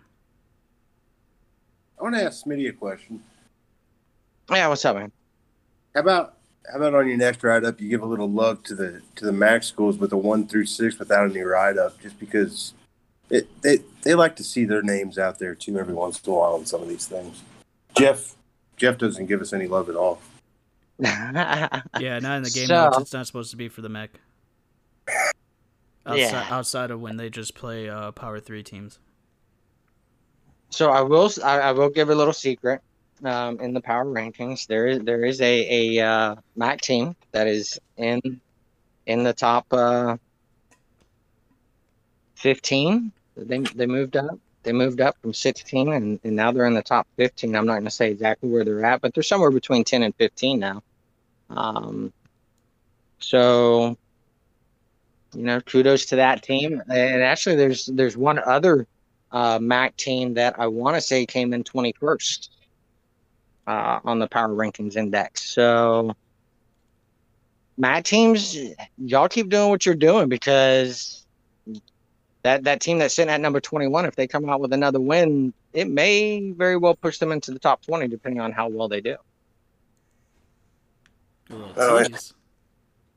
I 1.99 2.03
want 2.03 2.15
to 2.15 2.23
ask 2.23 2.45
Smitty 2.45 2.67
a 2.69 2.73
question. 2.73 3.23
Yeah, 4.51 4.67
what's 4.67 4.83
up, 4.85 4.97
man? 4.97 5.11
How 5.93 6.01
about 6.01 6.37
how 6.69 6.77
about 6.77 6.93
on 6.95 7.07
your 7.07 7.17
next 7.17 7.43
ride 7.43 7.63
up, 7.63 7.79
you 7.79 7.89
give 7.89 8.01
a 8.01 8.05
little 8.05 8.29
love 8.29 8.63
to 8.63 8.75
the 8.75 9.01
to 9.15 9.25
the 9.25 9.31
MAC 9.31 9.63
schools 9.63 9.97
with 9.97 10.11
a 10.11 10.17
one 10.17 10.45
through 10.47 10.65
six 10.65 10.99
without 10.99 11.29
any 11.29 11.41
ride 11.41 11.77
up, 11.77 11.99
just 12.01 12.19
because 12.19 12.73
it 13.29 13.47
they 13.61 13.79
they 14.03 14.13
like 14.13 14.35
to 14.35 14.43
see 14.43 14.65
their 14.65 14.81
names 14.83 15.17
out 15.17 15.39
there 15.39 15.55
too 15.55 15.79
every 15.79 15.93
once 15.93 16.21
in 16.21 16.31
a 16.31 16.35
while 16.35 16.53
on 16.55 16.65
some 16.65 16.81
of 16.81 16.89
these 16.89 17.07
things. 17.07 17.41
Jeff 17.97 18.35
Jeff 18.77 18.97
doesn't 18.97 19.27
give 19.27 19.41
us 19.41 19.53
any 19.53 19.67
love 19.67 19.89
at 19.89 19.95
all. 19.95 20.19
Yeah, 20.99 22.19
not 22.19 22.37
in 22.37 22.43
the 22.43 22.49
game 22.49 22.67
So- 22.67 22.85
notes. 22.85 22.97
It's 22.99 23.13
not 23.13 23.27
supposed 23.27 23.51
to 23.51 23.57
be 23.57 23.67
for 23.69 23.81
the 23.81 23.89
MAC. 23.89 24.11
Outside, 26.05 26.19
Yeah. 26.19 26.47
outside 26.49 26.91
of 26.91 27.01
when 27.01 27.17
they 27.17 27.29
just 27.29 27.55
play 27.55 27.89
uh, 27.89 28.11
Power 28.11 28.39
Three 28.39 28.63
teams. 28.63 28.99
So 30.69 30.91
I 30.91 31.01
will 31.01 31.31
I, 31.43 31.59
I 31.59 31.71
will 31.71 31.89
give 31.89 32.09
a 32.09 32.15
little 32.15 32.33
secret. 32.33 32.81
Um, 33.23 33.59
in 33.61 33.73
the 33.73 33.79
power 33.79 34.03
rankings, 34.05 34.67
there 34.67 34.87
is 34.87 34.99
there 34.99 35.23
is 35.23 35.39
a 35.41 35.97
a 35.97 36.05
uh, 36.05 36.35
MAC 36.55 36.81
team 36.81 37.15
that 37.31 37.47
is 37.47 37.79
in 37.97 38.41
in 39.05 39.23
the 39.23 39.33
top 39.33 39.65
uh, 39.71 40.17
fifteen. 42.35 43.11
They 43.37 43.59
they 43.59 43.85
moved 43.85 44.17
up. 44.17 44.37
They 44.63 44.73
moved 44.73 44.99
up 44.99 45.15
from 45.21 45.33
sixteen, 45.33 45.93
and, 45.93 46.19
and 46.23 46.35
now 46.35 46.51
they're 46.51 46.65
in 46.65 46.73
the 46.73 46.81
top 46.81 47.07
fifteen. 47.15 47.55
I'm 47.55 47.65
not 47.65 47.73
going 47.73 47.85
to 47.85 47.91
say 47.91 48.11
exactly 48.11 48.49
where 48.49 48.65
they're 48.65 48.83
at, 48.83 48.99
but 49.01 49.13
they're 49.13 49.23
somewhere 49.23 49.51
between 49.51 49.83
ten 49.83 50.03
and 50.03 50.13
fifteen 50.15 50.59
now. 50.59 50.83
Um, 51.49 52.11
so 53.19 53.97
you 55.35 55.43
know, 55.43 55.61
kudos 55.61 56.05
to 56.07 56.15
that 56.17 56.43
team. 56.43 56.81
And 56.89 57.21
actually, 57.23 57.55
there's 57.55 57.85
there's 57.87 58.17
one 58.17 58.39
other 58.39 58.87
uh, 59.31 59.59
MAC 59.59 59.95
team 59.97 60.33
that 60.35 60.55
I 60.59 60.67
want 60.67 60.95
to 60.95 61.01
say 61.01 61.25
came 61.25 61.53
in 61.53 61.63
21st 61.63 62.49
uh, 63.67 63.99
on 64.03 64.19
the 64.19 64.27
Power 64.27 64.49
Rankings 64.49 64.95
Index. 64.95 65.43
So, 65.43 66.15
MAC 67.77 68.03
teams, 68.05 68.57
y'all 68.97 69.27
keep 69.27 69.49
doing 69.49 69.69
what 69.69 69.85
you're 69.85 69.95
doing 69.95 70.29
because 70.29 71.25
that 72.43 72.63
that 72.63 72.79
team 72.79 72.99
that's 72.99 73.15
sitting 73.15 73.31
at 73.31 73.41
number 73.41 73.59
21, 73.59 74.05
if 74.05 74.15
they 74.15 74.27
come 74.27 74.47
out 74.49 74.61
with 74.61 74.71
another 74.71 75.01
win, 75.01 75.53
it 75.73 75.89
may 75.89 76.51
very 76.51 76.77
well 76.77 76.95
push 76.95 77.17
them 77.17 77.31
into 77.31 77.51
the 77.51 77.59
top 77.59 77.81
20, 77.83 78.07
depending 78.07 78.39
on 78.39 78.51
how 78.51 78.69
well 78.69 78.87
they 78.87 79.01
do. 79.01 79.17
A 81.49 81.55
Oh, 81.77 82.05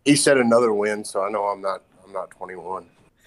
He 0.05 0.17
said 0.17 0.39
another 0.39 0.73
win, 0.73 1.05
so 1.05 1.23
I 1.23 1.31
know 1.31 1.45
I'm 1.45 1.61
not 1.61 1.83
I'm 2.09 2.15
not 2.15 2.31
21. 2.31 2.87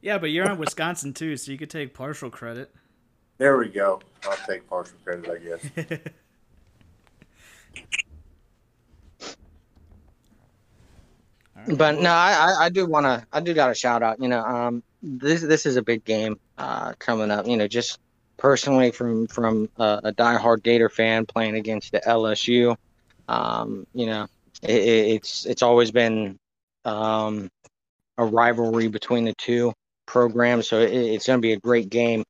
yeah, 0.00 0.16
but 0.18 0.30
you're 0.30 0.48
on 0.50 0.58
Wisconsin 0.58 1.12
too, 1.12 1.36
so 1.36 1.52
you 1.52 1.58
could 1.58 1.68
take 1.70 1.92
partial 1.92 2.30
credit. 2.30 2.74
There 3.36 3.58
we 3.58 3.68
go. 3.68 4.00
I'll 4.26 4.36
take 4.46 4.66
partial 4.68 4.96
credit, 5.04 5.28
I 5.30 5.38
guess. 5.38 5.60
All 11.56 11.62
right, 11.66 11.68
But 11.78 11.94
well, 11.94 12.02
no, 12.02 12.10
I, 12.10 12.32
I- 12.32 12.64
I 12.64 12.68
do 12.70 12.86
want 12.86 13.04
to, 13.04 13.26
I 13.32 13.40
do 13.40 13.52
got 13.54 13.70
a 13.70 13.74
shout 13.74 14.02
out. 14.02 14.20
You 14.20 14.28
know, 14.28 14.40
um, 14.42 14.82
this 15.02 15.42
this 15.42 15.66
is 15.66 15.76
a 15.76 15.82
big 15.82 16.04
game 16.04 16.38
uh, 16.58 16.94
coming 16.98 17.30
up. 17.30 17.46
You 17.46 17.56
know, 17.56 17.68
just 17.68 17.98
personally 18.36 18.90
from 18.90 19.26
from 19.26 19.68
a, 19.76 20.00
a 20.04 20.12
diehard 20.12 20.62
Gator 20.62 20.88
fan 20.88 21.26
playing 21.26 21.56
against 21.56 21.92
the 21.92 22.00
LSU. 22.00 22.76
Um, 23.28 23.86
you 23.94 24.06
know, 24.06 24.26
it, 24.64 24.70
it- 24.70 25.08
it's 25.16 25.46
it's 25.46 25.62
always 25.62 25.90
been 25.90 26.38
um, 26.84 27.48
a 28.18 28.24
rivalry 28.24 28.88
between 28.88 29.24
the 29.24 29.34
two 29.38 29.72
programs, 30.06 30.68
so 30.68 30.80
it, 30.80 30.92
it's 30.92 31.26
going 31.26 31.38
to 31.38 31.42
be 31.42 31.52
a 31.52 31.60
great 31.60 31.88
game. 31.90 32.24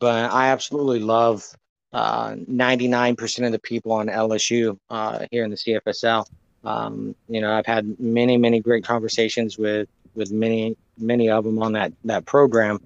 But 0.00 0.30
I 0.32 0.48
absolutely 0.48 1.00
love 1.00 1.44
uh, 1.92 2.32
99% 2.34 3.46
of 3.46 3.52
the 3.52 3.58
people 3.60 3.92
on 3.92 4.08
LSU 4.08 4.78
uh, 4.90 5.26
here 5.30 5.44
in 5.44 5.50
the 5.50 5.56
CFSL. 5.56 6.26
Um, 6.64 7.14
you 7.28 7.40
know, 7.40 7.52
I've 7.52 7.66
had 7.66 7.98
many, 7.98 8.36
many 8.36 8.60
great 8.60 8.84
conversations 8.84 9.58
with 9.58 9.88
with 10.14 10.30
many, 10.30 10.76
many 10.98 11.30
of 11.30 11.44
them 11.44 11.60
on 11.62 11.72
that 11.72 11.92
that 12.04 12.24
program. 12.26 12.78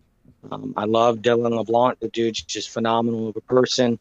Um, 0.50 0.74
I 0.76 0.84
love 0.84 1.18
Dylan 1.18 1.56
LeBlanc. 1.56 1.98
The 2.00 2.08
dude's 2.08 2.42
just 2.42 2.70
phenomenal 2.70 3.28
of 3.28 3.36
a 3.36 3.40
person. 3.42 3.98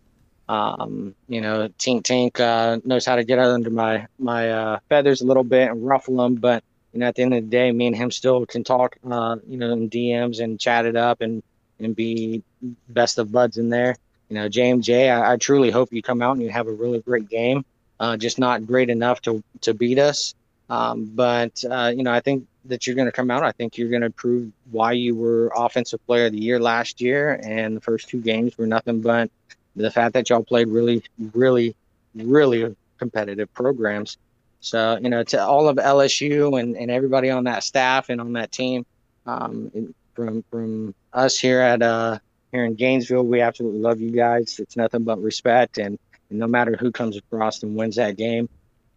Um, 0.48 1.16
you 1.28 1.42
know, 1.42 1.70
Tink 1.80 2.04
Tink 2.04 2.40
uh, 2.40 2.80
knows 2.86 3.06
how 3.06 3.16
to 3.16 3.24
get 3.24 3.40
under 3.40 3.70
my 3.70 4.08
my 4.20 4.52
uh, 4.52 4.80
feathers 4.90 5.22
a 5.22 5.26
little 5.26 5.44
bit 5.44 5.70
and 5.70 5.86
ruffle 5.86 6.18
them, 6.18 6.36
but 6.36 6.64
you 6.94 7.00
know, 7.00 7.08
at 7.08 7.16
the 7.16 7.24
end 7.24 7.34
of 7.34 7.44
the 7.44 7.50
day, 7.50 7.72
me 7.72 7.88
and 7.88 7.96
him 7.96 8.12
still 8.12 8.46
can 8.46 8.64
talk. 8.64 8.98
Uh, 9.10 9.38
you 9.48 9.58
know, 9.58 9.72
in 9.72 9.90
DMs 9.90 10.42
and 10.42 10.60
chat 10.60 10.86
it 10.86 10.96
up 10.96 11.22
and 11.22 11.44
and 11.80 11.96
be 11.96 12.44
best 12.88 13.18
of 13.18 13.32
buds 13.32 13.58
in 13.58 13.70
there. 13.70 13.96
You 14.30 14.36
know, 14.36 14.50
JMJ, 14.50 15.12
I, 15.12 15.34
I 15.34 15.38
truly 15.38 15.72
hope 15.72 15.92
you 15.92 16.02
come 16.02 16.22
out 16.22 16.34
and 16.34 16.42
you 16.42 16.50
have 16.50 16.68
a 16.68 16.74
really 16.74 17.00
great 17.00 17.30
game 17.30 17.66
uh, 18.00 18.18
just 18.18 18.40
not 18.40 18.66
great 18.66 18.90
enough 18.90 19.22
to 19.22 19.44
to 19.62 19.74
beat 19.74 20.00
us. 20.00 20.34
Um, 20.70 21.12
but 21.14 21.64
uh, 21.70 21.94
you 21.96 22.04
know, 22.04 22.12
I 22.12 22.20
think 22.20 22.48
that 22.66 22.88
you're 22.88 22.96
going 22.96 23.08
to 23.08 23.12
come 23.12 23.30
out. 23.30 23.44
I 23.44 23.52
think 23.52 23.78
you're 23.78 23.90
going 23.90 24.02
to 24.02 24.10
prove 24.10 24.52
why 24.72 24.94
you 24.94 25.16
were 25.16 25.52
offensive 25.56 26.06
player 26.08 26.26
of 26.26 26.32
the 26.32 26.40
year 26.40 26.60
last 26.60 27.02
year, 27.02 27.40
and 27.44 27.78
the 27.78 27.82
first 27.82 28.10
two 28.10 28.22
games 28.22 28.58
were 28.58 28.68
nothing 28.68 29.02
but 29.02 29.30
the 29.76 29.91
fact 29.91 30.14
that 30.14 30.30
y'all 30.30 30.43
played 30.43 30.68
really, 30.68 31.03
really, 31.34 31.76
really 32.14 32.76
competitive 32.97 33.53
programs. 33.53 34.18
So 34.61 34.97
you 35.02 35.10
know, 35.10 35.23
to 35.23 35.41
all 35.41 35.68
of 35.68 35.77
LSU 35.77 36.60
and, 36.60 36.76
and 36.76 36.89
everybody 36.89 37.30
on 37.30 37.43
that 37.43 37.64
staff 37.64 38.10
and 38.10 38.19
on 38.19 38.34
that 38.34 38.52
team, 38.52 38.85
um, 39.26 39.93
from 40.14 40.43
from 40.49 40.95
us 41.14 41.38
here 41.38 41.60
at 41.60 41.81
uh, 41.81 42.19
here 42.52 42.65
in 42.65 42.76
Gainesville, 42.76 43.23
we 43.26 43.41
absolutely 43.41 43.80
love 43.80 43.99
you 43.99 44.11
guys. 44.11 44.60
It's 44.60 44.77
nothing 44.77 45.03
but 45.03 45.22
respect 45.22 45.77
and 45.77 45.99
and 46.30 46.39
no 46.39 46.47
matter 46.47 46.76
who 46.80 46.91
comes 46.91 47.18
across 47.18 47.61
and 47.64 47.76
wins 47.76 47.97
that 47.97 48.18
game, 48.18 48.49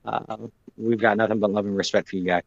uh, 0.04 0.36
we've 0.76 1.00
got 1.00 1.16
nothing 1.16 1.38
but 1.38 1.50
love 1.50 1.66
and 1.66 1.76
respect 1.76 2.08
for 2.08 2.16
you 2.16 2.24
guys. 2.24 2.44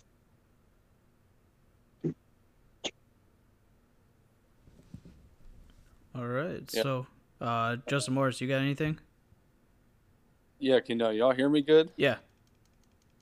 all 6.16 6.28
right. 6.28 6.64
Yep. 6.74 6.84
So, 6.84 7.08
uh, 7.42 7.78
Justin 7.88 8.14
Morris, 8.14 8.40
you 8.40 8.48
got 8.48 8.62
anything? 8.62 9.00
Yeah, 10.60 10.80
can 10.80 11.02
uh, 11.02 11.10
y'all 11.10 11.34
hear 11.34 11.50
me 11.50 11.62
good? 11.62 11.92
Yeah. 11.98 12.18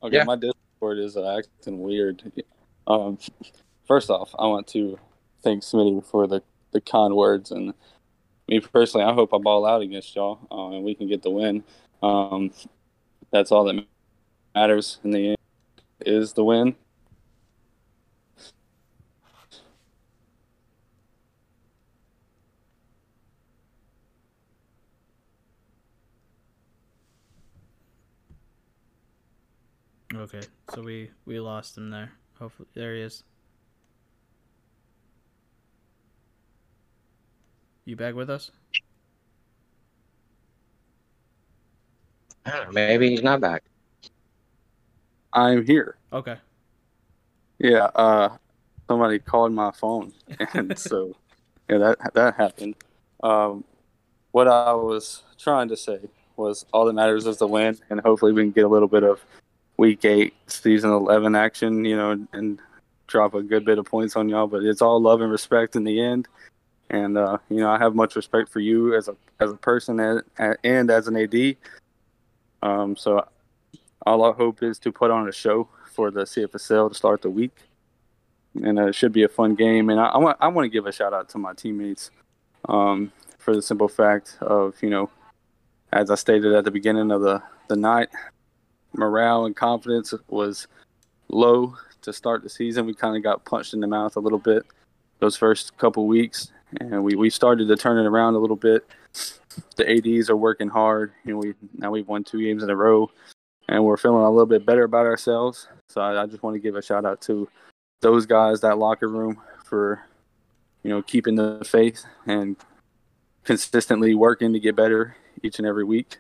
Okay, 0.04 0.18
Yeah. 0.18 0.24
my 0.26 0.36
Discord 0.36 1.00
is 1.00 1.16
uh, 1.18 1.38
acting 1.38 1.82
weird. 1.82 2.22
Um, 2.86 3.18
first 3.88 4.10
off, 4.10 4.34
I 4.38 4.46
want 4.48 4.68
to 4.68 5.00
thank 5.42 5.64
Smitty 5.64 6.06
for 6.06 6.28
the, 6.28 6.44
the 6.72 6.82
kind 6.82 7.16
words 7.16 7.52
and 7.52 7.74
me 8.48 8.60
personally. 8.60 9.06
I 9.06 9.14
hope 9.14 9.34
I 9.34 9.38
ball 9.38 9.66
out 9.66 9.82
against 9.82 10.16
y'all 10.16 10.40
uh, 10.52 10.76
and 10.76 10.84
we 10.84 10.96
can 10.96 11.08
get 11.08 11.22
the 11.22 11.30
win. 11.30 11.64
Um, 12.04 12.52
that's 13.32 13.52
all 13.52 13.64
that 13.66 13.86
matters 14.56 15.00
in 15.04 15.12
the 15.12 15.30
end 15.30 15.38
is 16.06 16.34
the 16.34 16.44
win. 16.44 16.76
Okay, 30.20 30.42
so 30.74 30.82
we 30.82 31.10
we 31.26 31.40
lost 31.40 31.78
him 31.78 31.92
there. 31.92 32.12
Hopefully, 32.38 32.68
there 32.74 32.94
he 32.94 33.04
is. 33.04 33.24
You 37.86 37.96
back 37.96 38.16
with 38.16 38.30
us? 38.30 38.52
Maybe 42.74 43.12
he's 43.12 43.24
not 43.24 43.40
back. 43.40 43.64
I'm 45.32 45.66
here. 45.66 45.96
Okay. 46.12 46.36
Yeah, 47.58 47.86
uh, 47.96 48.36
somebody 48.90 49.20
called 49.20 49.54
my 49.54 49.72
phone, 49.72 50.12
and 50.54 50.78
so 50.78 51.16
yeah, 51.70 51.78
that 51.78 52.14
that 52.14 52.36
happened. 52.36 52.76
Um, 53.24 53.64
what 54.32 54.50
I 54.50 54.74
was 54.74 55.24
trying 55.38 55.70
to 55.70 55.78
say 55.78 56.00
was 56.36 56.66
all 56.74 56.84
that 56.84 56.94
matters 56.94 57.26
is 57.26 57.38
the 57.38 57.48
win, 57.48 57.78
and 57.90 58.02
hopefully 58.02 58.34
we 58.34 58.42
can 58.42 58.52
get 58.52 58.66
a 58.66 58.68
little 58.68 58.90
bit 58.90 59.04
of 59.04 59.22
week 59.80 60.04
eight, 60.04 60.34
season 60.48 60.92
11 60.92 61.36
action, 61.36 61.86
you 61.86 61.96
know, 61.96 62.28
and 62.34 62.60
drop 63.08 63.34
a 63.34 63.42
good 63.42 63.66
bit 63.66 63.80
of 63.80 63.86
points 63.86 64.16
on 64.16 64.28
y'all. 64.28 64.46
But 64.46 64.64
it's 64.64 64.82
all 64.82 65.02
love 65.02 65.22
and 65.22 65.32
respect 65.32 65.76
in 65.76 65.86
the 65.86 66.02
end. 66.02 66.28
And, 66.90 67.18
uh, 67.18 67.38
you 67.50 67.58
know, 67.58 67.72
I 67.72 67.78
have 67.80 67.96
much 67.96 68.16
respect 68.16 68.50
for 68.50 68.60
you 68.60 68.96
as 68.96 69.08
a, 69.08 69.16
as 69.40 69.52
a 69.52 69.56
person 69.56 70.00
and, 70.00 70.22
and 70.64 70.92
as 70.92 71.08
an 71.08 71.16
AD. 71.16 71.56
Um, 72.62 72.96
so 72.96 73.26
all 74.06 74.24
I 74.26 74.34
hope 74.34 74.62
is 74.62 74.78
to 74.80 74.92
put 74.92 75.12
on 75.12 75.28
a 75.30 75.32
show 75.32 75.70
for 75.94 76.12
the 76.12 76.22
CFSL 76.22 76.90
to 76.90 76.96
start 76.96 77.22
the 77.22 77.30
week. 77.30 77.56
And 78.62 78.80
uh, 78.80 78.88
it 78.88 78.96
should 78.96 79.14
be 79.14 79.24
a 79.24 79.30
fun 79.30 79.56
game. 79.56 79.90
And 79.90 80.00
I, 80.00 80.08
I 80.08 80.18
want 80.18 80.38
I 80.42 80.48
want 80.50 80.66
to 80.66 80.70
give 80.70 80.88
a 80.88 80.92
shout 80.92 81.14
out 81.14 81.30
to 81.30 81.38
my 81.38 81.54
teammates 81.54 82.12
um, 82.68 83.12
for 83.38 83.56
the 83.56 83.62
simple 83.62 83.88
fact 83.88 84.38
of, 84.42 84.76
you 84.82 84.90
know, 84.90 85.10
as 85.94 86.12
I 86.12 86.16
stated 86.16 86.54
at 86.54 86.66
the 86.66 86.72
beginning 86.72 87.12
of 87.12 87.22
the, 87.22 87.42
the 87.68 87.76
night, 87.76 88.10
morale 88.94 89.46
and 89.46 89.56
confidence 89.56 90.14
was 90.28 90.68
low 91.30 91.76
to 92.02 92.14
start 92.14 92.44
the 92.44 92.50
season. 92.50 92.86
We 92.86 92.94
kind 92.94 93.16
of 93.16 93.24
got 93.24 93.46
punched 93.46 93.74
in 93.74 93.80
the 93.80 93.88
mouth 93.88 94.16
a 94.16 94.20
little 94.20 94.40
bit 94.40 94.64
those 95.20 95.36
first 95.36 95.78
couple 95.78 96.08
weeks, 96.08 96.52
and 96.80 97.04
we, 97.04 97.16
we 97.16 97.30
started 97.30 97.68
to 97.68 97.76
turn 97.76 97.98
it 97.98 98.08
around 98.08 98.36
a 98.36 98.40
little 98.40 98.56
bit. 98.56 98.86
The 99.76 99.90
ads 99.90 100.30
are 100.30 100.38
working 100.38 100.70
hard. 100.70 101.12
Know, 101.26 101.38
we 101.38 101.54
now 101.78 101.92
we've 101.92 102.08
won 102.08 102.24
two 102.24 102.42
games 102.42 102.64
in 102.64 102.70
a 102.70 102.76
row, 102.76 103.12
and 103.68 103.84
we're 103.84 103.98
feeling 103.98 104.24
a 104.24 104.30
little 104.30 104.46
bit 104.46 104.66
better 104.66 104.84
about 104.84 105.06
ourselves. 105.06 105.68
So 105.90 106.02
I, 106.02 106.24
I 106.24 106.26
just 106.26 106.44
want 106.44 106.56
to 106.56 106.60
give 106.60 106.76
a 106.76 106.82
shout 106.82 107.06
out 107.06 107.22
to 107.22 107.50
those 108.02 108.26
guys, 108.26 108.62
that 108.62 108.78
locker 108.78 109.10
room, 109.10 109.42
for 109.66 110.02
you 110.84 110.90
know 110.90 111.02
keeping 111.02 111.36
the 111.36 111.66
faith 111.66 112.06
and 112.26 112.56
consistently 113.44 114.16
working 114.16 114.54
to 114.54 114.60
get 114.60 114.76
better 114.76 115.16
each 115.44 115.60
and 115.60 115.68
every 115.68 115.84
week. 115.84 116.18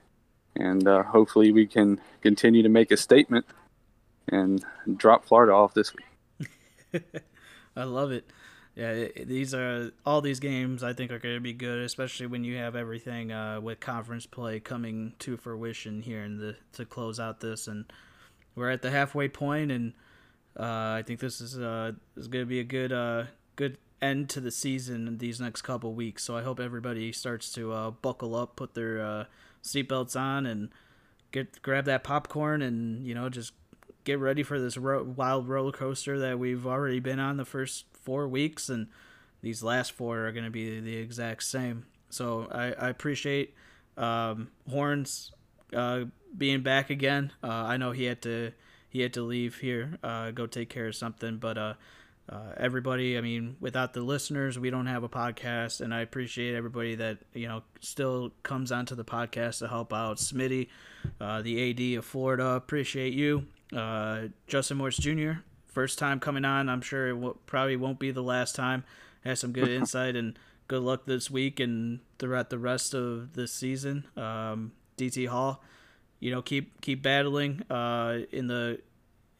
And 0.59 0.87
uh, 0.87 1.03
hopefully 1.03 1.51
we 1.51 1.65
can 1.65 2.01
continue 2.21 2.61
to 2.61 2.69
make 2.69 2.91
a 2.91 2.97
statement 2.97 3.45
and 4.27 4.63
drop 4.97 5.25
Florida 5.25 5.53
off 5.53 5.73
this 5.73 5.93
week. 5.95 7.01
I 7.75 7.83
love 7.83 8.11
it. 8.11 8.29
Yeah, 8.75 9.07
these 9.25 9.53
are 9.53 9.91
all 10.05 10.21
these 10.21 10.39
games. 10.39 10.83
I 10.83 10.93
think 10.93 11.11
are 11.11 11.19
going 11.19 11.35
to 11.35 11.41
be 11.41 11.53
good, 11.53 11.79
especially 11.79 12.27
when 12.27 12.43
you 12.43 12.57
have 12.57 12.75
everything 12.75 13.31
uh, 13.31 13.59
with 13.59 13.79
conference 13.79 14.25
play 14.25 14.59
coming 14.59 15.13
to 15.19 15.37
fruition 15.37 16.01
here 16.01 16.23
in 16.23 16.37
the 16.37 16.55
to 16.73 16.85
close 16.85 17.19
out 17.19 17.39
this. 17.39 17.67
And 17.67 17.91
we're 18.55 18.69
at 18.69 18.81
the 18.81 18.91
halfway 18.91 19.27
point, 19.27 19.71
and 19.71 19.93
uh, 20.57 20.95
I 20.97 21.03
think 21.05 21.19
this 21.19 21.41
is 21.41 21.57
uh, 21.57 21.93
is 22.15 22.27
going 22.27 22.43
to 22.43 22.49
be 22.49 22.59
a 22.59 22.63
good 22.63 22.91
uh, 22.91 23.25
good 23.55 23.77
end 24.01 24.29
to 24.29 24.39
the 24.39 24.51
season 24.51 25.17
these 25.17 25.41
next 25.41 25.61
couple 25.63 25.93
weeks. 25.93 26.23
So 26.23 26.37
I 26.37 26.43
hope 26.43 26.59
everybody 26.59 27.11
starts 27.11 27.51
to 27.53 27.73
uh, 27.73 27.91
buckle 27.91 28.35
up, 28.35 28.55
put 28.55 28.75
their 28.75 29.01
uh, 29.01 29.25
seatbelts 29.63 30.19
on, 30.19 30.45
and 30.45 30.69
get 31.31 31.61
grab 31.61 31.85
that 31.85 32.03
popcorn, 32.03 32.61
and 32.61 33.05
you 33.05 33.13
know 33.13 33.29
just 33.29 33.53
get 34.03 34.19
ready 34.19 34.43
for 34.43 34.59
this 34.59 34.77
ro- 34.77 35.03
wild 35.03 35.47
roller 35.47 35.71
coaster 35.71 36.17
that 36.19 36.39
we've 36.39 36.65
already 36.65 36.99
been 36.99 37.19
on 37.19 37.37
the 37.37 37.45
first 37.45 37.85
four 37.93 38.27
weeks, 38.27 38.69
and 38.69 38.87
these 39.41 39.63
last 39.63 39.91
four 39.91 40.25
are 40.25 40.31
going 40.31 40.45
to 40.45 40.51
be 40.51 40.79
the 40.79 40.97
exact 40.97 41.43
same. 41.43 41.85
So 42.09 42.47
I, 42.51 42.71
I 42.73 42.89
appreciate 42.89 43.53
um, 43.97 44.49
Horns 44.69 45.31
uh, 45.73 46.05
being 46.35 46.61
back 46.61 46.89
again. 46.89 47.31
Uh, 47.43 47.47
I 47.47 47.77
know 47.77 47.91
he 47.91 48.05
had 48.05 48.21
to 48.23 48.51
he 48.89 49.01
had 49.01 49.13
to 49.13 49.21
leave 49.21 49.57
here, 49.57 49.97
uh, 50.03 50.31
go 50.31 50.47
take 50.47 50.69
care 50.69 50.87
of 50.87 50.95
something, 50.95 51.37
but 51.37 51.57
uh, 52.29 52.53
everybody. 52.57 53.17
I 53.17 53.21
mean, 53.21 53.55
without 53.59 53.93
the 53.93 54.01
listeners, 54.01 54.59
we 54.59 54.69
don't 54.69 54.85
have 54.85 55.03
a 55.03 55.09
podcast, 55.09 55.81
and 55.81 55.93
I 55.93 56.01
appreciate 56.01 56.55
everybody 56.55 56.95
that 56.95 57.17
you 57.33 57.47
know 57.47 57.63
still 57.81 58.31
comes 58.43 58.71
onto 58.71 58.95
the 58.95 59.05
podcast 59.05 59.59
to 59.59 59.67
help 59.67 59.93
out. 59.93 60.17
Smitty, 60.17 60.67
uh, 61.19 61.41
the 61.41 61.95
AD 61.95 61.97
of 61.97 62.05
Florida, 62.05 62.51
appreciate 62.51 63.13
you. 63.13 63.47
Uh, 63.75 64.27
Justin 64.47 64.77
Morris 64.77 64.97
Jr., 64.97 65.31
first 65.65 65.97
time 65.97 66.19
coming 66.19 66.45
on. 66.45 66.69
I'm 66.69 66.81
sure 66.81 67.09
it 67.09 67.13
w- 67.13 67.37
probably 67.45 67.75
won't 67.75 67.99
be 67.99 68.11
the 68.11 68.23
last 68.23 68.55
time. 68.55 68.83
Has 69.23 69.39
some 69.39 69.51
good 69.51 69.69
insight 69.69 70.15
and 70.15 70.37
good 70.67 70.83
luck 70.83 71.05
this 71.05 71.31
week 71.31 71.59
and 71.59 71.99
throughout 72.19 72.49
the 72.49 72.59
rest 72.59 72.93
of 72.93 73.33
the 73.33 73.47
season. 73.47 74.05
Um, 74.15 74.73
DT 74.97 75.27
Hall, 75.27 75.63
you 76.19 76.31
know, 76.31 76.41
keep 76.41 76.79
keep 76.81 77.01
battling 77.01 77.63
uh, 77.71 78.19
in 78.31 78.47
the 78.47 78.81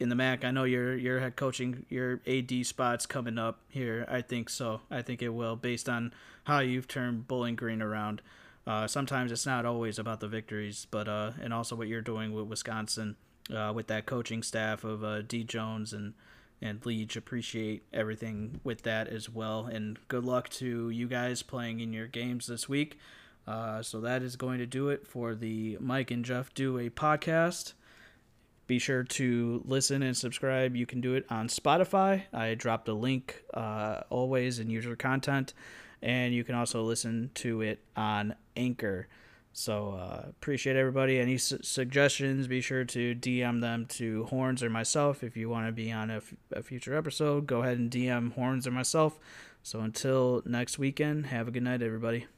in 0.00 0.08
the 0.08 0.14
MAC. 0.14 0.44
I 0.44 0.50
know 0.50 0.64
your 0.64 0.96
your 0.96 1.20
head 1.20 1.36
coaching 1.36 1.84
your 1.88 2.20
AD 2.26 2.66
spots 2.66 3.06
coming 3.06 3.38
up 3.38 3.60
here. 3.68 4.06
I 4.08 4.22
think 4.22 4.48
so. 4.48 4.80
I 4.90 5.02
think 5.02 5.22
it 5.22 5.28
will 5.28 5.54
based 5.54 5.88
on 5.88 6.12
how 6.44 6.60
you've 6.60 6.88
turned 6.88 7.28
Bowling 7.28 7.54
Green 7.54 7.82
around. 7.82 8.22
Uh, 8.66 8.86
sometimes 8.86 9.30
it's 9.30 9.46
not 9.46 9.64
always 9.64 9.98
about 9.98 10.20
the 10.20 10.28
victories, 10.28 10.86
but 10.90 11.06
uh, 11.06 11.32
and 11.40 11.52
also 11.52 11.76
what 11.76 11.88
you're 11.88 12.00
doing 12.00 12.32
with 12.32 12.46
Wisconsin 12.46 13.16
uh, 13.54 13.72
with 13.74 13.86
that 13.88 14.06
coaching 14.06 14.42
staff 14.42 14.82
of 14.84 15.04
uh, 15.04 15.22
D 15.22 15.44
Jones 15.44 15.92
and 15.92 16.14
and 16.62 16.84
Leach. 16.84 17.16
Appreciate 17.16 17.84
everything 17.92 18.60
with 18.64 18.82
that 18.82 19.08
as 19.08 19.28
well, 19.28 19.66
and 19.66 19.98
good 20.08 20.24
luck 20.24 20.48
to 20.50 20.90
you 20.90 21.06
guys 21.08 21.42
playing 21.42 21.80
in 21.80 21.92
your 21.92 22.06
games 22.06 22.46
this 22.46 22.68
week. 22.68 22.98
Uh, 23.46 23.82
so 23.82 24.00
that 24.00 24.22
is 24.22 24.36
going 24.36 24.58
to 24.58 24.66
do 24.66 24.88
it 24.88 25.06
for 25.06 25.34
the 25.34 25.76
Mike 25.80 26.10
and 26.10 26.24
Jeff 26.24 26.54
do 26.54 26.78
a 26.78 26.90
podcast. 26.90 27.72
Be 28.70 28.78
sure 28.78 29.02
to 29.02 29.62
listen 29.64 30.00
and 30.04 30.16
subscribe. 30.16 30.76
You 30.76 30.86
can 30.86 31.00
do 31.00 31.14
it 31.14 31.26
on 31.28 31.48
Spotify. 31.48 32.22
I 32.32 32.54
dropped 32.54 32.88
a 32.88 32.94
link 32.94 33.42
uh, 33.52 34.02
always 34.10 34.60
in 34.60 34.70
user 34.70 34.94
content, 34.94 35.54
and 36.00 36.32
you 36.32 36.44
can 36.44 36.54
also 36.54 36.84
listen 36.84 37.32
to 37.34 37.62
it 37.62 37.80
on 37.96 38.36
Anchor. 38.56 39.08
So 39.52 39.98
uh, 40.00 40.22
appreciate 40.28 40.76
everybody. 40.76 41.18
Any 41.18 41.36
su- 41.36 41.58
suggestions? 41.62 42.46
Be 42.46 42.60
sure 42.60 42.84
to 42.84 43.16
DM 43.16 43.60
them 43.60 43.86
to 43.86 44.26
Horns 44.26 44.62
or 44.62 44.70
myself 44.70 45.24
if 45.24 45.36
you 45.36 45.48
want 45.48 45.66
to 45.66 45.72
be 45.72 45.90
on 45.90 46.08
a, 46.08 46.18
f- 46.18 46.34
a 46.52 46.62
future 46.62 46.96
episode. 46.96 47.48
Go 47.48 47.62
ahead 47.62 47.78
and 47.78 47.90
DM 47.90 48.34
Horns 48.34 48.68
or 48.68 48.70
myself. 48.70 49.18
So 49.64 49.80
until 49.80 50.44
next 50.46 50.78
weekend, 50.78 51.26
have 51.26 51.48
a 51.48 51.50
good 51.50 51.64
night, 51.64 51.82
everybody. 51.82 52.28